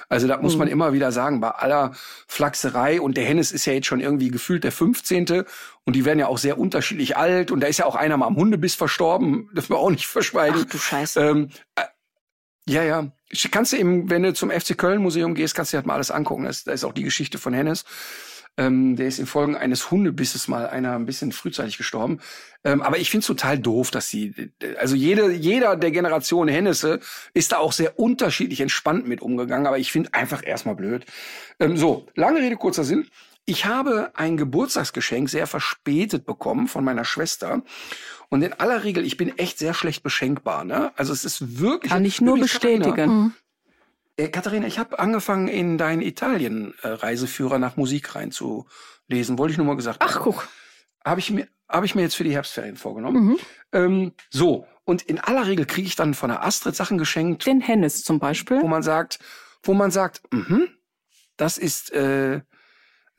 Also 0.10 0.28
da 0.28 0.38
muss 0.38 0.54
mhm. 0.54 0.60
man 0.60 0.68
immer 0.68 0.94
wieder 0.94 1.12
sagen, 1.12 1.42
bei 1.42 1.50
aller 1.50 1.92
Flachserei 2.28 3.02
und 3.02 3.18
der 3.18 3.26
Hennes 3.26 3.52
ist 3.52 3.66
ja 3.66 3.74
jetzt 3.74 3.88
schon 3.88 4.00
irgendwie 4.00 4.32
gefühlt 4.32 4.64
der 4.64 4.72
15. 4.72 5.44
und 5.84 5.96
die 5.96 6.06
werden 6.06 6.20
ja 6.20 6.28
auch 6.28 6.38
sehr 6.38 6.58
unterschiedlich 6.58 7.18
alt 7.18 7.52
und 7.52 7.60
da 7.60 7.68
ist 7.68 7.78
ja 7.78 7.86
auch 7.86 7.96
einer 7.96 8.18
mal 8.18 8.28
am 8.28 8.36
Hundebiss 8.36 8.76
verstorben, 8.76 9.50
dürfen 9.54 9.74
wir 9.74 9.78
auch 9.78 9.92
nicht 9.92 10.08
verschweigen. 10.08 10.62
Ach 10.66 10.72
du 10.72 10.78
Scheiße. 10.78 11.22
Ähm, 11.22 11.50
äh, 11.76 11.84
ja, 12.68 12.84
ja. 12.84 13.12
Kannst 13.52 13.74
du 13.74 13.78
eben, 13.78 14.10
wenn 14.10 14.24
du 14.24 14.34
zum 14.34 14.50
FC 14.50 14.78
Köln 14.78 15.02
Museum 15.02 15.36
gehst, 15.36 15.56
kannst 15.56 15.72
du 15.72 15.76
dir 15.76 15.80
halt 15.80 15.88
mal 15.88 15.96
alles 15.96 16.12
angucken. 16.12 16.44
Da 16.44 16.72
ist 16.72 16.84
auch 16.84 16.94
die 16.94 17.04
Geschichte 17.04 17.38
von 17.38 17.54
Hennes. 17.54 17.86
Ähm, 18.58 18.96
der 18.96 19.08
ist 19.08 19.20
in 19.20 19.26
Folgen 19.26 19.58
eines 19.58 19.92
Hundebisses 19.92 20.48
mal 20.48 20.68
einer 20.68 20.96
ein 20.96 21.06
bisschen 21.06 21.34
frühzeitig 21.34 21.78
gestorben. 21.78 22.22
Ähm, 22.64 22.82
aber 22.82 22.98
ich 22.98 23.10
finde 23.10 23.22
es 23.22 23.28
total 23.28 23.60
doof, 23.60 23.92
dass 23.92 24.08
sie, 24.08 24.52
also 24.80 24.96
jede, 24.96 25.32
jeder 25.34 25.76
der 25.76 25.92
Generation 25.92 26.48
Hennesse 26.48 27.02
ist 27.34 27.52
da 27.52 27.58
auch 27.58 27.74
sehr 27.74 28.00
unterschiedlich 28.00 28.62
entspannt 28.62 29.08
mit 29.08 29.22
umgegangen. 29.22 29.68
Aber 29.68 29.78
ich 29.78 29.92
finde 29.92 30.14
einfach 30.14 30.42
erstmal 30.46 30.76
blöd. 30.76 31.06
Ähm, 31.60 31.76
so, 31.76 32.08
lange 32.16 32.40
Rede, 32.40 32.56
kurzer 32.56 32.86
Sinn. 32.86 33.10
Ich 33.48 33.66
habe 33.66 34.12
ein 34.16 34.38
Geburtstagsgeschenk 34.38 35.30
sehr 35.30 35.46
verspätet 35.46 36.26
bekommen 36.26 36.68
von 36.68 36.84
meiner 36.84 37.06
Schwester. 37.06 37.62
Und 38.30 38.42
in 38.42 38.54
aller 38.54 38.84
Regel, 38.84 39.06
ich 39.06 39.18
bin 39.18 39.38
echt 39.38 39.58
sehr 39.58 39.74
schlecht 39.74 40.04
beschenkbar. 40.04 40.64
Ne? 40.64 40.92
Also 40.96 41.14
es 41.14 41.26
ist 41.26 41.60
wirklich. 41.60 41.92
Kann 41.92 42.06
ich 42.06 42.22
nur 42.22 42.40
bestätigen. 42.40 42.84
Katharina, 42.96 43.32
äh, 44.18 44.28
Katharina, 44.30 44.68
ich 44.68 44.80
habe 44.80 45.00
angefangen, 45.00 45.48
in 45.48 45.78
deinen 45.78 46.02
Italien-Reiseführer 46.02 47.60
nach 47.60 47.78
Musik 47.78 48.16
reinzulesen. 48.16 49.38
Wollte 49.38 49.52
ich 49.52 49.58
nur 49.58 49.68
mal 49.68 49.76
gesagt 49.76 50.00
Ach, 50.02 50.22
guck. 50.22 50.48
Habe 51.04 51.20
ich, 51.20 51.30
mir, 51.32 51.48
hab 51.70 51.84
ich 51.84 51.94
mir 51.94 52.02
jetzt 52.02 52.16
für 52.16 52.24
die 52.24 52.34
Herbstferien 52.34 52.78
vorgenommen. 52.78 53.26
Mhm. 53.26 53.38
Ähm, 53.74 54.12
so, 54.30 54.66
und 54.86 55.02
in 55.04 55.20
aller 55.20 55.48
Regel 55.48 55.66
kriege 55.66 55.88
ich 55.88 55.96
dann 55.96 56.14
von 56.14 56.30
der 56.30 56.44
Astrid 56.44 56.76
Sachen 56.76 56.98
geschenkt. 56.98 57.46
Den 57.46 57.62
Hennes 57.62 58.04
zum 58.04 58.20
Beispiel. 58.20 58.62
Wo 58.62 58.68
man 58.68 58.84
sagt, 58.84 59.20
wo 59.64 59.74
man 59.74 59.92
sagt, 59.92 60.22
mhm, 60.32 60.68
das 61.38 61.58
ist 61.58 61.92
äh, 61.92 62.42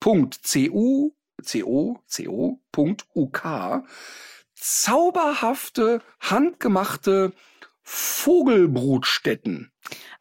.cu, 0.00 1.12
co, 1.42 2.00
co.uk 2.74 3.84
zauberhafte, 4.60 6.02
handgemachte 6.20 7.32
Vogelbrutstätten. 7.82 9.72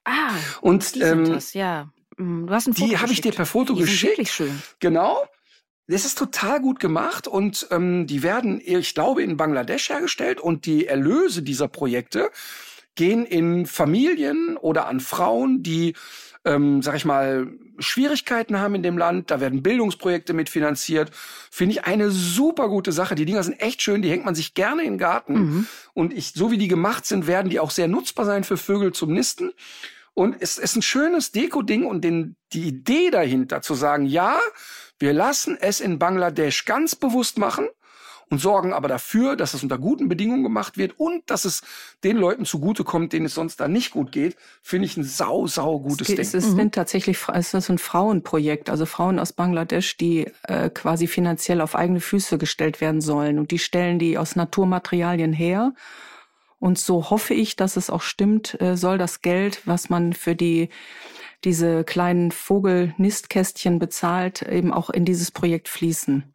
Ah, 0.03 0.31
und 0.61 0.95
die 0.95 1.01
ähm, 1.01 1.25
das, 1.25 1.53
ja. 1.53 1.91
Mm, 2.17 2.47
du 2.47 2.53
hast 2.53 2.67
ein 2.67 2.73
Foto 2.73 2.89
Die 2.89 2.97
habe 2.97 3.11
ich 3.11 3.21
dir 3.21 3.33
per 3.33 3.45
Foto 3.45 3.73
die 3.73 3.81
geschickt. 3.81 4.01
Sind 4.01 4.09
wirklich 4.11 4.31
schön. 4.31 4.63
Genau. 4.79 5.27
Das 5.87 6.05
ist 6.05 6.17
total 6.17 6.61
gut 6.61 6.79
gemacht 6.79 7.27
und 7.27 7.67
ähm, 7.71 8.07
die 8.07 8.21
werden, 8.21 8.61
ich 8.63 8.93
glaube, 8.93 9.23
in 9.23 9.37
Bangladesch 9.37 9.89
hergestellt 9.89 10.41
und 10.41 10.65
die 10.65 10.85
Erlöse 10.85 11.43
dieser 11.43 11.69
Projekte 11.69 12.29
gehen 12.97 13.25
in 13.25 13.65
Familien 13.65 14.57
oder 14.57 14.87
an 14.87 14.99
Frauen, 14.99 15.63
die 15.63 15.93
ähm, 16.47 16.81
sag 16.81 16.95
ich 16.95 17.05
mal, 17.05 17.47
Schwierigkeiten 17.77 18.59
haben 18.59 18.75
in 18.75 18.83
dem 18.83 18.97
Land. 18.97 19.29
Da 19.29 19.39
werden 19.39 19.61
Bildungsprojekte 19.61 20.33
mitfinanziert. 20.33 21.11
Finde 21.51 21.73
ich 21.73 21.85
eine 21.85 22.09
super 22.09 22.69
gute 22.69 22.91
Sache. 22.91 23.15
Die 23.15 23.25
Dinger 23.25 23.43
sind 23.43 23.59
echt 23.59 23.81
schön, 23.81 24.01
die 24.01 24.09
hängt 24.09 24.25
man 24.25 24.33
sich 24.33 24.53
gerne 24.53 24.83
in 24.83 24.93
den 24.93 24.97
Garten. 24.97 25.33
Mhm. 25.33 25.67
Und 25.93 26.13
ich, 26.13 26.33
so 26.33 26.49
wie 26.49 26.57
die 26.57 26.69
gemacht 26.69 27.05
sind, 27.05 27.27
werden 27.27 27.49
die 27.49 27.59
auch 27.59 27.71
sehr 27.71 27.87
nutzbar 27.87 28.25
sein 28.25 28.43
für 28.43 28.57
Vögel 28.57 28.93
zum 28.93 29.13
Nisten. 29.13 29.51
Und 30.13 30.37
es 30.39 30.57
ist 30.57 30.75
ein 30.75 30.81
schönes 30.81 31.31
Deko-Ding 31.31 31.85
und 31.85 32.03
den, 32.03 32.37
die 32.53 32.63
Idee 32.63 33.11
dahinter 33.11 33.61
zu 33.61 33.75
sagen, 33.75 34.05
ja, 34.05 34.39
wir 34.97 35.13
lassen 35.13 35.57
es 35.59 35.79
in 35.79 35.99
Bangladesch 35.99 36.65
ganz 36.65 36.95
bewusst 36.95 37.37
machen 37.37 37.67
und 38.29 38.39
sorgen 38.39 38.73
aber 38.73 38.87
dafür, 38.87 39.35
dass 39.35 39.53
es 39.53 39.63
unter 39.63 39.77
guten 39.77 40.09
Bedingungen 40.09 40.43
gemacht 40.43 40.77
wird 40.77 40.99
und 40.99 41.29
dass 41.29 41.45
es 41.45 41.61
den 42.03 42.17
Leuten 42.17 42.45
zugutekommt, 42.45 43.13
denen 43.13 43.25
es 43.25 43.35
sonst 43.35 43.59
da 43.59 43.67
nicht 43.67 43.91
gut 43.91 44.11
geht, 44.11 44.35
finde 44.61 44.85
ich 44.85 44.97
ein 44.97 45.03
sau, 45.03 45.47
sau 45.47 45.79
gutes 45.79 46.09
es 46.09 46.15
Ding. 46.15 46.19
Es 46.19 46.33
ist 46.33 46.55
mhm. 46.55 46.71
tatsächlich 46.71 47.17
es 47.33 47.53
ist 47.53 47.69
ein 47.69 47.77
Frauenprojekt, 47.77 48.69
also 48.69 48.85
Frauen 48.85 49.19
aus 49.19 49.31
Bangladesch, 49.33 49.97
die 49.97 50.29
äh, 50.43 50.69
quasi 50.69 51.07
finanziell 51.07 51.61
auf 51.61 51.75
eigene 51.75 52.01
Füße 52.01 52.37
gestellt 52.37 52.81
werden 52.81 53.01
sollen. 53.01 53.39
Und 53.39 53.51
die 53.51 53.59
stellen 53.59 53.99
die 53.99 54.17
aus 54.17 54.35
Naturmaterialien 54.35 55.31
her. 55.31 55.73
Und 56.59 56.79
so 56.79 57.09
hoffe 57.09 57.33
ich, 57.33 57.55
dass 57.55 57.77
es 57.77 57.89
auch 57.89 58.01
stimmt, 58.01 58.59
äh, 58.59 58.75
soll 58.75 58.97
das 58.97 59.21
Geld, 59.21 59.61
was 59.65 59.89
man 59.89 60.13
für 60.13 60.35
die 60.35 60.69
diese 61.43 61.83
kleinen 61.83 62.31
Vogelnistkästchen 62.31 63.77
bezahlt, 63.77 64.41
eben 64.41 64.73
auch 64.73 64.89
in 64.89 65.05
dieses 65.05 65.31
Projekt 65.31 65.69
fließen. 65.69 66.33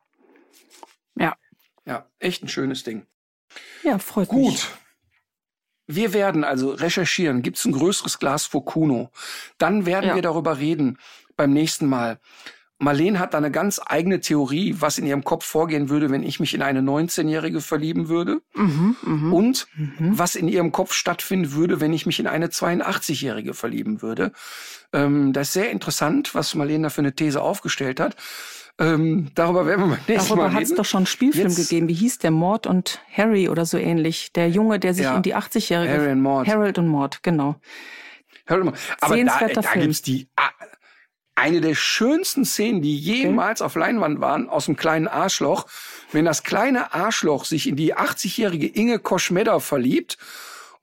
Ja. 1.86 2.06
Echt 2.18 2.42
ein 2.42 2.48
schönes 2.48 2.84
Ding. 2.84 3.06
Ja, 3.82 3.98
freut 3.98 4.28
Gut. 4.28 4.52
mich. 4.52 4.62
Gut. 4.62 4.78
Wir 5.86 6.12
werden 6.12 6.44
also 6.44 6.70
recherchieren, 6.70 7.42
gibt 7.42 7.58
es 7.58 7.64
ein 7.64 7.72
größeres 7.72 8.18
Glas 8.18 8.46
Focuno. 8.46 9.10
Dann 9.58 9.84
werden 9.84 10.10
ja. 10.10 10.14
wir 10.14 10.22
darüber 10.22 10.58
reden 10.58 10.98
beim 11.36 11.52
nächsten 11.52 11.86
Mal. 11.86 12.20
Marlene 12.82 13.20
hat 13.20 13.32
da 13.32 13.38
eine 13.38 13.52
ganz 13.52 13.80
eigene 13.84 14.20
Theorie, 14.20 14.74
was 14.80 14.98
in 14.98 15.06
ihrem 15.06 15.22
Kopf 15.22 15.44
vorgehen 15.44 15.88
würde, 15.88 16.10
wenn 16.10 16.24
ich 16.24 16.40
mich 16.40 16.52
in 16.52 16.62
eine 16.62 16.80
19-Jährige 16.80 17.60
verlieben 17.60 18.08
würde. 18.08 18.42
Mhm, 18.54 18.96
mh. 19.02 19.32
Und 19.32 19.66
mhm. 19.76 20.18
was 20.18 20.34
in 20.34 20.48
ihrem 20.48 20.72
Kopf 20.72 20.92
stattfinden 20.92 21.52
würde, 21.52 21.80
wenn 21.80 21.92
ich 21.92 22.06
mich 22.06 22.18
in 22.18 22.26
eine 22.26 22.48
82-Jährige 22.48 23.54
verlieben 23.54 24.02
würde. 24.02 24.32
Ähm, 24.92 25.32
das 25.32 25.48
ist 25.48 25.52
sehr 25.52 25.70
interessant, 25.70 26.34
was 26.34 26.56
Marlene 26.56 26.84
da 26.84 26.90
für 26.90 27.02
eine 27.02 27.14
These 27.14 27.40
aufgestellt 27.40 28.00
hat. 28.00 28.16
Ähm, 28.82 29.30
darüber 29.36 29.64
werden 29.64 29.80
wir 29.80 29.86
mal 29.86 29.98
nächstes 30.08 30.28
Darüber 30.28 30.42
Mal 30.42 30.48
reden. 30.48 30.56
hat 30.56 30.62
es 30.64 30.74
doch 30.74 30.84
schon 30.84 30.98
einen 30.98 31.06
Spielfilm 31.06 31.48
Jetzt. 31.48 31.56
gegeben. 31.56 31.88
Wie 31.88 31.94
hieß 31.94 32.18
der? 32.18 32.32
Mord 32.32 32.66
und 32.66 33.00
Harry 33.16 33.48
oder 33.48 33.64
so 33.64 33.78
ähnlich. 33.78 34.32
Der 34.32 34.48
Junge, 34.50 34.80
der 34.80 34.92
sich 34.92 35.04
ja. 35.04 35.16
in 35.16 35.22
die 35.22 35.36
80-jährige... 35.36 35.92
Harry 35.92 36.10
und 36.10 36.20
Mord. 36.20 36.48
Harold 36.48 36.78
und 36.78 36.88
Mord, 36.88 37.22
genau. 37.22 37.56
Harold 38.46 38.66
und 38.66 38.70
Mord. 38.70 38.78
Aber 39.00 39.16
da, 39.16 39.48
da 39.48 39.74
gibt's 39.74 40.02
die... 40.02 40.26
Ah, 40.34 40.50
eine 41.34 41.60
der 41.60 41.74
schönsten 41.74 42.44
Szenen, 42.44 42.82
die 42.82 42.96
jemals 42.96 43.60
okay. 43.60 43.66
auf 43.66 43.74
Leinwand 43.76 44.20
waren, 44.20 44.48
aus 44.48 44.66
dem 44.66 44.76
kleinen 44.76 45.08
Arschloch, 45.08 45.66
wenn 46.10 46.24
das 46.24 46.42
kleine 46.42 46.92
Arschloch 46.92 47.46
sich 47.46 47.68
in 47.68 47.76
die 47.76 47.96
80-jährige 47.96 48.66
Inge 48.66 48.98
Koschmedder 48.98 49.60
verliebt 49.60 50.18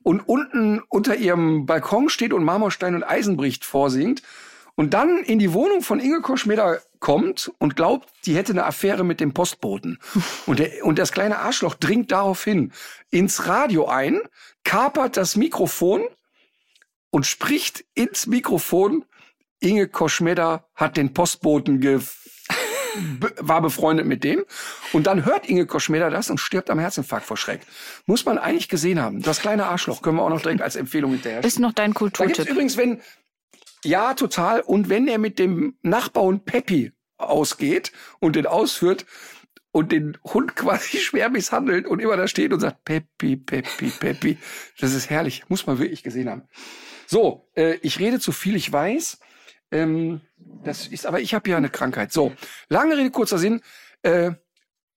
und 0.02 0.20
unten 0.20 0.80
unter 0.88 1.16
ihrem 1.16 1.66
Balkon 1.66 2.08
steht 2.08 2.32
und 2.32 2.44
Marmorstein 2.44 2.94
und 2.94 3.04
Eisenbricht 3.04 3.64
vorsingt 3.64 4.22
und 4.74 4.92
dann 4.92 5.18
in 5.18 5.38
die 5.38 5.52
Wohnung 5.52 5.82
von 5.82 6.00
Inge 6.00 6.20
Koschmeder 6.20 6.80
kommt 7.00 7.50
und 7.58 7.76
glaubt, 7.76 8.08
die 8.26 8.36
hätte 8.36 8.52
eine 8.52 8.64
Affäre 8.64 9.04
mit 9.04 9.20
dem 9.20 9.32
Postboten. 9.32 9.98
Und, 10.46 10.58
der, 10.58 10.84
und 10.84 10.98
das 10.98 11.12
kleine 11.12 11.38
Arschloch 11.38 11.74
dringt 11.74 12.12
daraufhin 12.12 12.72
ins 13.10 13.46
Radio 13.46 13.86
ein, 13.86 14.20
kapert 14.64 15.16
das 15.16 15.36
Mikrofon 15.36 16.02
und 17.10 17.26
spricht 17.26 17.84
ins 17.94 18.26
Mikrofon, 18.26 19.04
Inge 19.60 19.88
Koschmeder 19.88 20.66
hat 20.74 20.96
den 20.96 21.12
Postboten 21.12 21.80
ge 21.80 22.00
war 23.38 23.62
befreundet 23.62 24.06
mit 24.06 24.24
dem. 24.24 24.44
Und 24.92 25.06
dann 25.06 25.24
hört 25.24 25.48
Inge 25.48 25.66
Koschmeder 25.66 26.10
das 26.10 26.28
und 26.28 26.38
stirbt 26.38 26.70
am 26.70 26.78
Herzinfarkt 26.80 27.24
vor 27.24 27.36
Schreck. 27.36 27.60
Muss 28.06 28.24
man 28.24 28.36
eigentlich 28.36 28.68
gesehen 28.68 29.00
haben. 29.00 29.22
Das 29.22 29.40
kleine 29.40 29.66
Arschloch 29.66 30.02
können 30.02 30.16
wir 30.16 30.22
auch 30.22 30.30
noch 30.30 30.42
direkt 30.42 30.60
als 30.60 30.74
Empfehlung 30.74 31.12
hinterher. 31.12 31.44
Ist 31.44 31.60
noch 31.60 31.72
dein 31.72 31.94
Kulturtipp. 31.94 32.34
Da 32.36 32.42
gibt's 32.42 32.50
übrigens, 32.50 32.76
wenn, 32.76 33.00
ja, 33.84 34.14
total. 34.14 34.60
Und 34.60 34.88
wenn 34.88 35.08
er 35.08 35.18
mit 35.18 35.38
dem 35.38 35.76
Nachbarn 35.82 36.44
Peppi 36.44 36.92
ausgeht 37.16 37.92
und 38.18 38.36
den 38.36 38.46
ausführt 38.46 39.06
und 39.72 39.92
den 39.92 40.18
Hund 40.24 40.56
quasi 40.56 40.98
schwer 40.98 41.30
misshandelt 41.30 41.86
und 41.86 42.00
immer 42.00 42.16
da 42.16 42.28
steht 42.28 42.52
und 42.52 42.60
sagt 42.60 42.84
Peppi, 42.84 43.36
Peppi, 43.36 43.90
Peppi. 43.90 44.38
Das 44.78 44.94
ist 44.94 45.10
herrlich. 45.10 45.44
Muss 45.48 45.66
man 45.66 45.78
wirklich 45.78 46.02
gesehen 46.02 46.28
haben. 46.28 46.42
So, 47.06 47.48
äh, 47.54 47.76
ich 47.82 47.98
rede 47.98 48.20
zu 48.20 48.32
viel, 48.32 48.56
ich 48.56 48.72
weiß. 48.72 49.18
Ähm, 49.72 50.20
das 50.36 50.86
ist, 50.86 51.06
aber 51.06 51.20
ich 51.20 51.34
habe 51.34 51.48
ja 51.50 51.56
eine 51.56 51.70
Krankheit. 51.70 52.12
So, 52.12 52.32
lange 52.68 52.96
Rede, 52.96 53.10
kurzer 53.10 53.38
Sinn. 53.38 53.62
Äh, 54.02 54.32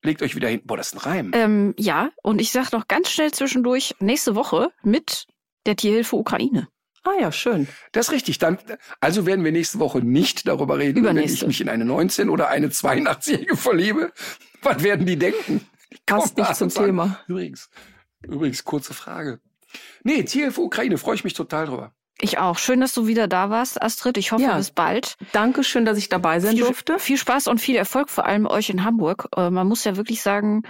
legt 0.03 0.21
euch 0.21 0.35
wieder 0.35 0.49
hin. 0.49 0.61
Boah, 0.65 0.77
das 0.77 0.87
ist 0.87 0.93
ein 0.93 1.09
Reim. 1.09 1.31
Ähm, 1.33 1.73
ja, 1.77 2.11
und 2.21 2.41
ich 2.41 2.51
sag 2.51 2.71
noch 2.71 2.87
ganz 2.87 3.09
schnell 3.09 3.31
zwischendurch, 3.31 3.95
nächste 3.99 4.35
Woche 4.35 4.69
mit 4.83 5.27
der 5.65 5.75
Tierhilfe 5.75 6.15
Ukraine. 6.15 6.67
Ah 7.03 7.11
ja, 7.19 7.31
schön. 7.31 7.67
Das 7.91 8.07
ist 8.07 8.11
richtig. 8.13 8.37
Dann, 8.39 8.57
also 9.01 9.25
werden 9.25 9.43
wir 9.43 9.51
nächste 9.51 9.79
Woche 9.79 9.99
nicht 9.99 10.47
darüber 10.47 10.77
reden, 10.77 10.95
wenn 11.03 11.11
Übernächste. 11.17 11.39
ich 11.39 11.47
mich 11.47 11.61
in 11.61 11.69
eine 11.69 11.83
19 11.85 12.29
oder 12.29 12.47
eine 12.49 12.67
82-Jährige 12.69 13.57
verliebe. 13.57 14.11
Was 14.61 14.83
werden 14.83 15.05
die 15.05 15.17
denken? 15.17 15.67
Passt 16.05 16.37
nicht 16.37 16.55
zum 16.55 16.69
sagen, 16.69 16.87
Thema. 16.87 17.19
Übrigens, 17.27 17.69
übrigens, 18.25 18.63
kurze 18.63 18.93
Frage. 18.93 19.39
Nee, 20.03 20.23
Zielhilfe 20.25 20.61
Ukraine, 20.61 20.97
freue 20.97 21.15
ich 21.15 21.23
mich 21.23 21.33
total 21.33 21.65
drüber. 21.65 21.93
Ich 22.21 22.37
auch. 22.37 22.57
Schön, 22.59 22.79
dass 22.79 22.93
du 22.93 23.07
wieder 23.07 23.27
da 23.27 23.49
warst, 23.49 23.81
Astrid. 23.81 24.17
Ich 24.17 24.31
hoffe, 24.31 24.43
Ja. 24.43 24.55
bis 24.57 24.71
bald. 24.71 25.15
Dankeschön, 25.33 25.83
dass 25.83 25.97
ich 25.97 26.09
dabei 26.09 26.39
sein 26.39 26.51
Viel, 26.55 26.63
durfte. 26.65 26.99
viel 26.99 27.17
Spaß 27.17 27.47
und 27.47 27.59
viel 27.59 27.75
Erfolg, 27.75 28.09
vor 28.09 28.25
allem 28.25 28.45
euch 28.45 28.69
in 28.69 28.83
Hamburg. 28.85 29.27
Äh, 29.35 29.49
Man 29.49 29.67
muss 29.67 29.83
ja 29.83 29.97
wirklich 29.97 30.21
sagen, 30.21 30.61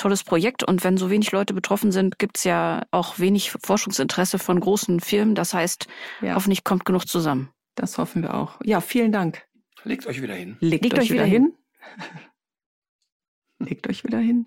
tolles 0.00 0.24
Projekt. 0.24 0.62
Und 0.64 0.82
wenn 0.84 0.96
so 0.96 1.10
wenig 1.10 1.30
Leute 1.32 1.54
betroffen 1.54 1.92
sind, 1.92 2.18
gibt's 2.18 2.44
ja 2.44 2.82
auch 2.90 3.18
wenig 3.18 3.52
Forschungsinteresse 3.62 4.38
von 4.38 4.58
großen 4.60 5.00
Firmen. 5.00 5.34
Das 5.34 5.54
heißt, 5.54 5.86
Ja. 6.20 6.34
hoffentlich 6.34 6.64
kommt 6.64 6.84
genug 6.84 7.06
zusammen. 7.06 7.50
Das 7.74 7.98
hoffen 7.98 8.22
wir 8.22 8.34
auch. 8.34 8.58
Ja, 8.64 8.80
vielen 8.80 9.12
Dank. 9.12 9.46
Legt 9.84 10.06
euch 10.06 10.20
wieder 10.20 10.34
hin. 10.34 10.56
Legt, 10.60 10.84
Legt 10.84 10.98
euch 10.98 11.10
wieder 11.10 11.24
hin. 11.24 11.54
Legt 13.58 13.88
euch 13.88 14.04
wieder 14.04 14.18
hin. 14.18 14.46